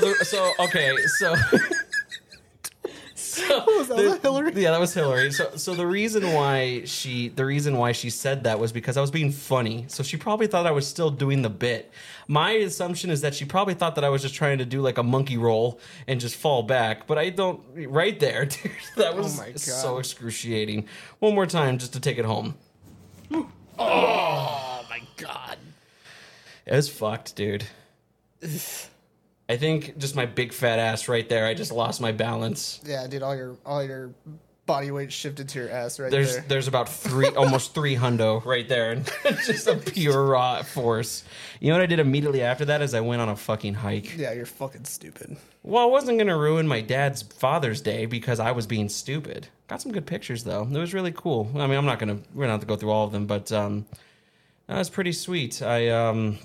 the 0.00 0.14
so 0.24 0.52
okay 0.60 0.94
so. 1.18 1.34
So 3.14 3.42
oh, 3.66 3.78
Was 3.78 3.88
that 3.88 3.96
the- 3.96 4.18
Hillary? 4.22 4.52
Yeah, 4.54 4.72
that 4.72 4.80
was 4.80 4.92
Hillary. 5.00 5.32
So, 5.32 5.50
so 5.56 5.74
the 5.74 5.86
reason 5.86 6.32
why 6.32 6.84
she, 6.84 7.28
the 7.28 7.44
reason 7.44 7.76
why 7.76 7.92
she 7.92 8.10
said 8.10 8.44
that 8.44 8.58
was 8.58 8.72
because 8.72 8.96
I 8.96 9.00
was 9.00 9.10
being 9.10 9.30
funny. 9.30 9.84
So 9.88 10.02
she 10.02 10.16
probably 10.16 10.46
thought 10.46 10.66
I 10.66 10.70
was 10.72 10.86
still 10.86 11.10
doing 11.10 11.42
the 11.42 11.50
bit. 11.50 11.92
My 12.28 12.50
assumption 12.52 13.10
is 13.10 13.20
that 13.22 13.34
she 13.34 13.44
probably 13.44 13.74
thought 13.74 13.94
that 13.94 14.04
I 14.04 14.08
was 14.08 14.22
just 14.22 14.34
trying 14.34 14.58
to 14.58 14.64
do 14.64 14.80
like 14.80 14.98
a 14.98 15.02
monkey 15.02 15.36
roll 15.36 15.78
and 16.06 16.20
just 16.20 16.36
fall 16.36 16.62
back. 16.62 17.06
But 17.06 17.18
I 17.18 17.30
don't. 17.30 17.60
Right 17.88 18.18
there, 18.20 18.44
dude. 18.46 18.72
That 18.96 19.14
oh 19.14 19.16
was 19.18 19.38
Oh 19.38 19.42
my 19.42 19.50
God. 19.50 19.60
so 19.60 19.98
excruciating. 19.98 20.86
One 21.20 21.34
more 21.34 21.46
time, 21.46 21.78
just 21.78 21.92
to 21.94 22.00
take 22.00 22.18
it 22.18 22.24
home. 22.24 22.56
Oh 23.80 24.84
my 24.88 25.00
god. 25.16 25.56
It 26.66 26.74
was 26.74 26.88
fucked, 26.88 27.34
dude. 27.34 27.64
I 29.48 29.56
think 29.56 29.98
just 29.98 30.14
my 30.14 30.26
big 30.26 30.52
fat 30.52 30.78
ass 30.78 31.08
right 31.08 31.28
there. 31.28 31.46
I 31.46 31.54
just 31.54 31.72
lost 31.72 32.00
my 32.00 32.12
balance. 32.12 32.80
Yeah, 32.84 33.06
dude, 33.06 33.22
all 33.22 33.34
your 33.34 33.56
all 33.66 33.82
your 33.82 34.10
body 34.70 34.92
weight 34.92 35.12
shifted 35.12 35.48
to 35.48 35.58
your 35.58 35.68
ass 35.68 35.98
right 35.98 36.12
There's 36.12 36.34
there. 36.34 36.44
there's 36.46 36.68
about 36.68 36.88
three, 36.88 37.26
almost 37.36 37.74
three 37.74 37.96
hundo 37.96 38.44
right 38.44 38.68
there, 38.68 38.92
and 38.92 39.04
just 39.24 39.66
a 39.66 39.74
pure 39.74 40.24
raw 40.24 40.62
force. 40.62 41.24
You 41.58 41.70
know 41.70 41.74
what 41.74 41.82
I 41.82 41.86
did 41.86 41.98
immediately 41.98 42.42
after 42.42 42.64
that 42.66 42.80
is 42.80 42.94
I 42.94 43.00
went 43.00 43.20
on 43.20 43.28
a 43.28 43.34
fucking 43.34 43.74
hike. 43.74 44.16
Yeah, 44.16 44.32
you're 44.32 44.46
fucking 44.46 44.84
stupid. 44.84 45.36
Well, 45.64 45.82
I 45.82 45.86
wasn't 45.86 46.18
gonna 46.18 46.36
ruin 46.36 46.68
my 46.68 46.80
dad's 46.82 47.22
Father's 47.22 47.80
Day 47.80 48.06
because 48.06 48.38
I 48.38 48.52
was 48.52 48.68
being 48.68 48.88
stupid. 48.88 49.48
Got 49.66 49.82
some 49.82 49.90
good 49.90 50.06
pictures 50.06 50.44
though. 50.44 50.62
It 50.62 50.78
was 50.78 50.94
really 50.94 51.12
cool. 51.12 51.50
I 51.56 51.66
mean, 51.66 51.76
I'm 51.76 51.86
not 51.86 51.98
gonna 51.98 52.18
we're 52.32 52.46
not 52.46 52.58
gonna 52.58 52.66
go 52.66 52.76
through 52.76 52.90
all 52.92 53.04
of 53.06 53.10
them, 53.12 53.26
but 53.26 53.50
um, 53.50 53.86
that 54.68 54.78
was 54.78 54.88
pretty 54.88 55.12
sweet. 55.12 55.62
I 55.62 55.88
um, 55.88 56.38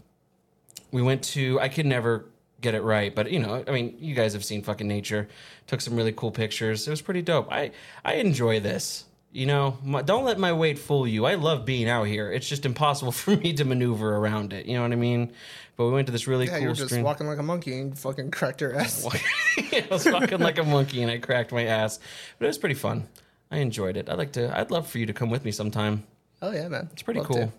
we 0.91 1.03
went 1.03 1.23
to 1.35 1.59
I 1.59 1.69
could 1.69 1.85
never 1.85 2.25
get 2.61 2.73
it 2.75 2.81
right, 2.81 3.13
but 3.13 3.31
you 3.31 3.39
know, 3.39 3.63
I 3.67 3.71
mean, 3.71 3.95
you 3.99 4.15
guys 4.15 4.33
have 4.33 4.43
seen 4.45 4.63
fucking 4.63 4.87
nature. 4.87 5.27
Took 5.67 5.81
some 5.81 5.95
really 5.95 6.11
cool 6.13 6.31
pictures. 6.31 6.87
It 6.87 6.91
was 6.91 7.01
pretty 7.01 7.21
dope. 7.21 7.51
I 7.51 7.71
I 8.03 8.15
enjoy 8.15 8.59
this. 8.59 9.05
You 9.31 9.45
know, 9.45 9.77
my, 9.83 10.01
don't 10.01 10.23
let 10.23 10.39
my 10.39 10.53
weight 10.53 10.79
fool 10.79 11.05
you. 11.05 11.25
I 11.25 11.35
love 11.35 11.65
being 11.65 11.89
out 11.89 12.03
here. 12.03 12.31
It's 12.31 12.47
just 12.47 12.65
impossible 12.65 13.11
for 13.23 13.35
me 13.35 13.51
to 13.53 13.65
maneuver 13.65 14.15
around 14.15 14.53
it. 14.53 14.65
You 14.65 14.75
know 14.75 14.83
what 14.83 14.93
I 14.93 14.95
mean? 14.95 15.33
But 15.75 15.87
we 15.87 15.91
went 15.91 16.05
to 16.05 16.13
this 16.13 16.25
really 16.25 16.45
Yeah, 16.45 16.53
cool 16.53 16.61
you 16.61 16.67
were 16.69 16.73
just 16.75 16.87
stream. 16.87 17.03
walking 17.03 17.27
like 17.27 17.37
a 17.39 17.43
monkey 17.43 17.77
and 17.81 17.99
fucking 17.99 18.31
cracked 18.31 18.61
your 18.61 18.73
ass. 18.77 19.05
I 19.57 19.85
was 19.91 20.05
walking 20.05 20.39
like 20.39 20.57
a 20.57 20.63
monkey 20.63 21.01
and 21.01 21.11
I 21.11 21.17
cracked 21.17 21.51
my 21.51 21.65
ass. 21.65 21.99
But 22.39 22.45
it 22.45 22.47
was 22.47 22.57
pretty 22.57 22.75
fun. 22.75 23.09
I 23.51 23.57
enjoyed 23.57 23.97
it. 23.97 24.09
I'd 24.09 24.17
like 24.17 24.31
to 24.33 24.57
I'd 24.57 24.71
love 24.71 24.87
for 24.87 24.99
you 24.99 25.05
to 25.07 25.13
come 25.13 25.29
with 25.29 25.43
me 25.43 25.51
sometime. 25.51 26.05
Oh 26.41 26.51
yeah, 26.51 26.69
man. 26.69 26.87
It's 26.93 27.01
pretty 27.03 27.19
Love 27.19 27.27
cool. 27.27 27.37
to. 27.47 27.51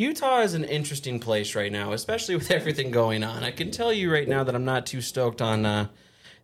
Utah 0.00 0.40
is 0.40 0.54
an 0.54 0.64
interesting 0.64 1.20
place 1.20 1.54
right 1.54 1.70
now, 1.70 1.92
especially 1.92 2.34
with 2.34 2.50
everything 2.58 2.90
going 2.90 3.22
on. 3.22 3.44
I 3.44 3.50
can 3.50 3.70
tell 3.70 3.92
you 3.92 4.10
right 4.10 4.26
now 4.26 4.42
that 4.42 4.54
I'm 4.54 4.64
not 4.64 4.86
too 4.86 5.02
stoked 5.02 5.42
on 5.42 5.66
uh, 5.66 5.88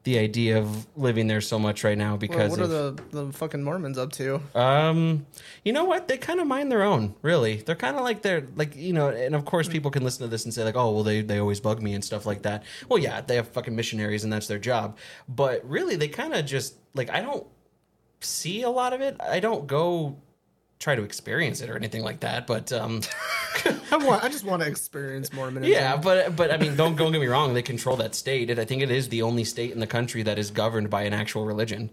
the 0.05 0.19
idea 0.19 0.59
of 0.59 0.87
living 0.95 1.27
there 1.27 1.41
so 1.41 1.59
much 1.59 1.83
right 1.83 1.97
now 1.97 2.11
Well, 2.11 2.19
because 2.19 2.51
what 2.51 2.61
of, 2.61 2.71
are 2.71 2.91
the, 2.91 3.03
the 3.25 3.33
fucking 3.33 3.63
Mormons 3.63 3.97
up 3.97 4.13
to? 4.13 4.43
um, 4.55 5.25
you 5.65 5.73
know 5.73 5.85
what? 5.85 6.07
They 6.07 6.19
kind 6.19 6.39
of 6.39 6.47
mind 6.47 6.71
their 6.71 6.83
own. 6.83 7.15
Really, 7.23 7.57
they're 7.57 7.75
kind 7.75 7.97
of 7.97 8.05
like 8.05 8.21
they're 8.21 8.47
like 8.57 8.77
you 8.77 8.93
know. 8.93 9.09
And 9.09 9.35
of 9.35 9.47
course, 9.47 9.69
people 9.69 9.91
can 9.91 10.05
listen 10.05 10.21
to 10.27 10.29
this 10.29 10.45
and 10.45 10.53
say 10.53 10.63
like, 10.63 10.77
oh, 10.77 10.93
well, 10.93 11.03
they 11.03 11.23
they 11.23 11.39
always 11.39 11.59
bug 11.59 11.81
me 11.81 11.95
and 11.95 12.05
stuff 12.05 12.27
like 12.27 12.43
that. 12.43 12.63
Well, 12.91 12.99
yeah, 12.99 13.23
they 13.23 13.37
have 13.37 13.49
fucking 13.49 13.75
missionaries 13.75 14.23
and 14.23 14.31
that's 14.31 14.49
their 14.49 14.59
job. 14.59 14.99
But 15.31 15.67
really, 15.67 15.97
they 15.97 16.09
kind 16.09 16.35
of 16.35 16.45
just 16.45 16.75
like 16.93 17.09
I 17.09 17.23
don't 17.23 17.47
see 18.21 18.63
a 18.63 18.71
lot 18.71 18.93
of 18.93 19.01
it. 19.01 19.17
I 19.19 19.41
don't 19.41 19.67
go 19.67 20.19
try 20.79 20.95
to 20.95 21.03
experience 21.03 21.61
it 21.61 21.71
or 21.71 21.77
anything 21.77 22.03
like 22.03 22.21
that. 22.21 22.47
But 22.47 22.73
um, 22.73 23.01
I 23.91 23.97
want. 23.97 24.25
I 24.25 24.29
just 24.29 24.45
want 24.45 24.63
to 24.63 24.69
experience 24.69 25.33
Mormonism. 25.33 25.73
yeah, 25.73 25.97
but 25.97 26.37
but 26.37 26.51
I 26.53 26.57
mean, 26.57 26.77
don't 26.77 26.97
don't 26.97 27.13
get 27.13 27.21
me 27.21 27.27
wrong. 27.27 27.55
They 27.55 27.63
control 27.63 27.97
that 27.97 28.15
state. 28.15 28.51
And 28.51 28.61
I 28.61 28.65
think 28.65 28.83
it 28.83 28.91
is 28.91 29.09
the 29.09 29.23
only 29.23 29.45
state 29.45 29.73
in 29.73 29.81
the 29.81 29.87
country 29.87 30.23
that 30.23 30.39
is 30.39 30.51
governed 30.51 30.91
by 30.91 31.03
an 31.03 31.13
actual 31.13 31.45
religion. 31.45 31.91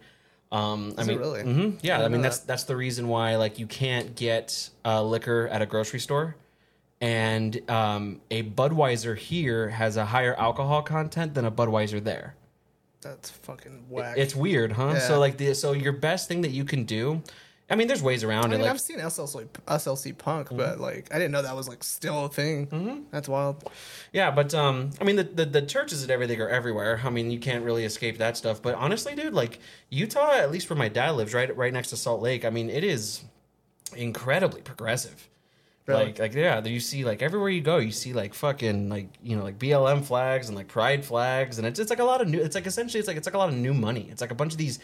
Um, 0.51 0.93
I 0.99 1.03
mean, 1.03 1.17
really? 1.17 1.41
mhm, 1.41 1.79
yeah. 1.81 1.99
I 1.99 2.05
I, 2.05 2.07
mean, 2.09 2.21
that's 2.21 2.39
that. 2.39 2.47
that's 2.47 2.63
the 2.65 2.75
reason 2.75 3.07
why 3.07 3.37
like 3.37 3.57
you 3.57 3.65
can't 3.65 4.15
get 4.15 4.69
uh, 4.85 5.01
liquor 5.01 5.47
at 5.47 5.63
a 5.63 5.65
grocery 5.65 5.99
store, 5.99 6.35
and 7.01 7.59
um, 7.71 8.21
a 8.29 8.43
Budweiser 8.43 9.17
here 9.17 9.69
has 9.69 9.97
a 9.97 10.05
higher 10.05 10.35
alcohol 10.35 10.83
content 10.83 11.33
than 11.33 11.45
a 11.45 11.51
Budweiser 11.51 12.03
there. 12.03 12.35
that's 13.01 13.31
fucking 13.31 13.85
whack. 13.89 14.15
It's 14.17 14.35
weird, 14.35 14.73
huh? 14.73 14.91
Yeah. 14.93 14.99
So 14.99 15.19
like 15.19 15.37
the 15.37 15.55
so 15.55 15.71
your 15.71 15.91
best 15.93 16.27
thing 16.27 16.41
that 16.41 16.51
you 16.51 16.65
can 16.65 16.83
do. 16.83 17.23
I 17.69 17.75
mean, 17.75 17.87
there's 17.87 18.03
ways 18.03 18.23
around 18.23 18.45
I 18.45 18.47
it. 18.47 18.51
mean, 18.51 18.61
Like 18.61 18.71
I've 18.71 18.81
seen 18.81 18.99
SLC, 18.99 19.47
SLC 19.67 20.15
Punk, 20.17 20.47
Mm-hmm. 20.47 20.57
but 20.57 20.79
like 20.79 21.07
I 21.13 21.17
didn't 21.17 21.31
know 21.31 21.41
that 21.41 21.55
was 21.55 21.67
like 21.67 21.83
still 21.83 22.25
a 22.25 22.29
thing. 22.29 23.05
That's 23.09 23.27
wild. 23.29 23.69
Yeah, 24.11 24.31
but 24.31 24.53
um, 24.53 24.91
I 24.99 25.05
mean 25.05 25.15
the, 25.15 25.23
the 25.23 25.45
the 25.45 25.61
churches 25.61 26.01
and 26.03 26.11
everything 26.11 26.39
are 26.41 26.49
everywhere. 26.49 27.01
I 27.03 27.09
mean, 27.09 27.31
you 27.31 27.39
can't 27.39 27.63
really 27.63 27.85
escape 27.85 28.17
that 28.19 28.37
stuff. 28.37 28.61
But 28.61 28.75
honestly, 28.75 29.15
dude, 29.15 29.33
like 29.33 29.59
Utah, 29.89 30.33
at 30.33 30.51
least 30.51 30.69
where 30.69 30.77
my 30.77 30.89
dad 30.89 31.11
lives, 31.11 31.33
right 31.33 31.55
right 31.55 31.73
next 31.73 31.89
to 31.89 31.97
Salt 31.97 32.21
Lake. 32.21 32.43
I 32.45 32.49
mean, 32.49 32.69
it 32.69 32.83
is 32.83 33.23
incredibly 33.95 34.61
progressive. 34.61 35.29
Really? 35.85 36.05
Like, 36.05 36.19
like 36.19 36.33
yeah, 36.33 36.63
you 36.63 36.79
see 36.79 37.03
like 37.03 37.21
everywhere 37.21 37.49
you 37.49 37.61
go, 37.61 37.77
you 37.77 37.91
see 37.91 38.13
like 38.13 38.33
fucking 38.33 38.87
like 38.89 39.07
you 39.21 39.35
know 39.35 39.43
like 39.43 39.59
BLM 39.59 40.03
flags 40.05 40.47
and 40.47 40.55
like 40.57 40.67
pride 40.69 41.03
flags, 41.03 41.57
and 41.57 41.67
it's 41.67 41.79
it's 41.79 41.89
like 41.89 41.99
a 41.99 42.05
lot 42.05 42.21
of 42.21 42.27
new. 42.29 42.39
It's 42.41 42.55
like 42.55 42.65
essentially 42.67 42.99
it's 42.99 43.07
like 43.07 43.17
it's 43.17 43.27
like 43.27 43.33
a 43.35 43.37
lot 43.37 43.49
of 43.49 43.55
new 43.55 43.73
money. 43.73 44.07
It's 44.09 44.21
like 44.21 44.31
a 44.31 44.35
bunch 44.35 44.53
of 44.53 44.57
these 44.57 44.79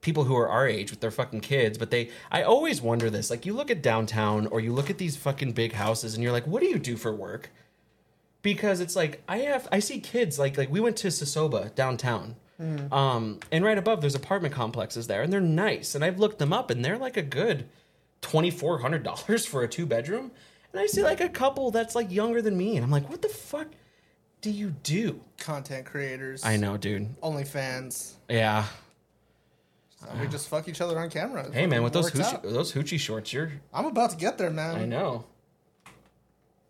people 0.00 0.24
who 0.24 0.36
are 0.36 0.48
our 0.48 0.68
age 0.68 0.90
with 0.90 1.00
their 1.00 1.10
fucking 1.10 1.40
kids, 1.40 1.78
but 1.78 1.90
they. 1.90 2.10
I 2.30 2.42
always 2.42 2.80
wonder 2.80 3.10
this. 3.10 3.30
Like 3.30 3.46
you 3.46 3.52
look 3.54 3.70
at 3.70 3.82
downtown 3.82 4.46
or 4.46 4.60
you 4.60 4.72
look 4.72 4.90
at 4.90 4.98
these 4.98 5.16
fucking 5.16 5.52
big 5.52 5.72
houses, 5.72 6.14
and 6.14 6.22
you're 6.22 6.32
like, 6.32 6.46
what 6.46 6.60
do 6.60 6.66
you 6.66 6.78
do 6.78 6.96
for 6.96 7.12
work? 7.12 7.50
Because 8.42 8.80
it's 8.80 8.94
like 8.94 9.22
I 9.28 9.38
have 9.38 9.66
I 9.72 9.80
see 9.80 9.98
kids 10.00 10.38
like 10.38 10.56
like 10.56 10.70
we 10.70 10.80
went 10.80 10.96
to 10.98 11.08
Sasoba 11.08 11.74
downtown. 11.74 12.36
Um, 12.90 13.40
and 13.52 13.62
right 13.64 13.76
above 13.76 14.00
there's 14.00 14.14
apartment 14.14 14.54
complexes 14.54 15.08
there, 15.08 15.20
and 15.20 15.30
they're 15.32 15.40
nice. 15.40 15.94
And 15.94 16.02
I've 16.02 16.18
looked 16.18 16.38
them 16.38 16.54
up, 16.54 16.70
and 16.70 16.82
they're 16.84 16.96
like 16.96 17.16
a 17.16 17.22
good 17.22 17.68
twenty 18.22 18.50
four 18.50 18.78
hundred 18.78 19.02
dollars 19.02 19.44
for 19.44 19.62
a 19.62 19.68
two 19.68 19.84
bedroom. 19.84 20.30
And 20.72 20.80
I 20.80 20.86
see 20.86 21.02
like 21.02 21.20
a 21.20 21.28
couple 21.28 21.70
that's 21.70 21.94
like 21.94 22.10
younger 22.10 22.40
than 22.40 22.56
me, 22.56 22.76
and 22.76 22.84
I'm 22.84 22.90
like, 22.90 23.10
what 23.10 23.20
the 23.20 23.28
fuck 23.28 23.68
do 24.40 24.50
you 24.50 24.70
do? 24.82 25.20
Content 25.38 25.86
creators. 25.86 26.44
I 26.44 26.56
know, 26.56 26.76
dude. 26.76 27.20
OnlyFans. 27.20 28.14
Yeah. 28.30 28.64
We 30.20 30.28
just 30.28 30.48
fuck 30.48 30.68
each 30.68 30.80
other 30.80 30.98
on 30.98 31.10
camera. 31.10 31.50
Hey 31.52 31.66
man, 31.66 31.82
with 31.82 31.92
those 31.92 32.14
Works 32.14 32.18
hoochie, 32.30 32.34
out. 32.34 32.42
those 32.42 32.72
hoochie 32.72 32.98
shorts, 32.98 33.32
you're 33.32 33.52
I'm 33.72 33.86
about 33.86 34.10
to 34.10 34.16
get 34.16 34.38
there, 34.38 34.50
man. 34.50 34.76
I 34.76 34.84
know. 34.86 35.26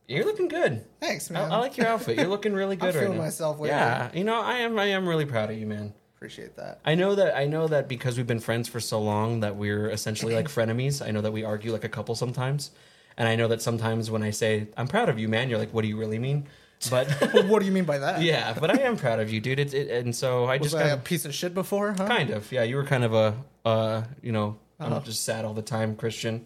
You're 0.09 0.25
looking 0.25 0.49
good. 0.49 0.85
Thanks, 1.01 1.31
I, 1.31 1.35
man. 1.35 1.53
I 1.53 1.59
like 1.59 1.77
your 1.77 1.89
outfit. 1.89 2.17
You're 2.17 2.29
looking 2.29 2.55
really 2.55 2.77
good 2.77 2.95
right 2.95 3.03
feeling 3.05 3.19
now. 3.19 3.25
myself. 3.25 3.59
Yeah, 3.65 4.11
you 4.15 4.25
know, 4.25 4.41
I 4.41 4.59
am. 4.59 4.79
I 4.79 4.87
am 4.87 5.09
really 5.09 5.25
proud 5.27 5.51
of 5.51 5.59
you, 5.59 5.67
man. 5.67 5.93
Appreciate 6.17 6.57
that. 6.57 6.81
I 6.85 6.95
know 6.95 7.15
that. 7.15 7.37
I 7.37 7.47
know 7.47 7.67
that 7.69 7.89
because 7.89 8.17
we've 8.17 8.27
been 8.27 8.41
friends 8.41 8.69
for 8.69 8.81
so 8.81 9.01
long 9.01 9.41
that 9.41 9.57
we're 9.57 9.91
essentially 9.91 10.35
like 10.35 10.49
frenemies. 10.57 11.07
I 11.07 11.11
know 11.11 11.21
that 11.23 11.33
we 11.33 11.45
argue 11.45 11.73
like 11.73 11.85
a 11.85 11.89
couple 11.89 12.15
sometimes, 12.15 12.71
and 13.17 13.29
I 13.29 13.35
know 13.37 13.49
that 13.49 13.63
sometimes 13.63 14.11
when 14.11 14.23
I 14.23 14.31
say 14.31 14.69
I'm 14.77 14.87
proud 14.89 15.09
of 15.09 15.19
you, 15.19 15.29
man, 15.29 15.51
you're 15.51 15.59
like, 15.59 15.75
what 15.75 15.83
do 15.83 15.89
you 15.89 15.99
really 15.99 16.19
mean? 16.19 16.47
But 16.91 17.09
what 17.49 17.61
do 17.61 17.67
you 17.67 17.73
mean 17.73 17.85
by 17.85 17.99
that? 17.99 18.21
yeah, 18.23 18.55
but 18.59 18.71
I 18.71 18.83
am 18.83 18.97
proud 18.97 19.19
of 19.21 19.31
you, 19.31 19.41
dude. 19.41 19.59
It's 19.59 19.73
it, 19.75 19.89
and 19.91 20.15
so 20.15 20.45
I 20.45 20.59
Was 20.59 20.73
just 20.73 20.77
I 20.77 20.81
kind 20.81 20.91
a 20.93 20.95
of, 20.95 21.05
piece 21.05 21.25
of 21.25 21.35
shit 21.35 21.55
before? 21.55 21.93
Huh? 21.97 22.07
kind 22.07 22.31
of 22.31 22.51
yeah. 22.53 22.63
You 22.65 22.77
were 22.77 22.85
kind 22.85 23.03
of 23.05 23.15
a 23.15 23.35
uh, 23.65 24.03
you 24.23 24.31
know, 24.33 24.59
I'm 24.79 24.93
Uh-huh. 24.93 25.03
just 25.05 25.25
sad 25.25 25.45
all 25.45 25.55
the 25.55 25.63
time, 25.63 25.97
Christian. 25.97 26.45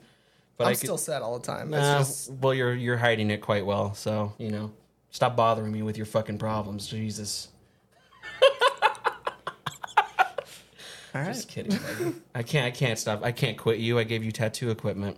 But 0.56 0.64
I'm 0.66 0.70
I 0.70 0.72
could- 0.74 0.80
still 0.80 0.98
sad 0.98 1.22
all 1.22 1.38
the 1.38 1.44
time. 1.46 1.74
It's 1.74 1.82
Nah, 1.82 1.98
just 1.98 2.30
well, 2.32 2.54
you're 2.54 2.74
you're 2.74 2.96
hiding 2.98 3.30
it 3.30 3.40
quite 3.40 3.66
well. 3.66 3.92
So 3.94 4.32
you 4.38 4.50
know, 4.50 4.72
stop 5.10 5.34
bothering 5.36 5.72
me 5.72 5.82
with 5.82 5.96
your 5.96 6.06
fucking 6.06 6.38
problems, 6.38 6.86
Jesus. 6.86 7.48
all 11.14 11.22
right. 11.22 11.26
Just 11.26 11.48
kidding. 11.48 11.76
buddy. 11.76 12.14
I 12.34 12.42
can't. 12.42 12.66
I 12.66 12.70
can't 12.70 12.98
stop. 12.98 13.24
I 13.24 13.32
can't 13.32 13.58
quit 13.58 13.78
you. 13.78 13.98
I 13.98 14.04
gave 14.04 14.22
you 14.24 14.30
tattoo 14.32 14.70
equipment. 14.70 15.16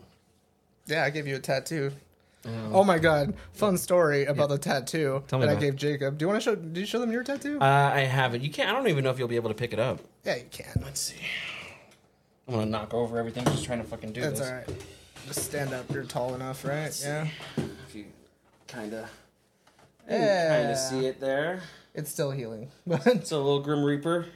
Yeah, 0.87 1.05
I 1.05 1.11
gave 1.11 1.27
you 1.27 1.37
a 1.37 1.39
tattoo. 1.39 1.93
Oh 2.45 2.82
my 2.84 2.99
god! 2.99 3.34
Fun 3.53 3.76
story 3.76 4.24
about 4.24 4.49
the 4.49 4.59
tattoo 4.59 5.22
Tell 5.28 5.38
me 5.38 5.47
that 5.47 5.51
I 5.51 5.55
about 5.55 5.62
it. 5.62 5.66
gave 5.66 5.76
Jacob. 5.76 6.18
Do 6.18 6.24
you 6.24 6.28
want 6.28 6.40
to 6.43 6.45
show? 6.45 6.55
Did 6.57 6.76
you 6.78 6.86
show 6.86 6.99
them 6.99 7.12
your 7.12 7.22
tattoo? 7.22 7.59
Uh, 7.61 7.64
I 7.95 8.01
haven't. 8.01 8.43
You 8.43 8.51
can't. 8.51 8.68
I 8.68 8.72
don't 8.72 8.88
even 8.88 9.05
know 9.05 9.11
if 9.11 9.18
you'll 9.18 9.28
be 9.28 9.36
able 9.36 9.51
to 9.51 9.55
pick 9.55 9.72
it 9.72 9.78
up. 9.78 10.01
yeah, 10.24 10.36
you 10.36 10.45
can. 10.51 10.82
Let's 10.82 11.01
see. 11.01 11.16
I'm 12.49 12.55
gonna 12.55 12.66
knock 12.66 12.93
over 12.95 13.18
everything. 13.18 13.45
Just 13.45 13.64
trying 13.64 13.78
to 13.80 13.84
fucking 13.86 14.12
do 14.12 14.20
That's 14.22 14.40
this. 14.40 14.49
all 14.49 14.55
right. 14.57 14.68
Just 15.28 15.45
stand 15.45 15.72
up. 15.72 15.88
You're 15.93 16.03
tall 16.05 16.34
enough, 16.34 16.64
right? 16.64 16.99
Yeah. 17.01 17.28
If 17.57 17.95
you 17.95 18.07
kind 18.66 18.93
of, 18.95 19.09
Yeah. 20.11 20.59
kind 20.62 20.70
of 20.72 20.78
see 20.78 21.07
it 21.07 21.20
there. 21.20 21.61
It's 21.95 22.11
still 22.11 22.32
healing, 22.32 22.70
but 22.86 23.07
It's 23.07 23.30
a 23.30 23.36
little 23.36 23.61
Grim 23.61 23.84
Reaper. 23.84 24.26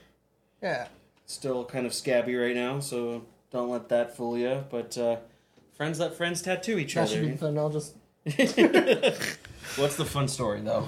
yeah. 0.62 0.86
Still 1.26 1.64
kind 1.64 1.86
of 1.86 1.92
scabby 1.92 2.36
right 2.36 2.54
now, 2.54 2.78
so 2.78 3.24
don't 3.50 3.68
let 3.68 3.88
that 3.88 4.16
fool 4.16 4.38
you. 4.38 4.64
But 4.70 4.96
uh, 4.96 5.16
friends 5.76 5.98
let 6.00 6.14
friends 6.14 6.42
tattoo 6.42 6.78
each 6.78 6.94
That 6.94 7.08
should 7.08 7.22
be 7.22 7.28
other. 7.28 7.36
fun. 7.36 7.58
I'll 7.58 7.70
just. 7.70 7.94
What's 9.76 9.96
the 9.96 10.04
fun 10.04 10.28
story 10.28 10.60
though? 10.60 10.86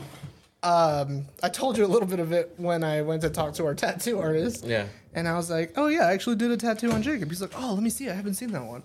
Um, 0.62 1.26
I 1.42 1.48
told 1.48 1.78
you 1.78 1.84
a 1.84 1.86
little 1.88 2.08
bit 2.08 2.18
of 2.18 2.32
it 2.32 2.52
when 2.56 2.82
I 2.82 3.02
went 3.02 3.22
to 3.22 3.30
talk 3.30 3.54
to 3.54 3.66
our 3.66 3.74
tattoo 3.74 4.18
artist. 4.18 4.64
Yeah. 4.64 4.86
And 5.14 5.28
I 5.28 5.36
was 5.36 5.50
like, 5.50 5.74
"Oh 5.76 5.86
yeah, 5.88 6.06
I 6.06 6.12
actually 6.12 6.36
did 6.36 6.50
a 6.50 6.56
tattoo 6.56 6.90
on 6.90 7.02
Jacob." 7.02 7.28
He's 7.28 7.40
like, 7.40 7.52
"Oh, 7.56 7.74
let 7.74 7.82
me 7.82 7.90
see. 7.90 8.08
I 8.10 8.14
haven't 8.14 8.34
seen 8.34 8.50
that 8.52 8.64
one." 8.64 8.82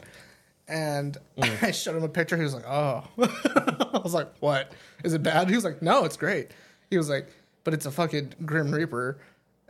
And 0.68 1.18
Mm. 1.38 1.64
I 1.68 1.72
showed 1.72 1.96
him 1.96 2.04
a 2.04 2.10
picture. 2.10 2.38
He 2.38 2.44
was 2.44 2.54
like, 2.54 2.68
"Oh." 2.68 3.08
I 3.18 4.00
was 4.04 4.14
like, 4.14 4.30
"What? 4.40 4.72
Is 5.04 5.14
it 5.14 5.24
bad?" 5.24 5.50
He 5.50 5.56
was 5.56 5.64
like, 5.64 5.82
"No, 5.82 6.06
it's 6.06 6.18
great." 6.18 6.52
He 6.90 6.98
was 6.98 7.10
like, 7.10 7.28
"But 7.64 7.74
it's 7.74 7.86
a 7.86 7.92
fucking 7.92 8.34
Grim 8.46 8.72
Reaper." 8.72 9.18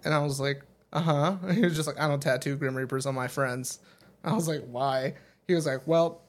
And 0.03 0.13
I 0.13 0.19
was 0.19 0.39
like, 0.39 0.61
"Uh 0.91 0.99
huh." 1.01 1.35
He 1.53 1.61
was 1.61 1.75
just 1.75 1.87
like, 1.87 1.99
"I 1.99 2.07
don't 2.07 2.21
tattoo 2.21 2.55
Grim 2.57 2.75
Reapers 2.75 3.05
on 3.05 3.15
my 3.15 3.27
friends." 3.27 3.79
I 4.25 4.33
was 4.33 4.47
like, 4.47 4.63
"Why?" 4.69 5.13
He 5.47 5.53
was 5.55 5.65
like, 5.65 5.85
"Well, 5.87 6.21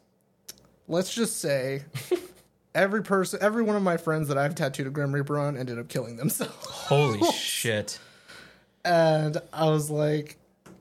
let's 0.88 1.12
just 1.14 1.40
say." 1.40 1.82
Every 2.76 3.04
person, 3.04 3.38
every 3.40 3.62
one 3.62 3.76
of 3.76 3.82
my 3.84 3.96
friends 3.96 4.26
that 4.26 4.36
I've 4.36 4.56
tattooed 4.56 4.88
a 4.88 4.90
Grim 4.90 5.14
Reaper 5.14 5.38
on 5.38 5.56
ended 5.56 5.78
up 5.78 5.86
killing 5.86 6.16
themselves. 6.16 6.66
Holy 6.66 7.22
shit. 7.32 8.00
and 8.84 9.40
I 9.52 9.66
was 9.70 9.90
like, 9.90 10.38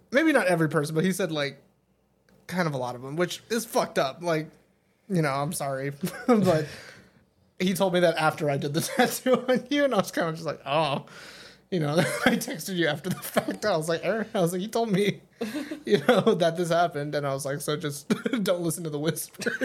maybe 0.09 0.31
not 0.33 0.47
every 0.47 0.69
person, 0.69 0.95
but 0.95 1.03
he 1.03 1.11
said 1.11 1.31
like 1.31 1.61
kind 2.47 2.67
of 2.67 2.73
a 2.73 2.77
lot 2.77 2.95
of 2.95 3.03
them, 3.03 3.15
which 3.15 3.43
is 3.51 3.63
fucked 3.63 3.99
up. 3.99 4.23
Like, 4.23 4.47
you 5.07 5.21
know, 5.21 5.29
I'm 5.29 5.53
sorry, 5.53 5.91
but 6.27 6.65
he 7.59 7.75
told 7.75 7.93
me 7.93 7.99
that 7.99 8.15
after 8.17 8.49
I 8.49 8.57
did 8.57 8.73
the 8.73 8.81
tattoo 8.81 9.45
on 9.47 9.67
you, 9.69 9.83
and 9.83 9.93
I 9.93 9.97
was 9.97 10.09
kind 10.09 10.27
of 10.29 10.33
just 10.33 10.47
like, 10.47 10.61
oh, 10.65 11.05
you 11.73 11.79
know, 11.79 11.97
I 12.25 12.35
texted 12.37 12.75
you 12.75 12.87
after 12.87 13.09
the 13.09 13.15
fact. 13.21 13.65
I 13.65 13.75
was 13.75 13.89
like, 13.89 14.05
Aaron, 14.05 14.27
I 14.35 14.41
was 14.41 14.51
like, 14.51 14.61
he 14.61 14.67
told 14.67 14.91
me, 14.91 15.21
you 15.85 15.97
know, 16.07 16.35
that 16.35 16.55
this 16.55 16.69
happened, 16.69 17.15
and 17.15 17.25
I 17.25 17.33
was 17.33 17.45
like, 17.45 17.61
so 17.61 17.75
just 17.75 18.07
don't 18.43 18.61
listen 18.61 18.83
to 18.83 18.91
the 18.91 18.99
whispers. 18.99 19.57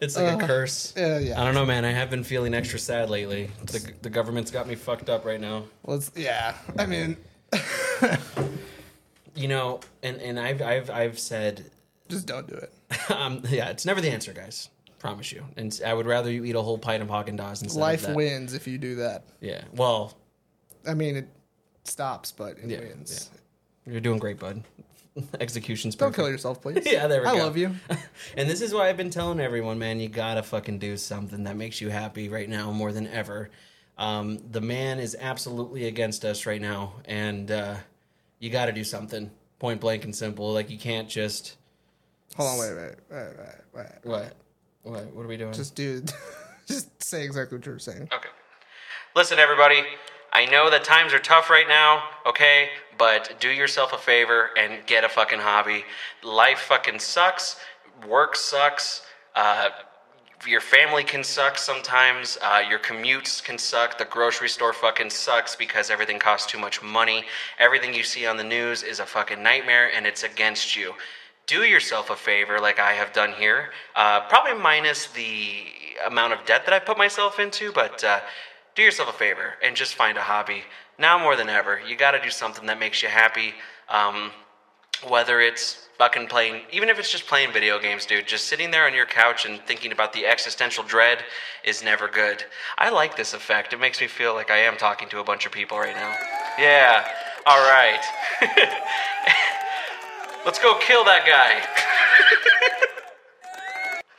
It's 0.00 0.16
like 0.16 0.40
a 0.40 0.46
curse. 0.46 0.96
Uh, 0.96 1.00
yeah, 1.00 1.18
yeah. 1.18 1.40
I 1.40 1.44
don't 1.44 1.54
know, 1.54 1.66
man. 1.66 1.84
I 1.84 1.90
have 1.90 2.08
been 2.08 2.22
feeling 2.22 2.54
extra 2.54 2.78
sad 2.78 3.10
lately. 3.10 3.50
The, 3.64 3.92
the 4.02 4.10
government's 4.10 4.52
got 4.52 4.68
me 4.68 4.76
fucked 4.76 5.10
up 5.10 5.24
right 5.24 5.40
now. 5.40 5.64
Well, 5.82 5.96
it's, 5.96 6.12
yeah. 6.14 6.54
I 6.78 6.86
mean, 6.86 7.16
You 9.34 9.48
know, 9.48 9.80
and, 10.04 10.20
and 10.20 10.38
I've 10.38 10.62
I've 10.62 10.90
I've 10.90 11.18
said, 11.18 11.64
just 12.08 12.26
don't 12.26 12.46
do 12.46 12.54
it. 12.54 12.72
um, 13.10 13.42
yeah, 13.48 13.70
it's 13.70 13.84
never 13.84 14.00
the 14.00 14.10
answer, 14.10 14.32
guys. 14.32 14.68
Promise 14.98 15.32
you. 15.32 15.44
And 15.56 15.80
I 15.86 15.94
would 15.94 16.06
rather 16.06 16.30
you 16.30 16.44
eat 16.44 16.56
a 16.56 16.62
whole 16.62 16.78
pint 16.78 17.02
of 17.02 17.08
Haagen 17.08 17.38
Dazs 17.38 17.62
instead 17.62 17.80
Life 17.80 18.00
of 18.02 18.08
that. 18.08 18.16
wins 18.16 18.52
if 18.54 18.66
you 18.66 18.78
do 18.78 18.96
that. 18.96 19.24
Yeah. 19.40 19.62
Well, 19.74 20.16
I 20.86 20.94
mean, 20.94 21.16
it 21.16 21.28
stops, 21.84 22.32
but 22.32 22.58
it 22.58 22.68
Yeah, 22.68 22.80
wins. 22.80 23.30
you're 23.86 24.00
doing 24.00 24.18
great, 24.18 24.38
bud. 24.38 24.64
Execution's 25.40 25.94
Don't 25.94 26.08
perfect. 26.08 26.16
kill 26.16 26.30
yourself, 26.30 26.60
please. 26.62 26.84
Yeah, 26.86 27.06
there 27.06 27.20
we 27.22 27.26
I 27.28 27.34
go. 27.34 27.40
I 27.40 27.42
love 27.42 27.56
you. 27.56 27.74
and 28.36 28.48
this 28.48 28.60
is 28.60 28.72
why 28.74 28.88
I've 28.88 28.96
been 28.96 29.10
telling 29.10 29.40
everyone, 29.40 29.78
man, 29.78 30.00
you 30.00 30.08
gotta 30.08 30.42
fucking 30.42 30.78
do 30.78 30.96
something 30.96 31.44
that 31.44 31.56
makes 31.56 31.80
you 31.80 31.88
happy 31.90 32.28
right 32.28 32.48
now 32.48 32.70
more 32.72 32.92
than 32.92 33.06
ever. 33.08 33.50
Um, 33.96 34.38
the 34.50 34.60
man 34.60 34.98
is 35.00 35.16
absolutely 35.18 35.86
against 35.86 36.24
us 36.24 36.46
right 36.46 36.60
now, 36.60 36.94
and 37.04 37.50
uh, 37.50 37.76
you 38.38 38.50
gotta 38.50 38.72
do 38.72 38.84
something. 38.84 39.30
Point 39.58 39.80
blank 39.80 40.04
and 40.04 40.14
simple. 40.14 40.52
Like 40.52 40.70
you 40.70 40.78
can't 40.78 41.08
just 41.08 41.56
Hold 42.36 42.50
on, 42.50 42.58
wait, 42.58 42.74
wait, 42.76 42.94
wait, 43.10 43.36
wait, 43.38 43.56
wait. 43.74 43.86
what? 44.04 44.36
What? 44.88 45.14
What 45.14 45.24
are 45.24 45.28
we 45.28 45.36
doing? 45.36 45.52
Just 45.52 45.74
do, 45.74 46.02
just 46.66 47.02
say 47.02 47.22
exactly 47.22 47.58
what 47.58 47.66
you're 47.66 47.78
saying. 47.78 48.08
Okay. 48.12 48.28
Listen, 49.14 49.38
everybody. 49.38 49.82
I 50.32 50.46
know 50.46 50.70
that 50.70 50.84
times 50.84 51.12
are 51.12 51.18
tough 51.18 51.50
right 51.50 51.68
now, 51.68 52.04
okay? 52.26 52.68
But 52.98 53.36
do 53.40 53.50
yourself 53.50 53.92
a 53.92 53.98
favor 53.98 54.50
and 54.58 54.86
get 54.86 55.04
a 55.04 55.08
fucking 55.08 55.40
hobby. 55.40 55.84
Life 56.22 56.60
fucking 56.60 56.98
sucks. 56.98 57.56
Work 58.06 58.36
sucks. 58.36 59.02
Uh, 59.34 59.70
your 60.46 60.60
family 60.60 61.02
can 61.04 61.24
suck 61.24 61.58
sometimes. 61.58 62.38
Uh, 62.42 62.62
your 62.68 62.78
commutes 62.78 63.42
can 63.42 63.58
suck. 63.58 63.98
The 63.98 64.04
grocery 64.04 64.48
store 64.48 64.72
fucking 64.72 65.10
sucks 65.10 65.56
because 65.56 65.90
everything 65.90 66.18
costs 66.18 66.50
too 66.50 66.58
much 66.58 66.82
money. 66.82 67.24
Everything 67.58 67.92
you 67.92 68.02
see 68.02 68.26
on 68.26 68.36
the 68.36 68.44
news 68.44 68.82
is 68.82 69.00
a 69.00 69.06
fucking 69.06 69.42
nightmare 69.42 69.90
and 69.94 70.06
it's 70.06 70.22
against 70.22 70.76
you 70.76 70.94
do 71.48 71.64
yourself 71.64 72.10
a 72.10 72.16
favor 72.16 72.60
like 72.60 72.78
I 72.78 72.92
have 72.92 73.12
done 73.12 73.32
here. 73.32 73.70
Uh, 73.96 74.20
probably 74.28 74.54
minus 74.54 75.08
the 75.08 75.64
amount 76.06 76.34
of 76.34 76.44
debt 76.44 76.64
that 76.66 76.74
I 76.74 76.78
put 76.78 76.96
myself 76.96 77.40
into, 77.40 77.72
but 77.72 78.04
uh, 78.04 78.20
do 78.76 78.82
yourself 78.82 79.08
a 79.08 79.12
favor 79.12 79.54
and 79.64 79.74
just 79.74 79.94
find 79.94 80.16
a 80.16 80.22
hobby. 80.22 80.62
Now 80.98 81.18
more 81.18 81.34
than 81.34 81.48
ever, 81.48 81.80
you 81.88 81.96
got 81.96 82.12
to 82.12 82.20
do 82.20 82.30
something 82.30 82.66
that 82.66 82.78
makes 82.78 83.02
you 83.02 83.08
happy. 83.08 83.54
Um, 83.88 84.30
whether 85.08 85.40
it's 85.40 85.88
fucking 85.96 86.26
playing, 86.26 86.62
even 86.70 86.88
if 86.88 86.98
it's 86.98 87.10
just 87.10 87.26
playing 87.26 87.52
video 87.52 87.78
games, 87.78 88.04
dude, 88.04 88.26
just 88.26 88.46
sitting 88.46 88.70
there 88.70 88.86
on 88.86 88.94
your 88.94 89.06
couch 89.06 89.46
and 89.46 89.60
thinking 89.62 89.92
about 89.92 90.12
the 90.12 90.26
existential 90.26 90.84
dread 90.84 91.24
is 91.64 91.82
never 91.82 92.08
good. 92.08 92.44
I 92.76 92.90
like 92.90 93.16
this 93.16 93.32
effect. 93.32 93.72
It 93.72 93.80
makes 93.80 94.00
me 94.00 94.06
feel 94.06 94.34
like 94.34 94.50
I 94.50 94.58
am 94.58 94.76
talking 94.76 95.08
to 95.10 95.20
a 95.20 95.24
bunch 95.24 95.46
of 95.46 95.52
people 95.52 95.78
right 95.78 95.94
now. 95.94 96.14
Yeah, 96.58 97.08
all 97.46 97.62
right. 97.70 98.00
Let's 100.44 100.58
go 100.58 100.78
kill 100.80 101.04
that 101.04 101.26
guy. 101.26 101.62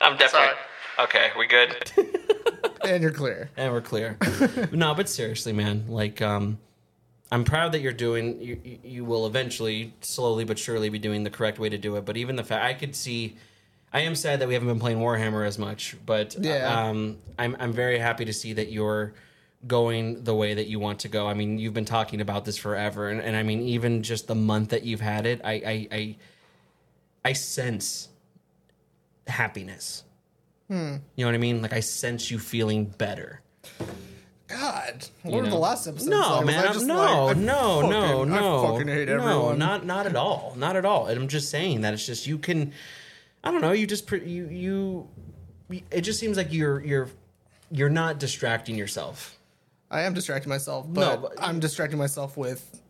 I'm 0.00 0.16
definitely. 0.16 0.54
Okay, 0.98 1.30
we 1.38 1.46
good? 1.46 1.90
And 2.82 3.02
you're 3.02 3.12
clear. 3.12 3.50
And 3.58 3.72
we're 3.74 3.82
clear. 3.82 4.16
no, 4.72 4.94
but 4.94 5.06
seriously, 5.06 5.52
man, 5.52 5.84
like, 5.86 6.22
um, 6.22 6.58
I'm 7.30 7.44
proud 7.44 7.72
that 7.72 7.80
you're 7.82 7.92
doing. 7.92 8.40
You, 8.40 8.58
you- 8.64 8.78
you 8.82 9.04
will 9.04 9.26
eventually, 9.26 9.92
slowly 10.00 10.44
but 10.44 10.58
surely, 10.58 10.88
be 10.88 10.98
doing 10.98 11.22
the 11.22 11.28
correct 11.30 11.58
way 11.58 11.68
to 11.68 11.76
do 11.76 11.96
it. 11.96 12.06
But 12.06 12.16
even 12.16 12.36
the 12.36 12.42
fact 12.42 12.64
I 12.64 12.72
could 12.72 12.96
see, 12.96 13.36
I 13.92 14.00
am 14.00 14.14
sad 14.14 14.40
that 14.40 14.48
we 14.48 14.54
haven't 14.54 14.68
been 14.68 14.80
playing 14.80 14.98
Warhammer 14.98 15.46
as 15.46 15.58
much. 15.58 15.94
But 16.06 16.34
Yeah. 16.40 16.88
um, 16.88 17.18
I'm 17.38 17.54
I'm 17.60 17.72
very 17.74 17.98
happy 17.98 18.24
to 18.24 18.32
see 18.32 18.54
that 18.54 18.72
you're 18.72 19.12
going 19.66 20.24
the 20.24 20.34
way 20.34 20.54
that 20.54 20.66
you 20.68 20.78
want 20.78 21.00
to 21.00 21.08
go. 21.08 21.26
I 21.26 21.34
mean, 21.34 21.58
you've 21.58 21.74
been 21.74 21.84
talking 21.84 22.20
about 22.20 22.44
this 22.44 22.56
forever, 22.56 23.08
and, 23.10 23.20
and 23.20 23.36
I 23.36 23.42
mean, 23.42 23.60
even 23.60 24.02
just 24.02 24.26
the 24.26 24.34
month 24.34 24.70
that 24.70 24.84
you've 24.84 25.00
had 25.00 25.26
it, 25.26 25.40
I 25.44 25.52
I 25.52 25.88
I, 25.92 26.16
I 27.24 27.32
sense 27.34 28.08
happiness. 29.26 30.04
Hmm. 30.68 30.96
You 31.16 31.24
know 31.24 31.26
what 31.26 31.34
I 31.34 31.38
mean? 31.38 31.62
Like 31.62 31.72
I 31.72 31.80
sense 31.80 32.30
you 32.30 32.38
feeling 32.38 32.86
better. 32.86 33.40
God, 34.48 35.06
what 35.22 35.34
You 35.34 35.42
were 35.42 35.48
the 35.48 35.56
last 35.56 35.86
episodes? 35.86 36.08
No, 36.08 36.36
like? 36.38 36.46
Man. 36.46 36.64
I'm- 36.64 36.72
just 36.74 36.86
no, 36.86 36.94
like, 37.26 37.36
no, 37.36 37.80
fucking- 37.82 37.90
no, 37.90 38.24
no. 38.24 38.64
I 38.64 38.70
fucking 38.70 38.88
hate 38.88 39.08
no, 39.08 39.14
everyone. 39.14 39.58
not 39.58 39.86
not 39.86 40.06
at 40.06 40.16
all. 40.16 40.54
Not 40.56 40.74
at 40.76 40.84
all. 40.84 41.06
And 41.06 41.20
I'm 41.20 41.28
just 41.28 41.50
saying 41.50 41.82
that 41.82 41.94
it's 41.94 42.04
just 42.06 42.26
you 42.26 42.38
can. 42.38 42.72
I 43.44 43.52
don't 43.52 43.60
know. 43.60 43.72
You 43.72 43.86
just 43.86 44.10
you 44.10 44.48
you. 44.48 45.08
It 45.90 46.00
just 46.00 46.18
seems 46.18 46.36
like 46.36 46.52
you're 46.52 46.80
you're 46.84 47.08
you're 47.70 47.88
not 47.90 48.18
distracting 48.18 48.74
yourself. 48.76 49.38
I 49.90 50.02
am 50.02 50.14
distracting 50.14 50.48
myself, 50.50 50.86
but, 50.88 51.00
No, 51.00 51.16
but- 51.28 51.42
I'm 51.42 51.58
distracting 51.60 51.98
myself 51.98 52.36
with 52.36 52.80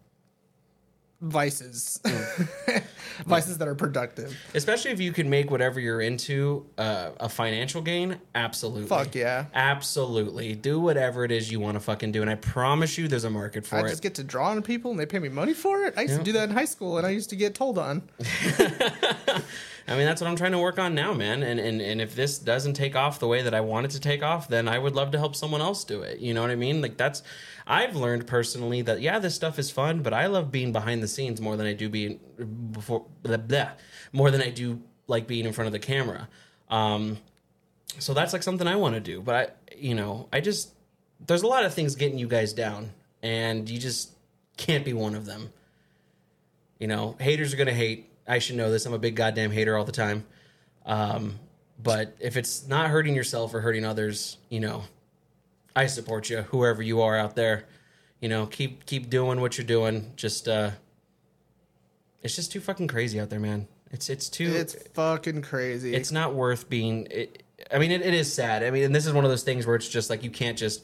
vices, 1.23 2.01
Mm. 2.05 2.83
vices 3.27 3.59
that 3.59 3.69
are 3.69 3.75
productive. 3.75 4.35
Especially 4.55 4.91
if 4.91 5.01
you 5.01 5.13
can 5.13 5.29
make 5.29 5.51
whatever 5.51 5.79
you're 5.79 6.01
into 6.01 6.65
uh, 6.79 7.11
a 7.21 7.29
financial 7.29 7.83
gain. 7.83 8.19
Absolutely. 8.35 8.87
Fuck 8.89 9.15
yeah. 9.15 9.47
Absolutely. 9.53 10.55
Do 10.55 10.81
whatever 10.81 11.25
it 11.25 11.31
is 11.31 11.51
you 11.53 11.61
want 11.61 11.75
to 11.77 11.81
fucking 11.81 12.13
do, 12.13 12.23
and 12.23 12.31
I 12.31 12.37
promise 12.37 12.97
you, 12.97 13.07
there's 13.09 13.25
a 13.25 13.31
market 13.31 13.67
for 13.67 13.77
I 13.77 13.81
it. 13.81 13.85
I 13.85 13.89
just 13.91 14.03
get 14.03 14.15
to 14.15 14.25
draw 14.25 14.49
on 14.51 14.63
people 14.63 14.91
and 14.93 14.99
they 15.01 15.05
pay 15.07 15.19
me 15.19 15.29
money 15.29 15.53
for 15.53 15.83
it. 15.85 15.95
I 15.97 16.03
used 16.03 16.13
Yeah. 16.13 16.19
to 16.19 16.25
do 16.25 16.33
that 16.33 16.49
in 16.49 16.55
high 16.57 16.65
school, 16.65 16.97
and 16.97 17.07
I 17.07 17.11
used 17.11 17.29
to 17.31 17.37
get 17.37 17.55
told 17.55 17.77
on. 17.79 18.03
I 19.89 19.97
mean, 19.97 20.07
that's 20.07 20.21
what 20.21 20.29
I'm 20.29 20.37
trying 20.37 20.53
to 20.53 20.59
work 20.59 20.79
on 20.79 20.95
now, 20.95 21.13
man. 21.13 21.43
And, 21.43 21.59
and 21.59 21.81
and 21.81 22.01
if 22.01 22.15
this 22.15 22.39
doesn't 22.39 22.75
take 22.75 22.95
off 22.95 23.19
the 23.19 23.27
way 23.27 23.43
that 23.43 23.55
I 23.55 23.61
want 23.61 23.87
it 23.87 23.91
to 23.93 24.01
take 24.01 24.23
off, 24.23 24.49
then 24.49 24.69
I 24.69 24.79
would 24.79 24.95
love 24.95 25.11
to 25.13 25.19
help 25.19 25.35
someone 25.35 25.61
else 25.61 25.85
do 25.85 26.03
it. 26.03 26.21
You 26.21 26.35
know 26.35 26.43
what 26.43 26.51
I 26.51 26.57
mean? 26.57 26.81
Like 26.81 26.97
that's 26.97 27.23
I've 27.67 27.97
learned 27.97 28.27
personally 28.27 28.83
that 28.83 29.01
yeah, 29.01 29.19
this 29.19 29.35
stuff 29.35 29.59
is 29.59 29.71
fun, 29.71 30.03
but 30.03 30.13
I 30.13 30.27
love 30.27 30.51
being 30.51 30.73
behind 30.73 31.03
the 31.03 31.09
scenes 31.09 31.41
more 31.41 31.57
than 31.57 31.67
I 31.67 31.73
do 31.73 31.89
being 31.89 32.21
before 32.73 33.07
blah, 33.23 33.37
blah, 33.37 33.71
more 34.13 34.31
than 34.31 34.43
I 34.43 34.51
do 34.51 34.81
like 35.07 35.27
being 35.27 35.47
in 35.47 35.53
front 35.53 35.67
of 35.67 35.73
the 35.73 35.79
camera. 35.79 36.29
Um, 36.69 37.19
so 37.99 38.15
that's 38.15 38.33
like 38.33 38.43
something 38.43 38.67
I 38.67 38.77
want 38.77 38.95
to 38.95 39.01
do, 39.01 39.21
but 39.21 39.35
I, 39.35 39.75
you 39.77 39.95
know, 39.95 40.29
I 40.33 40.41
just 40.41 40.73
there's 41.27 41.43
a 41.43 41.47
lot 41.47 41.65
of 41.65 41.75
things 41.75 41.95
getting 41.95 42.19
you 42.19 42.29
guys 42.29 42.53
down, 42.53 42.91
and 43.23 43.69
you 43.69 43.79
just 43.79 44.11
can't 44.57 44.85
be 44.85 44.93
one 44.93 45.15
of 45.15 45.27
them. 45.27 45.53
You 46.79 46.87
know, 46.87 47.17
haters 47.19 47.53
are 47.53 47.57
gonna 47.57 47.73
hate. 47.73 48.10
I 48.31 48.39
should 48.39 48.57
know 48.57 48.71
this. 48.71 48.87
I'm 48.87 48.93
a 48.95 48.99
big 48.99 49.17
goddamn 49.17 49.51
hater 49.51 49.77
all 49.77 49.85
the 49.85 49.93
time. 49.93 50.25
Um, 50.87 51.39
but 51.83 52.17
if 52.21 52.37
it's 52.37 52.67
not 52.69 52.89
hurting 52.91 53.15
yourself 53.15 53.53
or 53.55 53.61
hurting 53.61 53.85
others, 53.85 54.39
you 54.49 54.61
know, 54.61 54.85
I 55.75 55.87
support 55.87 56.31
you, 56.31 56.43
whoever 56.43 56.83
you 56.83 57.01
are 57.03 57.17
out 57.19 57.35
there. 57.37 57.65
You 58.21 58.29
know, 58.29 58.47
keep 58.47 58.87
keep 58.87 59.09
doing 59.11 59.41
what 59.41 59.57
you're 59.59 59.67
doing. 59.67 60.13
Just 60.17 60.47
uh 60.47 60.71
it's 62.23 62.37
just 62.37 62.53
too 62.53 62.61
fucking 62.61 62.89
crazy 62.89 63.19
out 63.21 63.31
there, 63.31 63.41
man. 63.41 63.67
It's 63.91 64.09
it's 64.11 64.29
too 64.29 64.45
It's 64.55 64.75
fucking 64.95 65.43
crazy. 65.43 65.95
it's 65.95 66.13
not 66.13 66.35
worth 66.35 66.69
being 66.69 67.09
it, 67.11 67.43
i 67.73 67.79
mean 67.79 67.91
it, 67.91 68.03
it 68.03 68.15
is 68.15 68.33
sad 68.33 68.63
i 68.63 68.71
mean 68.71 68.85
and 68.85 68.95
this 68.95 69.05
is 69.07 69.13
one 69.13 69.25
of 69.25 69.31
those 69.31 69.43
things 69.43 69.67
where 69.67 69.75
it's 69.77 69.89
just 69.89 70.09
like 70.09 70.23
you 70.23 70.31
can't 70.31 70.57
just 70.57 70.83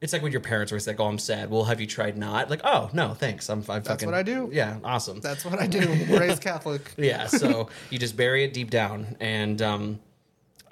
it's 0.00 0.12
like 0.14 0.22
when 0.22 0.32
your 0.32 0.40
parents 0.40 0.72
were 0.72 0.78
like 0.86 0.98
oh 0.98 1.06
i'm 1.06 1.18
sad. 1.18 1.50
Well 1.50 1.64
have 1.64 1.80
you 1.80 1.86
tried 1.86 2.16
not? 2.16 2.48
Like 2.48 2.60
oh 2.64 2.90
no 2.92 3.14
thanks. 3.14 3.48
I'm, 3.48 3.58
I'm 3.58 3.64
fucking 3.64 3.84
That's 3.84 4.04
what 4.04 4.14
I 4.14 4.22
do. 4.22 4.48
yeah 4.52 4.78
awesome. 4.82 5.20
That's 5.20 5.44
what 5.44 5.60
I 5.60 5.66
do. 5.66 5.80
Raised 6.08 6.42
Catholic. 6.42 6.92
yeah 6.96 7.26
so 7.26 7.68
you 7.90 7.98
just 7.98 8.16
bury 8.16 8.44
it 8.44 8.52
deep 8.52 8.70
down. 8.70 9.16
And 9.20 9.60
um 9.60 10.00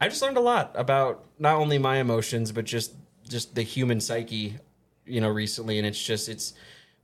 i 0.01 0.09
just 0.09 0.22
learned 0.22 0.37
a 0.37 0.41
lot 0.41 0.72
about 0.74 1.24
not 1.39 1.57
only 1.57 1.76
my 1.79 1.99
emotions 1.99 2.53
but 2.53 2.64
just 2.64 2.95
just 3.29 3.55
the 3.55 3.62
human 3.62 4.01
psyche 4.01 4.57
you 5.05 5.20
know 5.20 5.29
recently. 5.29 5.79
And 5.79 5.87
it's 5.87 6.03
just 6.03 6.29
it's 6.29 6.55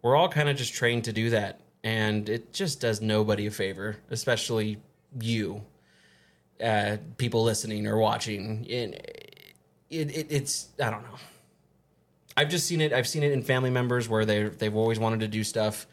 we're 0.03 0.17
all 0.17 0.29
kind 0.29 0.49
of 0.49 0.57
just 0.57 0.73
trained 0.73 1.05
to 1.05 1.13
do 1.13 1.31
that. 1.31 1.61
And 1.83 2.29
it 2.31 2.55
just 2.55 2.81
does 2.81 3.03
nobody 3.03 3.47
a 3.47 3.51
favor 3.51 3.97
especially 4.11 4.79
you 5.21 5.63
uh 6.63 6.97
people 7.19 7.43
listening 7.45 7.87
or 7.87 7.99
watching. 7.99 8.67
And 8.71 8.95
it, 9.91 10.11
it 10.11 10.27
it's 10.31 10.69
i 10.83 10.89
don't 10.89 11.03
know 11.03 11.19
I've 12.37 12.49
just 12.49 12.67
seen 12.67 12.81
it. 12.81 12.93
I've 12.93 13.07
seen 13.07 13.23
it 13.23 13.33
in 13.33 13.43
family 13.43 13.71
members 13.71 14.09
where 14.09 14.25
they 14.25 14.45
they've 14.45 14.75
always 14.75 14.99
wanted 14.99 15.21
to 15.21 15.29
do 15.29 15.45
stuff, 15.45 15.87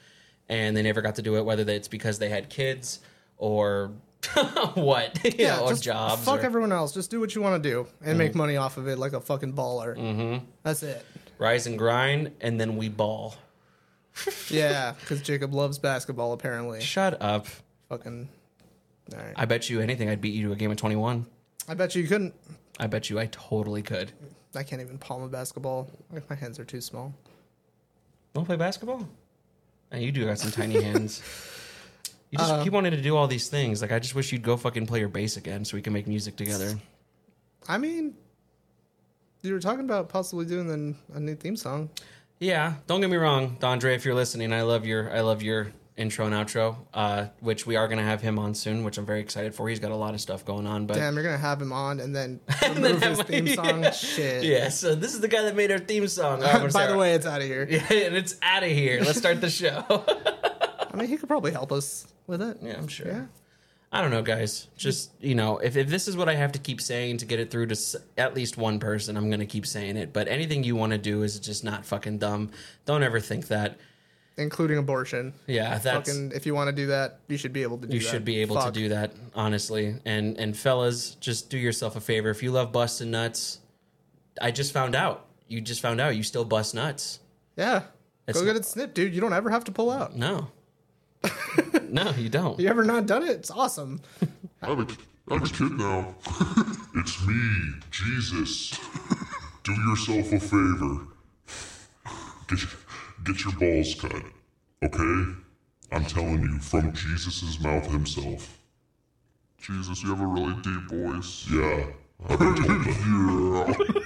and 0.50 0.76
they 0.76 0.82
never 0.82 1.02
got 1.02 1.16
to 1.16 1.22
do 1.22 1.36
it. 1.38 1.46
Whether 1.46 1.70
it's 1.72 1.88
because 1.88 2.20
they 2.20 2.30
had 2.30 2.50
kids 2.50 3.00
or 3.38 3.92
what, 4.76 5.20
you 5.40 5.46
know, 5.48 5.66
or 5.66 5.74
jobs. 5.76 6.24
Fuck 6.24 6.42
or- 6.42 6.46
everyone 6.46 6.72
else. 6.72 6.94
Just 6.94 7.12
do 7.12 7.20
what 7.20 7.34
you 7.36 7.42
want 7.42 7.62
to 7.62 7.70
do 7.70 7.88
and 8.04 8.18
make 8.18 8.36
money 8.36 8.58
off 8.58 8.78
of 8.78 8.88
it 8.88 8.98
like 8.98 9.14
a 9.14 9.22
fucking 9.22 9.54
baller. 9.54 9.96
Mm-hmm. 9.98 10.46
That's 10.64 10.84
it. 10.84 11.06
rise 11.38 11.68
and 11.68 11.78
grind, 11.78 12.32
and 12.42 12.60
then 12.60 12.76
we 12.78 12.90
ball. 12.90 13.36
Yeah, 14.50 14.94
because 15.00 15.22
Jacob 15.22 15.54
loves 15.54 15.80
basketball 15.80 16.34
apparently. 16.34 16.82
Shut 16.82 17.22
up. 17.22 17.48
Fucking. 17.88 18.28
Right. 19.16 19.34
I 19.38 19.46
bet 19.46 19.70
you 19.70 19.80
anything 19.80 20.10
I'd 20.10 20.20
beat 20.22 20.34
you 20.34 20.48
to 20.48 20.54
a 20.54 20.56
game 20.58 20.70
of 20.70 20.76
twenty 20.78 20.98
one. 20.98 21.26
I 21.70 21.76
bet 21.76 21.96
you, 21.96 22.02
you 22.02 22.08
couldn't. 22.10 22.34
I 22.80 22.88
bet 22.88 23.10
you 23.10 23.20
I 23.20 23.28
totally 23.28 23.82
could. 23.82 24.12
I 24.56 24.64
can't 24.64 24.82
even 24.82 24.98
palm 24.98 25.24
a 25.24 25.28
basketball. 25.28 25.90
Like, 26.12 26.30
My 26.30 26.36
hands 26.36 26.60
are 26.60 26.66
too 26.66 26.82
small. 26.82 27.14
To 28.34 28.42
play 28.44 28.56
basketball? 28.56 29.08
Uh, 29.94 29.98
you 29.98 30.12
do 30.12 30.26
got 30.26 30.40
some 30.40 30.52
tiny 30.52 30.82
hands. 30.90 31.22
You 32.32 32.38
just 32.38 32.52
Uh, 32.52 32.64
keep 32.64 32.72
wanting 32.74 32.92
to 32.92 33.02
do 33.02 33.16
all 33.18 33.28
these 33.28 33.50
things. 33.50 33.82
Like 33.82 33.92
I 33.92 34.00
just 34.00 34.16
wish 34.16 34.32
you'd 34.32 34.44
go 34.44 34.56
fucking 34.58 34.86
play 34.88 35.00
your 35.00 35.10
bass 35.10 35.36
again, 35.38 35.66
so 35.66 35.76
we 35.76 35.82
can 35.82 35.92
make 35.94 36.08
music 36.08 36.36
together. 36.38 36.80
I 37.68 37.78
mean, 37.78 38.16
you 39.42 39.54
were 39.54 39.60
talking 39.60 39.84
about 39.84 40.08
possibly 40.10 40.46
doing 40.46 40.96
a 41.14 41.20
new 41.20 41.36
theme 41.36 41.56
song. 41.58 41.90
Yeah, 42.40 42.76
don't 42.88 43.02
get 43.02 43.10
me 43.10 43.18
wrong, 43.18 43.58
Dondre. 43.60 43.94
If 43.96 44.06
you're 44.06 44.16
listening, 44.16 44.54
I 44.54 44.62
love 44.64 44.86
your 44.86 45.12
I 45.14 45.22
love 45.22 45.44
your 45.44 45.72
intro 46.02 46.26
and 46.26 46.34
outro, 46.36 46.76
uh, 46.94 47.28
which 47.40 47.66
we 47.66 47.76
are 47.76 47.88
gonna 47.88 48.04
have 48.04 48.22
him 48.22 48.38
on 48.40 48.54
soon, 48.56 48.84
which 48.84 48.98
I'm 48.98 49.06
very 49.06 49.22
excited 49.22 49.54
for. 49.56 49.70
He's 49.70 49.80
got 49.80 49.92
a 49.92 49.96
lot 49.96 50.14
of 50.14 50.20
stuff 50.22 50.44
going 50.44 50.66
on, 50.68 50.86
but 50.88 50.96
Damn, 50.96 51.14
you're 51.14 51.24
gonna 51.24 51.38
have 51.38 51.62
him 51.62 51.72
on 51.72 52.00
and 52.00 52.16
then 52.16 52.40
And 52.64 52.76
remove 52.78 53.00
then 53.00 53.10
his 53.12 53.22
theme 53.24 53.48
song. 53.48 53.84
yeah. 53.84 53.92
Shit. 53.92 54.44
yeah. 54.44 54.70
So 54.70 54.96
this 54.96 55.14
is 55.14 55.20
the 55.22 55.28
guy 55.28 55.44
that 55.44 55.56
made 55.56 55.72
our 55.72 55.80
theme 55.80 56.08
song. 56.08 56.42
Oh, 56.44 56.60
By 56.64 56.70
sorry. 56.70 56.92
the 56.92 56.98
way, 56.98 57.14
it's 57.14 57.26
out 57.26 57.42
of 57.42 57.48
here. 57.48 57.68
yeah, 57.70 57.84
and 57.92 58.16
it's 58.16 58.36
out 58.42 58.64
of 58.64 58.70
here. 58.70 59.00
Let's 59.02 59.18
start 59.20 59.40
the 59.42 59.50
show. 59.50 59.84
I 59.88 60.98
mean, 60.98 61.08
he 61.08 61.18
could 61.18 61.30
probably 61.30 61.52
help 61.52 61.72
us 61.72 62.08
with 62.28 62.42
it. 62.42 62.58
yeah, 62.62 62.78
I'm 62.78 62.88
sure. 62.88 63.08
Yeah. 63.08 63.26
I 63.94 64.02
don't 64.02 64.12
know, 64.12 64.22
guys. 64.22 64.68
Just 64.78 65.12
you 65.22 65.36
know, 65.36 65.58
if, 65.58 65.76
if 65.76 65.88
this 65.90 66.08
is 66.08 66.16
what 66.16 66.30
I 66.30 66.36
have 66.36 66.54
to 66.54 66.60
keep 66.60 66.80
saying 66.82 67.18
to 67.18 67.26
get 67.26 67.40
it 67.42 67.52
through 67.52 67.68
to 67.68 67.74
s- 67.74 67.96
at 68.18 68.34
least 68.34 68.58
one 68.58 68.80
person, 68.80 69.18
I'm 69.18 69.30
gonna 69.30 69.46
keep 69.46 69.66
saying 69.66 69.98
it. 69.98 70.14
But 70.14 70.28
anything 70.30 70.64
you 70.64 70.76
want 70.78 70.94
to 70.94 70.98
do 70.98 71.24
is 71.24 71.38
just 71.40 71.64
not 71.66 71.86
fucking 71.86 72.18
dumb. 72.20 72.52
Don't 72.86 73.04
ever 73.04 73.20
think 73.20 73.48
that. 73.48 73.78
Including 74.38 74.78
abortion. 74.78 75.34
Yeah, 75.46 75.78
that's 75.78 76.10
Fucking, 76.10 76.32
if 76.34 76.46
you 76.46 76.54
want 76.56 76.70
to 76.70 76.76
do 76.76 76.88
that, 76.88 77.20
you 77.28 77.38
should 77.38 77.54
be 77.54 77.64
able 77.64 77.78
to 77.78 77.82
do 77.84 77.88
that. 77.90 77.94
you 77.94 78.00
that. 78.00 78.10
should 78.10 78.26
be 78.26 78.38
able 78.40 78.56
Fuck. 78.56 78.74
to 78.74 78.80
do 78.80 78.90
that 78.90 79.14
honestly 79.36 79.96
and 80.06 80.38
and 80.38 80.56
fellas 80.58 81.16
just 81.16 81.50
do 81.50 81.58
yourself 81.58 81.96
a 81.96 82.02
favor 82.02 82.30
if 82.30 82.42
you 82.42 82.52
love 82.52 82.72
busting 82.72 83.12
nuts 83.12 83.60
i 84.42 84.50
just 84.52 84.74
found 84.74 84.96
out 84.96 85.26
you 85.48 85.62
just 85.62 85.82
found 85.82 86.00
out 86.02 86.16
you 86.16 86.24
still 86.24 86.46
bust 86.46 86.74
nuts 86.74 87.20
Yeah. 87.58 87.84
It's 88.28 88.40
Go 88.40 88.46
not- 88.46 88.54
get 88.54 88.60
it 88.62 88.66
snipped, 88.66 88.94
dude. 88.96 89.14
You 89.14 89.20
don't 89.22 89.34
ever 89.34 89.50
have 89.50 89.64
to 89.66 89.72
pull 89.72 89.92
out. 89.92 90.16
no 90.16 90.48
no 91.90 92.12
you 92.12 92.30
don't 92.30 92.58
You 92.60 92.70
ever 92.70 92.84
not 92.84 93.06
done 93.06 93.24
it? 93.24 93.32
It's 93.32 93.52
awesome. 93.52 94.02
I'm 94.62 94.80
a, 94.82 94.88
I'm 95.30 95.44
a 95.44 95.48
kid 95.50 95.72
now. 95.74 96.16
it's 96.96 97.26
me, 97.26 97.74
Jesus. 97.92 98.80
Do 99.64 99.74
yourself 99.74 100.32
a 100.32 100.40
favor. 100.40 101.08
Get, 103.24 103.36
get 103.36 103.44
your 103.46 103.54
balls 103.54 103.96
cut, 103.96 104.24
okay? 104.84 105.32
I'm 105.92 106.06
telling 106.06 106.42
you, 106.42 106.60
from 106.60 106.94
Jesus' 106.94 107.60
mouth 107.60 107.86
himself. 107.92 108.58
Jesus, 109.62 110.02
you 110.04 110.10
have 110.10 110.22
a 110.22 110.26
really 110.26 110.56
deep 110.62 110.90
voice. 110.90 111.48
Yeah. 111.52 111.86
I've 112.30 112.40
been 112.40 112.56
told 112.56 112.82
that. 113.78 113.98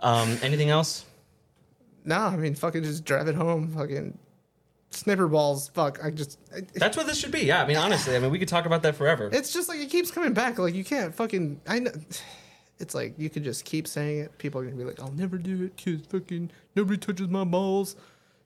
um 0.00 0.36
anything 0.42 0.68
else 0.70 1.04
Nah, 2.04 2.28
I 2.28 2.36
mean, 2.36 2.54
fucking 2.56 2.82
just 2.82 3.04
drive 3.04 3.28
it 3.28 3.36
home. 3.36 3.68
Fucking 3.68 4.18
snipper 4.90 5.28
balls. 5.28 5.68
Fuck. 5.68 6.04
I 6.04 6.10
just. 6.10 6.38
It, 6.52 6.74
that's 6.74 6.96
what 6.96 7.06
this 7.06 7.16
should 7.18 7.30
be 7.30 7.44
yeah 7.44 7.62
i 7.62 7.66
mean 7.66 7.76
honestly 7.76 8.16
i 8.16 8.18
mean 8.18 8.30
we 8.30 8.38
could 8.38 8.48
talk 8.48 8.66
about 8.66 8.82
that 8.82 8.94
forever 8.96 9.30
it's 9.32 9.52
just 9.52 9.68
like 9.68 9.78
it 9.78 9.88
keeps 9.88 10.10
coming 10.10 10.32
back. 10.32 10.58
Like 10.58 10.74
you 10.74 10.84
can't 10.84 11.14
fucking. 11.14 11.60
I 11.66 11.78
know. 11.78 11.92
It's 12.82 12.94
like 12.94 13.14
you 13.16 13.30
could 13.30 13.44
just 13.44 13.64
keep 13.64 13.86
saying 13.88 14.18
it. 14.18 14.36
People 14.38 14.60
are 14.60 14.64
gonna 14.64 14.76
be 14.76 14.84
like, 14.84 15.00
"I'll 15.00 15.12
never 15.12 15.38
do 15.38 15.62
it," 15.64 15.82
cause 15.82 16.00
fucking 16.10 16.50
nobody 16.76 16.98
touches 16.98 17.28
my 17.28 17.44
balls. 17.44 17.96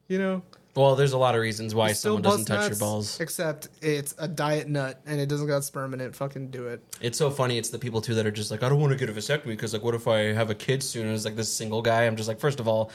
You 0.08 0.18
know. 0.18 0.42
well 0.76 0.94
there's 0.94 1.14
a 1.14 1.18
lot 1.18 1.34
of 1.34 1.40
reasons 1.40 1.74
why 1.74 1.90
someone 1.92 2.22
doesn't 2.22 2.44
touch 2.44 2.68
your 2.70 2.78
balls 2.78 3.18
Except 3.18 3.66
it's 3.82 4.14
a 4.18 4.28
diet 4.28 4.68
nut 4.68 5.00
and 5.04 5.18
it 5.20 5.28
doesn't 5.28 5.48
got 5.48 5.64
sperm 5.64 5.94
in 5.94 6.00
it. 6.00 6.14
Fucking 6.14 6.50
do 6.52 6.68
it. 6.68 6.80
it's 7.00 7.18
so 7.18 7.28
funny 7.28 7.58
it's 7.58 7.70
the 7.70 7.78
people 7.78 8.00
too 8.00 8.14
that 8.14 8.24
are 8.24 8.30
just 8.30 8.52
like 8.52 8.62
i 8.62 8.68
don't 8.68 8.78
want 8.78 8.92
to 8.92 8.96
get 8.96 9.08
a 9.08 9.12
vasectomy 9.12 9.46
because 9.46 9.72
like 9.72 9.82
what 9.82 9.96
if 9.96 10.06
i 10.06 10.18
have 10.32 10.48
a 10.50 10.54
kid 10.54 10.80
soon 10.84 11.06
and 11.06 11.14
it's 11.16 11.24
like 11.24 11.34
this 11.34 11.52
single 11.52 11.82
guy 11.82 12.04
i'm 12.04 12.14
just 12.14 12.28
like 12.28 12.38
first 12.38 12.60
of 12.60 12.68
all 12.68 12.92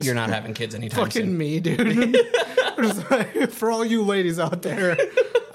you're 0.00 0.14
not 0.14 0.30
having 0.30 0.54
kids 0.54 0.74
anytime 0.74 1.04
Fucking 1.04 1.26
soon. 1.26 1.36
me, 1.38 1.60
dude. 1.60 2.16
Like, 3.10 3.50
for 3.50 3.70
all 3.70 3.84
you 3.86 4.02
ladies 4.02 4.38
out 4.38 4.60
there, 4.60 4.96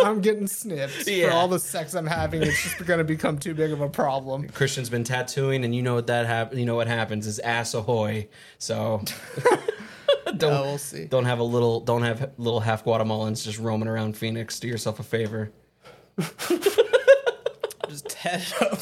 I'm 0.04 0.22
getting 0.22 0.48
snipped. 0.48 1.08
Yeah. 1.08 1.30
For 1.30 1.36
all 1.36 1.48
the 1.48 1.60
sex 1.60 1.94
I'm 1.94 2.06
having, 2.06 2.42
it's 2.42 2.62
just 2.64 2.86
gonna 2.86 3.04
become 3.04 3.38
too 3.38 3.54
big 3.54 3.72
of 3.72 3.82
a 3.82 3.90
problem. 3.90 4.48
Christian's 4.50 4.90
been 4.90 5.04
tattooing, 5.04 5.64
and 5.66 5.74
you 5.76 5.82
know 5.82 5.94
what 5.96 6.08
that 6.08 6.26
hap- 6.26 6.54
You 6.54 6.66
know 6.66 6.76
what 6.76 6.88
happens 6.88 7.28
is 7.28 7.40
ass 7.40 7.74
ahoy. 7.74 8.28
So 8.58 9.02
don't 10.38 10.54
Uh, 10.54 10.62
we'll 10.64 10.78
see. 10.78 11.06
don't 11.06 11.26
have 11.26 11.40
a 11.40 11.44
little 11.44 11.80
don't 11.80 12.04
have 12.04 12.32
little 12.38 12.60
half 12.60 12.84
Guatemalans 12.86 13.44
just 13.44 13.60
roaming 13.60 13.88
around 13.88 14.18
Phoenix. 14.18 14.60
Do 14.60 14.68
yourself 14.68 15.00
a 15.00 15.04
favor. 15.04 15.52
Just 17.90 18.14
head 18.14 18.42
it 18.42 18.62
up. 18.62 18.80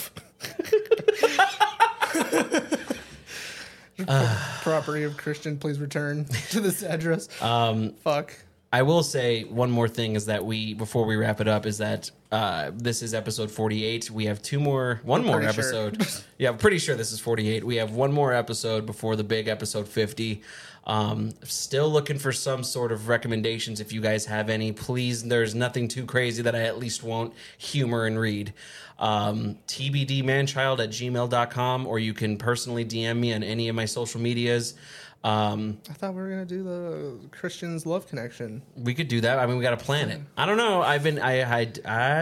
Property 4.61 5.03
of 5.03 5.17
Christian, 5.17 5.57
please 5.57 5.79
return 5.79 6.25
to 6.51 6.59
this 6.59 6.83
address. 6.83 7.27
Um, 7.41 7.93
Fuck. 8.03 8.33
I 8.71 8.83
will 8.83 9.01
say 9.01 9.45
one 9.45 9.71
more 9.71 9.87
thing 9.87 10.15
is 10.15 10.27
that 10.27 10.45
we 10.45 10.75
before 10.75 11.05
we 11.05 11.15
wrap 11.15 11.41
it 11.41 11.47
up 11.47 11.65
is 11.65 11.79
that 11.79 12.11
uh, 12.31 12.69
this 12.75 13.01
is 13.01 13.15
episode 13.15 13.49
48. 13.49 14.11
We 14.11 14.25
have 14.25 14.41
two 14.43 14.59
more 14.59 15.01
one 15.03 15.25
more 15.25 15.39
pretty 15.39 15.53
sure. 15.53 15.87
episode. 15.87 16.23
yeah, 16.37 16.49
I'm 16.49 16.57
pretty 16.57 16.77
sure 16.77 16.95
this 16.95 17.11
is 17.11 17.19
48. 17.19 17.63
We 17.63 17.77
have 17.77 17.91
one 17.91 18.11
more 18.11 18.31
episode 18.31 18.85
before 18.85 19.15
the 19.15 19.23
big 19.23 19.47
episode 19.47 19.87
50. 19.87 20.43
Um, 20.85 21.33
still 21.43 21.89
looking 21.89 22.19
for 22.19 22.31
some 22.31 22.63
sort 22.63 22.91
of 22.91 23.07
recommendations 23.07 23.79
if 23.79 23.91
you 23.91 24.01
guys 24.01 24.25
have 24.25 24.49
any. 24.49 24.71
Please, 24.71 25.23
there's 25.23 25.55
nothing 25.55 25.87
too 25.87 26.05
crazy 26.05 26.43
that 26.43 26.55
I 26.55 26.61
at 26.61 26.77
least 26.77 27.03
won't 27.03 27.33
humor 27.57 28.05
and 28.05 28.19
read. 28.19 28.53
Um, 28.99 29.57
TBDmanchild 29.67 30.83
at 30.83 30.89
gmail.com 30.89 31.87
or 31.87 31.99
you 31.99 32.13
can 32.13 32.37
personally 32.37 32.85
DM 32.85 33.17
me 33.17 33.33
on 33.33 33.43
any 33.43 33.69
of 33.69 33.75
my 33.75 33.85
social 33.85 34.21
medias. 34.21 34.75
Um, 35.23 35.79
I 35.89 35.93
thought 35.93 36.13
we 36.13 36.21
were 36.21 36.29
gonna 36.29 36.45
do 36.45 36.63
the 36.63 37.19
Christian's 37.31 37.85
love 37.85 38.07
connection. 38.07 38.61
we 38.75 38.93
could 38.93 39.09
do 39.09 39.21
that. 39.21 39.37
I 39.37 39.45
mean, 39.45 39.57
we 39.57 39.63
got 39.63 39.77
to 39.77 39.85
plan 39.85 40.09
it. 40.09 40.21
I 40.37 40.45
don't 40.45 40.57
know. 40.57 40.81
I've 40.81 41.03
been, 41.03 41.19
I, 41.19 41.61
I, 41.61 41.71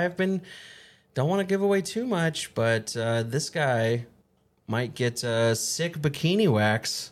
I've 0.03 0.17
been, 0.17 0.41
don't 1.13 1.29
want 1.29 1.39
to 1.39 1.45
give 1.45 1.61
away 1.61 1.81
too 1.81 2.07
much, 2.07 2.55
but 2.55 2.97
uh, 2.97 3.23
this 3.23 3.49
guy 3.51 4.07
might 4.67 4.95
get 4.95 5.23
uh, 5.23 5.53
sick 5.55 5.97
bikini 5.99 6.47
wax. 6.47 7.11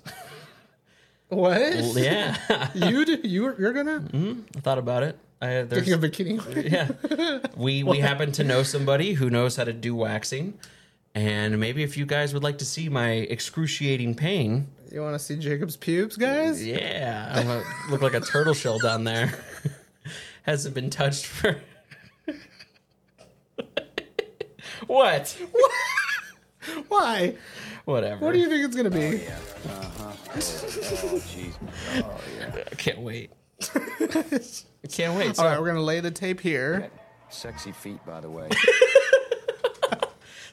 What? 1.29 1.75
yeah, 1.95 2.69
you 2.73 3.05
do? 3.05 3.19
You 3.23 3.55
you're 3.57 3.73
gonna 3.73 4.03
I 4.55 4.59
thought 4.59 4.77
about 4.77 5.03
it. 5.03 5.17
I, 5.41 5.63
there's, 5.63 5.91
a 5.91 5.97
bikini? 5.97 6.71
yeah, 6.71 7.39
we 7.57 7.83
we 7.83 7.99
happen 7.99 8.31
to 8.33 8.43
know 8.43 8.63
somebody 8.63 9.13
who 9.13 9.29
knows 9.29 9.55
how 9.55 9.63
to 9.63 9.73
do 9.73 9.95
waxing, 9.95 10.53
and 11.13 11.59
maybe 11.59 11.83
if 11.83 11.97
you 11.97 12.05
guys 12.05 12.33
would 12.33 12.43
like 12.43 12.59
to 12.59 12.65
see 12.65 12.89
my 12.89 13.09
excruciating 13.09 14.15
pain, 14.15 14.67
You 14.95 15.01
want 15.01 15.13
to 15.15 15.19
see 15.19 15.35
Jacob's 15.35 15.75
pubes, 15.75 16.15
guys? 16.15 16.65
yeah, 16.65 17.29
I'm 17.35 17.45
gonna 17.45 17.63
look 17.89 18.01
like 18.01 18.13
a 18.13 18.21
turtle 18.21 18.53
shell 18.53 18.79
down 18.79 19.03
there. 19.03 19.33
Hasn't 20.43 20.73
been 20.73 20.89
touched 20.89 21.25
for. 21.25 21.57
what? 24.87 25.37
Why? 26.87 27.35
Whatever. 27.83 28.23
What 28.23 28.31
do 28.31 28.39
you 28.39 28.47
think 28.47 28.63
it's 28.63 28.75
gonna 28.77 28.89
be? 28.89 29.17
Yeah, 29.17 29.37
Uh-huh. 29.65 30.13
oh, 31.03 31.21
oh, 31.97 32.21
yeah. 32.37 32.63
I 32.71 32.75
can't 32.75 32.99
wait. 32.99 33.31
I 33.75 34.87
can't 34.89 35.17
wait. 35.17 35.35
So, 35.35 35.43
All 35.43 35.49
right, 35.49 35.59
we're 35.59 35.67
gonna 35.67 35.81
lay 35.81 35.99
the 35.99 36.11
tape 36.11 36.39
here. 36.39 36.89
Sexy 37.27 37.73
feet, 37.73 37.99
by 38.05 38.21
the 38.21 38.29
way. 38.29 38.47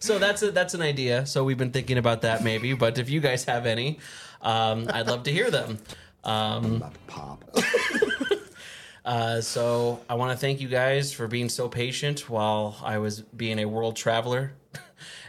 so 0.00 0.18
that's 0.18 0.42
a, 0.42 0.50
that's 0.50 0.74
an 0.74 0.82
idea. 0.82 1.26
So 1.26 1.44
we've 1.44 1.56
been 1.56 1.70
thinking 1.70 1.96
about 1.96 2.22
that 2.22 2.42
maybe. 2.42 2.72
But 2.74 2.98
if 2.98 3.08
you 3.08 3.20
guys 3.20 3.44
have 3.44 3.66
any, 3.66 4.00
um, 4.42 4.88
I'd 4.92 5.06
love 5.06 5.22
to 5.24 5.32
hear 5.32 5.50
them. 5.50 5.78
Um, 6.24 6.84
Pop. 7.06 7.44
uh, 9.04 9.40
so 9.40 10.00
I 10.08 10.14
want 10.14 10.32
to 10.32 10.38
thank 10.38 10.60
you 10.60 10.68
guys 10.68 11.12
for 11.12 11.26
being 11.26 11.48
so 11.48 11.68
patient 11.68 12.28
while 12.28 12.76
I 12.82 12.98
was 12.98 13.20
being 13.20 13.58
a 13.58 13.64
world 13.66 13.96
traveler. 13.96 14.52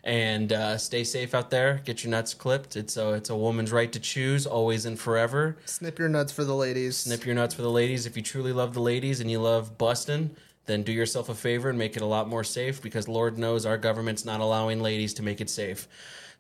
And 0.05 0.51
uh, 0.51 0.77
stay 0.77 1.05
safe 1.05 1.33
out 1.33 1.49
there. 1.49 1.81
Get 1.85 2.03
your 2.03 2.11
nuts 2.11 2.33
clipped. 2.33 2.75
It's 2.75 2.97
a 2.97 3.13
it's 3.13 3.29
a 3.29 3.35
woman's 3.37 3.71
right 3.71 3.89
to 3.93 4.01
choose, 4.01 4.45
always 4.45 4.85
and 4.85 4.99
forever. 4.99 5.55
Snip 5.63 5.97
your 5.97 6.09
nuts 6.09 6.33
for 6.33 6.43
the 6.43 6.53
ladies. 6.53 6.97
Snip 6.97 7.25
your 7.25 7.35
nuts 7.35 7.53
for 7.53 7.61
the 7.61 7.71
ladies. 7.71 8.05
If 8.05 8.17
you 8.17 8.21
truly 8.21 8.51
love 8.51 8.73
the 8.73 8.81
ladies 8.81 9.21
and 9.21 9.31
you 9.31 9.39
love 9.39 9.77
busting, 9.77 10.35
then 10.65 10.83
do 10.83 10.91
yourself 10.91 11.29
a 11.29 11.33
favor 11.33 11.69
and 11.69 11.79
make 11.79 11.95
it 11.95 12.01
a 12.01 12.05
lot 12.05 12.27
more 12.27 12.43
safe 12.43 12.81
because 12.81 13.07
Lord 13.07 13.37
knows 13.37 13.65
our 13.65 13.77
government's 13.77 14.25
not 14.25 14.41
allowing 14.41 14.81
ladies 14.81 15.13
to 15.15 15.23
make 15.23 15.39
it 15.39 15.49
safe. 15.49 15.87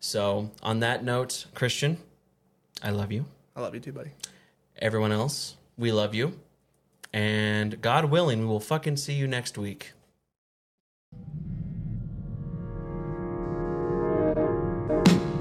So, 0.01 0.51
on 0.61 0.81
that 0.81 1.05
note, 1.05 1.45
Christian, 1.53 1.97
I 2.83 2.89
love 2.89 3.13
you. 3.13 3.25
I 3.55 3.61
love 3.61 3.73
you 3.73 3.79
too, 3.79 3.93
buddy. 3.93 4.11
Everyone 4.77 5.13
else, 5.13 5.55
we 5.77 5.93
love 5.93 6.13
you. 6.13 6.37
And 7.13 7.79
God 7.81 8.05
willing, 8.05 8.39
we 8.39 8.45
will 8.45 8.59
fucking 8.59 8.97
see 8.97 9.13
you 9.13 9.25
next 9.27 9.57
week. 9.57 9.93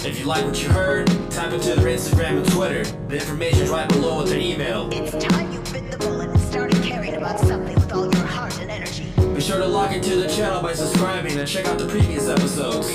If 0.05 0.19
you 0.19 0.27
like 0.27 0.45
what 0.45 0.63
you 0.63 0.69
heard, 0.69 1.07
type 1.31 1.53
into 1.53 1.75
their 1.75 1.87
Instagram 1.87 2.43
and 2.43 2.53
Twitter. 2.53 2.85
The 3.09 3.15
information's 3.15 3.71
right 3.71 3.89
below 3.89 4.19
with 4.19 4.29
their 4.29 4.39
email. 4.39 4.89
It's 4.93 5.25
time 5.25 5.53
you 5.53 5.59
bit 5.73 5.91
the 5.91 5.99
bullet 5.99 6.29
and 6.29 6.41
started 6.41 6.81
caring 6.83 7.15
about 7.15 7.41
something 7.41 7.75
with 7.75 7.93
all 7.93 8.13
your 8.13 8.27
heart 8.27 8.61
and 8.61 8.71
energy. 8.71 9.11
Be 9.35 9.41
sure 9.41 9.59
to 9.59 9.67
log 9.67 9.93
into 9.93 10.17
the 10.17 10.29
channel 10.29 10.61
by 10.61 10.75
subscribing 10.75 11.39
and 11.39 11.49
check 11.49 11.67
out 11.67 11.79
the 11.79 11.89
previous 11.89 12.29
episodes. 12.29 12.89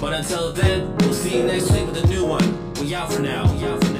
But 0.00 0.14
until 0.14 0.52
then, 0.52 0.96
we'll 0.98 1.14
see 1.14 1.36
you 1.36 1.44
next 1.44 1.70
week 1.70 1.86
with 1.86 2.02
a 2.02 2.06
new 2.06 2.24
one 2.24 2.71
out 2.94 3.10
for 3.10 3.22
now. 3.22 3.91